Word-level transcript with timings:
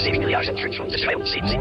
für 0.00 0.18
Milliarden 0.18 0.56
572 0.56 1.58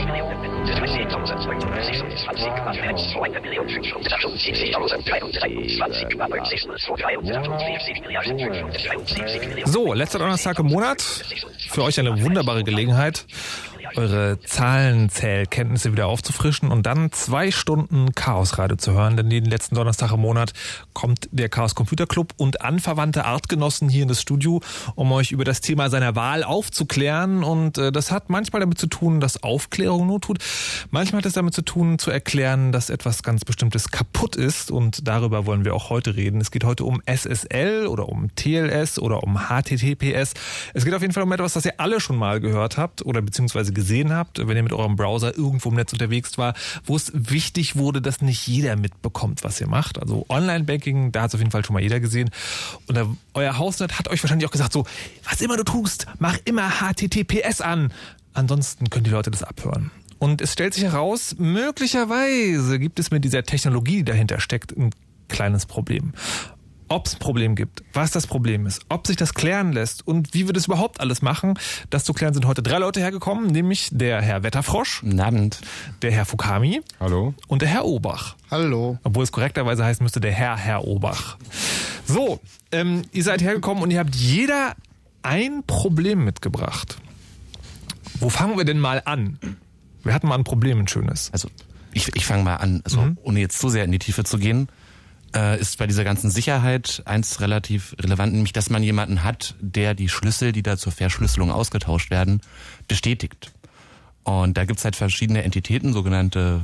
So, 9.65 9.93
letzter 9.93 10.19
Donnerstag 10.19 10.59
im 10.59 10.67
Monat. 10.67 11.01
Für 11.69 11.83
euch 11.83 11.99
eine 11.99 12.21
wunderbare 12.21 12.63
Gelegenheit, 12.63 13.25
eure 13.97 14.39
Zahlenzählkenntnisse 14.41 15.91
wieder 15.91 16.07
aufzufrischen 16.07 16.71
und 16.71 16.85
dann 16.85 17.11
zwei 17.11 17.49
Stunden 17.51 18.13
Chaosradio 18.13 18.77
zu 18.77 18.93
hören, 18.93 19.17
denn 19.17 19.31
jeden 19.31 19.49
letzten 19.49 19.75
Donnerstag 19.75 20.11
im 20.11 20.21
Monat 20.21 20.53
kommt 20.93 21.27
der 21.31 21.49
Chaos 21.49 21.73
Computer 21.73 22.05
Club 22.05 22.33
und 22.37 22.61
anverwandte 22.61 23.25
Artgenossen 23.25 23.89
hier 23.89 24.03
in 24.03 24.07
das 24.07 24.21
Studio, 24.21 24.61
um 24.95 25.11
euch 25.11 25.31
über 25.31 25.43
das 25.43 25.61
Thema 25.61 25.89
seiner 25.89 26.15
Wahl 26.15 26.43
aufzuklären 26.43 27.43
und 27.43 27.77
äh, 27.77 27.91
das 27.91 28.11
hat 28.11 28.29
manchmal 28.29 28.59
damit 28.59 28.77
zu 28.77 28.87
tun, 28.87 29.19
dass 29.19 29.41
Aufklärung 29.41 30.05
not 30.05 30.23
tut, 30.23 30.37
manchmal 30.91 31.21
hat 31.21 31.25
es 31.25 31.33
damit 31.33 31.55
zu 31.55 31.63
tun, 31.63 31.97
zu 31.97 32.11
erklären, 32.11 32.71
dass 32.71 32.89
etwas 32.89 33.23
ganz 33.23 33.45
Bestimmtes 33.45 33.89
kaputt 33.89 34.35
ist 34.35 34.69
und 34.69 35.07
darüber 35.07 35.45
wollen 35.47 35.65
wir 35.65 35.73
auch 35.73 35.89
heute 35.89 36.15
reden. 36.15 36.39
Es 36.39 36.51
geht 36.51 36.63
heute 36.63 36.85
um 36.85 37.01
SSL 37.05 37.87
oder 37.87 38.09
um 38.09 38.33
TLS 38.35 38.99
oder 38.99 39.23
um 39.23 39.39
HTTPS. 39.49 40.33
Es 40.73 40.85
geht 40.85 40.93
auf 40.93 41.01
jeden 41.01 41.13
Fall 41.13 41.23
um 41.23 41.31
etwas, 41.31 41.53
das 41.53 41.65
ihr 41.65 41.79
alle 41.79 41.99
schon 41.99 42.17
mal 42.17 42.39
gehört 42.39 42.77
habt 42.77 43.03
oder 43.03 43.21
beziehungsweise 43.21 43.73
gesehen 43.73 43.86
gesehen 43.87 44.11
habt, 44.11 44.45
wenn 44.45 44.57
ihr 44.57 44.63
mit 44.63 44.73
eurem 44.73 44.97
Browser 44.97 45.37
irgendwo 45.37 45.69
im 45.69 45.75
Netz 45.75 45.93
unterwegs 45.93 46.37
war, 46.37 46.53
wo 46.83 46.97
es 46.97 47.11
wichtig 47.13 47.77
wurde, 47.77 48.01
dass 48.01 48.21
nicht 48.21 48.45
jeder 48.45 48.75
mitbekommt, 48.75 49.45
was 49.45 49.61
ihr 49.61 49.67
macht. 49.67 49.97
Also 49.97 50.25
Online-Banking, 50.27 51.13
da 51.13 51.21
hat 51.21 51.29
es 51.29 51.35
auf 51.35 51.39
jeden 51.39 51.51
Fall 51.51 51.63
schon 51.63 51.73
mal 51.73 51.81
jeder 51.81 52.01
gesehen. 52.01 52.29
Und 52.87 53.17
euer 53.33 53.57
Hausnet 53.57 53.97
hat 53.97 54.09
euch 54.09 54.21
wahrscheinlich 54.21 54.45
auch 54.45 54.51
gesagt, 54.51 54.73
so, 54.73 54.85
was 55.23 55.39
immer 55.39 55.55
du 55.55 55.63
tust, 55.63 56.05
mach 56.19 56.37
immer 56.43 56.69
HTTPS 56.69 57.61
an. 57.61 57.93
Ansonsten 58.33 58.89
können 58.89 59.05
die 59.05 59.11
Leute 59.11 59.31
das 59.31 59.43
abhören. 59.43 59.89
Und 60.19 60.41
es 60.41 60.51
stellt 60.51 60.73
sich 60.73 60.83
heraus, 60.83 61.35
möglicherweise 61.37 62.79
gibt 62.79 62.99
es 62.99 63.09
mit 63.09 63.23
dieser 63.23 63.43
Technologie, 63.43 63.97
die 63.97 64.05
dahinter 64.05 64.41
steckt, 64.41 64.75
ein 64.75 64.89
kleines 65.29 65.65
Problem. 65.65 66.13
Ob 66.89 67.05
es 67.07 67.15
ein 67.15 67.19
Problem 67.19 67.55
gibt, 67.55 67.83
was 67.91 68.11
das 68.11 68.27
Problem 68.27 68.65
ist, 68.65 68.81
ob 68.87 69.07
sich 69.07 69.17
das 69.17 69.33
klären 69.33 69.73
lässt 69.73 70.07
und 70.07 70.33
wie 70.33 70.45
wir 70.47 70.53
das 70.53 70.67
überhaupt 70.67 71.01
alles 71.01 71.21
machen, 71.21 71.59
das 71.89 72.05
zu 72.05 72.13
klären 72.13 72.33
sind 72.33 72.45
heute 72.45 72.63
drei 72.63 72.77
Leute 72.77 73.01
hergekommen, 73.01 73.47
nämlich 73.47 73.89
der 73.91 74.21
Herr 74.21 74.43
Wetterfrosch, 74.43 75.01
Guten 75.01 75.19
Abend. 75.19 75.59
der 76.01 76.11
Herr 76.11 76.25
Fukami 76.25 76.81
Hallo. 76.99 77.33
und 77.47 77.61
der 77.61 77.67
Herr 77.69 77.83
Obach. 77.85 78.35
Hallo. 78.49 78.97
Obwohl 79.03 79.23
es 79.23 79.33
korrekterweise 79.33 79.83
heißen 79.83 80.01
müsste 80.03 80.21
der 80.21 80.31
Herr 80.31 80.55
Herr 80.55 80.87
Obach. 80.87 81.37
So, 82.05 82.39
ähm, 82.71 83.01
ihr 83.11 83.23
seid 83.23 83.41
hergekommen 83.41 83.83
und 83.83 83.91
ihr 83.91 83.99
habt 83.99 84.15
jeder 84.15 84.73
ein 85.23 85.63
Problem 85.67 86.23
mitgebracht. 86.23 86.97
Wo 88.21 88.29
fangen 88.29 88.57
wir 88.57 88.63
denn 88.63 88.79
mal 88.79 89.01
an? 89.03 89.39
Wir 90.03 90.13
hatten 90.13 90.27
mal 90.29 90.35
ein 90.35 90.45
Problem, 90.45 90.79
ein 90.79 90.87
schönes. 90.87 91.29
Also 91.33 91.49
ich, 91.91 92.15
ich 92.15 92.25
fange 92.25 92.43
mal 92.43 92.55
an. 92.55 92.79
Also 92.85 93.09
ohne 93.23 93.41
jetzt 93.41 93.59
zu 93.59 93.67
sehr 93.67 93.83
in 93.83 93.91
die 93.91 93.99
Tiefe 93.99 94.23
zu 94.23 94.37
gehen, 94.37 94.69
äh, 95.35 95.59
ist 95.59 95.77
bei 95.77 95.87
dieser 95.87 96.03
ganzen 96.03 96.29
Sicherheit 96.29 97.01
eins 97.05 97.41
relativ 97.41 97.95
relevant, 97.99 98.33
nämlich 98.33 98.53
dass 98.53 98.69
man 98.69 98.83
jemanden 98.83 99.23
hat, 99.23 99.55
der 99.59 99.93
die 99.93 100.09
Schlüssel, 100.09 100.51
die 100.51 100.63
da 100.63 100.77
zur 100.77 100.91
Verschlüsselung 100.91 101.51
ausgetauscht 101.51 102.11
werden, 102.11 102.41
bestätigt. 102.87 103.51
Und 104.23 104.57
da 104.57 104.65
gibt's 104.65 104.83
halt 104.83 104.95
verschiedene 104.95 105.43
Entitäten, 105.43 105.93
sogenannte 105.93 106.61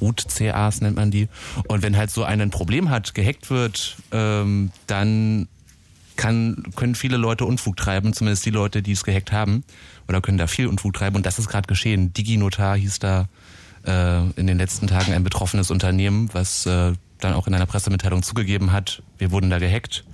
Root-CAs 0.00 0.80
nennt 0.80 0.96
man 0.96 1.10
die. 1.10 1.28
Und 1.68 1.82
wenn 1.82 1.96
halt 1.96 2.10
so 2.10 2.24
einer 2.24 2.42
ein 2.42 2.50
Problem 2.50 2.90
hat, 2.90 3.14
gehackt 3.14 3.50
wird, 3.50 3.96
ähm, 4.12 4.70
dann 4.86 5.48
kann, 6.16 6.62
können 6.76 6.94
viele 6.94 7.16
Leute 7.16 7.44
Unfug 7.44 7.76
treiben, 7.76 8.12
zumindest 8.12 8.46
die 8.46 8.50
Leute, 8.50 8.82
die 8.82 8.92
es 8.92 9.04
gehackt 9.04 9.32
haben, 9.32 9.64
oder 10.08 10.20
können 10.20 10.38
da 10.38 10.46
viel 10.46 10.66
Unfug 10.66 10.94
treiben. 10.94 11.16
Und 11.16 11.26
das 11.26 11.38
ist 11.38 11.48
gerade 11.48 11.66
geschehen. 11.66 12.12
DigiNotar 12.12 12.76
hieß 12.76 12.98
da 12.98 13.28
äh, 13.86 14.22
in 14.36 14.46
den 14.46 14.58
letzten 14.58 14.86
Tagen 14.86 15.12
ein 15.12 15.24
betroffenes 15.24 15.70
Unternehmen, 15.70 16.30
was 16.32 16.66
äh, 16.66 16.92
dann 17.20 17.32
auch 17.34 17.46
in 17.46 17.54
einer 17.54 17.66
Pressemitteilung 17.66 18.22
zugegeben 18.22 18.72
hat, 18.72 19.02
wir 19.18 19.30
wurden 19.30 19.50
da 19.50 19.58
gehackt. 19.58 20.04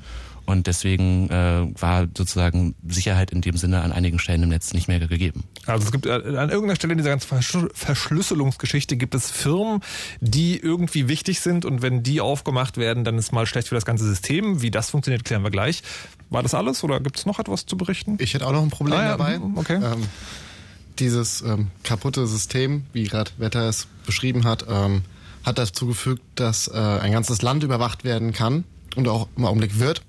Und 0.45 0.67
deswegen 0.67 1.31
äh, 1.31 1.69
war 1.81 2.09
sozusagen 2.17 2.75
Sicherheit 2.87 3.31
in 3.31 3.43
dem 3.43 3.57
Sinne 3.57 3.83
an 3.83 3.93
einigen 3.93 4.19
Stellen 4.19 4.43
im 4.43 4.49
Netz 4.49 4.73
nicht 4.75 4.89
mehr 4.89 4.99
gegeben. 4.99 5.45
Also 5.67 5.87
es 5.87 5.93
gibt 5.93 6.05
äh, 6.05 6.11
an 6.11 6.51
irgendeiner 6.51 6.75
Stelle 6.75 6.93
in 6.95 6.99
dieser 6.99 7.11
ganzen 7.11 7.29
Verschl- 7.33 7.71
Verschlüsselungsgeschichte 7.73 8.97
gibt 8.97 9.15
es 9.15 9.31
Firmen, 9.31 9.83
die 10.21 10.57
irgendwie 10.59 11.07
wichtig 11.07 11.39
sind 11.41 11.65
und 11.65 11.81
wenn 11.81 12.03
die 12.03 12.21
aufgemacht 12.21 12.77
werden, 12.77 13.05
dann 13.05 13.19
ist 13.19 13.31
mal 13.31 13.47
schlecht 13.47 13.69
für 13.69 13.77
das 13.77 13.85
ganze 13.85 14.05
System. 14.05 14.63
Wie 14.63 14.73
das 14.73 14.91
funktioniert, 14.91 15.25
klären 15.25 15.45
wir 15.45 15.53
gleich. 15.53 15.85
War 16.29 16.43
das 16.43 16.55
alles 16.55 16.83
oder 16.83 16.99
gibt 16.99 17.19
es 17.19 17.25
noch 17.25 17.39
etwas 17.39 17.65
zu 17.65 17.77
berichten? 17.77 18.17
Ich 18.19 18.35
hätte 18.35 18.45
auch 18.45 18.53
noch 18.53 18.63
ein 18.65 18.71
Problem 18.71 18.99
Ah 18.99 19.03
ja, 19.05 19.09
dabei. 19.11 19.39
mhm, 19.39 19.57
okay. 19.57 19.77
Ähm, 19.77 20.09
dieses 20.99 21.41
ähm, 21.43 21.69
kaputte 21.85 22.27
System, 22.27 22.85
wie 22.93 23.05
gerade 23.05 23.31
Wetter 23.39 23.69
es 23.69 23.87
beschrieben 24.07 24.43
hat, 24.45 24.67
ähm, 24.69 25.03
hat 25.45 25.59
dazu 25.59 25.87
gefügt, 25.87 26.23
dass 26.37 26.69
äh, 26.69 26.77
ein 26.77 27.13
ganzes 27.13 27.43
Land 27.43 27.63
überwacht 27.63 28.05
werden 28.05 28.33
kann 28.33 28.65
und 28.97 29.09
auch 29.09 29.29
im 29.37 29.45
Augenblick 29.45 29.79
wird. 29.79 30.03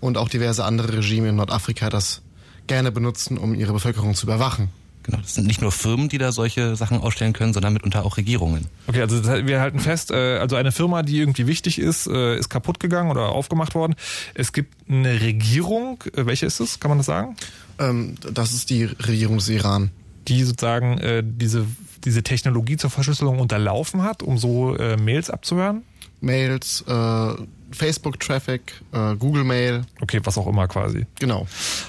Und 0.00 0.16
auch 0.16 0.28
diverse 0.28 0.64
andere 0.64 0.98
Regime 0.98 1.30
in 1.30 1.36
Nordafrika 1.36 1.90
das 1.90 2.22
gerne 2.68 2.92
benutzen, 2.92 3.36
um 3.36 3.54
ihre 3.54 3.72
Bevölkerung 3.72 4.14
zu 4.14 4.26
überwachen. 4.26 4.68
Genau, 5.08 5.22
das 5.22 5.34
sind 5.34 5.46
nicht 5.46 5.62
nur 5.62 5.72
Firmen, 5.72 6.10
die 6.10 6.18
da 6.18 6.32
solche 6.32 6.76
Sachen 6.76 7.00
ausstellen 7.00 7.32
können, 7.32 7.54
sondern 7.54 7.72
mitunter 7.72 8.04
auch 8.04 8.18
Regierungen. 8.18 8.66
Okay, 8.86 9.00
also 9.00 9.24
wir 9.24 9.60
halten 9.60 9.80
fest, 9.80 10.10
äh, 10.10 10.36
also 10.36 10.54
eine 10.54 10.70
Firma, 10.70 11.02
die 11.02 11.18
irgendwie 11.18 11.46
wichtig 11.46 11.78
ist, 11.78 12.06
äh, 12.06 12.38
ist 12.38 12.50
kaputt 12.50 12.78
gegangen 12.78 13.10
oder 13.10 13.30
aufgemacht 13.30 13.74
worden. 13.74 13.94
Es 14.34 14.52
gibt 14.52 14.74
eine 14.88 15.20
Regierung, 15.22 16.04
äh, 16.14 16.26
welche 16.26 16.44
ist 16.44 16.60
es? 16.60 16.78
Kann 16.78 16.90
man 16.90 16.98
das 16.98 17.06
sagen? 17.06 17.36
Ähm, 17.78 18.16
das 18.32 18.52
ist 18.52 18.68
die 18.68 18.84
Regierung 18.84 19.38
des 19.38 19.48
Iran. 19.48 19.90
Die 20.28 20.44
sozusagen 20.44 20.98
äh, 20.98 21.22
diese 21.24 21.64
diese 22.04 22.22
Technologie 22.22 22.76
zur 22.76 22.90
Verschlüsselung 22.90 23.38
unterlaufen 23.38 24.02
hat, 24.02 24.22
um 24.22 24.38
so 24.38 24.76
äh, 24.76 24.96
Mails 24.96 25.30
abzuhören. 25.30 25.82
Mails, 26.20 26.82
äh, 26.88 27.32
Facebook-Traffic, 27.70 28.72
äh, 28.92 29.14
Google-Mail, 29.16 29.82
Okay, 30.00 30.20
was 30.24 30.36
auch 30.38 30.46
immer 30.46 30.66
quasi. 30.66 31.06
genau. 31.18 31.46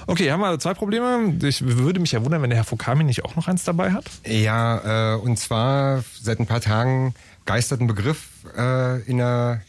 Okay, 0.08 0.30
haben 0.32 0.42
wir 0.42 0.60
zwei 0.60 0.74
Probleme. 0.74 1.34
Ich 1.44 1.66
würde 1.66 2.00
mich 2.00 2.12
ja 2.12 2.24
wundern, 2.24 2.42
wenn 2.42 2.50
der 2.50 2.58
Herr 2.58 2.64
Fukami 2.66 3.04
nicht 3.04 3.26
auch 3.26 3.36
noch 3.36 3.48
eins 3.48 3.64
dabei 3.64 3.92
hat. 3.92 4.06
Ja, 4.28 5.16
äh, 5.16 5.18
und 5.20 5.38
zwar 5.40 6.04
seit 6.22 6.40
ein 6.40 6.46
paar 6.46 6.62
Tagen 6.62 7.14
geistert 7.46 7.82
ein 7.82 7.88
Begriff 7.88 8.28
äh, 8.56 9.02
in, 9.04 9.18
der, 9.18 9.62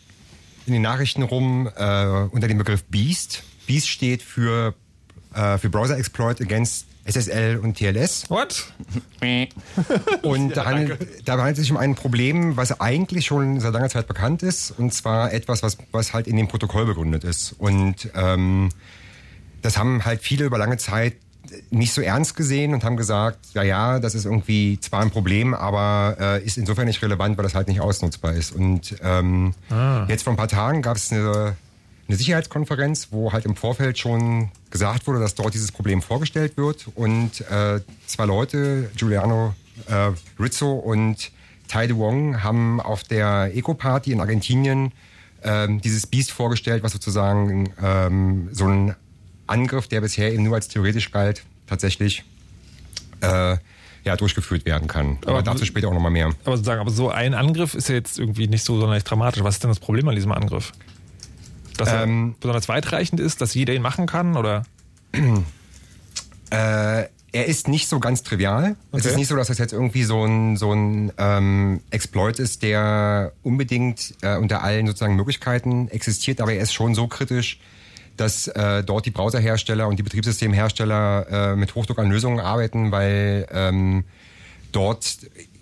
in 0.66 0.72
den 0.74 0.82
Nachrichten 0.82 1.22
rum 1.22 1.66
äh, 1.76 2.06
unter 2.30 2.48
dem 2.48 2.58
Begriff 2.58 2.84
Beast. 2.84 3.42
Beast 3.66 3.88
steht 3.88 4.22
für, 4.22 4.74
äh, 5.34 5.56
für 5.58 5.70
Browser 5.70 5.96
Exploit 5.96 6.40
Against 6.40 6.86
SSL 7.04 7.58
und 7.58 7.76
TLS. 7.76 8.28
What? 8.28 8.66
Und 10.22 10.56
da, 10.56 10.64
handelt, 10.64 10.98
da 11.26 11.36
handelt 11.36 11.58
es 11.58 11.62
sich 11.62 11.70
um 11.70 11.76
ein 11.76 11.94
Problem, 11.94 12.56
was 12.56 12.80
eigentlich 12.80 13.26
schon 13.26 13.60
seit 13.60 13.72
langer 13.72 13.88
Zeit 13.88 14.06
bekannt 14.06 14.42
ist, 14.42 14.70
und 14.78 14.94
zwar 14.94 15.32
etwas, 15.32 15.62
was, 15.62 15.76
was 15.92 16.14
halt 16.14 16.26
in 16.26 16.36
dem 16.36 16.48
Protokoll 16.48 16.86
begründet 16.86 17.24
ist. 17.24 17.54
Und 17.58 18.08
ähm, 18.14 18.70
das 19.62 19.76
haben 19.76 20.04
halt 20.04 20.22
viele 20.22 20.44
über 20.44 20.58
lange 20.58 20.78
Zeit 20.78 21.14
nicht 21.70 21.92
so 21.92 22.00
ernst 22.00 22.36
gesehen 22.36 22.74
und 22.74 22.84
haben 22.84 22.96
gesagt, 22.96 23.38
ja, 23.54 23.62
ja, 23.62 23.98
das 23.98 24.14
ist 24.14 24.24
irgendwie 24.24 24.78
zwar 24.80 25.00
ein 25.00 25.10
Problem, 25.10 25.54
aber 25.54 26.16
äh, 26.20 26.44
ist 26.44 26.58
insofern 26.58 26.86
nicht 26.86 27.02
relevant, 27.02 27.36
weil 27.36 27.42
das 27.42 27.54
halt 27.54 27.68
nicht 27.68 27.80
ausnutzbar 27.80 28.34
ist. 28.34 28.52
Und 28.54 28.96
ähm, 29.02 29.54
jetzt 30.08 30.24
vor 30.24 30.32
ein 30.32 30.36
paar 30.36 30.48
Tagen 30.48 30.82
gab 30.82 30.96
es 30.96 31.10
eine, 31.12 31.56
eine 32.10 32.16
Sicherheitskonferenz, 32.16 33.08
wo 33.12 33.32
halt 33.32 33.44
im 33.44 33.54
Vorfeld 33.54 33.96
schon 33.96 34.50
gesagt 34.70 35.06
wurde, 35.06 35.20
dass 35.20 35.36
dort 35.36 35.54
dieses 35.54 35.70
Problem 35.70 36.02
vorgestellt 36.02 36.56
wird. 36.56 36.88
Und 36.96 37.40
äh, 37.42 37.80
zwei 38.06 38.24
Leute, 38.26 38.90
Giuliano 38.96 39.54
äh, 39.86 40.10
Rizzo 40.42 40.72
und 40.72 41.30
Tai 41.68 41.86
De 41.86 41.96
Wong, 41.96 42.42
haben 42.42 42.80
auf 42.80 43.04
der 43.04 43.52
Eco-Party 43.54 44.10
in 44.10 44.20
Argentinien 44.20 44.90
ähm, 45.44 45.80
dieses 45.80 46.08
Biest 46.08 46.32
vorgestellt, 46.32 46.82
was 46.82 46.90
sozusagen 46.92 47.72
ähm, 47.80 48.48
so 48.50 48.66
ein 48.66 48.96
Angriff, 49.46 49.86
der 49.86 50.00
bisher 50.00 50.32
eben 50.32 50.42
nur 50.42 50.56
als 50.56 50.66
theoretisch 50.66 51.12
galt, 51.12 51.44
tatsächlich 51.68 52.24
äh, 53.20 53.56
ja, 54.04 54.16
durchgeführt 54.16 54.64
werden 54.64 54.88
kann. 54.88 55.18
Aber, 55.22 55.30
Aber- 55.38 55.42
dazu 55.42 55.64
später 55.64 55.86
auch 55.86 55.94
nochmal 55.94 56.10
mehr. 56.10 56.32
Aber 56.44 56.56
sozusagen, 56.56 56.80
aber 56.80 56.90
so 56.90 57.08
ein 57.10 57.34
Angriff 57.34 57.74
ist 57.74 57.88
ja 57.88 57.94
jetzt 57.94 58.18
irgendwie 58.18 58.48
nicht 58.48 58.64
so 58.64 58.80
sonderlich 58.80 59.04
dramatisch. 59.04 59.44
Was 59.44 59.54
ist 59.54 59.62
denn 59.62 59.70
das 59.70 59.78
Problem 59.78 60.08
an 60.08 60.16
diesem 60.16 60.32
Angriff? 60.32 60.72
Dass 61.80 61.88
er 61.88 62.02
Ähm, 62.02 62.34
besonders 62.40 62.68
weitreichend 62.68 63.20
ist, 63.20 63.40
dass 63.40 63.54
jeder 63.54 63.72
ihn 63.74 63.82
machen 63.82 64.06
kann 64.06 64.36
oder? 64.36 64.64
Äh, 66.50 67.04
er 67.32 67.46
ist 67.46 67.68
nicht 67.68 67.88
so 67.88 68.00
ganz 68.00 68.22
trivial. 68.22 68.76
Es 68.92 69.00
Okay. 69.00 69.08
ist 69.10 69.16
nicht 69.16 69.28
so, 69.28 69.36
dass 69.36 69.48
das 69.48 69.58
jetzt 69.58 69.72
irgendwie 69.72 70.02
so 70.02 70.24
ein, 70.24 70.56
so 70.56 70.72
ein 70.72 71.12
ähm, 71.16 71.80
Exploit 71.90 72.38
ist, 72.38 72.62
der 72.62 73.32
unbedingt 73.42 74.14
äh, 74.22 74.36
unter 74.36 74.62
allen 74.62 74.86
sozusagen 74.86 75.14
Möglichkeiten 75.14 75.88
existiert, 75.88 76.40
aber 76.40 76.52
er 76.52 76.62
ist 76.62 76.72
schon 76.72 76.94
so 76.94 77.06
kritisch, 77.06 77.60
dass 78.16 78.48
äh, 78.48 78.82
dort 78.82 79.06
die 79.06 79.10
Browserhersteller 79.10 79.86
und 79.86 79.96
die 79.98 80.02
Betriebssystemhersteller 80.02 81.52
äh, 81.52 81.56
mit 81.56 81.74
Hochdruck 81.74 81.98
an 82.00 82.10
Lösungen 82.10 82.40
arbeiten, 82.40 82.90
weil 82.90 83.46
ähm, 83.52 84.04
dort 84.72 85.18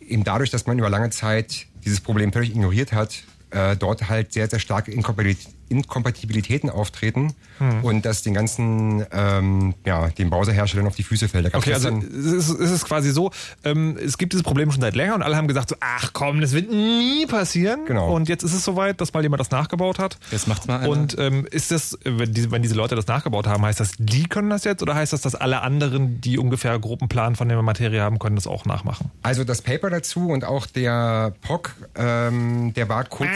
eben 0.06 0.24
dadurch, 0.24 0.50
dass 0.50 0.66
man 0.66 0.78
über 0.78 0.88
lange 0.88 1.10
Zeit 1.10 1.66
dieses 1.84 2.00
Problem 2.00 2.32
völlig 2.32 2.50
ignoriert 2.50 2.92
hat, 2.92 3.22
äh, 3.50 3.76
dort 3.76 4.08
halt 4.08 4.32
sehr, 4.32 4.48
sehr 4.48 4.58
starke 4.58 4.90
Inkompatibil- 4.90 5.36
Inkompatibilitäten 5.68 6.70
auftreten 6.70 7.34
Hm. 7.58 7.84
und 7.84 8.04
das 8.04 8.22
den 8.22 8.34
ganzen, 8.34 9.04
ähm, 9.12 9.74
ja, 9.84 10.08
den 10.10 10.30
Browserherstellern 10.30 10.86
auf 10.86 10.94
die 10.94 11.02
Füße 11.02 11.28
fällt. 11.28 11.54
Okay, 11.54 11.74
also 11.74 11.88
es 11.88 12.48
ist, 12.48 12.48
es 12.50 12.70
ist 12.70 12.84
quasi 12.84 13.10
so, 13.10 13.30
ähm, 13.64 13.96
es 14.02 14.16
gibt 14.16 14.32
dieses 14.32 14.44
Problem 14.44 14.70
schon 14.70 14.80
seit 14.80 14.94
länger 14.94 15.14
und 15.14 15.22
alle 15.22 15.36
haben 15.36 15.48
gesagt 15.48 15.70
so, 15.70 15.76
ach 15.80 16.12
komm, 16.12 16.40
das 16.40 16.52
wird 16.52 16.70
nie 16.70 17.26
passieren. 17.26 17.84
Genau. 17.86 18.14
Und 18.14 18.28
jetzt 18.28 18.44
ist 18.44 18.54
es 18.54 18.64
soweit, 18.64 19.00
dass 19.00 19.12
mal 19.12 19.22
jemand 19.22 19.40
das 19.40 19.50
nachgebaut 19.50 19.98
hat. 19.98 20.18
Jetzt 20.30 20.46
macht's 20.46 20.66
mal 20.68 20.78
einer. 20.80 20.88
Und 20.88 21.16
ähm, 21.18 21.46
ist 21.50 21.70
das, 21.70 21.98
wenn 22.04 22.32
diese, 22.32 22.50
wenn 22.50 22.62
diese 22.62 22.74
Leute 22.74 22.94
das 22.94 23.06
nachgebaut 23.06 23.46
haben, 23.46 23.64
heißt 23.64 23.80
das, 23.80 23.92
die 23.98 24.24
können 24.24 24.50
das 24.50 24.64
jetzt 24.64 24.82
oder 24.82 24.94
heißt 24.94 25.12
das, 25.12 25.22
dass 25.22 25.34
alle 25.34 25.62
anderen, 25.62 26.20
die 26.20 26.38
ungefähr 26.38 26.78
groben 26.78 27.08
Plan 27.08 27.34
von 27.34 27.48
der 27.48 27.60
Materie 27.62 28.00
haben, 28.00 28.18
können 28.18 28.36
das 28.36 28.46
auch 28.46 28.64
nachmachen? 28.66 29.10
Also 29.22 29.42
das 29.44 29.62
Paper 29.62 29.90
dazu 29.90 30.28
und 30.28 30.44
auch 30.44 30.66
der 30.66 31.34
POC, 31.42 31.74
ähm, 31.96 32.72
der 32.74 32.88
war 32.88 33.04
kurz... 33.04 33.30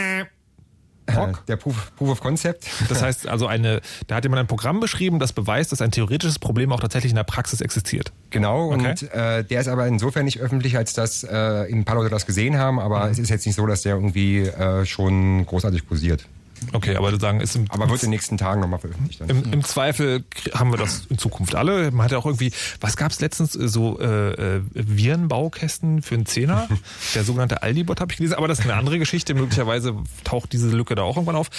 Äh, 1.16 1.32
der 1.48 1.56
Proof, 1.56 1.92
Proof 1.96 2.10
of 2.10 2.20
Concept. 2.20 2.66
Das 2.88 3.02
heißt 3.02 3.28
also 3.28 3.46
eine, 3.46 3.80
da 4.06 4.16
hat 4.16 4.24
jemand 4.24 4.40
ein 4.40 4.46
Programm 4.46 4.80
beschrieben, 4.80 5.18
das 5.18 5.32
beweist, 5.32 5.72
dass 5.72 5.80
ein 5.80 5.90
theoretisches 5.90 6.38
Problem 6.38 6.72
auch 6.72 6.80
tatsächlich 6.80 7.12
in 7.12 7.16
der 7.16 7.24
Praxis 7.24 7.60
existiert. 7.60 8.12
Genau, 8.30 8.72
Okay. 8.72 8.88
und 8.90 9.02
äh, 9.12 9.44
der 9.44 9.60
ist 9.60 9.68
aber 9.68 9.86
insofern 9.86 10.24
nicht 10.24 10.40
öffentlich, 10.40 10.76
als 10.76 10.92
dass 10.92 11.24
äh, 11.24 11.28
ein 11.70 11.84
paar 11.84 11.96
Leute 11.96 12.10
das 12.10 12.26
gesehen 12.26 12.58
haben, 12.58 12.78
aber 12.80 13.10
es 13.10 13.18
ist 13.18 13.28
jetzt 13.30 13.46
nicht 13.46 13.56
so, 13.56 13.66
dass 13.66 13.82
der 13.82 13.94
irgendwie 13.94 14.40
äh, 14.40 14.84
schon 14.86 15.44
großartig 15.46 15.86
kursiert. 15.88 16.26
Okay, 16.72 16.96
aber 16.96 17.10
sozusagen 17.10 17.40
ist 17.40 17.56
im, 17.56 17.70
Aber 17.70 17.88
wird 17.88 18.02
in 18.02 18.06
den 18.06 18.10
nächsten 18.10 18.38
Tagen 18.38 18.60
nochmal 18.60 18.78
veröffentlicht. 18.78 19.20
Im, 19.28 19.52
Im 19.52 19.64
Zweifel 19.64 20.24
haben 20.54 20.70
wir 20.70 20.78
das 20.78 21.06
in 21.08 21.18
Zukunft 21.18 21.54
alle. 21.54 21.90
Man 21.90 22.04
hat 22.04 22.12
ja 22.12 22.18
auch 22.18 22.26
irgendwie, 22.26 22.52
was 22.80 22.96
gab 22.96 23.12
es 23.12 23.20
letztens, 23.20 23.56
äh, 23.56 23.68
so 23.68 24.00
äh, 24.00 24.56
äh, 24.56 24.60
Virenbaukästen 24.72 26.02
für 26.02 26.14
einen 26.14 26.26
Zehner? 26.26 26.68
Der 27.14 27.24
sogenannte 27.24 27.62
Aldi-Bot 27.62 28.00
habe 28.00 28.12
ich 28.12 28.18
gelesen, 28.18 28.34
aber 28.34 28.48
das 28.48 28.60
ist 28.60 28.64
eine 28.64 28.74
andere 28.74 28.98
Geschichte. 28.98 29.34
Möglicherweise 29.34 29.94
taucht 30.24 30.52
diese 30.52 30.68
Lücke 30.68 30.94
da 30.94 31.02
auch 31.02 31.16
irgendwann 31.16 31.36
auf. 31.36 31.50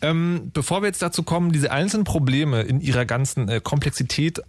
Ähm, 0.00 0.50
bevor 0.52 0.82
wir 0.82 0.86
jetzt 0.86 1.02
dazu 1.02 1.22
kommen, 1.22 1.52
diese 1.52 1.70
einzelnen 1.70 2.04
Probleme 2.04 2.62
in 2.62 2.80
ihrer 2.80 3.04
ganzen 3.04 3.48
äh, 3.48 3.60
Komplexität 3.62 4.42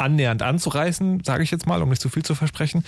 annähernd 0.00 0.42
anzureißen, 0.42 1.22
sage 1.24 1.42
ich 1.42 1.50
jetzt 1.50 1.66
mal, 1.66 1.82
um 1.82 1.88
nicht 1.88 2.02
zu 2.02 2.08
viel 2.08 2.24
zu 2.24 2.34
versprechen, 2.34 2.84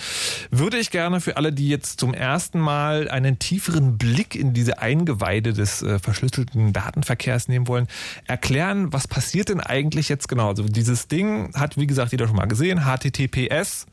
würde 0.50 0.78
ich 0.78 0.90
gerne 0.90 1.21
für 1.21 1.37
alle, 1.37 1.52
die 1.52 1.69
jetzt 1.69 2.00
zum 2.00 2.14
ersten 2.14 2.59
Mal 2.59 3.09
einen 3.09 3.38
tieferen 3.38 3.99
Blick 3.99 4.35
in 4.35 4.52
diese 4.54 4.78
Eingeweide 4.78 5.52
des 5.52 5.83
äh, 5.83 5.99
verschlüsselten 5.99 6.73
Datenverkehrs 6.73 7.49
nehmen 7.49 7.69
wollen, 7.69 7.88
erklären, 8.26 8.92
was 8.92 9.07
passiert 9.09 9.49
denn 9.49 9.61
eigentlich 9.61 10.09
jetzt 10.09 10.28
genau. 10.28 10.49
Also 10.49 10.64
dieses 10.64 11.09
Ding 11.09 11.54
hat, 11.54 11.76
wie 11.76 11.87
gesagt, 11.87 12.12
jeder 12.12 12.26
schon 12.26 12.37
mal 12.37 12.47
gesehen, 12.47 12.85
HTTPS, 12.85 13.87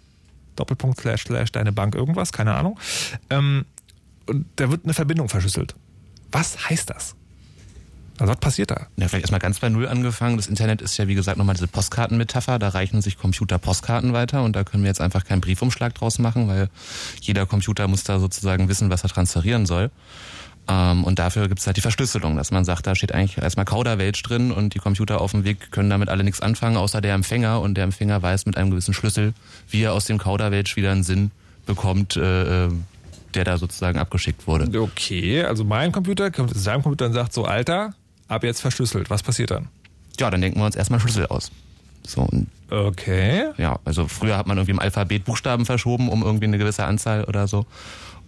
Doppelpunkt, 0.55 0.99
Slash, 1.01 1.23
Slash, 1.23 1.51
deine 1.51 1.71
Bank, 1.71 1.95
irgendwas, 1.95 2.31
keine 2.31 2.55
Ahnung. 2.55 2.79
Ähm, 3.29 3.65
und 4.25 4.45
da 4.57 4.69
wird 4.69 4.83
eine 4.83 4.93
Verbindung 4.93 5.29
verschlüsselt. 5.29 5.75
Was 6.31 6.69
heißt 6.69 6.89
das? 6.89 7.15
Also 8.19 8.31
was 8.31 8.39
passiert 8.39 8.71
da? 8.71 8.87
Ja, 8.97 9.07
vielleicht 9.07 9.23
erstmal 9.23 9.39
ganz 9.39 9.59
bei 9.59 9.69
Null 9.69 9.87
angefangen. 9.87 10.35
Das 10.37 10.47
Internet 10.47 10.81
ist 10.81 10.97
ja, 10.97 11.07
wie 11.07 11.15
gesagt, 11.15 11.37
nochmal 11.37 11.55
diese 11.55 11.67
Postkartenmetapher. 11.67 12.59
Da 12.59 12.69
reichen 12.69 13.01
sich 13.01 13.17
Computer 13.17 13.57
Postkarten 13.57 14.11
weiter 14.13 14.43
und 14.43 14.55
da 14.55 14.63
können 14.63 14.83
wir 14.83 14.89
jetzt 14.89 15.01
einfach 15.01 15.23
keinen 15.23 15.41
Briefumschlag 15.41 15.95
draus 15.95 16.19
machen, 16.19 16.47
weil 16.47 16.69
jeder 17.21 17.45
Computer 17.45 17.87
muss 17.87 18.03
da 18.03 18.19
sozusagen 18.19 18.67
wissen, 18.67 18.89
was 18.89 19.03
er 19.03 19.09
transferieren 19.09 19.65
soll. 19.65 19.89
Ähm, 20.67 21.03
und 21.05 21.17
dafür 21.17 21.47
gibt 21.47 21.61
es 21.61 21.67
halt 21.67 21.77
die 21.77 21.81
Verschlüsselung, 21.81 22.35
dass 22.35 22.51
man 22.51 22.65
sagt, 22.65 22.85
da 22.87 22.93
steht 22.93 23.13
eigentlich 23.13 23.37
erstmal 23.37 23.65
Kauderwelsch 23.65 24.21
drin 24.21 24.51
und 24.51 24.73
die 24.73 24.79
Computer 24.79 25.21
auf 25.21 25.31
dem 25.31 25.45
Weg 25.45 25.71
können 25.71 25.89
damit 25.89 26.09
alle 26.09 26.23
nichts 26.23 26.41
anfangen, 26.41 26.77
außer 26.77 27.01
der 27.01 27.15
Empfänger. 27.15 27.61
Und 27.61 27.75
der 27.75 27.85
Empfänger 27.85 28.21
weiß 28.21 28.45
mit 28.45 28.57
einem 28.57 28.69
gewissen 28.69 28.93
Schlüssel, 28.93 29.33
wie 29.69 29.83
er 29.83 29.93
aus 29.93 30.05
dem 30.05 30.17
Kauderwelsch 30.17 30.75
wieder 30.75 30.91
einen 30.91 31.03
Sinn 31.03 31.31
bekommt, 31.65 32.17
äh, 32.17 32.65
äh 32.65 32.71
der 33.35 33.43
da 33.43 33.59
sozusagen 33.59 33.99
abgeschickt 33.99 34.47
wurde. 34.47 34.81
Okay, 34.81 35.43
also 35.43 35.63
mein 35.63 35.91
Computer 35.91 36.31
kommt 36.31 36.51
zu 36.51 36.57
seinem 36.57 36.81
Computer 36.81 37.05
und 37.05 37.13
sagt 37.13 37.31
so, 37.31 37.45
Alter, 37.45 37.93
ab 38.29 38.43
jetzt 38.43 38.61
verschlüsselt. 38.61 39.09
Was 39.09 39.23
passiert 39.23 39.51
dann? 39.51 39.67
Ja, 40.19 40.29
dann 40.29 40.41
denken 40.41 40.59
wir 40.59 40.65
uns 40.65 40.75
erstmal 40.75 40.99
Schlüssel 40.99 41.27
aus. 41.27 41.51
So, 42.07 42.27
Okay. 42.69 43.49
ja, 43.57 43.79
also 43.83 44.07
früher 44.07 44.37
hat 44.37 44.47
man 44.47 44.57
irgendwie 44.57 44.71
im 44.71 44.79
Alphabet 44.79 45.25
Buchstaben 45.25 45.65
verschoben, 45.65 46.07
um 46.09 46.21
irgendwie 46.23 46.45
eine 46.45 46.57
gewisse 46.57 46.85
Anzahl 46.85 47.23
oder 47.23 47.47
so. 47.47 47.65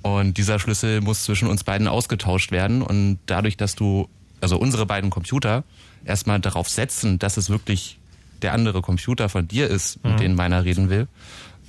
Und 0.02 0.38
dieser 0.38 0.60
Schlüssel 0.60 1.02
muss 1.02 1.24
zwischen 1.24 1.48
uns 1.48 1.64
beiden 1.64 1.88
ausgetauscht 1.88 2.52
werden. 2.52 2.82
Und 2.82 3.20
dadurch, 3.28 3.56
dass 3.56 3.76
du, 3.76 4.10
also 4.42 4.58
unsere 4.58 4.86
beiden 4.86 5.10
Computer, 5.10 5.64
erstmal 6.06 6.40
darauf 6.40 6.70
setzen, 6.70 7.20
dass 7.20 7.38
es 7.38 7.50
wirklich 7.50 8.00
der 8.42 8.54
andere 8.54 8.82
Computer 8.82 9.30
von 9.30 9.48
dir 9.48 9.68
ist, 9.68 10.04
mit 10.04 10.20
dem 10.20 10.36
meiner 10.36 10.66
reden 10.66 10.90
will, 10.90 11.08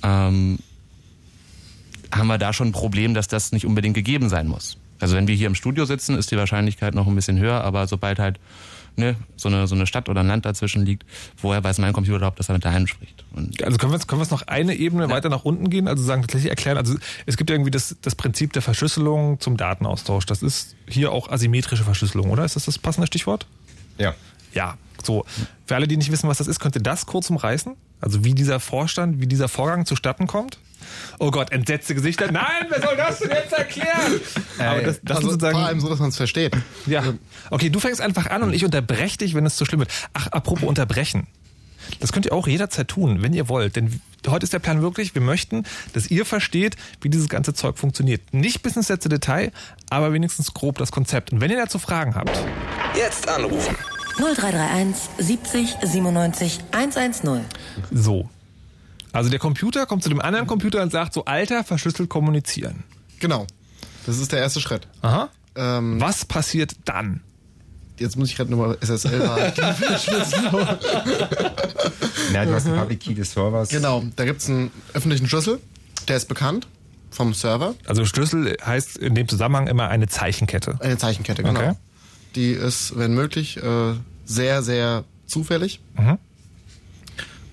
ähm, 0.01 0.57
haben 2.11 2.27
wir 2.27 2.39
da 2.39 2.53
schon 2.53 2.69
ein 2.69 2.73
Problem, 2.73 3.13
dass 3.13 3.27
das 3.27 3.51
nicht 3.51 3.65
unbedingt 3.65 3.95
gegeben 3.95 4.29
sein 4.29 4.47
muss. 4.47 4.77
Also 5.03 5.15
wenn 5.17 5.27
wir 5.27 5.35
hier 5.35 5.47
im 5.47 5.55
Studio 5.55 5.83
sitzen, 5.83 6.17
ist 6.17 6.31
die 6.31 6.37
Wahrscheinlichkeit 6.37 6.95
noch 6.95 7.07
ein 7.07 7.15
bisschen 7.15 7.37
höher, 7.37 7.61
aber 7.61 7.87
sobald 7.87 8.19
halt 8.19 8.39
ne, 8.95 9.15
so, 9.35 9.49
eine, 9.49 9.67
so 9.67 9.75
eine 9.75 9.85
Stadt 9.85 10.07
oder 10.07 10.21
ein 10.21 10.27
Land 10.27 10.45
dazwischen 10.45 10.85
liegt, 10.85 11.03
woher 11.41 11.63
weiß 11.63 11.79
mein 11.79 11.91
Computer 11.91 12.17
überhaupt, 12.17 12.39
dass 12.39 12.49
er 12.49 12.53
mit 12.53 12.63
daheim 12.63 12.87
spricht? 12.87 13.25
Und 13.35 13.61
Also 13.63 13.77
können 13.77 13.91
wir 13.91 13.97
jetzt, 13.97 14.07
können 14.07 14.21
wir 14.21 14.23
jetzt 14.23 14.31
noch 14.31 14.47
eine 14.47 14.75
Ebene 14.75 15.09
weiter 15.09 15.27
nach 15.27 15.43
unten 15.43 15.69
gehen? 15.69 15.87
Also 15.89 16.03
sagen 16.03 16.21
tatsächlich 16.21 16.49
erklären, 16.49 16.77
also 16.77 16.95
es 17.25 17.35
gibt 17.35 17.49
ja 17.49 17.55
irgendwie 17.55 17.71
das, 17.71 17.97
das 18.01 18.15
Prinzip 18.15 18.53
der 18.53 18.61
Verschlüsselung 18.61 19.39
zum 19.39 19.57
Datenaustausch. 19.57 20.25
Das 20.25 20.41
ist 20.41 20.75
hier 20.87 21.11
auch 21.11 21.29
asymmetrische 21.29 21.83
Verschlüsselung, 21.83 22.29
oder? 22.31 22.45
Ist 22.45 22.55
das 22.55 22.65
das 22.65 22.79
passende 22.79 23.07
Stichwort? 23.07 23.45
Ja. 23.97 24.15
Ja, 24.53 24.77
so. 25.03 25.25
Für 25.65 25.75
alle, 25.75 25.87
die 25.87 25.97
nicht 25.97 26.11
wissen, 26.11 26.29
was 26.29 26.37
das 26.37 26.47
ist, 26.47 26.59
könnt 26.59 26.75
ihr 26.75 26.81
das 26.81 27.05
kurz 27.05 27.29
umreißen? 27.29 27.75
Also 28.01 28.23
wie 28.23 28.33
dieser 28.33 28.59
Vorstand, 28.59 29.21
wie 29.21 29.27
dieser 29.27 29.47
Vorgang 29.47 29.85
zustatten 29.85 30.27
kommt? 30.27 30.59
Oh 31.19 31.31
Gott, 31.31 31.51
entsetzte 31.51 31.95
Gesichter. 31.95 32.31
Nein, 32.31 32.67
wer 32.69 32.81
soll 32.81 32.97
das 32.97 33.19
denn 33.19 33.29
jetzt 33.29 33.53
erklären? 33.53 34.19
Aber 34.59 34.81
das, 34.81 34.99
das 35.01 35.17
also 35.17 35.29
ist 35.29 35.33
sozusagen. 35.33 35.57
vor 35.57 35.65
allem 35.65 35.79
so, 35.79 35.89
dass 35.89 35.99
man 35.99 36.09
es 36.09 36.17
versteht. 36.17 36.53
Ja. 36.85 37.03
Okay, 37.49 37.69
du 37.69 37.79
fängst 37.79 38.01
einfach 38.01 38.29
an 38.29 38.43
und 38.43 38.53
ich 38.53 38.65
unterbreche 38.65 39.19
dich, 39.19 39.33
wenn 39.33 39.45
es 39.45 39.55
zu 39.55 39.65
schlimm 39.65 39.79
wird. 39.79 39.91
Ach, 40.13 40.27
apropos 40.27 40.67
unterbrechen. 40.67 41.27
Das 41.99 42.11
könnt 42.11 42.25
ihr 42.25 42.33
auch 42.33 42.47
jederzeit 42.47 42.87
tun, 42.87 43.21
wenn 43.21 43.33
ihr 43.33 43.49
wollt. 43.49 43.75
Denn 43.75 44.01
heute 44.27 44.43
ist 44.43 44.53
der 44.53 44.59
Plan 44.59 44.81
wirklich, 44.81 45.15
wir 45.15 45.21
möchten, 45.21 45.63
dass 45.93 46.09
ihr 46.09 46.25
versteht, 46.25 46.75
wie 47.01 47.09
dieses 47.09 47.29
ganze 47.29 47.53
Zeug 47.53 47.77
funktioniert. 47.77 48.33
Nicht 48.33 48.63
bis 48.63 48.75
ins 48.75 48.89
letzte 48.89 49.09
Detail, 49.09 49.51
aber 49.89 50.13
wenigstens 50.13 50.53
grob 50.53 50.77
das 50.77 50.91
Konzept. 50.91 51.31
Und 51.31 51.41
wenn 51.41 51.51
ihr 51.51 51.57
dazu 51.57 51.79
Fragen 51.79 52.15
habt, 52.15 52.37
Jetzt 52.95 53.27
anrufen. 53.27 53.75
0331 54.17 54.95
70 55.17 55.75
97 55.83 56.59
110. 56.71 57.41
so. 57.91 58.29
Also 59.11 59.29
der 59.29 59.37
Computer 59.39 59.85
kommt 59.85 60.01
zu 60.01 60.09
dem 60.09 60.19
anderen 60.21 60.47
Computer 60.47 60.81
und 60.81 60.91
sagt 60.91 61.13
so, 61.13 61.25
Alter, 61.25 61.63
verschlüsselt 61.63 62.09
kommunizieren. 62.09 62.83
Genau. 63.19 63.45
Das 64.07 64.17
ist 64.17 64.31
der 64.31 64.39
erste 64.39 64.59
Schritt. 64.59 64.87
Aha. 65.01 65.29
Ähm, 65.55 66.01
Was 66.01 66.25
passiert 66.25 66.75
dann? 66.85 67.21
jetzt 67.99 68.17
muss 68.17 68.29
ich 68.29 68.35
gerade 68.35 68.49
nochmal 68.51 68.75
SSL 68.81 69.21
verschlüsseln. 69.75 70.45
Na, 72.33 72.43
du 72.45 72.53
hast 72.53 72.65
den 72.65 72.75
Public 72.75 72.99
Key 72.99 73.13
des 73.13 73.31
Servers. 73.31 73.69
Genau, 73.69 74.03
da 74.15 74.25
gibt 74.25 74.41
es 74.41 74.49
einen 74.49 74.71
öffentlichen 74.93 75.27
Schlüssel, 75.29 75.59
der 76.07 76.17
ist 76.17 76.27
bekannt 76.27 76.67
vom 77.11 77.33
Server. 77.33 77.75
Also 77.85 78.03
Schlüssel 78.05 78.57
heißt 78.65 78.97
in 78.97 79.13
dem 79.15 79.27
Zusammenhang 79.27 79.67
immer 79.67 79.89
eine 79.89 80.07
Zeichenkette. 80.07 80.77
Eine 80.81 80.97
Zeichenkette, 80.97 81.43
genau. 81.43 81.59
Okay. 81.59 81.73
Die 82.35 82.51
ist, 82.51 82.97
wenn 82.97 83.13
möglich, 83.13 83.57
äh, 83.57 83.93
sehr, 84.25 84.63
sehr 84.63 85.03
zufällig. 85.27 85.79
Mhm. 85.97 86.17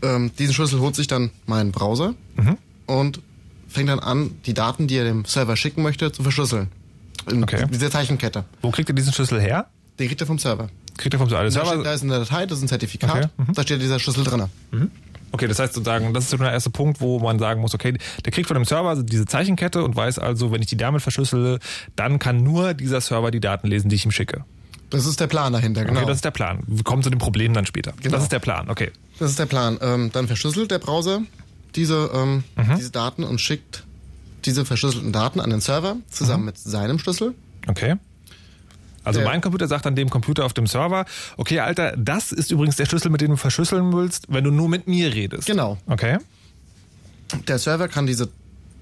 Ähm, 0.02 0.30
diesen 0.38 0.54
Schlüssel 0.54 0.80
holt 0.80 0.94
sich 0.96 1.06
dann 1.06 1.30
mein 1.46 1.72
Browser 1.72 2.14
Mhm. 2.36 2.56
und 2.86 3.20
fängt 3.68 3.88
dann 3.90 3.98
an, 3.98 4.30
die 4.46 4.54
Daten, 4.54 4.86
die 4.86 4.96
er 4.96 5.04
dem 5.04 5.24
Server 5.26 5.56
schicken 5.56 5.82
möchte, 5.82 6.10
zu 6.12 6.22
verschlüsseln. 6.22 6.68
In 7.30 7.42
Okay. 7.42 7.66
dieser 7.70 7.90
Zeichenkette. 7.90 8.44
Wo 8.62 8.70
kriegt 8.70 8.88
ihr 8.88 8.94
diesen 8.94 9.12
Schlüssel 9.12 9.40
her? 9.40 9.66
Den 9.98 10.08
kriegt 10.08 10.20
er 10.22 10.26
vom 10.26 10.38
Server. 10.38 10.68
Kriegt 10.96 11.14
ihr 11.14 11.18
vom 11.18 11.28
Server? 11.28 11.44
Da, 11.50 11.66
steht, 11.66 11.84
da 11.84 11.92
ist 11.92 12.02
eine 12.02 12.18
Datei, 12.18 12.46
das 12.46 12.58
ist 12.58 12.64
ein 12.64 12.68
Zertifikat, 12.68 13.10
Okay, 13.10 13.26
mhm. 13.36 13.52
da 13.52 13.62
steht 13.62 13.82
dieser 13.82 13.98
Schlüssel 13.98 14.24
drin. 14.24 14.44
Okay, 15.32 15.46
das 15.46 15.58
heißt 15.58 15.74
sozusagen, 15.74 16.12
das 16.14 16.24
ist 16.24 16.30
so 16.30 16.38
der 16.38 16.50
erste 16.50 16.70
Punkt, 16.70 17.00
wo 17.00 17.20
man 17.20 17.38
sagen 17.38 17.60
muss, 17.60 17.74
okay, 17.74 17.96
der 18.24 18.32
kriegt 18.32 18.48
von 18.48 18.54
dem 18.56 18.64
Server 18.64 19.00
diese 19.02 19.26
Zeichenkette 19.26 19.84
und 19.84 19.94
weiß 19.94 20.18
also, 20.18 20.50
wenn 20.50 20.60
ich 20.62 20.66
die 20.68 20.76
damit 20.78 21.02
verschlüssele, 21.02 21.58
dann 21.94 22.18
kann 22.18 22.42
nur 22.42 22.72
dieser 22.74 23.00
Server 23.02 23.30
die 23.30 23.38
Daten 23.40 23.68
lesen, 23.68 23.90
die 23.90 23.96
ich 23.96 24.04
ihm 24.06 24.10
schicke. 24.10 24.44
Das 24.90 25.06
ist 25.06 25.20
der 25.20 25.26
Plan 25.28 25.52
dahinter, 25.52 25.84
genau. 25.84 26.00
Okay, 26.00 26.08
das 26.08 26.16
ist 26.16 26.24
der 26.24 26.30
Plan. 26.32 26.60
Wir 26.66 26.82
kommen 26.84 27.02
zu 27.02 27.10
dem 27.10 27.18
Problem 27.18 27.54
dann 27.54 27.64
später. 27.66 27.92
Genau. 28.02 28.14
Das 28.16 28.24
ist 28.24 28.32
der 28.32 28.40
Plan, 28.40 28.68
okay. 28.68 28.90
Das 29.18 29.30
ist 29.30 29.38
der 29.38 29.46
Plan. 29.46 29.78
Ähm, 29.80 30.10
dann 30.12 30.26
verschlüsselt 30.26 30.70
der 30.70 30.78
Browser 30.80 31.22
diese, 31.76 32.10
ähm, 32.12 32.42
Mhm. 32.56 32.76
diese 32.76 32.90
Daten 32.90 33.22
und 33.24 33.40
schickt 33.40 33.84
diese 34.44 34.64
verschlüsselten 34.64 35.12
Daten 35.12 35.38
an 35.40 35.50
den 35.50 35.60
Server 35.60 35.94
Mhm. 35.94 36.02
zusammen 36.10 36.44
mit 36.46 36.58
seinem 36.58 36.98
Schlüssel. 36.98 37.34
Okay. 37.68 37.96
Also 39.04 39.22
mein 39.22 39.40
Computer 39.40 39.66
sagt 39.66 39.86
an 39.86 39.96
dem 39.96 40.10
Computer 40.10 40.44
auf 40.44 40.52
dem 40.52 40.66
Server, 40.66 41.06
okay, 41.38 41.60
Alter, 41.60 41.94
das 41.96 42.32
ist 42.32 42.50
übrigens 42.50 42.76
der 42.76 42.84
Schlüssel, 42.86 43.10
mit 43.10 43.20
dem 43.22 43.30
du 43.30 43.36
verschlüsseln 43.36 43.92
willst, 43.94 44.26
wenn 44.28 44.44
du 44.44 44.50
nur 44.50 44.68
mit 44.68 44.88
mir 44.88 45.14
redest. 45.14 45.46
Genau. 45.46 45.78
Okay. 45.86 46.18
Der 47.48 47.58
Server 47.58 47.88
kann 47.88 48.06
diese 48.06 48.28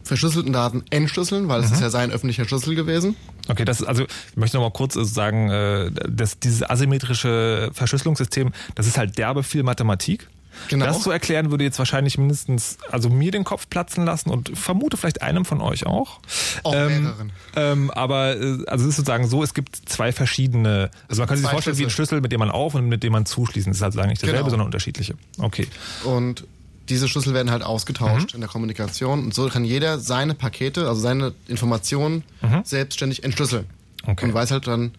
verschlüsselten 0.09 0.53
Daten 0.53 0.83
entschlüsseln, 0.91 1.49
weil 1.49 1.61
es 1.61 1.69
Mhm. 1.69 1.75
ist 1.75 1.81
ja 1.83 1.91
sein 1.91 2.11
öffentlicher 2.11 2.45
Schlüssel 2.47 2.75
gewesen. 2.75 3.15
Okay, 3.49 3.65
das 3.65 3.81
ist 3.81 3.87
also, 3.87 4.05
ich 4.05 4.37
möchte 4.37 4.57
noch 4.57 4.65
mal 4.65 4.73
kurz 4.73 4.97
äh, 4.97 5.05
sagen, 5.05 5.50
äh, 5.50 5.91
dass 6.09 6.38
dieses 6.41 6.69
asymmetrische 6.69 7.71
Verschlüsselungssystem, 7.73 8.53
das 8.75 8.87
ist 8.87 8.99
halt 8.99 9.17
derbe 9.19 9.43
viel 9.43 9.62
Mathematik. 9.62 10.29
Genau. 10.69 10.87
Das 10.87 11.03
zu 11.03 11.12
erklären 11.12 11.53
würde 11.53 11.62
jetzt 11.62 11.79
wahrscheinlich 11.79 12.19
mindestens, 12.19 12.79
also 12.91 13.09
mir 13.11 13.31
den 13.31 13.45
Kopf 13.45 13.69
platzen 13.71 14.05
lassen 14.05 14.31
und 14.31 14.59
vermute 14.59 14.97
vielleicht 14.97 15.23
einem 15.23 15.45
von 15.45 15.61
euch 15.61 15.87
auch. 15.87 16.19
Auch 16.65 16.73
mehreren. 16.73 17.31
Ähm, 17.55 17.91
aber 17.93 18.35
äh, 18.37 18.65
also 18.67 18.85
es 18.85 18.91
ist 18.91 18.97
sozusagen 18.97 19.29
so, 19.29 19.45
es 19.45 19.55
gibt 19.55 19.77
zwei 19.87 20.11
verschiedene, 20.11 20.91
also 21.09 21.21
man 21.23 21.29
kann 21.29 21.38
sich 21.38 21.47
vorstellen 21.49 21.79
wie 21.79 21.83
ein 21.85 21.91
Schlüssel. 21.91 22.09
Schlüssel, 22.09 22.21
mit 22.23 22.33
dem 22.33 22.41
man 22.41 22.50
auf 22.50 22.75
und 22.75 22.88
mit 22.88 23.05
dem 23.05 23.12
man 23.12 23.25
zuschließen. 23.25 23.71
Das 23.71 23.77
ist 23.79 23.83
halt 23.83 23.93
sagen 23.93 24.09
nicht 24.09 24.21
dasselbe, 24.21 24.38
Genau. 24.38 24.50
sondern 24.50 24.67
unterschiedliche. 24.67 25.15
Okay. 25.38 25.69
Und 26.03 26.45
diese 26.88 27.09
Schlüssel 27.09 27.35
werden 27.35 27.50
halt 27.50 27.62
ausgetauscht 27.62 28.35
in 28.35 28.40
der 28.40 28.49
Kommunikation. 28.49 29.25
Und 29.25 29.35
so 29.35 29.49
kann 29.49 29.64
jeder 29.64 29.99
seine 29.99 30.35
Pakete, 30.35 30.88
also 30.88 31.00
seine 31.00 31.35
Informationen 31.47 32.25
selbstständig 32.64 33.25
entschlüsseln. 33.25 33.66
Okay. 34.07 34.25
Und 34.25 34.35
weiß 34.35 34.50
halt 34.50 34.66
dann, 34.66 34.92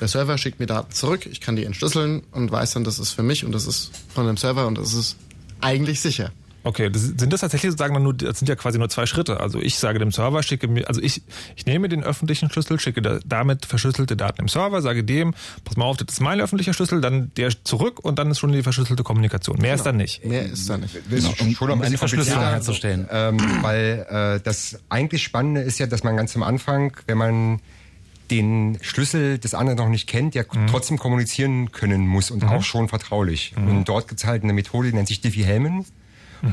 der 0.00 0.08
Server 0.08 0.36
schickt 0.36 0.58
mir 0.58 0.66
Daten 0.66 0.92
zurück, 0.92 1.26
ich 1.30 1.40
kann 1.40 1.54
die 1.54 1.64
entschlüsseln 1.64 2.22
und 2.32 2.50
weiß 2.50 2.72
dann, 2.72 2.82
das 2.82 2.98
ist 2.98 3.10
für 3.10 3.22
mich 3.22 3.44
und 3.44 3.52
das 3.52 3.66
ist 3.66 3.92
von 4.12 4.26
dem 4.26 4.36
Server 4.36 4.66
und 4.66 4.76
das 4.76 4.94
ist 4.94 5.16
eigentlich 5.60 6.00
sicher. 6.00 6.32
Okay, 6.64 6.90
das, 6.90 7.02
sind 7.02 7.32
das 7.32 7.40
tatsächlich 7.40 7.72
sozusagen 7.72 7.94
dann 7.94 8.04
nur, 8.04 8.14
das 8.14 8.38
sind 8.38 8.48
ja 8.48 8.54
quasi 8.54 8.78
nur 8.78 8.88
zwei 8.88 9.06
Schritte. 9.06 9.40
Also 9.40 9.58
ich 9.58 9.78
sage 9.78 9.98
dem 9.98 10.12
Server, 10.12 10.42
schicke 10.42 10.68
mir, 10.68 10.86
also 10.88 11.00
ich, 11.00 11.22
ich 11.56 11.66
nehme 11.66 11.88
den 11.88 12.04
öffentlichen 12.04 12.50
Schlüssel, 12.50 12.78
schicke 12.78 13.02
da, 13.02 13.18
damit 13.26 13.66
verschlüsselte 13.66 14.16
Daten 14.16 14.42
im 14.42 14.48
Server, 14.48 14.80
sage 14.80 15.02
dem, 15.02 15.34
pass 15.64 15.76
mal 15.76 15.86
auf, 15.86 15.96
das 15.96 16.14
ist 16.14 16.20
mein 16.20 16.40
öffentlicher 16.40 16.72
Schlüssel, 16.72 17.00
dann 17.00 17.32
der 17.36 17.50
zurück 17.64 17.98
und 18.00 18.18
dann 18.18 18.30
ist 18.30 18.38
schon 18.38 18.52
die 18.52 18.62
verschlüsselte 18.62 19.02
Kommunikation. 19.02 19.58
Mehr 19.60 19.74
ist 19.74 19.84
dann 19.84 19.96
nicht. 19.96 20.24
Mehr 20.24 20.44
ist 20.44 20.68
da 20.70 20.78
nicht. 20.78 20.94
Ist 21.10 21.36
schon 21.56 21.70
um 21.70 21.82
eine 21.82 21.98
Verschlüsselung 21.98 22.42
herzustellen. 22.42 23.08
Ähm, 23.10 23.38
weil 23.62 24.06
äh, 24.08 24.40
das 24.42 24.78
eigentlich 24.88 25.22
Spannende 25.22 25.62
ist 25.62 25.78
ja, 25.78 25.86
dass 25.86 26.04
man 26.04 26.16
ganz 26.16 26.36
am 26.36 26.42
Anfang, 26.42 26.96
wenn 27.06 27.18
man 27.18 27.60
den 28.30 28.78
Schlüssel 28.80 29.38
des 29.38 29.52
anderen 29.52 29.78
noch 29.78 29.88
nicht 29.88 30.08
kennt, 30.08 30.34
ja 30.34 30.44
trotzdem 30.70 30.96
kommunizieren 30.96 31.70
können 31.72 32.06
muss 32.06 32.30
und 32.30 32.44
auch 32.44 32.62
schon 32.62 32.88
vertraulich. 32.88 33.54
Und 33.56 33.84
dort 33.88 34.08
gibt 34.08 34.20
es 34.20 34.26
halt 34.26 34.42
eine 34.42 34.54
Methode, 34.54 34.88
die 34.88 34.94
nennt 34.94 35.08
sich 35.08 35.20
Diffie-Hellman. 35.20 35.84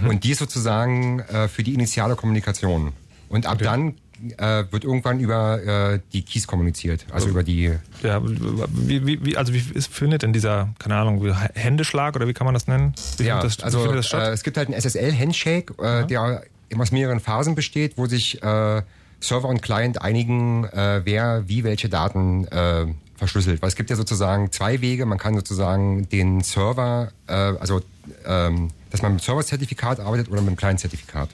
Und 0.08 0.24
die 0.24 0.32
ist 0.32 0.40
sozusagen 0.40 1.20
äh, 1.20 1.48
für 1.48 1.64
die 1.64 1.74
initiale 1.74 2.16
Kommunikation. 2.16 2.94
Und 3.28 3.46
ab 3.46 3.58
dann 3.60 3.96
äh, 4.38 4.64
wird 4.72 4.84
irgendwann 4.84 5.20
über 5.20 5.94
äh, 5.94 6.00
die 6.14 6.24
Keys 6.24 6.48
kommuniziert. 6.48 7.06
Also 7.12 7.30
über 7.30 7.44
die. 7.44 7.74
Ja, 8.04 8.22
wie, 8.24 9.24
wie, 9.24 9.38
also 9.38 9.54
wie 9.54 9.64
ist, 9.74 9.92
findet 9.92 10.24
denn 10.24 10.34
dieser, 10.34 10.70
keine 10.80 10.96
Ahnung, 10.96 11.24
Händeschlag 11.56 12.16
oder 12.16 12.28
wie 12.28 12.34
kann 12.34 12.46
man 12.46 12.54
das 12.54 12.68
nennen? 12.68 12.94
Wie 13.18 13.24
Ja, 13.24 13.42
das, 13.42 13.62
also 13.62 13.80
wie 13.80 13.84
findet 13.84 14.00
das 14.00 14.08
statt? 14.08 14.28
äh, 14.28 14.32
es 14.32 14.44
gibt 14.44 14.58
halt 14.58 14.68
einen 14.68 14.80
SSL-Handshake, 14.80 15.74
äh, 15.84 16.06
der 16.06 16.44
aus 16.78 16.92
mehreren 16.92 17.20
Phasen 17.20 17.56
besteht, 17.56 17.98
wo 17.98 18.06
sich 18.06 18.44
äh, 18.44 18.82
Server 19.22 19.48
und 19.48 19.62
Client 19.62 20.02
einigen, 20.02 20.66
äh, 20.66 21.02
wer 21.04 21.48
wie 21.48 21.64
welche 21.64 21.90
Daten 21.90 22.48
verschlüsselt. 23.20 23.62
Weil 23.62 23.70
es 23.70 23.76
gibt 23.76 23.90
ja 23.90 23.96
sozusagen 23.96 24.52
zwei 24.52 24.82
Wege. 24.82 25.06
Man 25.06 25.18
kann 25.20 25.36
sozusagen 25.36 26.10
den 26.10 26.42
Server, 26.42 27.12
äh, 27.28 27.34
also 27.34 27.82
ähm, 28.26 28.70
dass 28.90 29.02
man 29.02 29.14
mit 29.14 29.22
dem 29.22 29.26
Server-Zertifikat 29.26 30.00
arbeitet 30.00 30.30
oder 30.30 30.42
mit 30.42 30.50
dem 30.50 30.56
Client-Zertifikat. 30.56 31.30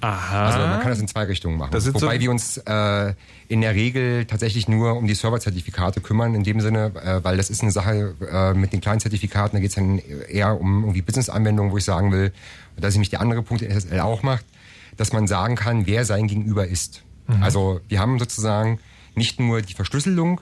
Aha. 0.00 0.46
Also 0.46 0.58
man 0.58 0.80
kann 0.80 0.90
das 0.90 0.98
in 0.98 1.06
zwei 1.08 1.24
Richtungen 1.24 1.56
machen. 1.56 1.70
Das 1.72 1.84
sind 1.84 1.94
Wobei 1.94 2.16
so- 2.16 2.20
wir 2.20 2.30
uns 2.32 2.56
äh, 2.58 3.14
in 3.48 3.60
der 3.60 3.74
Regel 3.74 4.24
tatsächlich 4.24 4.66
nur 4.68 4.96
um 4.96 5.06
die 5.06 5.14
Server-Zertifikate 5.14 6.00
kümmern, 6.00 6.34
in 6.34 6.42
dem 6.42 6.60
Sinne, 6.60 6.92
äh, 6.96 7.22
weil 7.24 7.36
das 7.36 7.48
ist 7.50 7.62
eine 7.62 7.70
Sache 7.70 8.14
äh, 8.30 8.54
mit 8.54 8.72
den 8.72 8.80
kleinen 8.80 8.98
Zertifikaten, 9.00 9.56
da 9.56 9.60
geht 9.60 9.70
es 9.70 9.76
dann 9.76 9.98
eher 9.98 10.60
um 10.60 10.82
irgendwie 10.82 11.02
Business-Anwendungen, 11.02 11.70
wo 11.72 11.78
ich 11.78 11.84
sagen 11.84 12.10
will, 12.12 12.32
und 12.76 12.82
das 12.84 12.90
ist 12.90 12.94
nämlich 12.96 13.10
der 13.10 13.20
andere 13.20 13.42
Punkt, 13.42 13.62
den 13.62 13.70
SSL 13.70 14.00
auch 14.00 14.22
macht, 14.22 14.44
dass 14.96 15.12
man 15.12 15.26
sagen 15.28 15.54
kann, 15.54 15.86
wer 15.86 16.04
sein 16.04 16.26
Gegenüber 16.26 16.66
ist. 16.66 17.02
Also 17.40 17.80
wir 17.88 18.00
haben 18.00 18.18
sozusagen 18.18 18.80
nicht 19.14 19.38
nur 19.38 19.60
die 19.60 19.74
Verschlüsselung, 19.74 20.40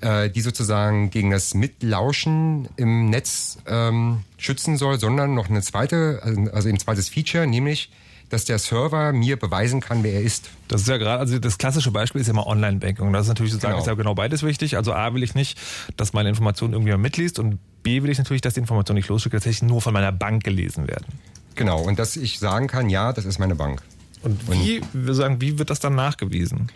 äh, 0.00 0.30
die 0.30 0.40
sozusagen 0.40 1.10
gegen 1.10 1.30
das 1.30 1.54
Mitlauschen 1.54 2.68
im 2.76 3.10
Netz 3.10 3.58
ähm, 3.66 4.20
schützen 4.36 4.76
soll, 4.76 4.98
sondern 5.00 5.34
noch 5.34 5.48
eine 5.48 5.62
zweite, 5.62 6.20
also 6.22 6.42
also 6.52 6.68
ein 6.68 6.78
zweites 6.78 7.08
Feature, 7.08 7.46
nämlich, 7.46 7.90
dass 8.30 8.44
der 8.44 8.58
Server 8.58 9.12
mir 9.12 9.36
beweisen 9.38 9.80
kann, 9.80 10.02
wer 10.02 10.12
er 10.14 10.22
ist. 10.22 10.50
Das 10.68 10.82
ist 10.82 10.88
ja 10.88 10.98
gerade, 10.98 11.18
also 11.20 11.38
das 11.38 11.56
klassische 11.56 11.90
Beispiel 11.90 12.20
ist 12.20 12.26
ja 12.26 12.34
mal 12.34 12.42
Online-Banking. 12.46 13.10
Das 13.12 13.22
ist 13.22 13.28
natürlich 13.28 13.52
sozusagen, 13.52 13.72
Genau. 13.72 13.82
ist 13.82 13.86
ja 13.88 13.94
genau 13.94 14.14
beides 14.14 14.42
wichtig. 14.42 14.76
Also 14.76 14.92
A 14.92 15.14
will 15.14 15.22
ich 15.22 15.34
nicht, 15.34 15.58
dass 15.96 16.12
meine 16.12 16.28
Informationen 16.28 16.74
irgendjemand 16.74 17.02
mitliest 17.02 17.38
und 17.38 17.58
B 17.82 18.02
will 18.02 18.10
ich 18.10 18.18
natürlich, 18.18 18.42
dass 18.42 18.54
die 18.54 18.60
Informationen, 18.60 18.98
ich 18.98 19.08
losschicke, 19.08 19.36
tatsächlich 19.36 19.68
nur 19.68 19.80
von 19.80 19.94
meiner 19.94 20.12
Bank 20.12 20.44
gelesen 20.44 20.86
werden. 20.88 21.06
Genau, 21.54 21.80
und 21.80 21.98
dass 21.98 22.16
ich 22.16 22.38
sagen 22.38 22.66
kann, 22.66 22.90
ja, 22.90 23.12
das 23.12 23.24
ist 23.24 23.38
meine 23.38 23.54
Bank. 23.54 23.82
Und 24.22 24.50
wie, 24.52 24.82
wir 24.92 25.14
sagen, 25.14 25.40
wie 25.40 25.58
wird 25.58 25.70
das 25.70 25.80
dann 25.80 25.94
nachgewiesen? 25.94 26.70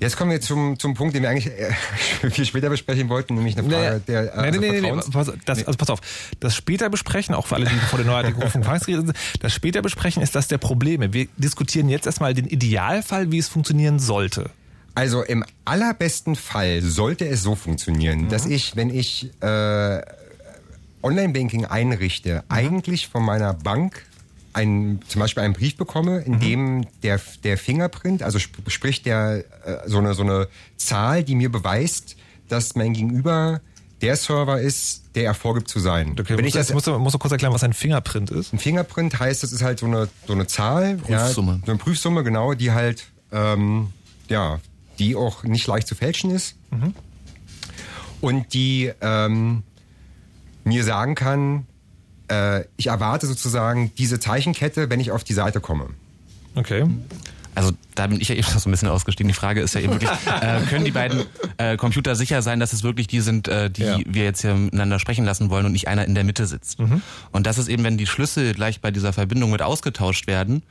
Jetzt 0.00 0.16
kommen 0.16 0.30
wir 0.30 0.40
zum, 0.40 0.78
zum 0.78 0.94
Punkt, 0.94 1.14
den 1.14 1.22
wir 1.22 1.30
eigentlich 1.30 1.46
äh, 1.46 2.30
viel 2.30 2.44
später 2.44 2.70
besprechen 2.70 3.08
wollten, 3.08 3.34
nämlich 3.34 3.58
eine 3.58 3.68
Frage 3.68 4.00
der 4.06 4.34
äh, 4.34 4.50
nee, 4.50 4.58
nee, 4.58 4.80
Vertrauens- 4.80 5.10
pass, 5.10 5.32
das, 5.44 5.64
also 5.66 5.76
pass 5.76 5.90
auf. 5.90 6.00
Das 6.40 6.54
später 6.54 6.88
besprechen, 6.88 7.34
auch 7.34 7.46
für 7.46 7.56
alle, 7.56 7.66
die 7.66 7.74
vor 7.76 7.98
der 7.98 8.06
neuartigen 8.06 8.40
Rufung 8.42 8.64
sind, 8.78 9.12
das 9.40 9.52
später 9.52 9.82
besprechen 9.82 10.22
ist 10.22 10.34
das 10.34 10.48
der 10.48 10.58
Probleme. 10.58 11.12
Wir 11.12 11.26
diskutieren 11.36 11.88
jetzt 11.88 12.06
erstmal 12.06 12.34
den 12.34 12.46
Idealfall, 12.46 13.32
wie 13.32 13.38
es 13.38 13.48
funktionieren 13.48 13.98
sollte. 13.98 14.50
Also 14.94 15.22
im 15.22 15.44
allerbesten 15.64 16.34
Fall 16.34 16.82
sollte 16.82 17.26
es 17.28 17.42
so 17.42 17.54
funktionieren, 17.54 18.28
dass 18.28 18.46
ich, 18.46 18.74
wenn 18.74 18.90
ich 18.90 19.30
äh, 19.40 20.00
Online-Banking 21.02 21.66
einrichte, 21.66 22.42
eigentlich 22.48 23.06
von 23.08 23.24
meiner 23.24 23.54
Bank 23.54 24.04
ein, 24.52 25.00
zum 25.08 25.20
Beispiel 25.20 25.42
einen 25.42 25.54
Brief 25.54 25.76
bekomme, 25.76 26.20
in 26.20 26.40
dem 26.40 26.86
der, 27.02 27.20
der 27.44 27.58
Fingerprint, 27.58 28.22
also 28.22 28.38
sp 28.40 28.58
sprich 28.68 29.02
der, 29.02 29.44
äh, 29.64 29.88
so, 29.88 29.98
eine, 29.98 30.14
so 30.14 30.22
eine 30.22 30.48
Zahl, 30.76 31.22
die 31.24 31.34
mir 31.34 31.50
beweist, 31.50 32.16
dass 32.48 32.74
mein 32.74 32.94
Gegenüber 32.94 33.60
der 34.00 34.16
Server 34.16 34.60
ist, 34.60 35.02
der 35.14 35.24
er 35.24 35.34
vorgibt 35.34 35.68
zu 35.68 35.80
sein. 35.80 36.16
Okay, 36.18 36.36
wenn 36.36 36.44
muss, 36.44 36.46
ich 36.46 36.52
das, 36.54 36.72
musst, 36.72 36.86
du, 36.86 36.98
musst 36.98 37.14
du 37.14 37.18
kurz 37.18 37.32
erklären, 37.32 37.52
was 37.52 37.64
ein 37.64 37.72
Fingerprint 37.72 38.30
ist? 38.30 38.52
ein 38.52 38.58
Fingerprint 38.58 39.18
heißt, 39.18 39.42
das 39.42 39.52
ist 39.52 39.62
halt 39.62 39.80
so 39.80 39.86
eine, 39.86 40.08
so 40.26 40.32
eine 40.32 40.46
Zahl. 40.46 40.96
Prüfsumme. 40.96 41.52
Ja, 41.52 41.58
so 41.66 41.72
eine 41.72 41.78
Prüfsumme, 41.78 42.22
genau, 42.22 42.54
die 42.54 42.70
halt, 42.70 43.06
ähm, 43.32 43.92
ja, 44.28 44.60
die 44.98 45.16
auch 45.16 45.42
nicht 45.44 45.66
leicht 45.66 45.88
zu 45.88 45.94
fälschen 45.94 46.30
ist. 46.30 46.56
Und 48.20 48.52
die 48.52 48.90
ähm, 49.00 49.62
mir 50.64 50.84
sagen 50.84 51.14
kann, 51.14 51.66
äh, 52.28 52.64
ich 52.76 52.86
erwarte 52.88 53.26
sozusagen 53.26 53.92
diese 53.98 54.20
Zeichenkette, 54.20 54.90
wenn 54.90 55.00
ich 55.00 55.10
auf 55.12 55.24
die 55.24 55.34
Seite 55.34 55.60
komme. 55.60 55.86
Okay. 56.54 56.84
Also 57.54 57.72
da 57.96 58.06
bin 58.06 58.20
ich 58.20 58.28
ja 58.28 58.36
eben 58.36 58.44
schon 58.44 58.58
so 58.60 58.68
ein 58.68 58.72
bisschen 58.72 58.88
ausgestiegen. 58.88 59.28
Die 59.28 59.34
Frage 59.34 59.60
ist 59.60 59.74
ja 59.74 59.80
eben 59.80 59.92
wirklich, 59.92 60.10
äh, 60.40 60.60
können 60.68 60.84
die 60.84 60.92
beiden 60.92 61.24
äh, 61.56 61.76
Computer 61.76 62.14
sicher 62.14 62.40
sein, 62.42 62.60
dass 62.60 62.72
es 62.72 62.82
wirklich 62.84 63.08
die 63.08 63.20
sind, 63.20 63.48
äh, 63.48 63.68
die 63.70 63.82
Ja. 63.82 63.98
wir 64.06 64.24
jetzt 64.24 64.42
hier 64.42 64.54
miteinander 64.54 64.98
sprechen 65.00 65.24
lassen 65.24 65.50
wollen 65.50 65.66
und 65.66 65.72
nicht 65.72 65.88
einer 65.88 66.04
in 66.04 66.14
der 66.14 66.24
Mitte 66.24 66.46
sitzt. 66.46 66.78
Und 67.32 67.46
das 67.46 67.58
ist 67.58 67.68
eben, 67.68 67.82
wenn 67.84 67.98
die 67.98 68.06
Schlüssel 68.06 68.54
gleich 68.54 68.80
bei 68.80 68.90
dieser 68.92 69.12
Verbindung 69.12 69.50
mit 69.50 69.62
ausgetauscht 69.62 70.26
werden, 70.28 70.62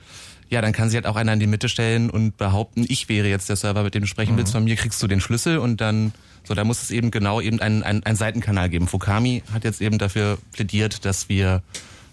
ja, 0.49 0.61
dann 0.61 0.71
kann 0.71 0.89
sich 0.89 0.95
halt 0.95 1.07
auch 1.07 1.17
einer 1.17 1.33
in 1.33 1.41
die 1.41 1.47
Mitte 1.47 1.67
stellen 1.67 2.09
und 2.09 2.37
behaupten, 2.37 2.85
ich 2.87 3.09
wäre 3.09 3.27
jetzt 3.27 3.49
der 3.49 3.57
Server, 3.57 3.83
mit 3.83 3.93
dem 3.95 4.03
du 4.03 4.07
sprechen 4.07 4.37
willst. 4.37 4.53
Von 4.53 4.63
mir 4.63 4.77
kriegst 4.77 5.03
du 5.03 5.07
den 5.07 5.19
Schlüssel 5.19 5.57
und 5.57 5.81
dann, 5.81 6.13
so, 6.47 6.53
da 6.53 6.63
muss 6.63 6.81
es 6.81 6.91
eben 6.91 7.11
genau 7.11 7.41
eben 7.41 7.59
einen, 7.59 7.83
einen, 7.83 8.03
einen 8.03 8.15
Seitenkanal 8.15 8.69
geben. 8.69 8.87
Fukami 8.87 9.43
hat 9.51 9.65
jetzt 9.65 9.81
eben 9.81 9.97
dafür 9.97 10.37
plädiert, 10.53 11.03
dass 11.03 11.27
wir 11.27 11.61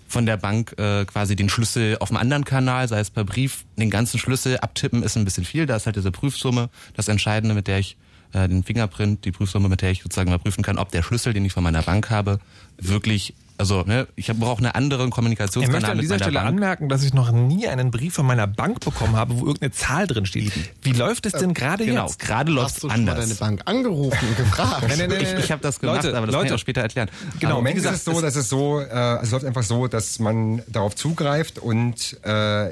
von 0.09 0.27
der 0.27 0.37
Bank 0.37 0.75
äh, 0.79 1.05
quasi 1.05 1.37
den 1.37 1.49
Schlüssel 1.49 1.97
auf 2.01 2.11
einem 2.11 2.19
anderen 2.19 2.45
Kanal, 2.45 2.89
sei 2.89 2.99
es 2.99 3.11
per 3.11 3.25
Brief, 3.25 3.65
den 3.77 3.91
ganzen 3.91 4.19
Schlüssel 4.19 4.59
abtippen 4.59 5.03
ist 5.03 5.17
ein 5.17 5.25
bisschen 5.25 5.45
viel. 5.45 5.67
Da 5.67 5.77
ist 5.77 5.87
halt 5.87 5.97
diese 5.97 6.11
Prüfsumme 6.11 6.69
das 6.95 7.09
Entscheidende, 7.09 7.55
mit 7.55 7.69
der 7.69 7.79
ich 7.79 7.97
äh, 8.35 8.49
den 8.49 8.63
Fingerprint, 8.65 9.25
die 9.25 9.33
Prüfsumme, 9.33 9.69
mit 9.69 9.81
der 9.83 9.91
ich 9.91 10.03
sozusagen 10.03 10.31
mal 10.31 10.39
prüfen 10.39 10.63
kann, 10.63 10.79
ob 10.79 10.91
der 10.91 11.03
Schlüssel, 11.03 11.33
den 11.33 11.45
ich 11.45 11.53
von 11.53 11.63
meiner 11.63 11.83
Bank 11.83 12.11
habe, 12.11 12.39
wirklich, 12.79 13.35
also 13.57 13.83
ne, 13.83 14.09
ich 14.17 14.27
brauche 14.27 14.59
einen 14.59 14.73
anderen 14.73 15.09
Ich 15.09 15.15
Kommunikationskanal 15.15 15.81
möchte 15.81 15.91
an 15.93 15.97
mit 15.99 16.03
dieser 16.05 16.15
meiner 16.17 16.25
Stelle 16.25 16.39
Bank. 16.39 16.49
anmerken, 16.49 16.89
dass 16.89 17.05
ich 17.05 17.15
noch 17.15 17.31
nie 17.31 17.69
einen 17.69 17.91
Brief 17.93 18.15
von 18.15 18.27
meiner 18.27 18.47
Bank 18.49 18.81
bekommen 18.81 19.15
habe, 19.17 19.35
wo 19.39 19.47
irgendeine 19.47 19.71
Zahl 19.73 20.07
drin 20.09 20.27
steht. 20.27 20.53
Wie 20.83 20.93
läuft 20.93 21.25
es 21.27 21.33
denn 21.35 21.55
gerade 21.55 21.85
Genau, 21.87 22.07
jetzt? 22.07 22.19
gerade 22.19 22.51
läuft 22.51 22.67
Hast 22.67 22.77
es 22.77 22.81
du 22.83 22.91
schon 22.91 23.05
mal 23.05 23.13
deine 23.13 23.23
anders. 23.23 23.39
Bank 23.39 23.63
angerufen 23.67 24.29
und 24.29 24.37
gefragt? 24.37 24.87
Nee, 24.89 24.97
nee, 24.97 25.07
nee, 25.07 25.15
Ich, 25.23 25.33
ich 25.45 25.53
habe 25.53 25.63
das 25.63 25.79
gemacht, 25.79 26.03
Leute, 26.05 26.17
aber 26.17 26.27
das 26.27 26.35
kann 26.35 26.45
ich 26.45 26.51
Leute. 26.51 26.55
auch 26.57 26.59
später 26.59 26.81
erklären. 26.81 27.09
Genau, 27.39 27.59
Aber 27.59 27.61
im 27.61 27.65
wie 27.67 27.71
Moment 27.71 27.77
gesagt, 27.77 27.95
ist 27.97 28.09
es 28.09 28.15
so, 28.15 28.21
dass 28.21 28.37
es 28.37 28.49
so, 28.49 28.81
äh, 28.81 29.23
es 29.23 29.31
läuft 29.31 29.45
einfach 29.45 29.63
so, 29.63 29.87
dass 29.87 30.19
man 30.19 30.63
darauf 30.69 30.97
zugreift 30.97 31.59
und 31.61 32.19
äh, 32.25 32.71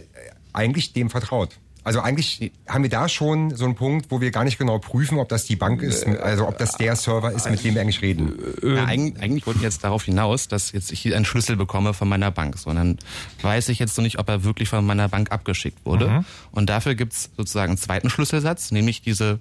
eigentlich 0.52 0.92
dem 0.92 1.08
vertraut. 1.10 1.50
Also 1.84 2.00
eigentlich 2.00 2.52
haben 2.68 2.82
wir 2.82 2.90
da 2.90 3.08
schon 3.08 3.54
so 3.56 3.64
einen 3.64 3.74
Punkt, 3.74 4.10
wo 4.10 4.20
wir 4.20 4.30
gar 4.30 4.44
nicht 4.44 4.58
genau 4.58 4.78
prüfen, 4.78 5.18
ob 5.18 5.28
das 5.28 5.44
die 5.44 5.56
Bank 5.56 5.82
ist, 5.82 6.06
also 6.06 6.46
ob 6.46 6.56
das 6.58 6.76
der 6.76 6.94
Server 6.94 7.32
ist, 7.32 7.50
mit 7.50 7.64
dem 7.64 7.74
wir 7.74 7.80
eigentlich 7.80 8.02
reden. 8.02 8.34
Ja, 8.62 8.84
eigentlich, 8.84 9.20
eigentlich 9.22 9.46
wollten 9.46 9.60
wir 9.60 9.68
jetzt 9.68 9.82
darauf 9.82 10.04
hinaus, 10.04 10.46
dass 10.46 10.72
jetzt 10.72 10.92
ich 10.92 11.00
hier 11.00 11.16
einen 11.16 11.24
Schlüssel 11.24 11.56
bekomme 11.56 11.92
von 11.92 12.08
meiner 12.08 12.30
Bank, 12.30 12.56
sondern 12.58 12.98
weiß 13.42 13.68
ich 13.68 13.78
jetzt 13.80 13.96
noch 13.98 14.04
nicht, 14.04 14.18
ob 14.18 14.28
er 14.28 14.44
wirklich 14.44 14.68
von 14.68 14.84
meiner 14.86 15.08
Bank 15.08 15.32
abgeschickt 15.32 15.84
wurde. 15.84 16.24
Und 16.52 16.68
dafür 16.68 16.94
gibt's 16.94 17.30
sozusagen 17.36 17.70
einen 17.70 17.78
zweiten 17.78 18.10
Schlüsselsatz, 18.10 18.70
nämlich 18.70 19.02
diese 19.02 19.40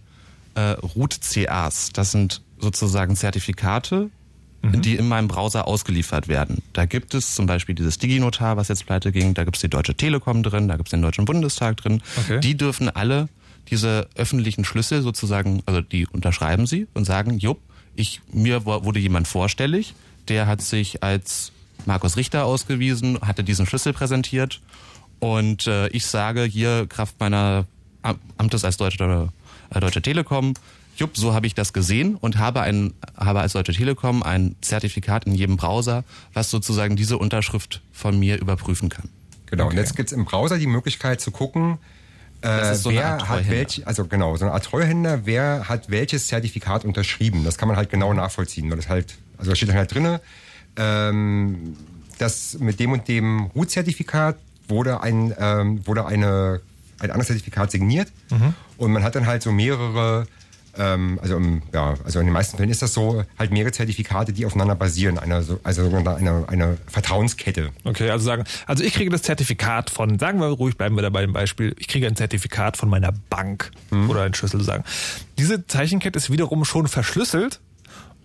äh, 0.55 0.61
Root-CAs. 0.95 1.91
Das 1.93 2.11
sind 2.11 2.41
sozusagen 2.59 3.15
Zertifikate, 3.15 4.09
die 4.63 4.95
in 4.95 5.07
meinem 5.07 5.27
Browser 5.27 5.67
ausgeliefert 5.67 6.27
werden. 6.27 6.61
Da 6.73 6.85
gibt 6.85 7.13
es 7.13 7.35
zum 7.35 7.47
Beispiel 7.47 7.73
dieses 7.75 7.97
DigiNotar, 7.97 8.57
was 8.57 8.67
jetzt 8.67 8.85
pleite 8.85 9.11
ging, 9.11 9.33
da 9.33 9.43
gibt 9.43 9.57
es 9.57 9.61
die 9.61 9.69
Deutsche 9.69 9.95
Telekom 9.95 10.43
drin, 10.43 10.67
da 10.67 10.75
gibt 10.75 10.87
es 10.87 10.91
den 10.91 11.01
Deutschen 11.01 11.25
Bundestag 11.25 11.77
drin. 11.77 12.01
Okay. 12.17 12.39
Die 12.39 12.55
dürfen 12.55 12.89
alle 12.89 13.27
diese 13.69 14.07
öffentlichen 14.15 14.63
Schlüssel 14.65 15.01
sozusagen, 15.01 15.63
also 15.65 15.81
die 15.81 16.05
unterschreiben 16.07 16.67
sie 16.67 16.87
und 16.93 17.05
sagen, 17.05 17.37
jupp, 17.39 17.59
ich, 17.95 18.21
mir 18.31 18.65
wurde 18.65 18.99
jemand 18.99 19.27
vorstellig, 19.27 19.93
der 20.27 20.47
hat 20.47 20.61
sich 20.61 21.03
als 21.03 21.51
Markus 21.85 22.15
Richter 22.15 22.45
ausgewiesen, 22.45 23.19
hatte 23.21 23.43
diesen 23.43 23.65
Schlüssel 23.65 23.93
präsentiert 23.93 24.61
und 25.19 25.67
äh, 25.67 25.87
ich 25.89 26.05
sage 26.05 26.43
hier 26.43 26.85
Kraft 26.87 27.19
meiner 27.19 27.65
Am- 28.03 28.19
Amtes 28.37 28.63
als 28.63 28.77
Deutsche, 28.77 29.29
äh, 29.73 29.79
Deutsche 29.79 30.01
Telekom, 30.01 30.53
jupp, 31.01 31.17
so 31.17 31.33
habe 31.33 31.47
ich 31.47 31.55
das 31.55 31.73
gesehen 31.73 32.15
und 32.15 32.37
habe, 32.37 32.61
ein, 32.61 32.93
habe 33.17 33.41
als 33.41 33.53
Deutsche 33.53 33.73
Telekom 33.73 34.23
ein 34.23 34.55
Zertifikat 34.61 35.25
in 35.25 35.33
jedem 35.33 35.57
Browser, 35.57 36.03
was 36.33 36.49
sozusagen 36.49 36.95
diese 36.95 37.17
Unterschrift 37.17 37.81
von 37.91 38.17
mir 38.19 38.39
überprüfen 38.39 38.89
kann. 38.89 39.09
Genau, 39.47 39.67
und 39.67 39.75
jetzt 39.75 39.97
gibt's 39.97 40.13
im 40.13 40.25
Browser 40.25 40.57
die 40.57 40.67
Möglichkeit 40.67 41.19
zu 41.19 41.31
gucken, 41.31 41.79
äh, 42.41 42.73
so 42.73 42.89
wer 42.89 43.27
hat 43.27 43.49
welch, 43.49 43.85
also 43.85 44.05
genau, 44.05 44.35
so 44.37 44.45
eine 44.45 44.53
Art 44.53 44.63
Treuhänder, 44.63 45.25
wer 45.25 45.67
hat 45.67 45.91
welches 45.91 46.27
Zertifikat 46.27 46.85
unterschrieben. 46.85 47.43
Das 47.43 47.57
kann 47.57 47.67
man 47.67 47.77
halt 47.77 47.89
genau 47.89 48.13
nachvollziehen, 48.13 48.69
weil 48.69 48.77
das 48.77 48.89
halt, 48.89 49.15
also 49.37 49.51
da 49.51 49.55
steht 49.55 49.69
dann 49.69 49.75
halt 49.75 49.93
drinne, 49.93 50.21
ähm, 50.77 51.75
dass 52.17 52.57
mit 52.59 52.79
dem 52.79 52.93
und 52.93 53.07
dem 53.07 53.45
Root-Zertifikat 53.55 54.37
wurde 54.67 55.01
ein, 55.01 55.35
ähm, 55.37 55.85
wurde 55.85 56.05
eine, 56.05 56.61
ein 56.99 57.11
anderes 57.11 57.27
Zertifikat 57.27 57.71
signiert 57.71 58.11
und 58.77 58.91
man 58.91 59.03
hat 59.03 59.15
dann 59.15 59.27
halt 59.27 59.43
so 59.43 59.51
mehrere 59.51 60.27
ähm, 60.77 61.19
also, 61.21 61.37
im, 61.37 61.61
ja, 61.73 61.95
also 62.03 62.19
in 62.19 62.25
den 62.27 62.33
meisten 62.33 62.57
Fällen 62.57 62.69
ist 62.69 62.81
das 62.81 62.93
so, 62.93 63.23
halt 63.37 63.51
mehrere 63.51 63.71
Zertifikate, 63.71 64.33
die 64.33 64.45
aufeinander 64.45 64.75
basieren, 64.75 65.17
eine, 65.17 65.43
so- 65.43 65.59
also 65.63 65.83
sogenannte 65.83 66.15
eine, 66.15 66.45
eine 66.47 66.77
Vertrauenskette. 66.87 67.69
Okay, 67.83 68.09
also 68.09 68.25
sagen, 68.25 68.43
also 68.67 68.83
ich 68.83 68.93
kriege 68.93 69.09
das 69.09 69.21
Zertifikat 69.21 69.89
von, 69.89 70.17
sagen 70.19 70.39
wir 70.39 70.47
ruhig, 70.47 70.77
bleiben 70.77 70.95
wir 70.95 71.01
dabei 71.01 71.23
im 71.23 71.33
Beispiel, 71.33 71.75
ich 71.79 71.87
kriege 71.87 72.07
ein 72.07 72.15
Zertifikat 72.15 72.77
von 72.77 72.89
meiner 72.89 73.11
Bank 73.29 73.71
oder 74.09 74.23
ein 74.23 74.33
Schlüssel 74.33 74.61
sagen. 74.63 74.83
Diese 75.37 75.67
Zeichenkette 75.67 76.17
ist 76.17 76.31
wiederum 76.31 76.63
schon 76.65 76.87
verschlüsselt 76.87 77.59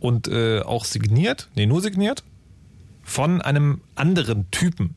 und 0.01 0.29
äh, 0.29 0.61
auch 0.61 0.85
signiert, 0.85 1.49
nee, 1.55 1.67
nur 1.67 1.81
signiert 1.81 2.23
von 3.03 3.41
einem 3.43 3.81
anderen 3.95 4.51
Typen. 4.51 4.95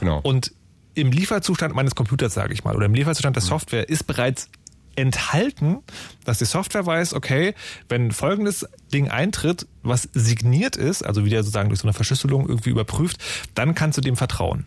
Genau. 0.00 0.20
Und 0.22 0.52
im 0.94 1.10
Lieferzustand 1.12 1.74
meines 1.74 1.94
Computers, 1.94 2.32
sage 2.32 2.54
ich 2.54 2.64
mal, 2.64 2.74
oder 2.74 2.86
im 2.86 2.94
Lieferzustand 2.94 3.36
der 3.36 3.42
Software 3.42 3.88
ist 3.88 4.06
bereits 4.06 4.48
enthalten, 4.96 5.78
dass 6.24 6.38
die 6.38 6.44
Software 6.44 6.84
weiß, 6.84 7.14
okay, 7.14 7.54
wenn 7.88 8.10
folgendes 8.10 8.66
Ding 8.92 9.08
eintritt, 9.08 9.66
was 9.82 10.08
signiert 10.12 10.76
ist, 10.76 11.02
also 11.02 11.24
wieder 11.24 11.42
sozusagen 11.42 11.68
durch 11.68 11.80
so 11.80 11.86
eine 11.86 11.92
Verschlüsselung 11.92 12.48
irgendwie 12.48 12.70
überprüft, 12.70 13.22
dann 13.54 13.74
kannst 13.74 13.98
du 13.98 14.02
dem 14.02 14.16
vertrauen. 14.16 14.64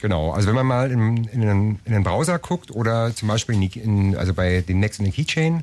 Genau, 0.00 0.32
also 0.32 0.48
wenn 0.48 0.56
man 0.56 0.66
mal 0.66 0.90
in, 0.90 1.24
in, 1.24 1.40
den, 1.42 1.78
in 1.84 1.92
den 1.92 2.02
Browser 2.02 2.38
guckt 2.38 2.72
oder 2.72 3.14
zum 3.14 3.28
Beispiel 3.28 3.54
in, 3.76 4.16
also 4.16 4.34
bei 4.34 4.60
den 4.60 4.80
Next 4.80 4.98
in 4.98 5.04
den 5.04 5.14
Keychain, 5.14 5.62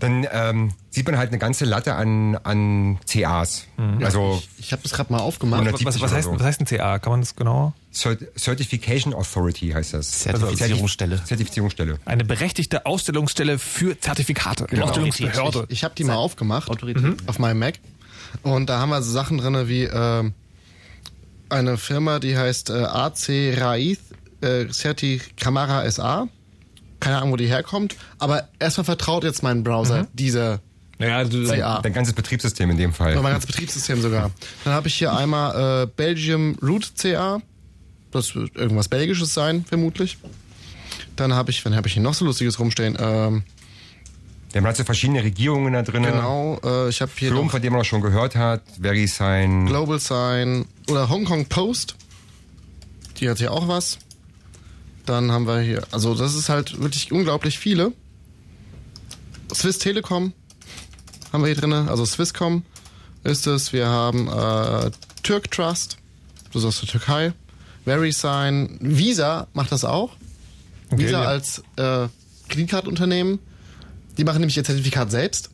dann 0.00 0.26
ähm, 0.30 0.72
sieht 0.90 1.06
man 1.06 1.16
halt 1.18 1.30
eine 1.30 1.38
ganze 1.38 1.64
Latte 1.64 1.94
an, 1.94 2.36
an 2.42 2.98
CAs. 3.10 3.66
Also 4.02 4.42
Ich 4.58 4.72
habe 4.72 4.82
das 4.82 4.92
gerade 4.92 5.12
mal 5.12 5.20
aufgemacht. 5.20 5.64
Was, 5.72 5.84
was, 5.84 6.00
was, 6.00 6.12
heißt, 6.12 6.24
so. 6.26 6.34
was 6.34 6.42
heißt 6.42 6.60
ein 6.60 6.66
CA? 6.66 6.98
Kann 6.98 7.12
man 7.12 7.20
das 7.20 7.34
genau? 7.36 7.72
Cert- 7.94 8.26
Certification 8.38 9.14
Authority 9.14 9.70
heißt 9.70 9.94
das. 9.94 10.10
Zertifizierungsstelle. 10.20 11.12
Also 11.14 11.24
Zertifizierungsstelle. 11.24 11.98
Eine 12.04 12.24
berechtigte 12.24 12.84
Ausstellungsstelle 12.86 13.58
für 13.58 13.98
Zertifikate. 13.98 14.66
Ausstellungsbehörde. 14.82 15.64
Ich, 15.68 15.78
ich 15.78 15.84
habe 15.84 15.94
die 15.94 16.04
mal 16.04 16.14
aufgemacht 16.16 16.68
Autorität. 16.70 17.16
auf 17.26 17.38
meinem 17.38 17.58
Mac 17.60 17.78
und 18.42 18.68
da 18.68 18.78
haben 18.80 18.90
wir 18.90 19.00
so 19.02 19.10
Sachen 19.12 19.38
drin 19.38 19.68
wie 19.68 19.84
ähm, 19.84 20.34
eine 21.48 21.78
Firma, 21.78 22.18
die 22.18 22.36
heißt 22.36 22.70
äh, 22.70 22.74
AC 22.84 23.28
Raiz 23.58 23.98
äh, 24.42 24.66
Certi 24.68 25.20
Camara 25.36 25.90
SA. 25.90 26.28
Keine 27.00 27.18
Ahnung, 27.18 27.32
wo 27.32 27.36
die 27.36 27.46
herkommt, 27.46 27.94
aber 28.18 28.48
erstmal 28.58 28.84
vertraut 28.84 29.24
jetzt 29.24 29.42
mein 29.42 29.62
Browser 29.62 30.06
dieser 30.14 30.60
Naja, 30.98 31.24
du, 31.24 31.46
CA. 31.46 31.80
Dein 31.82 31.92
ganzes 31.92 32.14
Betriebssystem 32.14 32.70
in 32.70 32.78
dem 32.78 32.92
Fall. 32.92 33.12
Oder 33.12 33.22
mein 33.22 33.32
ganzes 33.32 33.46
Betriebssystem 33.48 34.00
sogar. 34.00 34.30
Dann 34.64 34.72
habe 34.72 34.88
ich 34.88 34.94
hier 34.94 35.14
einmal 35.14 35.82
äh, 35.82 35.86
Belgium 35.94 36.56
Root 36.62 36.92
CA. 36.96 37.40
Das 38.12 38.34
wird 38.34 38.56
irgendwas 38.56 38.88
Belgisches 38.88 39.34
sein, 39.34 39.64
vermutlich. 39.68 40.16
Dann 41.16 41.34
habe 41.34 41.50
ich, 41.50 41.62
wann 41.64 41.76
habe 41.76 41.86
ich 41.88 41.94
hier 41.94 42.02
noch 42.02 42.14
so 42.14 42.24
Lustiges 42.24 42.58
rumstehen? 42.58 42.96
Ähm, 42.98 43.42
Der 44.54 44.62
hat 44.62 44.76
so 44.76 44.84
verschiedene 44.84 45.22
Regierungen 45.22 45.74
da 45.74 45.82
drin. 45.82 46.02
genau, 46.02 46.58
äh, 46.64 46.88
ich 46.88 47.02
habe 47.02 47.12
hier 47.16 47.30
noch 47.32 47.50
von 47.50 47.60
denen 47.60 47.72
man 47.72 47.82
auch 47.82 47.86
schon 47.86 48.00
gehört 48.00 48.36
hat. 48.36 48.62
VeriSign. 48.80 49.66
Global 49.66 49.98
Sign 50.00 50.64
oder 50.88 51.10
Hong 51.10 51.24
Kong 51.26 51.44
Post. 51.46 51.94
Die 53.20 53.28
hat 53.28 53.38
hier 53.38 53.52
auch 53.52 53.68
was. 53.68 53.98
Dann 55.06 55.30
haben 55.32 55.46
wir 55.46 55.60
hier, 55.60 55.82
also 55.92 56.14
das 56.14 56.34
ist 56.34 56.48
halt 56.48 56.80
wirklich 56.80 57.12
unglaublich 57.12 57.58
viele. 57.58 57.92
Swiss 59.54 59.78
Telekom 59.78 60.32
haben 61.32 61.42
wir 61.42 61.46
hier 61.52 61.60
drin, 61.60 61.72
also 61.72 62.04
Swisscom 62.04 62.64
ist 63.22 63.46
es. 63.46 63.72
Wir 63.72 63.86
haben 63.86 64.28
äh, 64.28 64.90
Turk 65.22 65.50
Trust, 65.50 65.96
das 66.52 66.62
ist 66.62 66.68
aus 66.68 66.80
der 66.80 66.88
Türkei. 66.88 67.32
VeriSign, 67.84 68.78
Visa 68.80 69.46
macht 69.52 69.70
das 69.70 69.84
auch. 69.84 70.16
Okay, 70.90 71.04
Visa 71.04 71.22
ja. 71.22 71.28
als 71.28 71.62
äh, 71.76 72.08
Kreditkartunternehmen. 72.48 73.38
Die 74.18 74.24
machen 74.24 74.40
nämlich 74.40 74.56
ihr 74.56 74.64
Zertifikat 74.64 75.10
selbst 75.10 75.50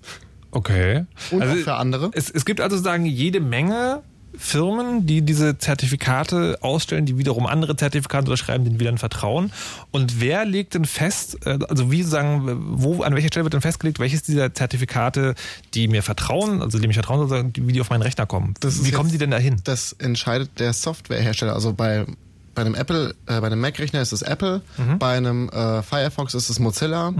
Okay. 0.51 1.07
und 1.31 1.43
auch 1.43 1.57
für 1.57 1.75
andere. 1.75 2.11
Es, 2.15 2.31
es 2.31 2.45
gibt 2.45 2.61
also 2.61 2.77
sozusagen 2.77 3.07
jede 3.07 3.41
Menge 3.41 4.03
Firmen, 4.37 5.07
die 5.07 5.23
diese 5.23 5.59
Zertifikate 5.59 6.59
ausstellen, 6.63 7.07
die 7.07 7.19
wiederum 7.19 7.47
andere 7.47 7.77
Zertifikate 7.77 8.25
unterschreiben, 8.27 8.65
denen 8.65 8.81
wir 8.81 8.87
dann 8.87 8.99
vertrauen. 8.99 9.53
Und 9.91 10.21
wer 10.21 10.45
legt 10.45 10.75
denn 10.75 10.85
fest, 10.85 11.39
äh, 11.47 11.59
also 11.69 11.91
wie 11.91 12.03
sagen, 12.03 12.59
wo, 12.83 13.03
an 13.03 13.15
welcher 13.15 13.29
Stelle 13.29 13.45
wird 13.45 13.55
denn 13.55 13.61
festgelegt, 13.61 13.99
welches 13.99 14.23
dieser 14.23 14.55
Zertifikate, 14.55 15.35
die 15.75 15.89
mir 15.89 16.03
vertrauen, 16.03 16.63
also 16.63 16.79
die 16.79 16.87
mich 16.87 16.97
vertrauen, 16.97 17.53
wie 17.57 17.73
die 17.73 17.81
auf 17.81 17.91
meinen 17.91 18.03
Rechner 18.03 18.27
kommen? 18.27 18.55
Wie 18.63 18.91
kommen 18.91 19.09
jetzt- 19.09 19.15
die 19.15 19.19
denn 19.19 19.31
dahin? 19.31 19.57
Das 19.65 19.93
entscheidet 19.99 20.59
der 20.59 20.73
Softwarehersteller. 20.73 21.55
Also 21.55 21.73
bei, 21.73 22.07
bei 22.55 22.63
einem 22.63 22.75
Apple, 22.75 23.15
äh, 23.27 23.41
bei 23.41 23.47
einem 23.47 23.61
Mac-Rechner 23.61 24.01
ist 24.01 24.13
es 24.13 24.23
Apple, 24.23 24.63
Mhm. 24.79 24.99
bei 24.99 25.17
einem 25.17 25.49
äh, 25.51 25.83
Firefox 25.83 26.35
ist 26.35 26.49
es 26.49 26.59
Mozilla, 26.59 27.13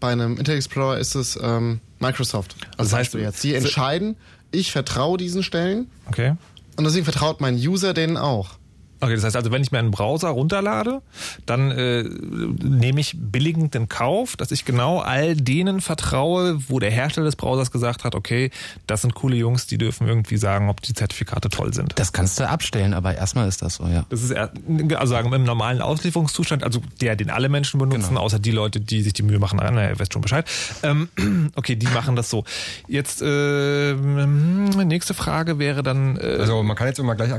bei 0.00 0.12
einem 0.12 0.32
Internet 0.36 0.58
Explorer 0.64 0.98
ist 0.98 1.14
es 1.14 1.38
ähm, 1.42 1.80
Microsoft. 2.00 2.56
Also 2.76 2.90
Das 2.90 2.92
heißt, 2.98 3.14
jetzt. 3.14 3.44
Die 3.44 3.54
entscheiden, 3.54 4.16
ich 4.50 4.72
vertraue 4.72 5.16
diesen 5.18 5.42
Stellen 5.42 5.86
Okay. 6.06 6.34
Und 6.76 6.84
deswegen 6.84 7.04
vertraut 7.04 7.40
mein 7.40 7.56
User 7.56 7.94
denen 7.94 8.16
auch. 8.16 8.58
Okay, 9.02 9.14
das 9.16 9.24
heißt 9.24 9.34
also, 9.36 9.50
wenn 9.50 9.62
ich 9.62 9.72
mir 9.72 9.80
einen 9.80 9.90
Browser 9.90 10.28
runterlade, 10.28 11.02
dann 11.44 11.72
äh, 11.72 12.04
nehme 12.04 13.00
ich 13.00 13.16
billigend 13.18 13.74
in 13.74 13.88
Kauf, 13.88 14.36
dass 14.36 14.52
ich 14.52 14.64
genau 14.64 15.00
all 15.00 15.34
denen 15.34 15.80
vertraue, 15.80 16.58
wo 16.68 16.78
der 16.78 16.92
Hersteller 16.92 17.26
des 17.26 17.34
Browsers 17.34 17.72
gesagt 17.72 18.04
hat, 18.04 18.14
okay, 18.14 18.50
das 18.86 19.02
sind 19.02 19.14
coole 19.14 19.34
Jungs, 19.34 19.66
die 19.66 19.76
dürfen 19.76 20.06
irgendwie 20.06 20.36
sagen, 20.36 20.68
ob 20.70 20.80
die 20.82 20.94
Zertifikate 20.94 21.48
toll 21.48 21.74
sind. 21.74 21.92
Das 21.96 22.12
kannst 22.12 22.38
du 22.38 22.48
abstellen, 22.48 22.94
aber 22.94 23.16
erstmal 23.16 23.48
ist 23.48 23.60
das 23.60 23.74
so, 23.74 23.88
ja. 23.88 24.06
Das 24.08 24.22
ist 24.22 24.32
also 24.32 25.12
sagen 25.12 25.32
im 25.32 25.42
normalen 25.44 25.82
Auslieferungszustand, 25.82 26.62
also 26.62 26.80
der, 27.00 27.16
den 27.16 27.28
alle 27.30 27.48
Menschen 27.48 27.80
benutzen, 27.80 28.10
Genau. 28.10 28.20
außer 28.20 28.38
die 28.38 28.52
Leute, 28.52 28.78
die 28.80 29.02
sich 29.02 29.14
die 29.14 29.22
Mühe 29.24 29.40
machen. 29.40 29.58
Ah, 29.58 29.70
Na, 29.72 29.88
ihr 29.90 29.98
wisst 29.98 30.12
schon 30.12 30.22
Bescheid. 30.22 30.48
Ähm, 30.84 31.08
okay, 31.56 31.74
die 31.74 31.88
machen 31.88 32.14
das 32.14 32.30
so. 32.30 32.44
Jetzt 32.86 33.20
äh, 33.20 33.94
nächste 33.94 35.14
Frage 35.14 35.58
wäre 35.58 35.82
dann. 35.82 36.16
Äh, 36.18 36.36
Also 36.38 36.62
man 36.62 36.76
kann 36.76 36.86
jetzt 36.86 36.98
immer 37.00 37.14
gleich 37.16 37.32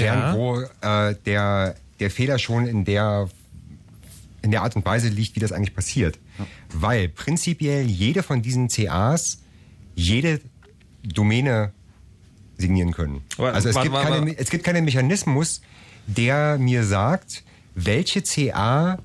Ja. 0.00 0.34
wo 0.34 0.60
äh, 0.80 1.14
der, 1.26 1.74
der 2.00 2.10
Fehler 2.10 2.38
schon 2.38 2.66
in 2.66 2.84
der, 2.84 3.28
in 4.42 4.50
der 4.50 4.62
Art 4.62 4.76
und 4.76 4.84
Weise 4.84 5.08
liegt, 5.08 5.36
wie 5.36 5.40
das 5.40 5.52
eigentlich 5.52 5.74
passiert. 5.74 6.18
Weil 6.72 7.08
prinzipiell 7.08 7.86
jede 7.86 8.22
von 8.22 8.42
diesen 8.42 8.68
CAs 8.68 9.38
jede 9.94 10.40
Domäne 11.02 11.72
signieren 12.58 12.92
können. 12.92 13.22
Wa- 13.36 13.50
Also 13.50 13.68
es 13.68 13.74
wa- 13.76 13.82
gibt, 13.82 13.94
wa- 13.94 14.02
keine, 14.02 14.36
es 14.38 14.50
gibt 14.50 14.64
keinen 14.64 14.84
Mechanismus, 14.84 15.60
der 16.06 16.58
mir 16.58 16.84
sagt, 16.84 17.44
welche 17.74 18.22
CA 18.22 18.98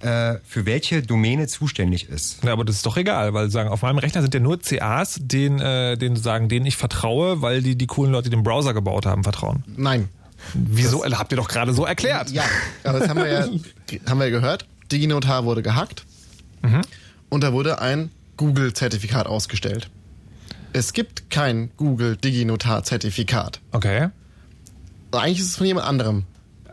äh, 0.00 0.36
für 0.44 0.66
welche 0.66 1.02
Domäne 1.02 1.46
zuständig 1.46 2.08
ist. 2.08 2.44
Ja, 2.44 2.52
aber 2.52 2.64
das 2.64 2.76
ist 2.76 2.86
doch 2.86 2.96
egal, 2.96 3.34
weil 3.34 3.50
sagen, 3.50 3.68
auf 3.68 3.82
meinem 3.82 3.98
Rechner 3.98 4.22
sind 4.22 4.34
ja 4.34 4.40
nur 4.40 4.60
CAs, 4.60 5.18
denen, 5.20 5.60
äh, 5.60 5.96
denen 5.96 6.16
sagen, 6.16 6.48
denen 6.48 6.66
ich 6.66 6.76
vertraue, 6.76 7.42
weil 7.42 7.62
die 7.62 7.76
die 7.76 7.86
coolen 7.86 8.12
Leute, 8.12 8.30
die 8.30 8.36
den 8.36 8.42
Browser 8.44 8.74
gebaut 8.74 9.06
haben, 9.06 9.24
vertrauen. 9.24 9.64
Nein. 9.76 10.08
Wieso? 10.54 11.04
Habt 11.04 11.32
ihr 11.32 11.36
doch 11.36 11.48
gerade 11.48 11.74
so 11.74 11.84
erklärt. 11.84 12.30
Ja, 12.30 12.44
aber 12.84 13.00
das 13.00 13.08
haben 13.08 13.20
wir 13.20 13.28
ja 13.28 13.40
haben 14.08 14.18
wir 14.18 14.26
ja 14.26 14.30
gehört. 14.30 14.66
DigiNotar 14.90 15.44
wurde 15.44 15.62
gehackt 15.62 16.04
und 17.28 17.44
da 17.44 17.52
wurde 17.52 17.80
ein 17.80 18.10
Google-Zertifikat 18.36 19.26
ausgestellt. 19.26 19.90
Es 20.72 20.92
gibt 20.92 21.30
kein 21.30 21.70
Google 21.76 22.16
DigiNotar-Zertifikat. 22.16 23.60
Okay. 23.72 24.08
Eigentlich 25.12 25.40
ist 25.40 25.46
es 25.46 25.56
von 25.56 25.66
jemand 25.66 25.86
anderem. 25.86 26.24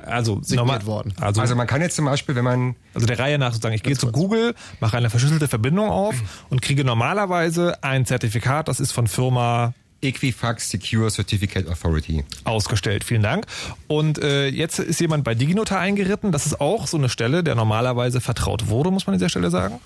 Also 0.06 0.39
Signiert 0.41 0.58
normal, 0.68 0.86
worden. 0.86 1.13
Also, 1.20 1.41
Also 1.41 1.56
man 1.56 1.68
kann 1.68 1.82
jetzt 1.82 1.96
zum 1.96 2.06
Beispiel, 2.06 2.36
wenn 2.36 2.44
man 2.44 2.76
also 2.94 3.08
der 3.08 3.20
Reihe 3.20 3.38
nach 3.38 3.52
sozusagen, 3.52 3.76
ich 3.76 3.84
gehe 3.84 3.98
zu. 3.98 4.12
Google, 4.12 4.56
mache 4.80 4.98
eine 4.98 5.10
verschlüsselte 5.10 5.48
Verbindung 5.48 5.89
auf 5.89 6.15
und 6.50 6.62
kriege 6.62 6.84
normalerweise 6.86 7.84
ein 7.84 8.06
Zertifikat, 8.06 8.68
das 8.68 8.80
ist 8.80 8.91
von 8.91 9.08
Firma 9.08 9.74
Equifax 10.02 10.70
Secure 10.70 11.10
Certificate 11.10 11.68
Authority. 11.68 12.24
ausgestellt. 12.44 13.04
Vielen 13.04 13.24
Dank. 13.24 13.46
Und 13.88 14.20
äh, 14.20 14.48
jetzt 14.48 14.80
ist 14.80 15.00
jemand 15.00 15.24
bei 15.24 15.34
DigiNotar 15.34 15.80
eingeritten. 15.80 16.32
Das 16.32 16.46
ist 16.46 16.62
auch 16.62 16.88
so 16.88 16.98
eine 16.98 17.10
Stelle, 17.10 17.44
der 17.44 17.56
normalerweise 17.56 18.22
vertraut 18.22 18.68
wurde, 18.68 18.91
muss 18.91 19.08
man 19.08 19.15
an 19.15 19.20
dieser 19.20 19.30
Stelle 19.30 19.50
sagen. 19.50 19.80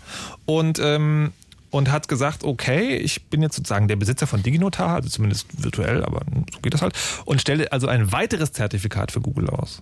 Und 0.46 0.80
ähm, 0.80 1.32
und 1.72 1.92
hat 1.92 2.08
gesagt, 2.08 2.44
okay, 2.44 2.96
ich 2.98 3.26
bin 3.26 3.42
jetzt 3.42 3.56
sozusagen 3.56 3.88
der 3.88 3.96
Besitzer 3.96 4.28
von 4.28 4.42
DigiNotar, 4.42 4.96
also 4.96 5.10
zumindest 5.10 5.64
virtuell, 5.64 6.04
aber 6.04 6.22
so 6.52 6.60
geht 6.62 6.74
das 6.74 6.82
halt, 6.82 6.96
und 7.26 7.42
stelle 7.42 7.72
also 7.72 7.88
ein 7.88 8.12
weiteres 8.12 8.52
Zertifikat 8.54 9.12
für 9.12 9.22
Google 9.22 9.50
aus. 9.50 9.82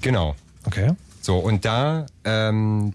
Genau. 0.00 0.34
Okay. 0.64 0.92
So, 1.20 1.36
und 1.38 1.64
da 1.64 2.06
ähm, 2.24 2.94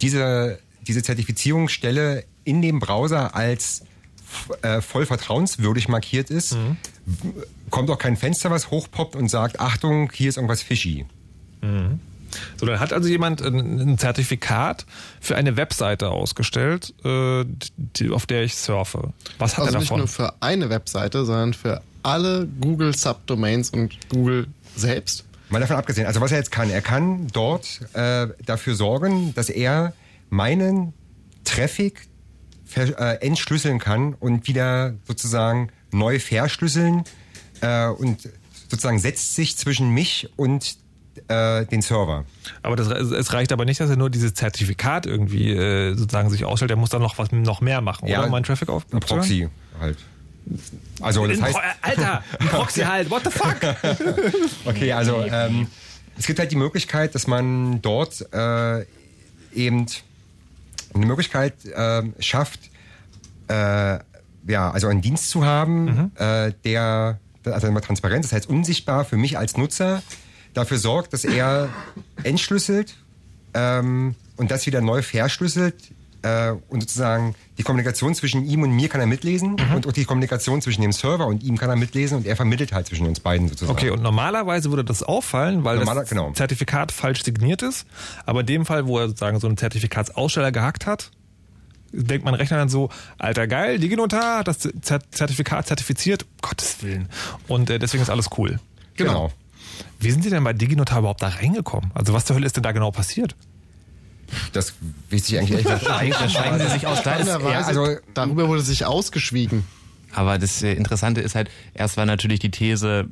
diese, 0.00 0.58
diese 0.86 1.02
Zertifizierungsstelle 1.02 2.24
in 2.44 2.62
dem 2.62 2.78
Browser 2.78 3.34
als 3.34 3.82
äh, 4.62 4.80
voll 4.80 5.06
vertrauenswürdig 5.06 5.88
markiert 5.88 6.30
ist, 6.30 6.54
w- 6.54 6.58
kommt 7.70 7.90
auch 7.90 7.98
kein 7.98 8.16
Fenster, 8.16 8.50
was 8.50 8.70
hochpoppt 8.70 9.16
und 9.16 9.28
sagt, 9.28 9.58
Achtung, 9.60 10.10
hier 10.12 10.28
ist 10.28 10.36
irgendwas 10.36 10.62
fishy. 10.62 11.06
So, 12.56 12.66
dann 12.66 12.78
hat 12.78 12.92
also 12.92 13.08
jemand 13.08 13.40
ein, 13.42 13.98
Zertifikat 13.98 14.86
für 15.20 15.34
eine 15.36 15.56
Webseite 15.56 16.10
ausgestellt, 16.10 16.94
äh, 17.04 17.44
auf 18.12 18.26
der 18.26 18.44
ich 18.44 18.54
surfe. 18.56 19.12
Was 19.38 19.56
hat 19.56 19.64
Also 19.64 19.74
er 19.76 19.80
nicht 19.80 19.90
davon? 19.90 19.98
nur 20.00 20.08
für 20.08 20.34
eine 20.40 20.70
Webseite, 20.70 21.24
sondern 21.24 21.54
für 21.54 21.82
alle 22.02 22.46
Google 22.60 22.94
Subdomains 22.96 23.70
und 23.70 23.96
Google 24.10 24.46
selbst. 24.76 25.24
Mal 25.48 25.60
davon 25.60 25.76
abgesehen, 25.76 26.06
also 26.06 26.20
was 26.20 26.32
er 26.32 26.38
jetzt 26.38 26.50
kann, 26.50 26.70
er 26.70 26.82
kann 26.82 27.28
dort 27.32 27.80
äh, 27.92 28.28
dafür 28.44 28.74
sorgen, 28.74 29.34
dass 29.34 29.48
er 29.48 29.92
meinen 30.28 30.92
Traffic 31.44 32.08
äh, 32.74 33.24
entschlüsseln 33.24 33.78
kann 33.78 34.14
und 34.14 34.48
wieder 34.48 34.94
sozusagen 35.04 35.70
neu 35.92 36.18
verschlüsseln 36.18 37.04
äh, 37.60 37.86
und 37.86 38.28
sozusagen 38.68 38.98
setzt 38.98 39.34
sich 39.36 39.56
zwischen 39.56 39.90
mich 39.90 40.28
und 40.36 40.76
äh, 41.28 41.64
den 41.66 41.80
Server. 41.80 42.24
Aber 42.62 42.76
das, 42.76 42.88
es 42.88 43.32
reicht 43.32 43.52
aber 43.52 43.64
nicht, 43.64 43.80
dass 43.80 43.88
er 43.88 43.96
nur 43.96 44.10
dieses 44.10 44.34
Zertifikat 44.34 45.06
irgendwie 45.06 45.52
äh, 45.52 45.94
sozusagen 45.94 46.28
sich 46.28 46.44
ausstellt. 46.44 46.70
Er 46.70 46.76
muss 46.76 46.90
dann 46.90 47.02
noch 47.02 47.18
was 47.18 47.32
noch 47.32 47.60
mehr 47.60 47.80
machen, 47.80 48.08
Ja, 48.08 48.18
oder? 48.18 48.26
Um 48.26 48.32
meinen 48.32 48.44
Traffic 48.44 48.68
auf. 48.68 48.84
Ein 48.92 49.00
Proxy 49.00 49.48
halt. 49.80 49.96
Also 51.00 51.26
das 51.26 51.40
heißt, 51.40 51.58
Alter, 51.82 52.22
ein 52.38 52.48
Proxy 52.48 52.80
halt. 52.80 53.10
What 53.10 53.24
the 53.24 53.30
fuck? 53.30 53.56
okay, 54.64 54.92
also 54.92 55.22
ähm, 55.22 55.66
es 56.18 56.26
gibt 56.26 56.38
halt 56.38 56.52
die 56.52 56.56
Möglichkeit, 56.56 57.14
dass 57.14 57.26
man 57.26 57.82
dort 57.82 58.32
äh, 58.32 58.84
eben 59.54 59.86
eine 60.94 61.06
Möglichkeit 61.06 61.64
äh, 61.64 62.02
schafft, 62.20 62.60
äh, 63.48 63.98
ja, 64.48 64.70
also 64.70 64.86
einen 64.86 65.02
Dienst 65.02 65.30
zu 65.30 65.44
haben, 65.44 65.84
mhm. 65.84 66.10
äh, 66.16 66.52
der, 66.64 67.18
also 67.44 67.66
immer 67.66 67.80
transparent, 67.80 68.24
das 68.24 68.32
heißt 68.32 68.48
unsichtbar 68.48 69.04
für 69.04 69.16
mich 69.16 69.38
als 69.38 69.56
Nutzer, 69.56 70.02
dafür 70.54 70.78
sorgt, 70.78 71.12
dass 71.12 71.24
er 71.24 71.68
entschlüsselt 72.22 72.96
ähm, 73.54 74.14
und 74.36 74.50
das 74.50 74.66
wieder 74.66 74.80
neu 74.80 75.02
verschlüsselt 75.02 75.74
äh, 76.26 76.54
und 76.68 76.80
sozusagen 76.80 77.34
die 77.58 77.62
Kommunikation 77.62 78.14
zwischen 78.14 78.44
ihm 78.44 78.62
und 78.62 78.70
mir 78.70 78.88
kann 78.88 79.00
er 79.00 79.06
mitlesen 79.06 79.52
mhm. 79.52 79.76
und 79.76 79.86
auch 79.86 79.92
die 79.92 80.04
Kommunikation 80.04 80.60
zwischen 80.60 80.82
dem 80.82 80.92
Server 80.92 81.26
und 81.26 81.42
ihm 81.42 81.56
kann 81.56 81.70
er 81.70 81.76
mitlesen 81.76 82.18
und 82.18 82.26
er 82.26 82.36
vermittelt 82.36 82.72
halt 82.72 82.86
zwischen 82.86 83.06
uns 83.06 83.20
beiden 83.20 83.48
sozusagen. 83.48 83.78
Okay, 83.78 83.90
und 83.90 84.02
normalerweise 84.02 84.70
würde 84.70 84.84
das 84.84 85.02
auffallen, 85.02 85.64
weil 85.64 85.78
Normaler, 85.78 86.00
das 86.00 86.10
genau. 86.10 86.32
Zertifikat 86.32 86.92
falsch 86.92 87.22
signiert 87.22 87.62
ist, 87.62 87.86
aber 88.24 88.40
in 88.40 88.46
dem 88.46 88.66
Fall, 88.66 88.86
wo 88.86 88.98
er 88.98 89.08
sozusagen 89.08 89.38
so 89.40 89.46
einen 89.46 89.56
Zertifikatsaussteller 89.56 90.52
gehackt 90.52 90.86
hat, 90.86 91.10
denkt 91.92 92.24
mein 92.24 92.34
Rechner 92.34 92.58
dann 92.58 92.68
so, 92.68 92.90
alter 93.18 93.46
geil, 93.46 93.78
DigiNotar 93.78 94.40
hat 94.40 94.48
das 94.48 94.58
Zertifikat 94.60 95.66
zertifiziert, 95.66 96.26
Gottes 96.42 96.82
Willen. 96.82 97.08
Und 97.46 97.70
äh, 97.70 97.78
deswegen 97.78 98.02
ist 98.02 98.10
alles 98.10 98.30
cool. 98.36 98.58
Genau. 98.96 99.12
genau. 99.12 99.32
Wie 100.00 100.10
sind 100.10 100.22
Sie 100.22 100.30
denn 100.30 100.44
bei 100.44 100.52
DigiNotar 100.52 100.98
überhaupt 100.98 101.22
da 101.22 101.28
reingekommen? 101.28 101.90
Also 101.94 102.12
was 102.12 102.24
zur 102.24 102.36
Hölle 102.36 102.46
ist 102.46 102.56
denn 102.56 102.62
da 102.62 102.72
genau 102.72 102.90
passiert? 102.90 103.34
Das 104.52 104.74
weiß 105.10 105.28
ich 105.28 105.38
eigentlich 105.38 105.58
echt. 105.58 105.68
Da 105.68 106.28
schweigen 106.28 106.58
Sie 106.58 106.68
sich 106.68 106.86
aus. 106.86 107.02
Da 107.02 107.14
ist, 107.16 107.26
ja, 107.28 107.38
also, 107.62 107.96
darüber 108.14 108.48
wurde 108.48 108.62
sich 108.62 108.84
ausgeschwiegen. 108.84 109.64
Aber 110.12 110.38
das 110.38 110.62
Interessante 110.62 111.20
ist 111.20 111.34
halt, 111.34 111.50
erst 111.74 111.96
war 111.96 112.06
natürlich 112.06 112.40
die 112.40 112.50
These, 112.50 113.08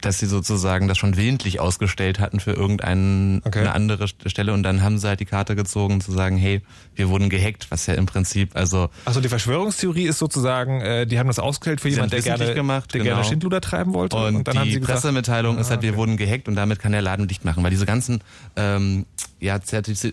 dass 0.00 0.18
sie 0.18 0.26
sozusagen 0.26 0.88
das 0.88 0.98
schon 0.98 1.16
willentlich 1.16 1.60
ausgestellt 1.60 2.20
hatten 2.20 2.40
für 2.40 2.52
irgendeine 2.52 3.40
okay. 3.44 3.66
andere 3.66 4.08
Stelle 4.08 4.52
und 4.52 4.62
dann 4.62 4.82
haben 4.82 4.98
sie 4.98 5.08
halt 5.08 5.20
die 5.20 5.24
Karte 5.24 5.56
gezogen 5.56 6.00
zu 6.00 6.12
sagen, 6.12 6.36
hey, 6.36 6.62
wir 6.94 7.08
wurden 7.08 7.28
gehackt, 7.28 7.70
was 7.70 7.86
ja 7.86 7.94
im 7.94 8.06
Prinzip 8.06 8.56
also 8.56 8.88
also 9.04 9.20
die 9.20 9.28
Verschwörungstheorie 9.28 10.04
ist 10.04 10.18
sozusagen, 10.18 10.80
äh, 10.80 11.06
die 11.06 11.18
haben 11.18 11.26
das 11.26 11.38
ausgestellt 11.38 11.80
für 11.80 11.88
jemanden, 11.88 12.10
der 12.10 12.22
gerne 12.22 12.54
gemacht, 12.54 12.94
der 12.94 13.02
genau. 13.02 13.16
gerne 13.16 13.28
Schindluder 13.28 13.60
treiben 13.60 13.92
wollte 13.92 14.16
und, 14.16 14.36
und 14.36 14.48
dann 14.48 14.54
die 14.54 14.58
haben 14.58 14.70
sie 14.70 14.80
gesagt, 14.80 15.00
Pressemitteilung 15.00 15.58
ah, 15.58 15.60
ist 15.60 15.70
halt, 15.70 15.82
wir 15.82 15.90
okay. 15.90 15.98
wurden 15.98 16.16
gehackt 16.16 16.48
und 16.48 16.56
damit 16.56 16.78
kann 16.78 16.92
der 16.92 17.02
Laden 17.02 17.28
dicht 17.28 17.44
machen, 17.44 17.62
weil 17.62 17.70
diese 17.70 17.86
ganzen 17.86 18.22
ähm, 18.56 19.06
ja 19.40 19.60
Zertifiz 19.60 20.04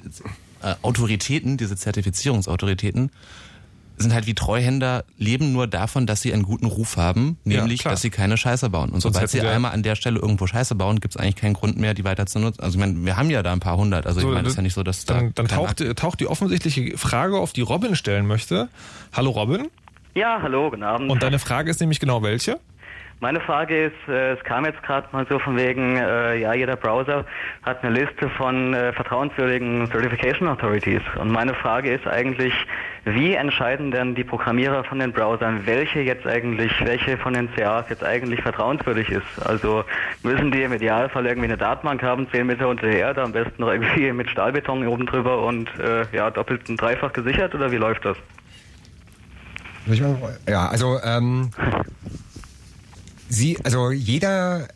äh, 0.62 0.76
Autoritäten, 0.82 1.58
diese 1.58 1.76
Zertifizierungsautoritäten 1.76 3.12
sind 3.98 4.14
halt 4.14 4.28
wie 4.28 4.36
Treuhänder, 4.36 5.04
leben 5.18 5.52
nur 5.54 5.68
davon, 5.68 6.06
dass 6.06 6.22
sie 6.22 6.34
einen 6.34 6.44
guten 6.44 6.66
Ruf 6.66 6.98
haben, 6.98 7.38
nämlich, 7.44 7.84
ja, 7.84 7.92
dass 7.92 8.02
sie 8.02 8.10
keine 8.10 8.38
Scheiße 8.38 8.70
bauen. 8.70 8.92
Und 8.92 9.02
sobald 9.02 9.30
sie 9.30 9.42
einmal 9.42 9.72
an 9.72 9.84
der 9.84 9.96
Stelle 9.96 10.20
irgendwo 10.20 10.48
Scheiße 10.48 10.76
bauen, 10.76 11.00
gibt 11.00 11.16
es 11.16 11.18
eigentlich 11.22 11.36
keinen 11.36 11.54
Grund 11.54 11.78
mehr, 11.78 11.94
die 11.94 12.04
weiter 12.04 12.26
zu 12.26 12.40
nutzen. 12.40 12.62
Also 12.62 12.78
ich 12.78 12.80
meine, 12.80 13.06
wir 13.06 13.18
haben 13.18 13.30
ja 13.30 13.44
da 13.44 13.54
ein 13.54 13.60
paar 13.60 13.78
hundert. 13.78 14.06
Also 14.06 14.22
so, 14.22 14.28
ich 14.28 14.34
meine, 14.34 14.44
das 14.44 14.54
ist 14.54 14.58
ja 14.58 14.64
nicht 14.64 14.76
so, 14.76 14.84
dass 14.84 15.06
dann, 15.06 15.34
da 15.34 15.44
dann 15.44 15.48
taucht, 15.48 15.84
taucht 15.98 16.20
die 16.20 16.28
offensichtliche 16.28 16.98
Frage 16.98 17.38
auf, 17.38 17.54
die 17.54 17.62
Robin 17.62 17.96
stellen 17.96 18.28
möchte. 18.28 18.70
Hallo 19.14 19.32
Robin. 19.32 19.70
Ja, 20.14 20.40
hallo, 20.42 20.70
guten 20.70 20.84
Abend. 20.84 21.12
Und 21.12 21.22
deine 21.24 21.40
Frage 21.40 21.70
ist 21.70 21.80
nämlich 21.80 22.00
genau 22.00 22.24
welche? 22.24 22.60
Meine 23.20 23.40
Frage 23.40 23.86
ist, 23.86 24.08
äh, 24.08 24.34
es 24.34 24.44
kam 24.44 24.64
jetzt 24.66 24.84
gerade 24.84 25.08
mal 25.12 25.26
so 25.28 25.40
von 25.40 25.58
wegen, 25.58 25.98
äh, 25.98 26.36
ja, 26.36 26.54
jeder 26.54 26.76
Browser 26.76 27.26
hat 27.64 27.84
eine 27.84 28.00
Liste 28.00 28.30
von 28.30 28.76
äh, 28.76 28.94
vertrauenswürdigen 28.94 29.88
Certification 29.88 30.48
Authorities. 30.48 31.02
Und 31.20 31.32
meine 31.32 31.56
Frage 31.56 31.92
ist 31.92 32.06
eigentlich, 32.06 32.54
wie 33.06 33.34
entscheiden 33.34 33.90
denn 33.90 34.14
die 34.14 34.24
Programmierer 34.24 34.84
von 34.84 35.00
den 35.00 35.14
Browsern, 35.14 35.66
welche 35.66 36.02
jetzt 36.02 36.28
eigentlich, 36.28 36.72
welche 36.86 37.18
von 37.18 37.34
den 37.34 37.52
CAs 37.56 37.86
jetzt 37.90 38.04
eigentlich 38.04 38.40
vertrauenswürdig 38.44 39.10
ist? 39.10 39.48
Also 39.48 39.84
müssen 40.22 40.52
die 40.52 40.62
im 40.62 40.74
Idealfall 40.74 41.26
irgendwie 41.26 41.48
eine 41.48 41.58
Datenbank 41.58 42.04
haben, 42.04 42.30
10 42.30 42.46
Meter 42.46 42.68
unter 42.68 42.86
der 42.86 43.00
Erde, 43.00 43.24
am 43.24 43.32
besten 43.32 43.60
noch 43.60 43.72
irgendwie 43.72 44.12
mit 44.14 44.30
Stahlbeton 44.30 44.86
oben 44.86 45.08
drüber 45.08 45.44
und 45.44 45.70
ja, 46.12 46.30
doppelt 46.30 46.70
und 46.70 46.80
dreifach 46.80 47.14
gesichert 47.14 47.56
oder 47.56 47.72
wie 47.72 47.78
läuft 47.78 48.06
das? 48.06 48.18
Ja, 50.48 50.68
also 50.68 51.00
ähm, 51.04 51.50
Sie, 53.30 53.58
also 53.64 53.92
jeder, 53.92 54.68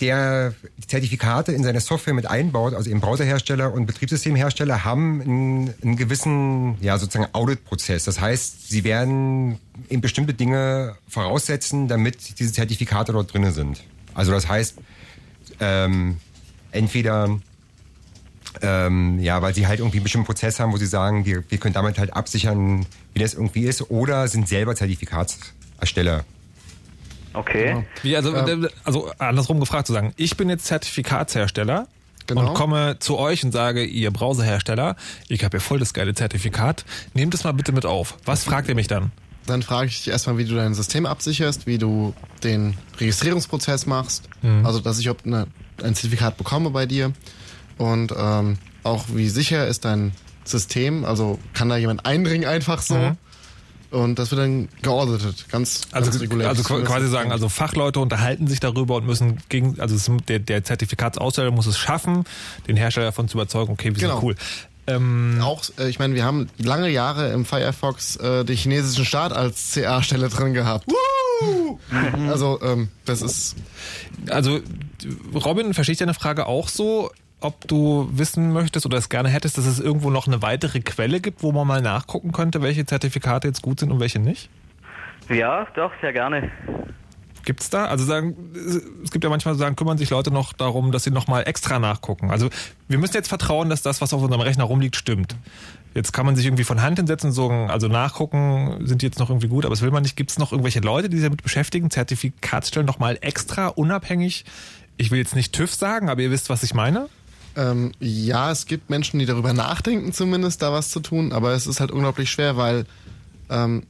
der 0.00 0.54
Zertifikate 0.86 1.52
in 1.52 1.62
seine 1.62 1.80
Software 1.80 2.14
mit 2.14 2.26
einbaut, 2.26 2.74
also 2.74 2.90
eben 2.90 3.00
Browserhersteller 3.00 3.72
und 3.72 3.86
Betriebssystemhersteller, 3.86 4.84
haben 4.84 5.20
einen, 5.20 5.74
einen 5.82 5.96
gewissen, 5.96 6.76
ja, 6.80 6.98
sozusagen 6.98 7.32
Auditprozess. 7.34 8.04
Das 8.04 8.20
heißt, 8.20 8.68
sie 8.68 8.84
werden 8.84 9.58
eben 9.88 10.00
bestimmte 10.00 10.34
Dinge 10.34 10.96
voraussetzen, 11.08 11.88
damit 11.88 12.38
diese 12.38 12.52
Zertifikate 12.52 13.12
dort 13.12 13.32
drinnen 13.32 13.52
sind. 13.52 13.82
Also 14.14 14.32
das 14.32 14.48
heißt, 14.48 14.78
ähm, 15.60 16.18
entweder 16.72 17.38
ähm, 18.62 19.18
ja, 19.20 19.42
weil 19.42 19.54
sie 19.54 19.66
halt 19.66 19.80
irgendwie 19.80 19.98
einen 19.98 20.04
bestimmten 20.04 20.26
Prozess 20.26 20.60
haben, 20.60 20.72
wo 20.72 20.76
sie 20.76 20.86
sagen, 20.86 21.26
wir, 21.26 21.44
wir 21.48 21.58
können 21.58 21.74
damit 21.74 21.98
halt 21.98 22.14
absichern, 22.14 22.86
wie 23.12 23.18
das 23.18 23.34
irgendwie 23.34 23.64
ist, 23.64 23.90
oder 23.90 24.28
sind 24.28 24.48
selber 24.48 24.74
Zertifikatsersteller 24.74 26.24
Okay. 27.36 27.84
Wie, 28.02 28.16
also, 28.16 28.34
ähm, 28.34 28.68
also 28.84 29.10
andersrum 29.18 29.60
gefragt 29.60 29.86
zu 29.86 29.92
sagen, 29.92 30.14
ich 30.16 30.36
bin 30.38 30.48
jetzt 30.48 30.64
Zertifikatshersteller 30.64 31.86
genau. 32.26 32.48
und 32.48 32.54
komme 32.54 32.96
zu 32.98 33.18
euch 33.18 33.44
und 33.44 33.52
sage, 33.52 33.84
ihr 33.84 34.10
Browserhersteller, 34.10 34.96
ich 35.28 35.44
habe 35.44 35.58
ja 35.58 35.60
voll 35.60 35.78
das 35.78 35.92
geile 35.92 36.14
Zertifikat, 36.14 36.86
nehmt 37.12 37.34
es 37.34 37.44
mal 37.44 37.52
bitte 37.52 37.72
mit 37.72 37.84
auf. 37.84 38.16
Was 38.24 38.44
fragt 38.44 38.68
ihr 38.68 38.74
mich 38.74 38.88
dann? 38.88 39.12
Dann 39.44 39.62
frage 39.62 39.88
ich 39.88 39.98
dich 39.98 40.08
erstmal, 40.08 40.38
wie 40.38 40.44
du 40.44 40.54
dein 40.54 40.74
System 40.74 41.04
absicherst, 41.04 41.66
wie 41.66 41.78
du 41.78 42.14
den 42.42 42.76
Registrierungsprozess 42.98 43.86
machst, 43.86 44.28
mhm. 44.42 44.64
also 44.64 44.80
dass 44.80 44.98
ich 44.98 45.08
eine, 45.24 45.46
ein 45.82 45.94
Zertifikat 45.94 46.38
bekomme 46.38 46.70
bei 46.70 46.86
dir 46.86 47.12
und 47.76 48.14
ähm, 48.18 48.58
auch 48.82 49.04
wie 49.12 49.28
sicher 49.28 49.66
ist 49.66 49.84
dein 49.84 50.12
System, 50.44 51.04
also 51.04 51.38
kann 51.52 51.68
da 51.68 51.76
jemand 51.76 52.06
eindringen 52.06 52.48
einfach 52.48 52.80
so. 52.80 52.94
Mhm. 52.94 53.16
Und 53.90 54.18
das 54.18 54.30
wird 54.30 54.40
dann 54.40 54.68
geordnet, 54.82 55.46
ganz, 55.50 55.82
also, 55.92 56.10
ganz 56.10 56.22
regulär. 56.22 56.48
Also 56.48 56.62
quasi 56.62 57.08
sagen, 57.08 57.30
also 57.30 57.48
Fachleute 57.48 58.00
unterhalten 58.00 58.46
sich 58.46 58.60
darüber 58.60 58.96
und 58.96 59.06
müssen 59.06 59.38
gegen, 59.48 59.80
also 59.80 60.16
der, 60.28 60.40
der 60.40 60.64
Zertifikatsaussteller 60.64 61.50
muss 61.50 61.66
es 61.66 61.78
schaffen, 61.78 62.24
den 62.66 62.76
Hersteller 62.76 63.06
davon 63.06 63.28
zu 63.28 63.36
überzeugen, 63.36 63.72
okay, 63.72 63.94
wir 63.94 64.00
genau. 64.00 64.20
sind 64.20 64.24
cool. 64.24 64.34
Ähm, 64.88 65.38
auch, 65.42 65.64
äh, 65.78 65.88
ich 65.88 65.98
meine, 65.98 66.14
wir 66.14 66.24
haben 66.24 66.48
lange 66.58 66.88
Jahre 66.88 67.32
im 67.32 67.44
Firefox 67.44 68.16
äh, 68.16 68.44
den 68.44 68.56
chinesischen 68.56 69.04
Staat 69.04 69.32
als 69.32 69.72
CA-Stelle 69.74 70.28
drin 70.28 70.54
gehabt. 70.54 70.86
Woo! 70.88 71.78
also, 72.28 72.60
ähm, 72.62 72.88
das 73.04 73.22
ist. 73.22 73.56
Also, 74.28 74.60
Robin, 75.34 75.74
verstehe 75.74 75.94
ich 75.94 75.98
deine 75.98 76.14
Frage 76.14 76.46
auch 76.46 76.68
so? 76.68 77.10
Ob 77.46 77.66
du 77.68 78.08
wissen 78.12 78.52
möchtest 78.52 78.84
oder 78.84 78.98
es 78.98 79.08
gerne 79.08 79.28
hättest, 79.28 79.56
dass 79.56 79.66
es 79.66 79.80
irgendwo 79.80 80.10
noch 80.10 80.26
eine 80.26 80.42
weitere 80.42 80.80
Quelle 80.80 81.20
gibt, 81.20 81.42
wo 81.42 81.52
man 81.52 81.66
mal 81.66 81.80
nachgucken 81.80 82.32
könnte, 82.32 82.60
welche 82.60 82.84
Zertifikate 82.84 83.48
jetzt 83.48 83.62
gut 83.62 83.80
sind 83.80 83.90
und 83.92 84.00
welche 84.00 84.18
nicht? 84.18 84.50
Ja, 85.28 85.66
doch, 85.74 85.92
sehr 86.00 86.12
gerne. 86.12 86.50
Gibt's 87.44 87.70
da? 87.70 87.84
Also 87.86 88.04
sagen, 88.04 88.36
es 89.04 89.12
gibt 89.12 89.22
ja 89.22 89.30
manchmal 89.30 89.54
sagen, 89.54 89.76
kümmern 89.76 89.98
sich 89.98 90.10
Leute 90.10 90.32
noch 90.32 90.52
darum, 90.52 90.90
dass 90.90 91.04
sie 91.04 91.12
nochmal 91.12 91.44
extra 91.46 91.78
nachgucken. 91.78 92.32
Also 92.32 92.50
wir 92.88 92.98
müssen 92.98 93.14
jetzt 93.14 93.28
vertrauen, 93.28 93.70
dass 93.70 93.82
das, 93.82 94.00
was 94.00 94.12
auf 94.12 94.20
unserem 94.20 94.40
Rechner 94.40 94.64
rumliegt, 94.64 94.96
stimmt. 94.96 95.36
Jetzt 95.94 96.12
kann 96.12 96.26
man 96.26 96.34
sich 96.34 96.44
irgendwie 96.44 96.64
von 96.64 96.82
Hand 96.82 96.98
hinsetzen 96.98 97.30
und 97.30 97.34
sagen, 97.34 97.70
also 97.70 97.86
nachgucken, 97.86 98.84
sind 98.84 99.00
die 99.00 99.06
jetzt 99.06 99.20
noch 99.20 99.30
irgendwie 99.30 99.46
gut, 99.46 99.64
aber 99.64 99.72
das 99.74 99.82
will 99.82 99.92
man 99.92 100.02
nicht. 100.02 100.16
Gibt 100.16 100.32
es 100.32 100.40
noch 100.40 100.50
irgendwelche 100.50 100.80
Leute, 100.80 101.08
die 101.08 101.18
sich 101.18 101.24
damit 101.24 101.44
beschäftigen, 101.44 101.88
Zertifikatsstellen 101.88 102.84
nochmal 102.84 103.16
extra 103.20 103.68
unabhängig? 103.68 104.44
Ich 104.96 105.12
will 105.12 105.18
jetzt 105.18 105.36
nicht 105.36 105.52
TÜV 105.52 105.72
sagen, 105.72 106.08
aber 106.08 106.22
ihr 106.22 106.32
wisst, 106.32 106.50
was 106.50 106.64
ich 106.64 106.74
meine? 106.74 107.08
Ähm, 107.56 107.92
ja, 108.00 108.50
es 108.50 108.66
gibt 108.66 108.90
Menschen, 108.90 109.18
die 109.18 109.26
darüber 109.26 109.52
nachdenken, 109.52 110.12
zumindest 110.12 110.60
da 110.62 110.72
was 110.72 110.90
zu 110.90 111.00
tun, 111.00 111.32
aber 111.32 111.52
es 111.52 111.66
ist 111.66 111.80
halt 111.80 111.90
unglaublich 111.90 112.30
schwer, 112.30 112.56
weil 112.56 112.84
ähm, 113.48 113.84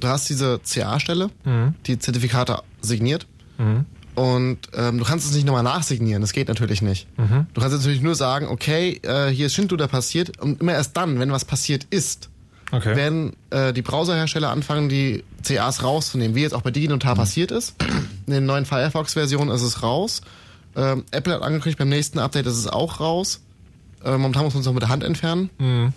du 0.00 0.08
hast 0.08 0.28
diese 0.28 0.60
CA-Stelle, 0.60 1.30
mhm. 1.44 1.74
die 1.86 1.98
Zertifikate 1.98 2.62
signiert. 2.82 3.26
Mhm. 3.58 3.86
Und 4.14 4.58
ähm, 4.74 4.98
du 4.98 5.04
kannst 5.04 5.26
es 5.26 5.34
nicht 5.34 5.44
nochmal 5.44 5.64
nachsignieren, 5.64 6.20
das 6.20 6.32
geht 6.32 6.46
natürlich 6.48 6.82
nicht. 6.82 7.08
Mhm. 7.18 7.46
Du 7.52 7.60
kannst 7.60 7.76
natürlich 7.76 8.00
nur 8.00 8.14
sagen, 8.14 8.46
okay, 8.46 9.00
äh, 9.02 9.28
hier 9.28 9.46
ist 9.46 9.54
Schindluder 9.54 9.88
passiert 9.88 10.38
und 10.38 10.60
immer 10.60 10.72
erst 10.72 10.96
dann, 10.96 11.18
wenn 11.18 11.32
was 11.32 11.44
passiert 11.44 11.84
ist, 11.90 12.28
okay. 12.70 12.94
werden 12.94 13.32
äh, 13.50 13.72
die 13.72 13.82
Browserhersteller 13.82 14.50
anfangen, 14.50 14.88
die 14.88 15.24
CAs 15.42 15.82
rauszunehmen, 15.82 16.36
wie 16.36 16.42
jetzt 16.42 16.54
auch 16.54 16.62
bei 16.62 16.70
DigiNotar 16.70 17.14
mhm. 17.14 17.18
passiert 17.18 17.50
ist. 17.50 17.74
In 18.26 18.34
den 18.34 18.46
neuen 18.46 18.66
Firefox-Versionen 18.66 19.50
ist 19.50 19.62
es 19.62 19.82
raus. 19.82 20.20
Ähm, 20.76 21.04
Apple 21.10 21.34
hat 21.34 21.42
angekündigt, 21.42 21.78
beim 21.78 21.88
nächsten 21.88 22.18
Update 22.18 22.46
ist 22.46 22.56
es 22.56 22.66
auch 22.66 23.00
raus. 23.00 23.40
Äh, 24.04 24.18
momentan 24.18 24.44
muss 24.44 24.54
man 24.54 24.60
es 24.60 24.66
noch 24.66 24.74
mit 24.74 24.82
der 24.82 24.90
Hand 24.90 25.04
entfernen. 25.04 25.50
Mhm. 25.58 25.92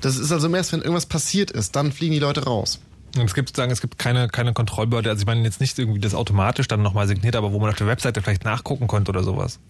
Das 0.00 0.16
ist 0.16 0.30
also 0.30 0.48
erst, 0.54 0.72
wenn 0.72 0.80
irgendwas 0.80 1.06
passiert 1.06 1.50
ist, 1.50 1.74
dann 1.76 1.92
fliegen 1.92 2.12
die 2.12 2.20
Leute 2.20 2.44
raus. 2.44 2.80
Es 3.16 3.34
gibt 3.34 3.50
sozusagen, 3.50 3.70
es 3.70 3.80
gibt 3.80 3.98
keine, 3.98 4.28
keine 4.28 4.52
Kontrollbehörde, 4.52 5.08
also 5.08 5.20
ich 5.20 5.26
meine 5.26 5.42
jetzt 5.42 5.60
nicht 5.60 5.78
irgendwie 5.78 6.00
das 6.00 6.14
automatisch 6.14 6.66
dann 6.66 6.82
nochmal 6.82 7.06
signiert, 7.06 7.36
aber 7.36 7.52
wo 7.52 7.60
man 7.60 7.70
auf 7.70 7.76
der 7.76 7.86
Webseite 7.86 8.20
vielleicht 8.22 8.44
nachgucken 8.44 8.88
könnte 8.88 9.10
oder 9.10 9.22
sowas. 9.22 9.60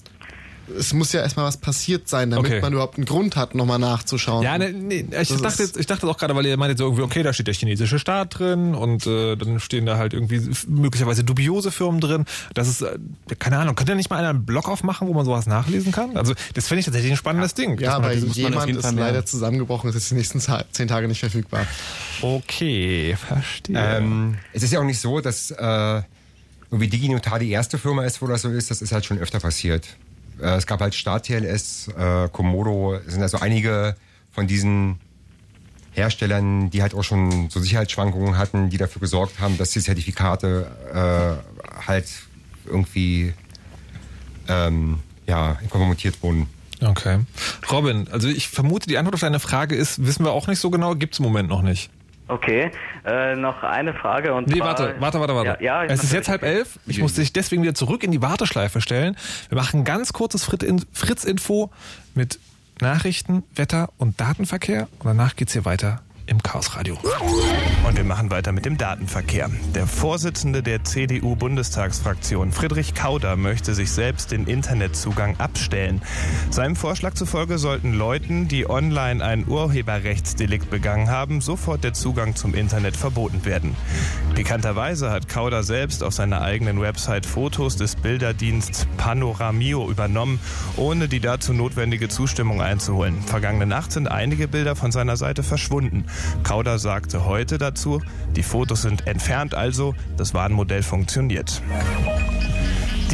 Es 0.78 0.92
muss 0.92 1.12
ja 1.12 1.20
erstmal 1.22 1.46
was 1.46 1.56
passiert 1.56 2.08
sein, 2.08 2.30
damit 2.30 2.46
Okay. 2.50 2.60
man 2.60 2.72
überhaupt 2.72 2.96
einen 2.96 3.04
Grund 3.06 3.36
hat, 3.36 3.54
nochmal 3.54 3.78
nachzuschauen. 3.78 4.42
Ja, 4.42 4.56
ne, 4.58 4.72
nee, 4.72 5.06
ich 5.20 5.28
Das 5.28 5.40
dachte 5.42 5.62
jetzt, 5.62 5.76
ich 5.76 5.86
dachte 5.86 6.06
auch 6.06 6.16
gerade, 6.16 6.34
weil 6.34 6.46
ihr 6.46 6.56
meintet 6.56 6.78
so 6.78 6.84
irgendwie, 6.84 7.02
okay, 7.02 7.22
da 7.22 7.32
steht 7.32 7.46
der 7.46 7.54
chinesische 7.54 7.98
Staat 7.98 8.38
drin 8.38 8.74
und 8.74 9.06
äh, 9.06 9.36
dann 9.36 9.60
stehen 9.60 9.86
da 9.86 9.96
halt 9.96 10.14
irgendwie 10.14 10.40
möglicherweise 10.68 11.24
dubiose 11.24 11.70
Firmen 11.70 12.00
drin. 12.00 12.24
Das 12.54 12.68
ist, 12.68 12.82
äh, 12.82 12.96
keine 13.38 13.58
Ahnung, 13.58 13.74
könnt 13.74 13.88
ihr 13.88 13.94
nicht 13.94 14.10
mal 14.10 14.16
einer 14.18 14.30
einen 14.30 14.44
Blog 14.46 14.68
aufmachen, 14.68 15.08
wo 15.08 15.12
man 15.14 15.24
sowas 15.24 15.46
nachlesen 15.46 15.92
kann? 15.92 16.16
Also 16.16 16.34
das 16.54 16.68
finde 16.68 16.80
ich 16.80 16.84
tatsächlich 16.86 17.12
ein 17.12 17.16
spannendes 17.16 17.54
Ding. 17.54 17.78
Ja, 17.80 17.98
auf 17.98 18.12
jemand 18.34 18.70
ist 18.76 18.92
leider 18.92 19.24
zusammengebrochen, 19.26 19.88
ist 19.90 19.94
jetzt 19.96 20.10
die 20.10 20.14
nächsten 20.14 20.40
zehn 20.40 20.88
Tage 20.88 21.08
nicht 21.08 21.20
verfügbar. 21.20 21.66
Okay, 22.22 23.16
verstehe. 23.16 23.76
Ähm, 23.78 24.36
es 24.52 24.62
ist 24.62 24.72
ja 24.72 24.80
auch 24.80 24.84
nicht 24.84 25.00
so, 25.00 25.20
dass 25.20 25.50
äh, 25.50 26.02
irgendwie 26.70 26.88
DigiNotar 26.88 27.38
die 27.38 27.50
erste 27.50 27.78
Firma 27.78 28.04
ist, 28.04 28.20
wo 28.22 28.26
das 28.26 28.42
so 28.42 28.48
ist. 28.50 28.70
Das 28.70 28.82
ist 28.82 28.92
halt 28.92 29.04
schon 29.04 29.18
öfter 29.18 29.40
passiert. 29.40 29.86
Äh, 30.40 30.56
es 30.56 30.66
gab 30.66 30.80
halt 30.80 30.94
Start 30.94 31.26
TLS, 31.26 31.88
äh, 31.88 32.28
Komodo, 32.30 32.94
es 32.94 33.12
sind 33.12 33.22
also 33.22 33.38
einige 33.38 33.96
von 34.30 34.46
diesen 34.46 34.98
Herstellern, 35.92 36.70
die 36.70 36.82
halt 36.82 36.94
auch 36.94 37.04
schon 37.04 37.50
so 37.50 37.60
Sicherheitsschwankungen 37.60 38.36
hatten, 38.36 38.68
die 38.68 38.78
dafür 38.78 39.00
gesorgt 39.00 39.38
haben, 39.40 39.56
dass 39.58 39.70
die 39.70 39.80
Zertifikate 39.80 40.66
äh, 40.92 41.86
halt 41.86 42.08
irgendwie 42.66 43.32
ähm, 44.48 44.98
ja, 45.26 45.58
kompromittiert 45.70 46.22
wurden. 46.22 46.48
Okay. 46.80 47.20
Robin, 47.70 48.08
also 48.10 48.28
ich 48.28 48.48
vermute, 48.48 48.88
die 48.88 48.98
Antwort 48.98 49.14
auf 49.14 49.20
deine 49.20 49.40
Frage 49.40 49.74
ist, 49.74 50.04
wissen 50.04 50.24
wir 50.24 50.32
auch 50.32 50.48
nicht 50.48 50.58
so 50.58 50.70
genau, 50.70 50.94
gibt's 50.94 51.18
im 51.18 51.24
Moment 51.24 51.48
noch 51.48 51.62
nicht. 51.62 51.90
Okay, 52.26 52.70
äh, 53.04 53.36
noch 53.36 53.62
eine 53.62 53.92
Frage 53.92 54.32
und 54.32 54.48
Nee, 54.48 54.60
warte, 54.60 54.94
warte, 54.98 55.20
warte, 55.20 55.34
warte. 55.34 55.62
Ja, 55.62 55.82
ja, 55.82 55.84
es 55.84 56.02
ist 56.02 56.12
jetzt 56.12 56.28
halb 56.28 56.42
elf. 56.42 56.78
Ich 56.86 56.98
muss 57.00 57.14
dich 57.14 57.32
deswegen 57.32 57.62
wieder 57.62 57.74
zurück 57.74 58.02
in 58.02 58.10
die 58.12 58.22
Warteschleife 58.22 58.80
stellen. 58.80 59.16
Wir 59.50 59.56
machen 59.58 59.80
ein 59.80 59.84
ganz 59.84 60.12
kurzes 60.14 60.42
Frit- 60.44 60.64
Fritz-Info 60.92 61.70
mit 62.14 62.38
Nachrichten, 62.80 63.42
Wetter 63.54 63.90
und 63.98 64.20
Datenverkehr. 64.20 64.88
Und 65.00 65.06
danach 65.06 65.36
geht's 65.36 65.52
hier 65.52 65.64
weiter 65.64 66.00
im 66.26 66.42
Chaosradio. 66.42 66.98
Und 67.86 67.96
wir 67.96 68.04
machen 68.04 68.30
weiter 68.30 68.52
mit 68.52 68.64
dem 68.64 68.78
Datenverkehr. 68.78 69.50
Der 69.74 69.86
Vorsitzende 69.86 70.62
der 70.62 70.84
CDU-Bundestagsfraktion, 70.84 72.52
Friedrich 72.52 72.94
Kauder, 72.94 73.36
möchte 73.36 73.74
sich 73.74 73.90
selbst 73.90 74.32
den 74.32 74.46
Internetzugang 74.46 75.38
abstellen. 75.38 76.00
Seinem 76.50 76.76
Vorschlag 76.76 77.14
zufolge 77.14 77.58
sollten 77.58 77.92
Leuten, 77.92 78.48
die 78.48 78.68
online 78.68 79.24
ein 79.24 79.46
Urheberrechtsdelikt 79.46 80.70
begangen 80.70 81.10
haben, 81.10 81.40
sofort 81.40 81.84
der 81.84 81.92
Zugang 81.92 82.36
zum 82.36 82.54
Internet 82.54 82.96
verboten 82.96 83.44
werden. 83.44 83.76
Pikanterweise 84.34 85.10
hat 85.10 85.28
Kauder 85.28 85.62
selbst 85.62 86.02
auf 86.02 86.14
seiner 86.14 86.40
eigenen 86.40 86.80
Website 86.80 87.26
Fotos 87.26 87.76
des 87.76 87.96
Bilderdiensts 87.96 88.86
Panoramio 88.96 89.90
übernommen, 89.90 90.40
ohne 90.76 91.08
die 91.08 91.20
dazu 91.20 91.52
notwendige 91.52 92.08
Zustimmung 92.08 92.62
einzuholen. 92.62 93.20
Vergangene 93.22 93.66
Nacht 93.66 93.92
sind 93.92 94.08
einige 94.08 94.48
Bilder 94.48 94.74
von 94.76 94.90
seiner 94.90 95.16
Seite 95.16 95.42
verschwunden. 95.42 96.04
Kauder 96.42 96.78
sagte 96.78 97.24
heute 97.24 97.58
dazu, 97.58 98.00
die 98.36 98.42
Fotos 98.42 98.82
sind 98.82 99.06
entfernt, 99.06 99.54
also 99.54 99.94
das 100.16 100.34
Warnmodell 100.34 100.82
funktioniert. 100.82 101.62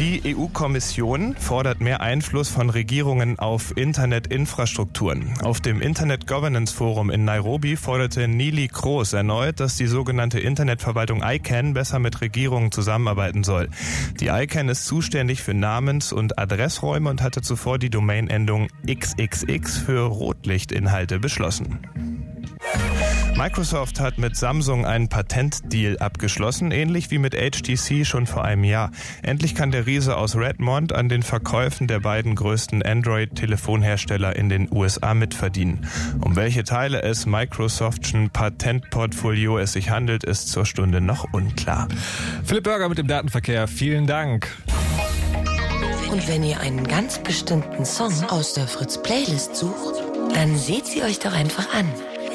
Die 0.01 0.35
EU-Kommission 0.35 1.35
fordert 1.35 1.79
mehr 1.79 2.01
Einfluss 2.01 2.49
von 2.49 2.71
Regierungen 2.71 3.37
auf 3.37 3.77
Internetinfrastrukturen. 3.77 5.33
Auf 5.43 5.61
dem 5.61 5.79
Internet 5.79 6.25
Governance 6.25 6.73
Forum 6.73 7.11
in 7.11 7.23
Nairobi 7.23 7.75
forderte 7.75 8.27
Neelie 8.27 8.67
Kroes 8.67 9.13
erneut, 9.13 9.59
dass 9.59 9.75
die 9.75 9.85
sogenannte 9.85 10.39
Internetverwaltung 10.39 11.21
ICANN 11.23 11.75
besser 11.75 11.99
mit 11.99 12.19
Regierungen 12.21 12.71
zusammenarbeiten 12.71 13.43
soll. 13.43 13.69
Die 14.19 14.29
ICANN 14.29 14.69
ist 14.69 14.87
zuständig 14.87 15.43
für 15.43 15.53
Namens- 15.53 16.13
und 16.13 16.39
Adressräume 16.39 17.09
und 17.09 17.21
hatte 17.21 17.41
zuvor 17.41 17.77
die 17.77 17.91
Domainendung 17.91 18.69
XXX 18.87 19.77
für 19.77 20.05
Rotlichtinhalte 20.05 21.19
beschlossen. 21.19 21.77
Microsoft 23.35 23.99
hat 23.99 24.19
mit 24.19 24.35
Samsung 24.35 24.85
einen 24.85 25.09
Patentdeal 25.09 25.97
abgeschlossen, 25.97 26.71
ähnlich 26.71 27.09
wie 27.09 27.17
mit 27.17 27.33
HTC 27.33 28.05
schon 28.05 28.27
vor 28.27 28.43
einem 28.43 28.63
Jahr. 28.63 28.91
Endlich 29.23 29.55
kann 29.55 29.71
der 29.71 29.87
Riese 29.87 30.15
aus 30.15 30.35
Redmond 30.35 30.93
an 30.93 31.09
den 31.09 31.23
Verkäufen 31.23 31.87
der 31.87 32.01
beiden 32.01 32.35
größten 32.35 32.83
Android-Telefonhersteller 32.83 34.35
in 34.35 34.49
den 34.49 34.67
USA 34.71 35.15
mitverdienen. 35.15 35.87
Um 36.23 36.35
welche 36.35 36.63
Teile 36.63 37.01
es 37.01 37.25
Microsoftschen 37.25 38.29
Patentportfolio 38.29 39.57
es 39.57 39.73
sich 39.73 39.89
handelt, 39.89 40.23
ist 40.23 40.49
zur 40.49 40.67
Stunde 40.67 41.01
noch 41.01 41.33
unklar. 41.33 41.87
Philipp 42.43 42.65
Burger 42.65 42.89
mit 42.89 42.99
dem 42.99 43.07
Datenverkehr. 43.07 43.67
Vielen 43.67 44.05
Dank. 44.05 44.55
Und 46.11 46.27
wenn 46.27 46.43
ihr 46.43 46.59
einen 46.59 46.87
ganz 46.87 47.17
bestimmten 47.17 47.85
Song 47.85 48.13
aus 48.29 48.53
der 48.53 48.67
Fritz-Playlist 48.67 49.55
sucht, 49.55 50.03
dann 50.35 50.57
seht 50.57 50.85
sie 50.85 51.01
euch 51.01 51.19
doch 51.19 51.33
einfach 51.33 51.73
an. 51.73 51.87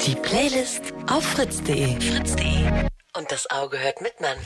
Die 0.05 0.15
Playlist 0.15 0.93
auf 1.09 1.23
fritz.de. 1.23 1.99
Fritz.de. 1.99 2.87
Und 3.17 3.31
das 3.31 3.49
Auge 3.49 3.79
hört 3.79 4.01
mit, 4.01 4.19
Mann. 4.21 4.37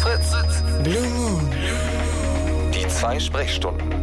Fritz. 0.00 0.32
Blue 0.82 1.08
Moon. 1.08 1.50
Die 2.74 2.86
zwei 2.88 3.18
Sprechstunden. 3.18 3.99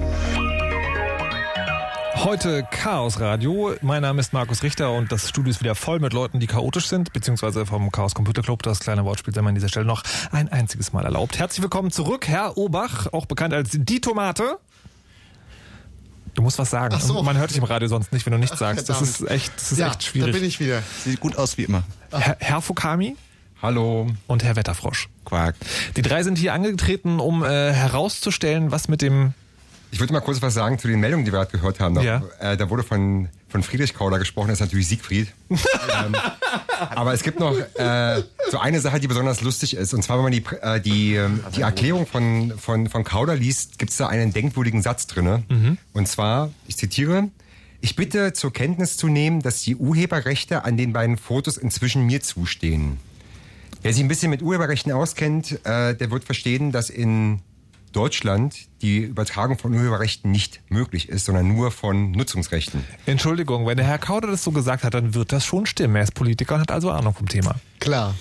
Heute 2.23 2.67
Chaos 2.71 3.19
Radio. 3.19 3.75
Mein 3.81 4.01
Name 4.01 4.19
ist 4.19 4.33
Markus 4.33 4.63
Richter 4.63 4.91
und 4.91 5.11
das 5.11 5.29
Studio 5.29 5.51
ist 5.51 5.61
wieder 5.61 5.75
voll 5.75 5.99
mit 5.99 6.13
Leuten, 6.13 6.39
die 6.39 6.47
chaotisch 6.47 6.87
sind, 6.87 7.13
beziehungsweise 7.13 7.65
vom 7.67 7.91
Chaos 7.91 8.15
Computer 8.15 8.41
Club. 8.41 8.63
Das 8.63 8.79
kleine 8.79 9.05
Wortspiel 9.05 9.33
sei 9.33 9.43
mir 9.43 9.49
an 9.49 9.55
dieser 9.55 9.69
Stelle 9.69 9.85
noch 9.85 10.03
ein 10.31 10.49
einziges 10.51 10.93
Mal 10.93 11.05
erlaubt. 11.05 11.37
Herzlich 11.37 11.61
willkommen 11.61 11.91
zurück, 11.91 12.27
Herr 12.27 12.57
Obach, 12.57 13.13
auch 13.13 13.27
bekannt 13.27 13.53
als 13.53 13.69
die 13.71 14.01
Tomate. 14.01 14.57
Du 16.33 16.41
musst 16.41 16.57
was 16.57 16.71
sagen. 16.71 16.93
Ach 16.97 17.01
so. 17.01 17.21
Man 17.21 17.37
hört 17.37 17.51
dich 17.51 17.57
im 17.57 17.63
Radio 17.63 17.87
sonst 17.87 18.11
nicht, 18.11 18.25
wenn 18.25 18.33
du 18.33 18.39
nichts 18.39 18.57
sagst. 18.57 18.89
Das 18.89 19.01
ist 19.01 19.21
echt, 19.29 19.55
das 19.55 19.71
ist 19.73 19.77
ja, 19.77 19.89
echt 19.89 20.03
schwierig. 20.03 20.31
da 20.31 20.39
bin 20.39 20.47
ich 20.47 20.59
wieder. 20.59 20.81
Sieht 21.03 21.19
gut 21.19 21.37
aus 21.37 21.57
wie 21.59 21.63
immer. 21.63 21.83
Herr, 22.11 22.37
Herr 22.39 22.61
Fukami 22.61 23.15
Hallo. 23.61 24.07
und 24.25 24.43
Herr 24.43 24.55
Wetterfrosch. 24.55 25.07
Quark. 25.23 25.55
Die 25.95 26.01
drei 26.01 26.23
sind 26.23 26.39
hier 26.39 26.53
angetreten, 26.53 27.19
um 27.19 27.43
äh, 27.43 27.71
herauszustellen, 27.73 28.71
was 28.71 28.87
mit 28.87 29.01
dem 29.01 29.33
Ich 29.97 29.99
würde 29.99 30.13
mal 30.13 30.19
kurz 30.19 30.43
was 30.43 30.53
sagen 30.53 30.77
zu 30.77 30.87
den 30.87 30.99
Meldungen, 30.99 31.25
die 31.25 31.31
wir 31.31 31.39
gerade 31.39 31.51
gehört 31.51 31.79
haben. 31.79 31.95
Da, 31.95 32.01
Ja. 32.03 32.21
äh, 32.39 32.55
da 32.55 32.69
wurde 32.69 32.83
von, 32.83 33.29
von 33.49 33.63
Friedrich 33.63 33.95
Kauder 33.95 34.19
gesprochen, 34.19 34.49
das 34.49 34.57
ist 34.57 34.67
natürlich 34.67 34.87
Siegfried. 34.87 35.29
ähm, 35.49 36.15
aber 36.91 37.15
es 37.15 37.23
gibt 37.23 37.39
noch 37.39 37.57
äh, 37.57 38.21
so 38.51 38.59
eine 38.59 38.79
Sache, 38.79 38.99
die 38.99 39.07
besonders 39.07 39.41
lustig 39.41 39.75
ist. 39.75 39.95
Und 39.95 40.03
zwar, 40.03 40.17
wenn 40.17 40.23
man 40.25 40.31
die, 40.33 40.43
äh, 40.61 40.79
die, 40.79 41.15
ähm, 41.15 41.43
die 41.55 41.61
Erklärung 41.61 42.05
von, 42.05 42.53
von, 42.59 42.89
von 42.89 43.03
Kauder 43.05 43.35
liest, 43.35 43.79
gibt 43.79 43.89
es 43.89 43.97
da 43.97 44.05
einen 44.05 44.33
denkwürdigen 44.33 44.83
Satz 44.83 45.07
drinne. 45.07 45.41
Und 45.93 46.07
zwar, 46.07 46.51
ich 46.67 46.77
zitiere, 46.77 47.29
ich 47.81 47.95
bitte 47.95 48.33
zur 48.33 48.53
Kenntnis 48.53 48.97
zu 48.97 49.07
nehmen, 49.07 49.41
dass 49.41 49.63
die 49.63 49.75
Urheberrechte 49.77 50.63
an 50.63 50.77
den 50.77 50.93
beiden 50.93 51.17
Fotos 51.17 51.57
inzwischen 51.57 52.05
mir 52.05 52.21
zustehen. 52.21 52.99
Wer 53.81 53.93
sich 53.93 54.03
ein 54.03 54.07
bisschen 54.09 54.29
mit 54.29 54.43
Urheberrechten 54.43 54.91
auskennt, 54.91 55.53
äh, 55.65 55.95
der 55.95 56.11
wird 56.11 56.23
verstehen, 56.23 56.71
dass 56.71 56.91
in 56.91 57.39
Deutschland 57.97 58.55
die 58.83 58.99
Übertragung 58.99 59.57
von 59.57 59.73
Urheberrechten 59.73 60.29
nicht 60.29 60.61
möglich 60.69 61.09
ist, 61.09 61.25
sondern 61.25 61.47
nur 61.47 61.71
von 61.71 62.11
Nutzungsrechten. 62.11 62.83
Entschuldigung, 63.07 63.65
wenn 63.65 63.77
der 63.77 63.87
Herr 63.87 63.97
Kauder 63.97 64.27
das 64.27 64.43
so 64.43 64.51
gesagt 64.51 64.83
hat, 64.83 64.93
dann 64.93 65.15
wird 65.15 65.31
das 65.31 65.45
schon 65.45 65.65
stimmen. 65.65 65.95
Er 65.95 66.03
ist 66.03 66.13
Politiker 66.13 66.53
und 66.53 66.61
hat 66.61 66.71
also 66.71 66.91
Ahnung 66.91 67.15
vom 67.15 67.27
Thema. 67.27 67.55
Klar. 67.79 68.13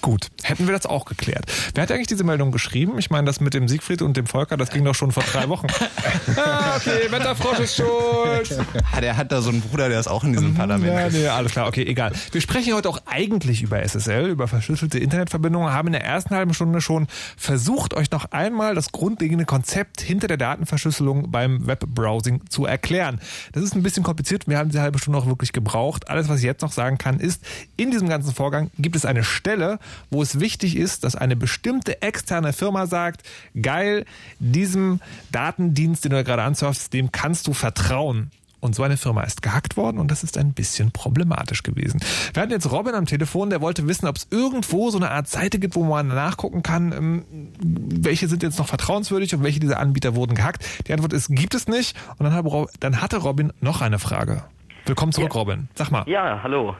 Gut, 0.00 0.28
hätten 0.42 0.66
wir 0.66 0.74
das 0.74 0.86
auch 0.86 1.04
geklärt. 1.04 1.46
Wer 1.74 1.82
hat 1.82 1.90
eigentlich 1.90 2.06
diese 2.06 2.22
Meldung 2.22 2.52
geschrieben? 2.52 2.98
Ich 2.98 3.10
meine, 3.10 3.26
das 3.26 3.40
mit 3.40 3.54
dem 3.54 3.66
Siegfried 3.66 4.00
und 4.00 4.16
dem 4.16 4.26
Volker, 4.26 4.56
das 4.56 4.70
ging 4.70 4.84
doch 4.84 4.94
schon 4.94 5.10
vor 5.10 5.24
drei 5.24 5.48
Wochen. 5.48 5.66
ah, 6.36 6.76
okay, 6.76 7.10
Wetterfrosch 7.10 7.60
ist 7.60 7.76
schuld. 7.76 8.58
Ah, 8.92 9.00
der 9.00 9.16
hat 9.16 9.32
da 9.32 9.42
so 9.42 9.50
einen 9.50 9.60
Bruder, 9.60 9.88
der 9.88 10.00
ist 10.00 10.08
auch 10.08 10.24
in 10.24 10.32
diesem 10.32 10.54
Parlament. 10.54 10.92
Ja, 10.92 11.08
nee, 11.10 11.28
alles 11.28 11.52
klar, 11.52 11.68
okay, 11.68 11.82
egal. 11.82 12.12
Wir 12.32 12.40
sprechen 12.40 12.74
heute 12.74 12.88
auch 12.88 13.00
eigentlich 13.06 13.62
über 13.62 13.82
SSL, 13.82 14.28
über 14.28 14.48
verschlüsselte 14.48 14.98
Internetverbindungen, 14.98 15.72
haben 15.72 15.88
in 15.88 15.92
der 15.92 16.04
ersten 16.04 16.34
halben 16.34 16.54
Stunde 16.54 16.80
schon 16.80 17.06
versucht, 17.36 17.94
euch 17.94 18.10
noch 18.10 18.32
einmal 18.32 18.74
das 18.74 18.92
grundlegende 18.92 19.44
Konzept 19.44 20.00
hinter 20.00 20.26
der 20.26 20.36
Datenverschlüsselung 20.36 21.30
beim 21.30 21.66
Webbrowsing 21.66 22.48
zu 22.48 22.64
erklären. 22.66 23.20
Das 23.52 23.62
ist 23.62 23.74
ein 23.74 23.82
bisschen 23.82 24.02
kompliziert, 24.02 24.48
wir 24.48 24.58
haben 24.58 24.70
diese 24.70 24.82
halbe 24.82 24.98
Stunde 24.98 25.18
auch 25.18 25.26
wirklich 25.26 25.52
gebraucht. 25.52 26.08
Alles, 26.08 26.28
was 26.28 26.38
ich 26.38 26.44
jetzt 26.44 26.62
noch 26.62 26.72
sagen 26.72 26.98
kann, 26.98 27.20
ist, 27.20 27.42
in 27.76 27.90
diesem 27.90 28.08
ganzen 28.08 28.34
Vorgang 28.34 28.70
gibt 28.78 28.96
es 28.96 29.04
eine 29.04 29.24
Stelle, 29.24 29.78
wo 30.10 30.22
es 30.22 30.40
wichtig 30.40 30.76
ist, 30.76 31.04
dass 31.04 31.16
eine 31.16 31.36
bestimmte 31.36 32.02
externe 32.02 32.52
Firma 32.52 32.86
sagt, 32.86 33.22
geil, 33.60 34.04
diesem 34.38 35.00
Datendienst, 35.32 36.04
den 36.04 36.12
du 36.12 36.24
gerade 36.24 36.42
ansurfst, 36.42 36.92
dem 36.92 37.12
kannst 37.12 37.46
du 37.46 37.52
vertrauen. 37.52 38.30
Und 38.60 38.74
so 38.74 38.82
eine 38.82 38.96
Firma 38.96 39.22
ist 39.22 39.40
gehackt 39.40 39.76
worden 39.76 39.98
und 39.98 40.10
das 40.10 40.24
ist 40.24 40.36
ein 40.36 40.52
bisschen 40.52 40.90
problematisch 40.90 41.62
gewesen. 41.62 42.00
Wir 42.34 42.42
hatten 42.42 42.50
jetzt 42.50 42.68
Robin 42.72 42.92
am 42.96 43.06
Telefon, 43.06 43.50
der 43.50 43.60
wollte 43.60 43.86
wissen, 43.86 44.08
ob 44.08 44.16
es 44.16 44.26
irgendwo 44.32 44.90
so 44.90 44.98
eine 44.98 45.12
Art 45.12 45.28
Seite 45.28 45.60
gibt, 45.60 45.76
wo 45.76 45.84
man 45.84 46.08
nachgucken 46.08 46.64
kann, 46.64 46.90
ähm, 46.90 47.24
welche 47.60 48.26
sind 48.26 48.42
jetzt 48.42 48.58
noch 48.58 48.66
vertrauenswürdig 48.66 49.32
und 49.36 49.44
welche 49.44 49.60
dieser 49.60 49.78
Anbieter 49.78 50.16
wurden 50.16 50.34
gehackt. 50.34 50.64
Die 50.88 50.92
Antwort 50.92 51.12
ist, 51.12 51.28
gibt 51.28 51.54
es 51.54 51.68
nicht. 51.68 51.96
Und 52.18 52.24
dann, 52.24 52.34
hat 52.34 52.44
dann 52.80 53.00
hatte 53.00 53.18
Robin 53.18 53.52
noch 53.60 53.80
eine 53.80 54.00
Frage. 54.00 54.42
Willkommen 54.86 55.12
zurück, 55.12 55.34
Ja. 55.34 55.40
Robin. 55.40 55.68
Sag 55.76 55.92
mal. 55.92 56.02
Ja, 56.08 56.40
hallo. 56.42 56.74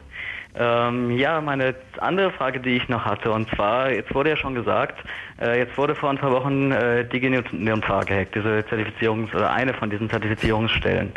Ähm, 0.55 1.11
ja, 1.11 1.41
meine 1.41 1.75
andere 1.99 2.33
Frage, 2.33 2.59
die 2.59 2.77
ich 2.77 2.89
noch 2.89 3.05
hatte, 3.05 3.31
und 3.31 3.49
zwar, 3.51 3.93
jetzt 3.93 4.13
wurde 4.15 4.31
ja 4.31 4.37
schon 4.37 4.55
gesagt, 4.55 4.99
äh, 5.41 5.59
jetzt 5.59 5.77
wurde 5.77 5.95
vor 5.95 6.11
ein 6.11 6.19
paar 6.19 6.33
Wochen 6.33 6.73
äh, 6.73 7.05
DigiNeonFAR 7.05 8.05
gehackt, 8.05 8.35
diese 8.35 8.61
Zertifizierungs- 8.61 9.35
oder 9.35 9.53
eine 9.53 9.75
von 9.75 9.91
diesen 9.91 10.11
Zertifizierungsstellen. 10.11 11.13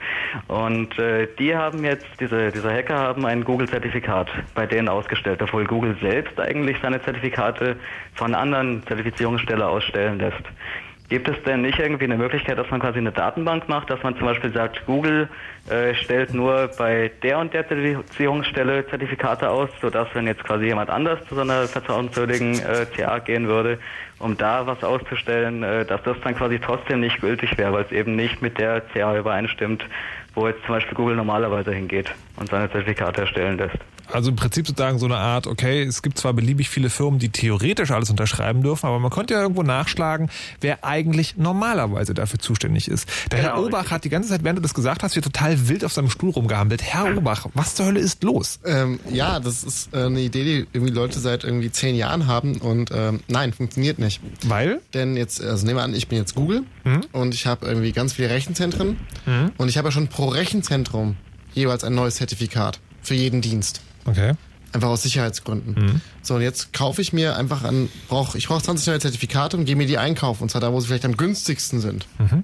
Und 0.48 1.00
äh, 1.00 1.28
die 1.40 1.56
haben 1.56 1.84
jetzt, 1.84 2.08
diese, 2.20 2.52
diese 2.52 2.72
Hacker 2.72 2.98
haben 2.98 3.26
ein 3.26 3.44
Google-Zertifikat 3.44 4.30
bei 4.54 4.68
denen 4.68 4.90
ausgestellt, 4.90 5.42
obwohl 5.42 5.66
Google 5.66 5.96
selbst 6.02 6.40
eigentlich 6.40 6.78
seine 6.82 7.02
Zertifikate 7.02 7.78
von 8.14 8.36
anderen 8.36 8.84
Zertifizierungsstellen 8.86 9.64
ausstellen 9.64 10.20
lässt. 10.20 10.44
Gibt 11.12 11.28
es 11.28 11.36
denn 11.43 11.62
nicht 11.62 11.78
irgendwie 11.78 12.05
eine 12.05 12.16
Möglichkeit, 12.16 12.57
dass 12.57 12.72
man 12.72 12.80
quasi 12.80 12.99
eine 12.99 13.12
Datenbank 13.12 13.68
macht, 13.68 13.89
dass 13.89 14.01
man 14.01 14.16
zum 14.16 14.28
Beispiel 14.28 14.53
sagt, 14.53 14.86
Google 14.86 15.28
äh, 15.70 15.93
stellt 15.93 16.34
nur 16.34 16.70
bei 16.78 17.12
der 17.22 17.38
und 17.38 17.53
der 17.53 17.68
Zertifizierungsstelle 17.68 18.88
Zertifikate 18.88 19.49
aus, 19.49 19.70
sodass 19.82 20.07
wenn 20.14 20.26
jetzt 20.26 20.41
quasi 20.45 20.68
jemand 20.68 20.89
anders 20.89 21.20
zu 21.28 21.36
so 21.36 21.41
einer 21.41 21.68
vertrauenswürdigen 21.68 22.62
äh, 22.62 22.86
TA 22.86 23.20
gehen 23.20 23.49
würde, 23.49 23.78
um 24.20 24.38
da 24.38 24.66
was 24.66 24.86
auszustellen, 24.86 25.64
äh, 25.64 25.84
dass 25.84 26.01
das 26.03 26.16
dann 26.24 26.34
quasi 26.34 26.59
trotzdem 26.59 27.01
nicht 27.01 27.20
gültig 27.20 27.57
wäre, 27.57 27.74
weil 27.74 27.84
es 27.84 27.91
eben 27.91 28.16
nicht 28.16 28.41
mit 28.41 28.57
der 28.57 28.80
CA 28.80 29.18
übereinstimmt, 29.18 29.86
wo 30.34 30.47
jetzt 30.47 30.64
zum 30.64 30.76
Beispiel 30.76 30.95
Google 30.95 31.18
normalerweise 31.18 31.74
hingeht 31.74 32.09
und 32.38 32.50
seine 32.50 32.72
Zertifikate 32.72 33.22
erstellen 33.22 33.58
lässt. 33.58 33.78
Also 34.12 34.30
im 34.32 34.36
Prinzip 34.36 34.68
sozusagen 34.68 35.00
so 35.00 35.06
eine 35.06 35.16
Art, 35.18 35.48
okay, 35.48 35.84
es 35.84 36.02
gibt 36.02 36.18
zwar 36.18 36.34
beliebig 36.34 36.70
viele 36.70 36.90
Firmen, 36.90 37.18
die 37.18 37.30
theoretisch 37.30 37.92
alles 37.92 38.10
unterschreiben 38.10 38.62
dürfen, 38.62 38.88
aber 38.88 39.00
man 39.00 39.10
könnte 39.10 39.36
ja 39.36 39.42
irgendwo 39.42 39.64
nachschlagen, 39.64 40.30
wer 40.60 40.84
eigentlich 40.84 41.38
normalerweise 41.38 42.14
dafür 42.14 42.38
zuständig 42.40 42.90
ist. 42.90 43.08
Der 43.32 43.40
Genau, 43.40 43.52
Herr 43.56 43.64
Obach 43.64 43.90
hat 43.92 44.04
die 44.04 44.10
ganze 44.10 44.28
Zeit, 44.30 44.44
während 44.44 44.58
du 44.58 44.64
das 44.64 44.74
gesagt 44.74 45.04
hast, 45.04 45.14
hier 45.14 45.22
total 45.22 45.70
wild 45.70 45.86
auf 45.86 45.94
seinem 45.94 46.10
Stuhl 46.10 46.32
rumgehampelt. 46.32 46.82
Herr 46.84 47.16
Obach, 47.18 47.46
was 47.54 47.76
zur 47.76 47.86
Hölle 47.86 48.02
ist 48.02 48.22
los? 48.24 48.60
Ähm, 48.66 49.00
ja, 49.10 49.40
das 49.40 49.64
ist 49.64 49.94
äh, 49.94 50.00
eine 50.06 50.20
Idee, 50.20 50.44
die 50.44 50.68
irgendwie 50.74 50.94
Leute 50.94 51.20
seit 51.20 51.46
irgendwie 51.46 51.72
zehn 51.72 51.96
Jahren 51.96 52.28
haben 52.28 52.58
und 52.58 52.92
ähm, 52.94 53.22
nein, 53.30 53.54
funktioniert 53.54 53.98
nicht. 53.98 54.20
Weil? 54.46 54.82
Denn 54.94 55.16
jetzt, 55.16 55.42
also 55.42 55.66
nehmen 55.66 55.78
wir 55.80 55.84
an, 55.84 55.96
ich 55.96 56.10
bin 56.10 56.18
jetzt 56.18 56.36
Google 56.36 56.64
Mhm. 56.84 57.02
und 57.14 57.34
ich 57.34 57.46
habe 57.46 57.66
irgendwie 57.66 57.92
ganz 57.94 58.14
viele 58.14 58.30
Rechenzentren 58.30 58.98
Mhm. 59.26 59.52
und 59.58 59.70
ich 59.70 59.78
habe 59.78 59.88
ja 59.88 59.92
schon 59.94 60.08
pro 60.10 60.28
Rechenzentrum 60.28 61.16
jeweils 61.54 61.84
ein 61.84 61.93
neues 61.95 62.16
Zertifikat 62.16 62.80
für 63.02 63.14
jeden 63.16 63.41
Dienst. 63.41 63.82
Okay. 64.06 64.34
Einfach 64.74 64.88
aus 64.89 65.04
Sicherheitsgründen. 65.04 65.74
Mhm. 65.74 66.02
So, 66.22 66.36
und 66.36 66.41
jetzt 66.41 66.72
kaufe 66.72 67.02
ich 67.02 67.12
mir 67.14 67.36
einfach 67.36 67.64
an, 67.64 67.89
brauch, 68.08 68.36
ich 68.36 68.47
brauche 68.47 68.64
20 68.64 68.88
neue 68.88 68.99
Zertifikate 68.99 69.58
und 69.58 69.66
gehe 69.66 69.76
mir 69.76 69.86
die 69.88 69.97
einkaufen. 69.97 70.43
Und 70.43 70.49
zwar 70.49 70.62
da, 70.62 70.72
wo 70.72 70.80
sie 70.80 70.88
vielleicht 70.88 71.04
am 71.06 71.18
günstigsten 71.18 71.82
sind. 71.82 72.08
Mhm. 72.20 72.43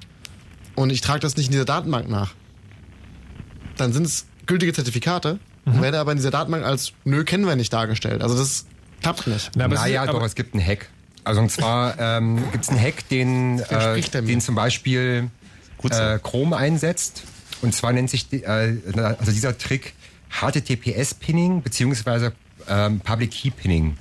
Und 0.76 0.90
ich 0.90 1.02
trage 1.02 1.22
das 1.22 1.38
nicht 1.38 1.46
in 1.48 1.52
dieser 1.54 1.66
Datenbank 1.66 2.10
nach. 2.10 2.34
Dann 3.78 3.94
sind 3.94 4.06
es 4.06 4.26
gültige 4.46 4.74
Zertifikate 4.74 5.40
Mhm. 5.66 5.74
und 5.76 5.82
werde 5.82 6.00
aber 6.00 6.12
in 6.12 6.18
dieser 6.18 6.32
Datenbank 6.32 6.66
als 6.66 6.94
nö, 7.06 7.24
kennen 7.24 7.46
wir 7.46 7.56
nicht 7.56 7.72
dargestellt. 7.74 8.22
Also 8.22 8.38
das 8.38 8.66
klappt 9.02 9.28
nicht. 9.28 9.52
Na, 9.56 9.66
aber 9.66 9.76
es 9.76 9.82
naja, 9.82 10.06
doch, 10.06 10.16
aber- 10.16 10.26
es 10.26 10.36
gibt 10.36 10.54
einen 10.54 10.66
Hack. 10.66 10.90
Also 11.24 11.42
und 11.42 11.52
zwar 11.52 11.96
ähm, 12.00 12.42
gibt 12.52 12.64
es 12.64 12.70
einen 12.70 12.80
Hack, 12.82 13.08
den, 13.10 13.60
äh, 13.60 14.02
den 14.22 14.40
zum 14.42 14.56
Beispiel 14.56 15.30
äh, 15.84 16.20
Chrome 16.20 16.56
einsetzt. 16.56 17.24
Und 17.62 17.74
zwar 17.74 17.94
nennt 17.94 18.10
sich 18.10 18.30
die, 18.30 18.44
äh, 18.44 18.78
also 18.96 19.32
dieser 19.32 19.58
Trick 19.58 19.94
HTTPS-Pinning 20.30 21.62
beziehungsweise 21.62 22.34
ähm, 22.68 23.00
Public 23.00 23.32
Key 23.32 23.52
Pinning. 23.52 23.98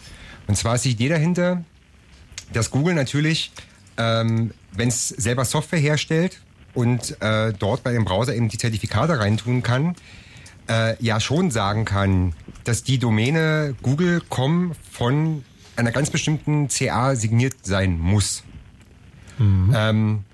Und 0.47 0.57
zwar 0.57 0.77
ist 0.77 0.85
die 0.85 0.91
Idee 0.91 1.09
dahinter, 1.09 1.65
dass 2.53 2.71
Google 2.71 2.95
natürlich, 2.95 3.53
ähm, 3.97 4.53
wenn 4.73 4.89
es 4.89 5.09
selber 5.09 5.45
Software 5.45 5.79
herstellt 5.79 6.41
und 6.75 7.21
äh, 7.23 7.53
dort 7.59 7.83
bei 7.83 7.93
dem 7.93 8.05
Browser 8.05 8.35
eben 8.35 8.49
die 8.49 8.59
Zertifikate 8.59 9.19
reintun 9.19 9.63
kann, 9.63 9.97
äh, 10.69 11.03
ja 11.03 11.21
schon 11.21 11.51
sagen 11.51 11.85
kann, 11.85 12.35
dass 12.65 12.83
die 12.83 12.99
Domäne 12.99 13.75
Google.com 13.83 14.73
von 14.91 15.45
einer 15.77 15.93
ganz 15.93 16.11
bestimmten 16.11 16.69
CA 16.69 17.15
signiert 17.15 17.55
sein 17.63 17.99
muss. 17.99 18.43
Ähm, 19.75 20.25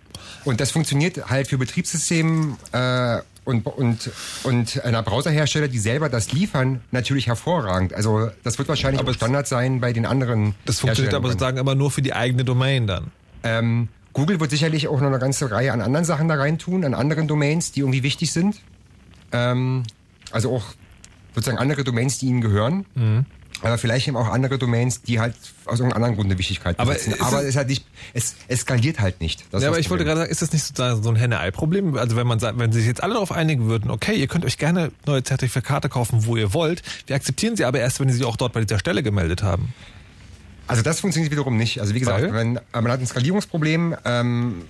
und 0.45 0.61
das 0.61 0.70
funktioniert 0.70 1.30
halt 1.30 1.49
für 1.49 1.59
Betriebssystem 1.59 2.57
äh, 2.72 3.18
und, 3.45 3.66
und, 3.66 4.11
und 4.45 4.84
einer 4.84 5.03
Browserhersteller, 5.03 5.68
die 5.68 5.78
selber 5.78 6.09
das 6.09 6.32
liefern, 6.32 6.80
natürlich 6.90 7.26
hervorragend. 7.26 7.93
Also 7.93 8.30
das 8.45 8.59
wird 8.59 8.68
wahrscheinlich 8.68 9.01
Aber 9.01 9.14
Standard 9.14 9.49
sein 9.49 9.80
bei 9.80 9.93
den 9.93 10.07
anderen. 10.07 10.55
Das 10.64 10.80
funktioniert 10.80 11.14
aber 11.14 11.28
sozusagen 11.28 11.59
immer 11.59 11.74
nur 11.74 11.90
für 11.90 12.03
die 12.03 12.12
eigene 12.12 12.45
Domain 12.45 12.86
dann. 12.86 13.11
Ähm, 13.43 13.88
Google 14.12 14.38
wird 14.40 14.51
sicherlich 14.51 14.88
auch 14.88 15.01
noch 15.01 15.09
eine 15.09 15.18
ganze 15.18 15.51
Reihe 15.51 15.72
an 15.72 15.80
anderen 15.80 16.05
Sachen 16.05 16.28
da 16.28 16.34
reintun, 16.36 16.84
an 16.84 16.95
anderen 16.95 17.26
Domains, 17.26 17.72
die 17.72 17.80
irgendwie 17.80 18.03
wichtig 18.03 18.32
sind. 18.32 18.61
Ähm, 19.32 19.84
also 20.30 20.55
auch 20.55 20.64
sozusagen 21.34 21.59
andere 21.59 21.82
Domains, 21.82 22.18
die 22.18 22.26
ihnen 22.26 22.43
gehören. 22.43 22.84
Mhm. 22.95 23.26
Aber 23.63 23.79
vielleicht 23.79 24.09
eben 24.09 24.17
auch 24.17 24.29
andere 24.29 24.59
Domains, 24.59 25.03
die 25.03 25.21
halt 25.21 25.35
aus 25.67 25.79
irgendeinem 25.79 25.97
anderen 26.03 26.15
Grund 26.17 26.27
eine 26.31 26.39
Wichtigkeit 26.39 26.79
Aber 26.79 26.95
besitzen. 26.95 27.21
Aber 27.23 27.37
es- 27.39 27.43
es 27.45 27.49
ist 27.51 27.57
halt 27.57 27.69
nicht, 27.69 27.87
es 28.13 28.35
eskaliert 28.49 29.01
halt 29.01 29.21
nicht. 29.21 29.45
Das 29.53 29.63
ja, 29.63 29.69
aber 29.69 29.79
ich 29.79 29.89
wollte 29.91 30.05
gerade 30.05 30.21
sagen, 30.21 30.31
ist 30.33 30.43
das 30.43 30.53
nicht 30.53 30.65
sozusagen 30.65 31.03
so 31.03 31.11
ein 31.11 31.17
Henne-Ei-Problem? 31.17 31.97
Also 31.97 32.17
wenn 32.17 32.27
man 32.27 32.39
sagt, 32.41 32.59
wenn 32.59 32.73
sich 32.73 32.87
jetzt 32.87 33.03
alle 33.03 33.15
darauf 33.15 33.33
einigen 33.33 33.67
würden, 33.69 33.91
okay, 33.91 34.15
ihr 34.15 34.27
könnt 34.27 34.45
euch 34.45 34.59
gerne 34.59 34.91
neue 35.07 35.23
Zertifikate 35.23 35.89
kaufen, 35.89 36.27
wo 36.27 36.37
ihr 36.37 36.53
wollt, 36.55 36.83
wir 37.07 37.17
akzeptieren 37.17 37.57
sie 37.57 37.65
aber 37.65 37.79
erst, 37.79 38.01
wenn 38.01 38.09
sie 38.09 38.17
sich 38.17 38.25
auch 38.27 38.37
dort 38.37 38.53
bei 38.53 38.61
dieser 38.61 38.79
Stelle 38.79 39.03
gemeldet 39.03 39.43
haben. 39.43 39.73
Also 40.67 40.83
das 40.83 41.01
funktioniert 41.01 41.33
wiederum 41.33 41.57
nicht. 41.57 41.81
Also 41.81 41.95
wie 41.95 42.01
gesagt, 42.01 42.33
wenn, 42.33 42.55
man 42.73 42.89
hat 42.91 43.01
ein 43.01 43.07
Skalierungsproblem. 43.07 43.97
Ähm, 44.05 44.63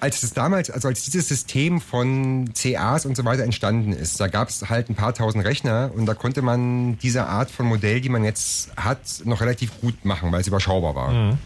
als 0.00 0.22
es 0.22 0.32
damals, 0.32 0.70
also 0.70 0.88
als 0.88 1.04
dieses 1.04 1.28
System 1.28 1.80
von 1.80 2.50
CAs 2.54 3.06
und 3.06 3.16
so 3.16 3.24
weiter 3.24 3.44
entstanden 3.44 3.92
ist, 3.92 4.18
da 4.20 4.28
gab 4.28 4.48
es 4.48 4.68
halt 4.68 4.88
ein 4.88 4.94
paar 4.94 5.14
tausend 5.14 5.44
Rechner 5.44 5.90
und 5.94 6.06
da 6.06 6.14
konnte 6.14 6.42
man 6.42 6.98
diese 6.98 7.26
Art 7.26 7.50
von 7.50 7.66
Modell, 7.66 8.00
die 8.00 8.08
man 8.08 8.24
jetzt 8.24 8.70
hat, 8.76 8.98
noch 9.24 9.40
relativ 9.40 9.80
gut 9.80 10.04
machen, 10.04 10.32
weil 10.32 10.40
es 10.40 10.46
überschaubar 10.46 10.94
war. 10.94 11.38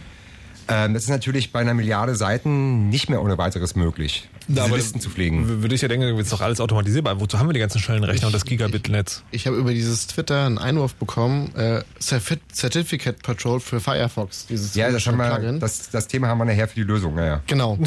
Ähm, 0.68 0.94
das 0.94 1.04
ist 1.04 1.10
natürlich 1.10 1.52
bei 1.52 1.60
einer 1.60 1.74
Milliarde 1.74 2.14
Seiten 2.14 2.88
nicht 2.88 3.10
mehr 3.10 3.22
ohne 3.22 3.36
weiteres 3.38 3.76
möglich, 3.76 4.28
diese 4.48 4.62
aber 4.62 4.76
Listen 4.76 5.00
zu 5.00 5.10
pflegen. 5.10 5.62
Würde 5.62 5.74
ich 5.74 5.82
ja 5.82 5.88
denken, 5.88 6.16
ist 6.18 6.32
doch 6.32 6.40
alles 6.40 6.60
automatisierbar. 6.60 7.20
Wozu 7.20 7.38
haben 7.38 7.48
wir 7.48 7.52
die 7.52 7.60
ganzen 7.60 7.80
schnellen 7.80 8.04
Rechner 8.04 8.28
und 8.28 8.32
das 8.32 8.44
Gigabit-Netz? 8.44 9.22
Ich 9.30 9.46
habe 9.46 9.56
über 9.56 9.72
dieses 9.72 10.06
Twitter 10.06 10.46
einen 10.46 10.58
Einwurf 10.58 10.94
bekommen, 10.94 11.54
äh, 11.54 11.82
Certi- 12.00 12.38
Certificate 12.52 13.22
Patrol 13.22 13.60
für 13.60 13.80
Firefox. 13.80 14.46
Dieses 14.46 14.74
Ja, 14.74 14.90
das, 14.90 15.06
haben 15.06 15.18
wir, 15.18 15.58
das, 15.58 15.90
das 15.90 16.06
Thema 16.08 16.28
haben 16.28 16.38
wir 16.38 16.44
nachher 16.46 16.68
für 16.68 16.76
die 16.76 16.82
Lösung. 16.82 17.14
Naja. 17.14 17.42
Genau. 17.46 17.78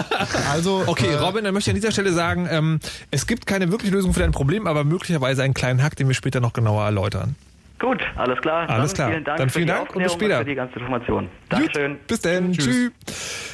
also, 0.50 0.84
Okay, 0.86 1.08
äh, 1.08 1.14
Robin, 1.16 1.44
dann 1.44 1.54
möchte 1.54 1.70
ich 1.70 1.74
an 1.74 1.80
dieser 1.80 1.92
Stelle 1.92 2.12
sagen, 2.12 2.46
ähm, 2.50 2.80
es 3.10 3.26
gibt 3.26 3.46
keine 3.46 3.70
wirkliche 3.70 3.94
Lösung 3.94 4.12
für 4.14 4.20
dein 4.20 4.32
Problem, 4.32 4.66
aber 4.66 4.84
möglicherweise 4.84 5.42
einen 5.42 5.54
kleinen 5.54 5.82
Hack, 5.82 5.96
den 5.96 6.08
wir 6.08 6.14
später 6.14 6.40
noch 6.40 6.52
genauer 6.52 6.84
erläutern. 6.84 7.34
Gut, 7.78 8.00
alles 8.16 8.40
klar. 8.40 8.68
Alles 8.70 8.94
Dann 8.94 8.96
klar. 8.96 9.10
Vielen 9.10 9.24
Dank 9.24 9.38
Dann 9.38 9.50
vielen 9.50 9.66
Dank 9.66 9.96
und 9.96 10.02
bis 10.02 10.12
später. 10.12 10.38
für 10.38 10.44
die 10.44 10.54
ganze 10.54 10.78
Information. 10.78 11.28
Dankeschön. 11.50 11.92
Gut, 11.92 12.06
bis 12.06 12.20
dann. 12.20 12.52
Tschüss. 12.52 12.90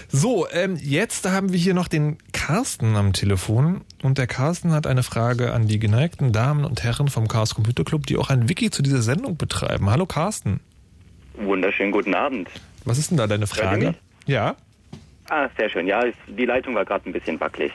So, 0.09 0.47
ähm, 0.53 0.77
jetzt 0.81 1.29
haben 1.29 1.53
wir 1.53 1.59
hier 1.59 1.75
noch 1.75 1.89
den 1.89 2.19
Carsten 2.33 2.95
am 2.97 3.13
Telefon. 3.13 3.81
Und 4.03 4.19
der 4.19 4.27
Carsten 4.27 4.73
hat 4.73 4.87
eine 4.87 5.03
Frage 5.03 5.53
an 5.53 5.67
die 5.67 5.79
geneigten 5.79 6.33
Damen 6.33 6.65
und 6.65 6.85
Herren 6.85 7.09
vom 7.09 7.27
Chaos 7.27 7.55
Computer 7.55 7.83
Club, 7.83 8.07
die 8.07 8.17
auch 8.17 8.31
ein 8.31 8.49
Wiki 8.49 8.71
zu 8.71 8.83
dieser 8.83 9.03
Sendung 9.03 9.37
betreiben. 9.37 9.91
Hallo 9.91 10.07
Carsten. 10.07 10.61
Wunderschönen 11.35 11.91
guten 11.93 12.15
Abend. 12.15 12.49
Was 12.85 12.99
ist 12.99 13.11
denn 13.11 13.17
da 13.19 13.27
deine 13.27 13.47
Frage? 13.47 13.95
Ja. 14.27 14.55
Ah, 15.31 15.49
sehr 15.57 15.71
schön. 15.71 15.87
Ja, 15.87 16.03
ist, 16.03 16.19
die 16.29 16.45
Leitung 16.45 16.75
war 16.75 16.85
gerade 16.85 17.09
ein 17.09 17.13
bisschen 17.13 17.41
wackelig. 17.41 17.73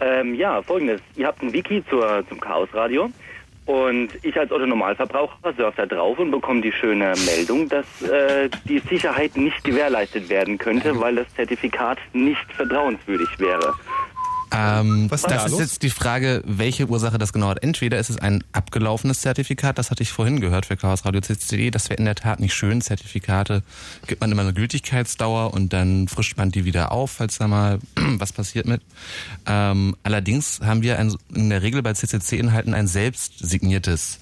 Ähm, 0.00 0.34
ja, 0.34 0.60
folgendes. 0.62 1.00
Ihr 1.16 1.26
habt 1.26 1.42
ein 1.42 1.52
Wiki 1.52 1.84
zur, 1.88 2.24
zum 2.28 2.40
Chaosradio 2.40 3.10
und 3.68 4.08
ich 4.22 4.34
als 4.38 4.50
Otto-Normalverbraucher 4.50 5.52
surfe 5.54 5.76
da 5.76 5.86
drauf 5.86 6.18
und 6.18 6.30
bekomme 6.30 6.62
die 6.62 6.72
schöne 6.72 7.12
Meldung, 7.26 7.68
dass 7.68 8.00
äh, 8.00 8.48
die 8.64 8.78
Sicherheit 8.78 9.36
nicht 9.36 9.62
gewährleistet 9.62 10.30
werden 10.30 10.56
könnte, 10.56 10.98
weil 10.98 11.16
das 11.16 11.26
Zertifikat 11.34 11.98
nicht 12.14 12.50
vertrauenswürdig 12.54 13.28
wäre. 13.38 13.74
Ähm, 14.50 15.10
Was 15.10 15.20
ist 15.22 15.30
da 15.30 15.34
das 15.34 15.44
ist 15.46 15.50
los? 15.52 15.60
jetzt 15.60 15.82
die 15.82 15.90
Frage, 15.90 16.42
welche 16.46 16.88
Ursache 16.88 17.18
das 17.18 17.32
genau 17.32 17.48
hat. 17.48 17.62
Entweder 17.62 17.98
ist 17.98 18.10
es 18.10 18.18
ein 18.18 18.42
abgelaufenes 18.52 19.20
Zertifikat, 19.20 19.78
das 19.78 19.90
hatte 19.90 20.02
ich 20.02 20.10
vorhin 20.12 20.40
gehört 20.40 20.66
für 20.66 20.76
Chaos 20.76 21.04
Radio 21.04 21.20
CCD, 21.20 21.70
das 21.70 21.90
wäre 21.90 21.98
in 21.98 22.04
der 22.04 22.14
Tat 22.14 22.40
nicht 22.40 22.54
schön. 22.54 22.80
Zertifikate 22.80 23.62
gibt 24.06 24.20
man 24.20 24.32
immer 24.32 24.42
eine 24.42 24.54
Gültigkeitsdauer 24.54 25.52
und 25.52 25.72
dann 25.72 26.08
frischt 26.08 26.36
man 26.36 26.50
die 26.50 26.64
wieder 26.64 26.92
auf, 26.92 27.10
falls 27.12 27.38
da 27.38 27.48
mal 27.48 27.78
was 27.96 28.32
passiert 28.32 28.66
mit. 28.66 28.80
Ähm, 29.46 29.96
allerdings 30.02 30.60
haben 30.62 30.82
wir 30.82 30.98
ein, 30.98 31.14
in 31.34 31.50
der 31.50 31.62
Regel 31.62 31.82
bei 31.82 31.92
CCC-Inhalten 31.92 32.74
ein 32.74 32.86
selbst 32.86 33.38
signiertes 33.38 34.20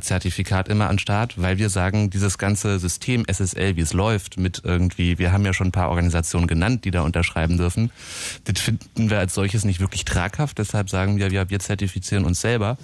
Zertifikat 0.00 0.68
immer 0.68 0.88
an 0.88 0.98
Start, 0.98 1.40
weil 1.40 1.58
wir 1.58 1.70
sagen, 1.70 2.10
dieses 2.10 2.38
ganze 2.38 2.78
System 2.78 3.24
SSL, 3.26 3.76
wie 3.76 3.80
es 3.80 3.92
läuft, 3.92 4.36
mit 4.36 4.62
irgendwie, 4.64 5.18
wir 5.18 5.32
haben 5.32 5.44
ja 5.44 5.52
schon 5.52 5.68
ein 5.68 5.72
paar 5.72 5.90
Organisationen 5.90 6.46
genannt, 6.46 6.84
die 6.84 6.90
da 6.90 7.02
unterschreiben 7.02 7.56
dürfen, 7.56 7.90
das 8.44 8.60
finden 8.60 9.10
wir 9.10 9.18
als 9.18 9.34
solches 9.34 9.64
nicht 9.64 9.80
wirklich 9.80 10.04
traghaft. 10.04 10.58
Deshalb 10.58 10.90
sagen 10.90 11.18
wir, 11.18 11.30
ja, 11.30 11.48
wir 11.50 11.58
zertifizieren 11.58 12.24
uns 12.24 12.40
selber. 12.40 12.76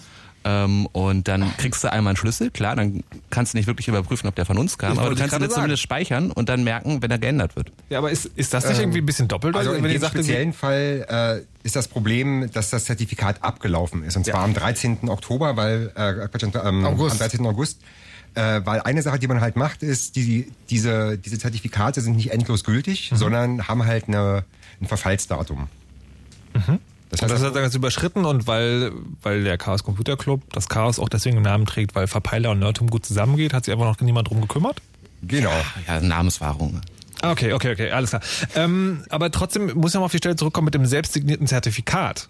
Ähm, 0.44 0.86
und 0.92 1.28
dann 1.28 1.56
kriegst 1.56 1.84
du 1.84 1.92
einmal 1.92 2.10
einen 2.12 2.16
Schlüssel, 2.16 2.50
klar, 2.50 2.74
dann 2.74 3.04
kannst 3.30 3.54
du 3.54 3.58
nicht 3.58 3.66
wirklich 3.68 3.86
überprüfen, 3.86 4.28
ob 4.28 4.34
der 4.34 4.44
von 4.44 4.58
uns 4.58 4.76
kam, 4.76 4.94
Ich 4.94 4.98
aber 4.98 5.10
du 5.10 5.16
kannst 5.16 5.38
ihn 5.38 5.48
zumindest 5.50 5.82
speichern 5.82 6.32
und 6.32 6.48
dann 6.48 6.64
merken, 6.64 7.00
wenn 7.00 7.10
er 7.12 7.18
geändert 7.18 7.54
wird. 7.54 7.70
Ja, 7.90 7.98
aber 7.98 8.10
ist, 8.10 8.26
ist 8.34 8.52
das 8.52 8.66
nicht 8.68 8.80
irgendwie 8.80 8.98
ein 8.98 9.06
bisschen 9.06 9.28
doppelt? 9.28 9.54
Also 9.54 9.72
in 9.72 9.84
wenn 9.84 9.90
ihr 9.90 9.98
dem 9.98 10.02
sagt, 10.02 10.14
speziellen 10.14 10.52
Fall 10.52 11.44
äh, 11.62 11.64
ist 11.66 11.76
das 11.76 11.86
Problem, 11.86 12.50
dass 12.52 12.70
das 12.70 12.86
Zertifikat 12.86 13.42
abgelaufen 13.44 14.02
ist. 14.02 14.16
Und 14.16 14.26
zwar 14.26 14.42
am 14.42 14.52
13. 14.52 15.08
Oktober, 15.08 15.56
weil 15.56 15.92
äh, 15.94 16.26
Quatsch, 16.28 16.42
ähm, 16.64 16.84
August. 16.86 17.12
am 17.12 17.18
13. 17.18 17.46
August. 17.46 17.80
Äh, 18.34 18.62
weil 18.64 18.80
eine 18.80 19.02
Sache, 19.02 19.18
die 19.18 19.28
man 19.28 19.42
halt 19.42 19.56
macht, 19.56 19.82
ist, 19.82 20.16
die, 20.16 20.50
diese, 20.70 21.18
diese 21.18 21.38
Zertifikate 21.38 22.00
sind 22.00 22.16
nicht 22.16 22.32
endlos 22.32 22.64
gültig, 22.64 23.12
Mhm. 23.12 23.16
sondern 23.16 23.68
haben 23.68 23.84
halt 23.84 24.08
eine, 24.08 24.44
ein 24.80 24.86
Verfallsdatum. 24.88 25.68
Das 27.12 27.20
heißt, 27.20 27.30
das 27.30 27.42
also, 27.42 27.46
hat 27.46 27.56
er 27.56 27.64
jetzt 27.64 27.74
überschritten 27.74 28.24
und 28.24 28.46
weil, 28.46 28.90
weil 29.22 29.44
der 29.44 29.58
Chaos 29.58 29.84
Computer 29.84 30.16
Club 30.16 30.40
das 30.52 30.68
Chaos 30.68 30.98
auch 30.98 31.10
deswegen 31.10 31.36
im 31.36 31.42
Namen 31.42 31.66
trägt, 31.66 31.94
weil 31.94 32.06
Verpeiler 32.06 32.50
und 32.50 32.58
Nerdtum 32.58 32.88
gut 32.88 33.04
zusammengeht, 33.04 33.52
hat 33.52 33.66
sich 33.66 33.72
einfach 33.72 33.86
noch 33.86 34.00
niemand 34.00 34.28
drum 34.28 34.40
gekümmert? 34.40 34.80
genau. 35.22 35.52
Ja, 35.86 36.00
Namenswahrung. 36.00 36.80
Ah, 37.20 37.30
Okay, 37.32 37.52
okay, 37.52 37.72
okay, 37.72 37.90
alles 37.90 38.10
klar. 38.10 38.22
Ähm, 38.56 39.04
aber 39.10 39.30
trotzdem 39.30 39.72
muss 39.74 39.94
ich 39.94 39.98
mal 39.98 40.06
auf 40.06 40.10
die 40.10 40.18
Stelle 40.18 40.36
zurückkommen 40.36 40.64
mit 40.64 40.74
dem 40.74 40.86
selbstsignierten 40.86 41.46
Zertifikat. 41.46 42.28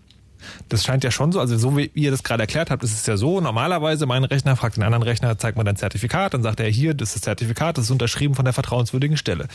Das 0.68 0.84
scheint 0.84 1.04
ja 1.04 1.12
schon 1.12 1.30
so, 1.30 1.38
also 1.38 1.56
so 1.56 1.76
wie 1.76 1.90
ihr 1.94 2.10
das 2.10 2.24
gerade 2.24 2.42
erklärt 2.42 2.70
habt, 2.70 2.82
ist 2.82 2.92
es 2.92 3.06
ja 3.06 3.16
so, 3.16 3.40
normalerweise 3.40 4.06
mein 4.06 4.24
Rechner 4.24 4.56
fragt 4.56 4.76
den 4.76 4.82
anderen 4.82 5.04
Rechner, 5.04 5.38
zeigt 5.38 5.56
mir 5.56 5.62
dein 5.64 5.76
Zertifikat, 5.76 6.34
dann 6.34 6.42
sagt 6.42 6.58
er 6.58 6.68
hier, 6.68 6.94
das 6.94 7.10
ist 7.10 7.14
das 7.14 7.22
Zertifikat, 7.22 7.78
das 7.78 7.84
ist 7.84 7.90
unterschrieben 7.92 8.34
von 8.34 8.44
der 8.44 8.52
vertrauenswürdigen 8.52 9.16
Stelle. 9.16 9.46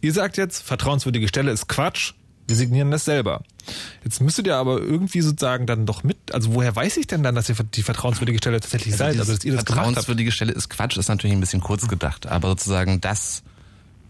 Ihr 0.00 0.12
sagt 0.12 0.36
jetzt, 0.36 0.62
vertrauenswürdige 0.62 1.26
Stelle 1.26 1.50
ist 1.50 1.68
Quatsch, 1.68 2.12
wir 2.46 2.56
signieren 2.56 2.90
das 2.90 3.04
selber. 3.04 3.42
Jetzt 4.04 4.20
müsstet 4.20 4.46
ihr 4.46 4.56
aber 4.56 4.78
irgendwie 4.78 5.20
sozusagen 5.20 5.66
dann 5.66 5.86
doch 5.86 6.04
mit, 6.04 6.16
also 6.32 6.54
woher 6.54 6.74
weiß 6.74 6.96
ich 6.98 7.06
denn 7.06 7.22
dann, 7.22 7.34
dass 7.34 7.48
ihr 7.48 7.56
die 7.74 7.82
vertrauenswürdige 7.82 8.38
Stelle 8.38 8.60
tatsächlich 8.60 8.96
seid, 8.96 9.18
also 9.18 9.32
dass 9.32 9.44
ihr 9.44 9.52
das? 9.52 9.64
Vertrauenswürdige 9.64 10.30
Stelle 10.30 10.52
ist 10.52 10.70
Quatsch, 10.70 10.96
ist 10.96 11.08
natürlich 11.08 11.36
ein 11.36 11.40
bisschen 11.40 11.60
kurz 11.60 11.88
gedacht, 11.88 12.26
aber 12.26 12.48
sozusagen 12.50 13.00
das 13.00 13.42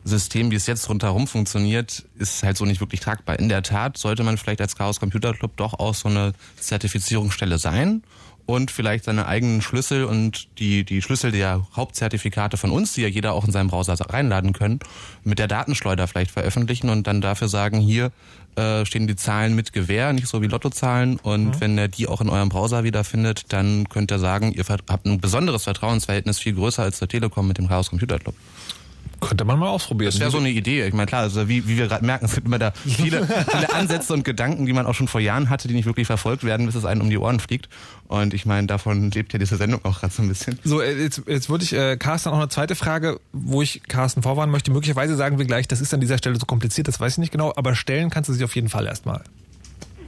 System, 0.04 0.50
wie 0.50 0.54
es 0.54 0.66
jetzt 0.66 0.88
rundherum 0.88 1.26
funktioniert, 1.26 2.04
ist 2.18 2.42
halt 2.42 2.56
so 2.56 2.64
nicht 2.64 2.80
wirklich 2.80 3.00
tragbar. 3.00 3.38
In 3.38 3.48
der 3.48 3.62
Tat 3.62 3.98
sollte 3.98 4.22
man 4.22 4.38
vielleicht 4.38 4.60
als 4.60 4.76
Chaos 4.76 5.00
Computer 5.00 5.32
Club 5.32 5.56
doch 5.56 5.74
auch 5.74 5.94
so 5.94 6.08
eine 6.08 6.32
Zertifizierungsstelle 6.60 7.58
sein 7.58 8.02
und 8.46 8.70
vielleicht 8.70 9.04
seine 9.04 9.26
eigenen 9.26 9.60
Schlüssel 9.60 10.04
und 10.04 10.48
die, 10.58 10.84
die 10.84 11.02
Schlüssel 11.02 11.32
der 11.32 11.66
Hauptzertifikate 11.74 12.56
von 12.56 12.70
uns, 12.70 12.94
die 12.94 13.02
ja 13.02 13.08
jeder 13.08 13.32
auch 13.32 13.44
in 13.44 13.52
seinem 13.52 13.68
Browser 13.68 13.94
reinladen 13.94 14.52
können, 14.52 14.78
mit 15.24 15.38
der 15.38 15.48
Datenschleuder 15.48 16.06
vielleicht 16.06 16.30
veröffentlichen 16.30 16.88
und 16.88 17.06
dann 17.06 17.20
dafür 17.20 17.48
sagen, 17.48 17.80
hier 17.80 18.12
äh, 18.54 18.86
stehen 18.86 19.06
die 19.06 19.16
Zahlen 19.16 19.54
mit 19.54 19.72
Gewähr, 19.72 20.12
nicht 20.12 20.28
so 20.28 20.42
wie 20.42 20.46
Lottozahlen 20.46 21.18
und 21.18 21.60
wenn 21.60 21.76
er 21.76 21.88
die 21.88 22.06
auch 22.06 22.20
in 22.20 22.28
eurem 22.28 22.48
Browser 22.48 22.84
wiederfindet, 22.84 23.52
dann 23.52 23.88
könnt 23.88 24.10
ihr 24.12 24.18
sagen, 24.18 24.52
ihr 24.52 24.64
habt 24.68 25.06
ein 25.06 25.20
besonderes 25.20 25.64
Vertrauensverhältnis, 25.64 26.38
viel 26.38 26.54
größer 26.54 26.82
als 26.82 27.00
der 27.00 27.08
Telekom 27.08 27.48
mit 27.48 27.58
dem 27.58 27.68
Chaos 27.68 27.90
Computer 27.90 28.18
Club. 28.18 28.34
Könnte 29.20 29.44
man 29.44 29.58
mal 29.58 29.68
ausprobieren. 29.68 30.10
Das 30.10 30.20
wäre 30.20 30.30
so 30.30 30.38
eine 30.38 30.50
Idee. 30.50 30.86
Ich 30.86 30.92
meine, 30.92 31.06
klar, 31.06 31.22
also 31.22 31.48
wie, 31.48 31.66
wie 31.66 31.78
wir 31.78 31.88
gerade 31.88 32.04
merken, 32.04 32.26
es 32.26 32.34
gibt 32.34 32.46
immer 32.46 32.58
da 32.58 32.72
viele, 32.72 33.26
viele 33.50 33.72
Ansätze 33.72 34.12
und 34.12 34.24
Gedanken, 34.24 34.66
die 34.66 34.72
man 34.72 34.86
auch 34.86 34.94
schon 34.94 35.08
vor 35.08 35.20
Jahren 35.20 35.48
hatte, 35.48 35.68
die 35.68 35.74
nicht 35.74 35.86
wirklich 35.86 36.06
verfolgt 36.06 36.44
werden, 36.44 36.66
bis 36.66 36.74
es 36.74 36.84
einem 36.84 37.00
um 37.00 37.10
die 37.10 37.18
Ohren 37.18 37.40
fliegt. 37.40 37.68
Und 38.08 38.34
ich 38.34 38.46
meine, 38.46 38.66
davon 38.66 39.10
lebt 39.10 39.32
ja 39.32 39.38
diese 39.38 39.56
Sendung 39.56 39.84
auch 39.84 40.00
gerade 40.00 40.12
so 40.12 40.22
ein 40.22 40.28
bisschen. 40.28 40.58
So, 40.64 40.80
äh, 40.80 40.92
jetzt, 41.02 41.22
jetzt 41.26 41.48
würde 41.48 41.64
ich 41.64 41.72
äh, 41.72 41.96
Carsten 41.96 42.28
auch 42.30 42.38
eine 42.38 42.48
zweite 42.48 42.74
Frage, 42.74 43.18
wo 43.32 43.62
ich 43.62 43.82
Carsten 43.88 44.22
vorwarnen 44.22 44.52
möchte. 44.52 44.70
Möglicherweise 44.70 45.16
sagen 45.16 45.38
wir 45.38 45.46
gleich, 45.46 45.66
das 45.66 45.80
ist 45.80 45.94
an 45.94 46.00
dieser 46.00 46.18
Stelle 46.18 46.36
so 46.36 46.46
kompliziert, 46.46 46.88
das 46.88 47.00
weiß 47.00 47.12
ich 47.12 47.18
nicht 47.18 47.32
genau, 47.32 47.52
aber 47.56 47.74
stellen 47.74 48.10
kannst 48.10 48.28
du 48.28 48.34
sich 48.34 48.44
auf 48.44 48.54
jeden 48.54 48.68
Fall 48.68 48.86
erstmal. 48.86 49.22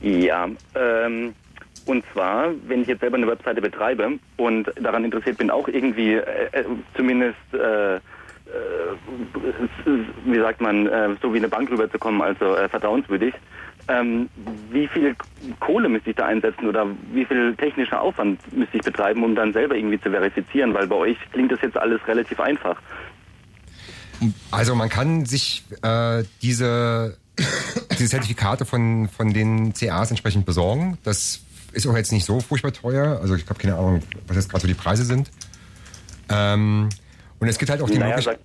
Ja, 0.02 0.48
ähm, 0.74 1.34
und 1.88 2.04
zwar, 2.12 2.50
wenn 2.66 2.82
ich 2.82 2.88
jetzt 2.88 3.00
selber 3.00 3.16
eine 3.16 3.26
Webseite 3.26 3.62
betreibe 3.62 4.18
und 4.36 4.70
daran 4.80 5.04
interessiert 5.04 5.38
bin, 5.38 5.50
auch 5.50 5.68
irgendwie 5.68 6.14
äh, 6.14 6.48
äh, 6.52 6.64
zumindest, 6.94 7.38
äh, 7.54 7.98
wie 10.24 10.38
sagt 10.38 10.60
man, 10.60 10.86
äh, 10.86 11.16
so 11.20 11.32
wie 11.32 11.38
eine 11.38 11.48
Bank 11.48 11.70
rüberzukommen, 11.70 12.22
also 12.22 12.56
äh, 12.56 12.68
vertrauenswürdig, 12.68 13.34
ähm, 13.88 14.28
wie 14.70 14.86
viel 14.88 15.16
Kohle 15.60 15.88
müsste 15.88 16.10
ich 16.10 16.16
da 16.16 16.26
einsetzen 16.26 16.68
oder 16.68 16.86
wie 17.12 17.24
viel 17.24 17.56
technischer 17.56 18.00
Aufwand 18.00 18.40
müsste 18.52 18.76
ich 18.76 18.82
betreiben, 18.82 19.24
um 19.24 19.34
dann 19.34 19.52
selber 19.52 19.74
irgendwie 19.76 20.00
zu 20.00 20.10
verifizieren? 20.10 20.74
Weil 20.74 20.86
bei 20.86 20.96
euch 20.96 21.16
klingt 21.32 21.52
das 21.52 21.60
jetzt 21.62 21.76
alles 21.76 22.00
relativ 22.06 22.38
einfach. 22.38 22.80
Also 24.50 24.74
man 24.74 24.88
kann 24.88 25.24
sich 25.24 25.64
äh, 25.82 26.24
diese, 26.42 27.16
diese 27.92 28.08
Zertifikate 28.08 28.64
von, 28.64 29.08
von 29.08 29.32
den 29.32 29.72
CAs 29.72 30.10
entsprechend 30.10 30.44
besorgen. 30.44 30.98
Das 31.04 31.40
ist 31.72 31.86
auch 31.86 31.96
jetzt 31.96 32.12
nicht 32.12 32.24
so 32.24 32.40
furchtbar 32.40 32.72
teuer. 32.72 33.20
Also 33.22 33.36
ich 33.36 33.48
habe 33.48 33.58
keine 33.58 33.76
Ahnung, 33.76 34.02
was 34.26 34.36
jetzt 34.36 34.50
gerade 34.50 34.62
so 34.62 34.68
die 34.68 34.74
Preise 34.74 35.04
sind. 35.04 35.30
Ähm, 36.28 36.88
und 37.40 37.48
es 37.48 37.58
gibt 37.58 37.70
halt 37.70 37.80
auch 37.82 37.90
die 37.90 37.98
Naja, 37.98 38.16
Möglichkeit... 38.16 38.40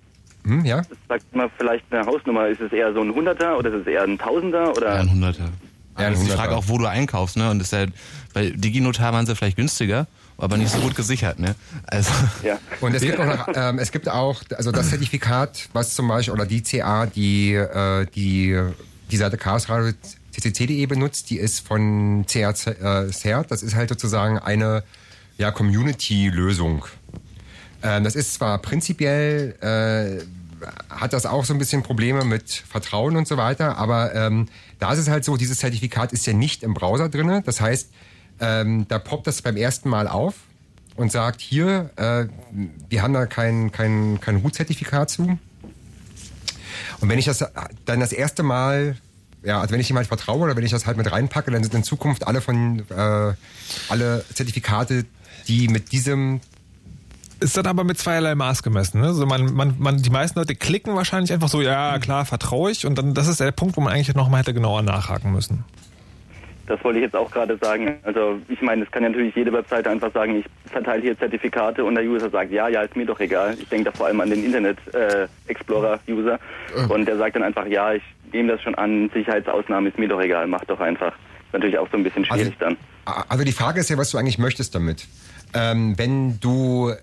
Hm, 0.45 0.65
ja? 0.65 0.81
sagt 1.07 1.35
mal 1.35 1.49
vielleicht 1.57 1.85
eine 1.91 2.05
Hausnummer, 2.05 2.47
ist 2.47 2.59
es 2.59 2.71
eher 2.73 2.93
so 2.93 3.01
ein 3.01 3.13
Hunderter 3.13 3.57
oder 3.57 3.73
ist 3.73 3.81
es 3.81 3.87
eher 3.87 4.03
ein 4.03 4.17
Tausender 4.17 4.71
oder? 4.71 4.95
Ja, 4.95 5.01
ein 5.01 5.11
Hunderter. 5.11 5.49
Ja, 5.97 6.09
die 6.09 6.17
Hunderter. 6.17 6.37
Frage 6.37 6.55
auch, 6.55 6.65
wo 6.67 6.77
du 6.77 6.85
einkaufst, 6.85 7.37
ne? 7.37 7.49
Und 7.49 7.59
das 7.59 7.71
ist 7.71 7.79
ja, 7.79 7.85
bei 8.33 8.49
Diginotar 8.49 9.13
waren 9.13 9.25
sie 9.25 9.35
vielleicht 9.35 9.55
günstiger, 9.57 10.07
aber 10.37 10.57
nicht 10.57 10.71
so 10.71 10.79
gut 10.79 10.95
gesichert, 10.95 11.39
ne? 11.39 11.55
Also, 11.85 12.11
Ja. 12.43 12.59
Und 12.81 12.93
es 12.93 13.03
gibt 13.03 13.19
auch, 13.19 13.25
noch, 13.25 13.47
ähm, 13.55 13.79
es 13.79 13.91
gibt 13.91 14.09
auch, 14.09 14.41
also 14.57 14.71
das 14.71 14.89
Zertifikat, 14.89 15.69
was 15.71 15.95
zum 15.95 16.07
Beispiel, 16.07 16.33
oder 16.33 16.45
die 16.45 16.61
CA, 16.61 17.05
die 17.05 17.53
äh, 17.53 18.05
die, 18.13 18.59
die 19.11 19.17
Seite 19.17 19.37
Chaos 19.37 19.69
Radio 19.69 19.93
ccc.de 20.33 20.85
benutzt, 20.87 21.29
die 21.29 21.37
ist 21.37 21.65
von 21.65 22.25
CA 22.25 22.49
äh, 22.49 23.11
CERT. 23.11 23.51
Das 23.51 23.61
ist 23.63 23.75
halt 23.75 23.89
sozusagen 23.89 24.39
eine 24.39 24.83
ja, 25.37 25.51
Community-Lösung. 25.51 26.85
Ähm, 27.83 28.03
das 28.03 28.15
ist 28.15 28.33
zwar 28.33 28.57
prinzipiell, 28.59 29.55
äh, 29.61 30.25
hat 30.89 31.11
das 31.11 31.25
auch 31.25 31.43
so 31.43 31.53
ein 31.53 31.59
bisschen 31.59 31.83
Probleme 31.83 32.23
mit 32.23 32.49
Vertrauen 32.49 33.17
und 33.17 33.27
so 33.27 33.35
weiter, 33.35 33.77
aber 33.77 34.15
ähm, 34.15 34.47
da 34.79 34.93
ist 34.93 34.99
es 34.99 35.09
halt 35.09 35.25
so, 35.25 35.35
dieses 35.35 35.59
Zertifikat 35.59 36.13
ist 36.13 36.25
ja 36.25 36.33
nicht 36.33 36.63
im 36.63 36.73
Browser 36.73 37.09
drinne. 37.09 37.41
Das 37.45 37.59
heißt, 37.59 37.89
ähm, 38.39 38.87
da 38.87 38.99
poppt 38.99 39.27
das 39.27 39.41
beim 39.41 39.57
ersten 39.57 39.89
Mal 39.89 40.07
auf 40.07 40.35
und 40.95 41.11
sagt, 41.11 41.41
hier, 41.41 41.89
äh, 41.97 42.25
wir 42.89 43.01
haben 43.01 43.13
da 43.13 43.25
kein, 43.25 43.71
kein, 43.71 44.19
kein 44.21 44.37
Root-Zertifikat 44.37 45.09
zu. 45.09 45.37
Und 46.99 47.09
wenn 47.09 47.19
ich 47.19 47.25
das 47.25 47.45
dann 47.85 47.99
das 47.99 48.13
erste 48.13 48.43
Mal, 48.43 48.95
ja, 49.43 49.59
also 49.59 49.73
wenn 49.73 49.81
ich 49.81 49.91
halt 49.91 50.07
vertraue 50.07 50.39
oder 50.39 50.55
wenn 50.55 50.63
ich 50.63 50.71
das 50.71 50.85
halt 50.85 50.97
mit 50.97 51.11
reinpacke, 51.11 51.51
dann 51.51 51.63
sind 51.63 51.73
in 51.73 51.83
Zukunft 51.83 52.25
alle 52.25 52.39
von, 52.39 52.79
äh, 52.89 53.33
alle 53.89 54.25
Zertifikate, 54.33 55.05
die 55.47 55.67
mit 55.67 55.91
diesem 55.91 56.39
Ist 57.43 57.57
dann 57.57 57.67
aber 57.67 57.83
mit 57.83 57.97
zweierlei 57.97 58.35
Maß 58.35 58.63
gemessen. 58.63 59.01
Ne? 59.01 59.07
Also 59.07 59.25
man, 59.25 59.53
man, 59.53 59.75
man, 59.77 59.97
die 60.01 60.09
meisten 60.09 60.39
Leute 60.39 60.55
klicken 60.55 60.95
wahrscheinlich 60.95 61.33
einfach 61.33 61.49
so, 61.49 61.61
ja 61.61 61.99
klar, 61.99 62.23
vertraue 62.23 62.71
ich. 62.71 62.85
Und 62.85 62.97
dann 62.97 63.13
das 63.13 63.27
ist 63.27 63.41
der 63.41 63.51
Punkt, 63.51 63.75
wo 63.75 63.81
man 63.81 63.91
eigentlich 63.91 64.15
nochmal 64.15 64.39
hätte 64.39 64.53
genauer 64.53 64.81
nachhaken 64.81 65.33
müssen. 65.33 65.65
Das 66.67 66.81
wollte 66.85 66.99
ich 66.99 67.03
jetzt 67.03 67.17
auch 67.17 67.29
gerade 67.29 67.57
sagen. 67.57 67.97
Also 68.03 68.39
ich 68.47 68.61
meine, 68.61 68.85
es 68.85 68.91
kann 68.91 69.03
ja 69.03 69.09
natürlich 69.09 69.35
jede 69.35 69.51
Webseite 69.51 69.89
einfach 69.89 70.13
sagen, 70.13 70.37
ich 70.37 70.45
verteile 70.71 71.01
hier 71.01 71.19
Zertifikate 71.19 71.83
und 71.83 71.95
der 71.95 72.05
User 72.05 72.29
sagt, 72.29 72.53
ja, 72.53 72.69
ja, 72.69 72.83
ist 72.83 72.95
mir 72.95 73.05
doch 73.05 73.19
egal. 73.19 73.57
Ich 73.59 73.67
denke 73.67 73.91
da 73.91 73.97
vor 73.97 74.05
allem 74.05 74.21
an 74.21 74.29
den 74.29 74.45
Internet 74.45 74.77
äh, 74.93 75.27
Explorer 75.47 75.99
User 76.07 76.39
und 76.87 77.05
der 77.05 77.17
sagt 77.17 77.35
dann 77.35 77.43
einfach, 77.43 77.65
ja, 77.65 77.91
ich 77.91 78.03
nehme 78.31 78.53
das 78.53 78.61
schon 78.61 78.75
an, 78.75 79.11
Sicherheitsausnahme 79.13 79.89
ist 79.89 79.99
mir 79.99 80.07
doch 80.07 80.21
egal, 80.21 80.47
mach 80.47 80.63
doch 80.63 80.79
einfach. 80.79 81.11
Ist 81.47 81.53
natürlich 81.53 81.77
auch 81.77 81.89
so 81.91 81.97
ein 81.97 82.03
bisschen 82.03 82.23
schwierig 82.23 82.55
dann. 82.59 82.77
Also 83.27 83.43
die 83.43 83.51
Frage 83.51 83.81
ist 83.81 83.89
ja, 83.89 83.97
was 83.97 84.11
du 84.11 84.17
eigentlich 84.17 84.37
möchtest 84.37 84.73
damit. 84.73 85.05
Ähm, 85.53 85.97
wenn 85.97 86.39
du 86.39 86.93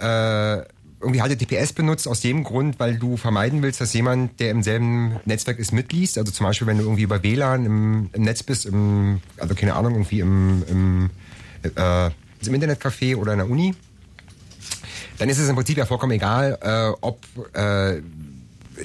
äh, 0.00 0.64
irgendwie 1.00 1.20
HTTPS 1.20 1.72
benutzt 1.72 2.08
aus 2.08 2.20
dem 2.20 2.42
Grund, 2.42 2.80
weil 2.80 2.96
du 2.96 3.16
vermeiden 3.16 3.62
willst, 3.62 3.80
dass 3.80 3.92
jemand, 3.92 4.40
der 4.40 4.50
im 4.50 4.62
selben 4.62 5.20
Netzwerk 5.24 5.58
ist, 5.58 5.72
mitliest. 5.72 6.18
Also 6.18 6.32
zum 6.32 6.46
Beispiel, 6.46 6.66
wenn 6.66 6.78
du 6.78 6.84
irgendwie 6.84 7.02
über 7.02 7.22
WLAN 7.22 7.66
im, 7.66 8.10
im 8.12 8.22
Netz 8.22 8.42
bist, 8.42 8.66
im, 8.66 9.20
also 9.38 9.54
keine 9.54 9.74
Ahnung, 9.74 9.92
irgendwie 9.92 10.20
im, 10.20 10.64
im, 10.68 11.10
äh, 11.62 12.06
im 12.06 12.54
Internetcafé 12.54 13.16
oder 13.16 13.32
in 13.32 13.38
der 13.38 13.50
Uni, 13.50 13.74
dann 15.18 15.28
ist 15.28 15.38
es 15.38 15.48
im 15.48 15.54
Prinzip 15.54 15.78
ja 15.78 15.86
vollkommen 15.86 16.12
egal, 16.12 16.58
äh, 16.62 16.96
ob 17.00 17.20
äh, 17.54 18.00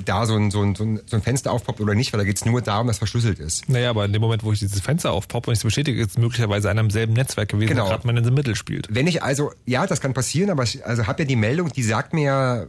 da 0.05 0.25
so 0.25 0.35
ein, 0.35 0.51
so, 0.51 0.61
ein, 0.61 0.75
so 0.75 0.83
ein 0.83 1.21
Fenster 1.21 1.51
aufpoppt 1.51 1.81
oder 1.81 1.93
nicht, 1.95 2.13
weil 2.13 2.19
da 2.19 2.23
geht 2.25 2.37
es 2.37 2.45
nur 2.45 2.61
darum, 2.61 2.87
dass 2.87 2.97
verschlüsselt 2.97 3.39
ist. 3.39 3.67
Naja, 3.69 3.89
aber 3.89 4.05
in 4.05 4.13
dem 4.13 4.21
Moment, 4.21 4.43
wo 4.43 4.51
ich 4.51 4.59
dieses 4.59 4.79
Fenster 4.81 5.11
aufpoppe 5.11 5.49
und 5.49 5.53
ich 5.53 5.59
es 5.59 5.63
bestätige, 5.63 6.01
ist 6.01 6.11
es 6.11 6.17
möglicherweise 6.17 6.69
einer 6.69 6.81
im 6.81 6.89
selben 6.89 7.13
Netzwerk 7.13 7.49
gewesen, 7.49 7.69
Genau. 7.69 7.87
gerade 7.87 8.05
man 8.07 8.17
in 8.17 8.23
the 8.23 8.31
Middle 8.31 8.55
spielt. 8.55 8.87
Wenn 8.89 9.07
ich 9.07 9.23
also, 9.23 9.51
ja, 9.65 9.87
das 9.87 10.01
kann 10.01 10.13
passieren, 10.13 10.49
aber 10.49 10.63
ich 10.63 10.85
also 10.85 11.07
habe 11.07 11.23
ja 11.23 11.27
die 11.27 11.35
Meldung, 11.35 11.71
die 11.71 11.83
sagt 11.83 12.13
mir 12.13 12.67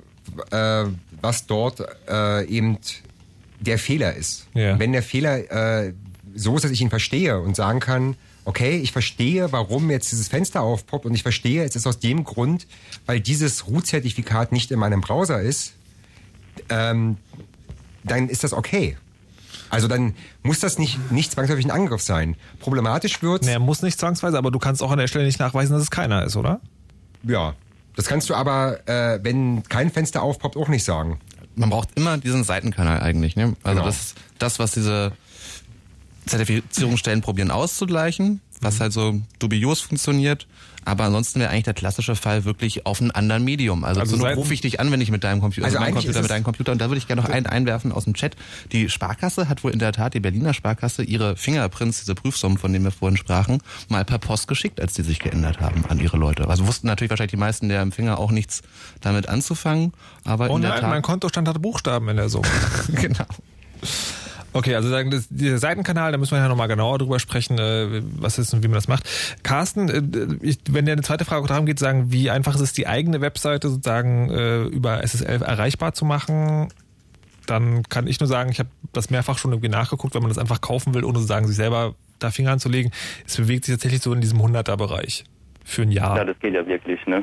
ja, 0.50 0.82
äh, 0.84 0.90
was 1.20 1.46
dort 1.46 1.82
äh, 2.08 2.44
eben 2.46 2.78
der 3.60 3.78
Fehler 3.78 4.14
ist. 4.14 4.46
Ja. 4.54 4.78
Wenn 4.78 4.92
der 4.92 5.02
Fehler 5.02 5.84
äh, 5.84 5.92
so 6.34 6.56
ist, 6.56 6.64
dass 6.64 6.70
ich 6.70 6.80
ihn 6.80 6.90
verstehe 6.90 7.38
und 7.40 7.54
sagen 7.56 7.80
kann, 7.80 8.16
okay, 8.44 8.78
ich 8.78 8.90
verstehe, 8.92 9.52
warum 9.52 9.90
jetzt 9.90 10.10
dieses 10.10 10.28
Fenster 10.28 10.62
aufpoppt 10.62 11.06
und 11.06 11.14
ich 11.14 11.22
verstehe, 11.22 11.62
es 11.64 11.76
ist 11.76 11.86
aus 11.86 12.00
dem 12.00 12.24
Grund, 12.24 12.66
weil 13.06 13.20
dieses 13.20 13.68
Root-Zertifikat 13.68 14.50
nicht 14.50 14.70
in 14.72 14.78
meinem 14.80 15.00
Browser 15.00 15.40
ist, 15.40 15.74
ähm, 16.68 17.16
dann 18.04 18.28
ist 18.28 18.44
das 18.44 18.52
okay. 18.52 18.96
Also 19.70 19.88
dann 19.88 20.14
muss 20.42 20.60
das 20.60 20.78
nicht, 20.78 21.10
nicht 21.10 21.32
zwangsläufig 21.32 21.64
ein 21.64 21.70
Angriff 21.70 22.02
sein. 22.02 22.36
Problematisch 22.60 23.22
wird. 23.22 23.44
Naja, 23.44 23.58
muss 23.58 23.80
nicht 23.82 23.98
zwangsweise, 23.98 24.36
aber 24.36 24.50
du 24.50 24.58
kannst 24.58 24.82
auch 24.82 24.90
an 24.90 24.98
der 24.98 25.06
Stelle 25.08 25.24
nicht 25.24 25.38
nachweisen, 25.38 25.72
dass 25.72 25.82
es 25.82 25.90
keiner 25.90 26.24
ist, 26.24 26.36
oder? 26.36 26.60
Ja. 27.22 27.54
Das 27.96 28.06
kannst 28.06 28.28
du 28.30 28.34
aber, 28.34 28.86
äh, 28.88 29.20
wenn 29.22 29.62
kein 29.64 29.90
Fenster 29.90 30.22
aufpoppt, 30.22 30.56
auch 30.56 30.68
nicht 30.68 30.84
sagen. 30.84 31.18
Man 31.56 31.70
braucht 31.70 31.90
immer 31.94 32.16
diesen 32.18 32.44
Seitenkanal 32.44 33.00
eigentlich. 33.00 33.36
Ne? 33.36 33.54
Also 33.62 33.76
Genau. 33.80 33.84
das 33.86 33.96
ist 34.00 34.16
das, 34.38 34.58
was 34.58 34.72
diese 34.72 35.12
Zertifizierungsstellen 36.26 37.20
probieren 37.20 37.50
auszugleichen, 37.50 38.40
was 38.60 38.80
halt 38.80 38.92
so 38.92 39.20
dubios 39.38 39.80
funktioniert. 39.80 40.46
Aber 40.84 41.04
ansonsten 41.04 41.40
wäre 41.40 41.50
eigentlich 41.50 41.64
der 41.64 41.74
klassische 41.74 42.16
Fall 42.16 42.44
wirklich 42.44 42.86
auf 42.86 43.00
einem 43.00 43.10
anderen 43.14 43.44
Medium. 43.44 43.84
Also, 43.84 44.00
Also 44.00 44.16
rufe 44.26 44.52
ich 44.54 44.60
dich 44.60 44.80
an, 44.80 44.90
wenn 44.90 45.00
ich 45.00 45.10
mit 45.10 45.24
deinem 45.24 45.40
Computer, 45.40 45.66
also, 45.66 45.78
Also 45.78 45.84
mein 45.84 45.94
Computer 45.94 46.22
mit 46.22 46.30
deinem 46.30 46.44
Computer. 46.44 46.72
Und 46.72 46.80
da 46.80 46.88
würde 46.88 46.98
ich 46.98 47.06
gerne 47.06 47.22
noch 47.22 47.28
einen 47.28 47.46
einwerfen 47.46 47.92
aus 47.92 48.04
dem 48.04 48.14
Chat. 48.14 48.36
Die 48.72 48.88
Sparkasse 48.88 49.48
hat 49.48 49.62
wohl 49.64 49.72
in 49.72 49.78
der 49.78 49.92
Tat, 49.92 50.14
die 50.14 50.20
Berliner 50.20 50.54
Sparkasse, 50.54 51.02
ihre 51.02 51.36
Fingerprints, 51.36 52.00
diese 52.00 52.14
Prüfsummen, 52.14 52.58
von 52.58 52.72
denen 52.72 52.84
wir 52.84 52.92
vorhin 52.92 53.16
sprachen, 53.16 53.62
mal 53.88 54.04
per 54.04 54.18
Post 54.18 54.48
geschickt, 54.48 54.80
als 54.80 54.94
die 54.94 55.02
sich 55.02 55.18
geändert 55.20 55.60
haben 55.60 55.84
an 55.88 56.00
ihre 56.00 56.16
Leute. 56.16 56.48
Also 56.48 56.66
wussten 56.66 56.86
natürlich 56.86 57.10
wahrscheinlich 57.10 57.32
die 57.32 57.36
meisten 57.36 57.68
der 57.68 57.80
Empfänger 57.80 58.18
auch 58.18 58.30
nichts 58.30 58.62
damit 59.00 59.28
anzufangen. 59.28 59.92
Aber 60.24 60.50
Oh 60.50 60.56
in 60.56 60.62
der 60.62 60.76
Tat. 60.80 60.90
mein 60.90 61.02
Kontostand 61.02 61.48
hatte 61.48 61.58
Buchstaben 61.60 62.08
in 62.08 62.16
der 62.16 62.28
Summe. 62.28 62.46
genau. 62.94 63.24
Okay, 64.55 64.74
also 64.74 64.88
sagen, 64.88 65.11
das, 65.11 65.28
dieser 65.28 65.59
Seitenkanal, 65.59 66.12
da 66.12 66.18
müssen 66.18 66.32
wir 66.32 66.38
ja 66.38 66.48
nochmal 66.48 66.68
genauer 66.68 66.98
drüber 66.98 67.18
sprechen, 67.18 67.59
äh, 67.59 68.03
was 68.16 68.38
ist 68.38 68.53
und 68.53 68.62
wie 68.62 68.68
man 68.68 68.74
das 68.74 68.88
macht. 68.88 69.09
Carsten, 69.42 69.88
äh, 69.88 70.36
ich, 70.42 70.59
wenn 70.70 70.84
dir 70.84 70.92
eine 70.92 71.03
zweite 71.03 71.24
Frage 71.24 71.46
darum 71.46 71.66
geht, 71.66 71.78
sagen, 71.78 72.12
wie 72.12 72.30
einfach 72.30 72.55
ist 72.55 72.61
es, 72.61 72.72
die 72.72 72.86
eigene 72.86 73.20
Webseite 73.20 73.68
sozusagen 73.68 74.30
äh, 74.30 74.62
über 74.64 75.03
SSL 75.03 75.42
erreichbar 75.42 75.94
zu 75.94 76.05
machen, 76.05 76.68
dann 77.46 77.82
kann 77.84 78.07
ich 78.07 78.20
nur 78.20 78.26
sagen, 78.26 78.50
ich 78.50 78.59
habe 78.59 78.68
das 78.92 79.11
mehrfach 79.11 79.38
schon 79.38 79.53
irgendwie 79.53 79.68
nachgeguckt, 79.68 80.14
wenn 80.14 80.22
man 80.22 80.28
das 80.28 80.38
einfach 80.38 80.61
kaufen 80.61 80.94
will, 80.94 81.05
ohne 81.05 81.18
sozusagen 81.18 81.46
sich 81.46 81.57
selber 81.57 81.94
da 82.18 82.30
Finger 82.30 82.53
anzulegen. 82.53 82.92
Es 83.26 83.36
bewegt 83.36 83.64
sich 83.64 83.74
tatsächlich 83.74 84.03
so 84.03 84.12
in 84.12 84.20
diesem 84.20 84.40
100er-Bereich 84.40 85.24
für 85.64 85.82
ein 85.82 85.90
Jahr. 85.90 86.16
Ja, 86.18 86.24
das 86.24 86.38
geht 86.40 86.55
ja 86.55 86.66
wirklich, 86.66 87.05
ne? 87.07 87.22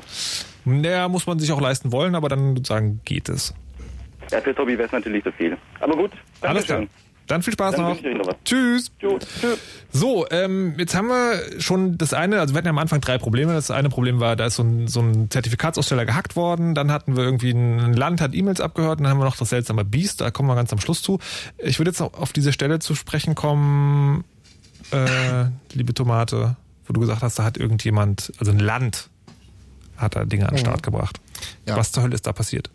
Naja, 0.65 1.07
muss 1.07 1.25
man 1.25 1.39
sich 1.39 1.51
auch 1.51 1.61
leisten 1.61 1.91
wollen, 1.91 2.15
aber 2.15 2.29
dann 2.29 2.55
sozusagen 2.55 3.01
geht 3.05 3.29
es. 3.29 3.53
Ja, 4.31 4.41
fürs 4.41 4.57
Hobby 4.57 4.77
wäre 4.77 4.87
es 4.87 4.91
natürlich 4.91 5.23
zu 5.23 5.31
viel. 5.31 5.57
Aber 5.79 5.95
gut, 5.95 6.11
Alles 6.41 6.65
klar. 6.65 6.83
Dann 7.29 7.43
viel 7.43 7.53
Spaß 7.53 7.75
Dann 7.75 7.85
noch. 7.85 7.97
Tschüss. 8.43 8.91
Tschüss. 8.99 9.59
So, 9.91 10.27
ähm, 10.31 10.73
jetzt 10.79 10.95
haben 10.95 11.09
wir 11.09 11.61
schon 11.61 11.95
das 11.95 12.11
eine, 12.13 12.39
also 12.39 12.55
wir 12.55 12.57
hatten 12.57 12.65
ja 12.65 12.71
am 12.71 12.79
Anfang 12.79 13.01
drei 13.01 13.19
Probleme. 13.19 13.53
Das 13.53 13.69
eine 13.69 13.89
Problem 13.89 14.19
war, 14.19 14.35
da 14.35 14.47
ist 14.47 14.55
so 14.55 14.63
ein, 14.63 14.87
so 14.87 14.99
ein 15.01 15.29
Zertifikatsaussteller 15.29 16.07
gehackt 16.07 16.35
worden. 16.35 16.73
Dann 16.73 16.91
hatten 16.91 17.15
wir 17.15 17.23
irgendwie 17.23 17.51
ein 17.51 17.93
Land 17.93 18.19
hat 18.19 18.33
E-Mails 18.33 18.61
abgehört. 18.61 18.97
Und 18.97 19.03
dann 19.03 19.11
haben 19.11 19.19
wir 19.19 19.25
noch 19.25 19.37
das 19.37 19.49
seltsame 19.49 19.85
Beast. 19.85 20.21
Da 20.21 20.31
kommen 20.31 20.49
wir 20.49 20.55
ganz 20.55 20.73
am 20.73 20.79
Schluss 20.79 21.03
zu. 21.03 21.19
Ich 21.59 21.77
würde 21.77 21.91
jetzt 21.91 21.99
noch 21.99 22.15
auf 22.15 22.33
diese 22.33 22.51
Stelle 22.51 22.79
zu 22.79 22.95
sprechen 22.95 23.35
kommen, 23.35 24.23
äh, 24.89 25.45
liebe 25.73 25.93
Tomate, 25.93 26.55
wo 26.87 26.93
du 26.93 26.99
gesagt 26.99 27.21
hast, 27.21 27.37
da 27.37 27.43
hat 27.43 27.57
irgendjemand, 27.57 28.33
also 28.39 28.51
ein 28.51 28.57
Land, 28.57 29.07
hat 29.97 30.15
da 30.15 30.25
Dinge 30.25 30.49
an 30.49 30.55
den 30.55 30.59
Start 30.61 30.81
gebracht. 30.81 31.19
Ja. 31.67 31.77
Was 31.77 31.91
zur 31.91 32.01
Hölle 32.01 32.15
ist 32.15 32.25
da 32.25 32.33
passiert? 32.33 32.71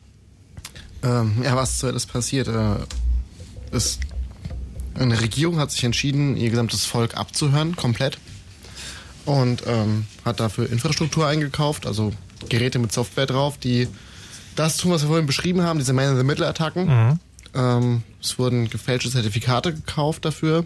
Ähm, 1.03 1.43
ja, 1.43 1.57
was 1.57 1.79
zur 1.79 1.89
Hölle 1.89 1.97
ist 1.97 2.07
passiert? 2.07 2.47
Äh, 2.47 2.77
ist, 3.73 3.99
eine 4.99 5.21
Regierung 5.21 5.59
hat 5.59 5.71
sich 5.71 5.85
entschieden, 5.85 6.37
ihr 6.37 6.51
gesamtes 6.51 6.85
Volk 6.85 7.17
abzuhören, 7.17 7.77
komplett. 7.77 8.19
Und 9.25 9.63
ähm, 9.67 10.07
hat 10.25 10.41
dafür 10.41 10.71
Infrastruktur 10.71 11.27
eingekauft, 11.27 11.87
also 11.87 12.13
Geräte 12.51 12.79
mit 12.79 12.93
Software 12.93 13.27
drauf, 13.27 13.57
die 13.59 13.89
das 14.55 14.77
tun, 14.77 14.93
was 14.93 15.03
wir 15.03 15.09
vorhin 15.09 15.27
beschrieben 15.27 15.63
haben, 15.63 15.79
diese 15.79 15.93
Man-in-the-Middle-Attacken. 15.95 17.19
Ähm, 17.55 18.03
es 18.23 18.39
wurden 18.39 18.69
gefälschte 18.69 19.11
Zertifikate 19.11 19.73
gekauft 19.75 20.25
dafür. 20.25 20.65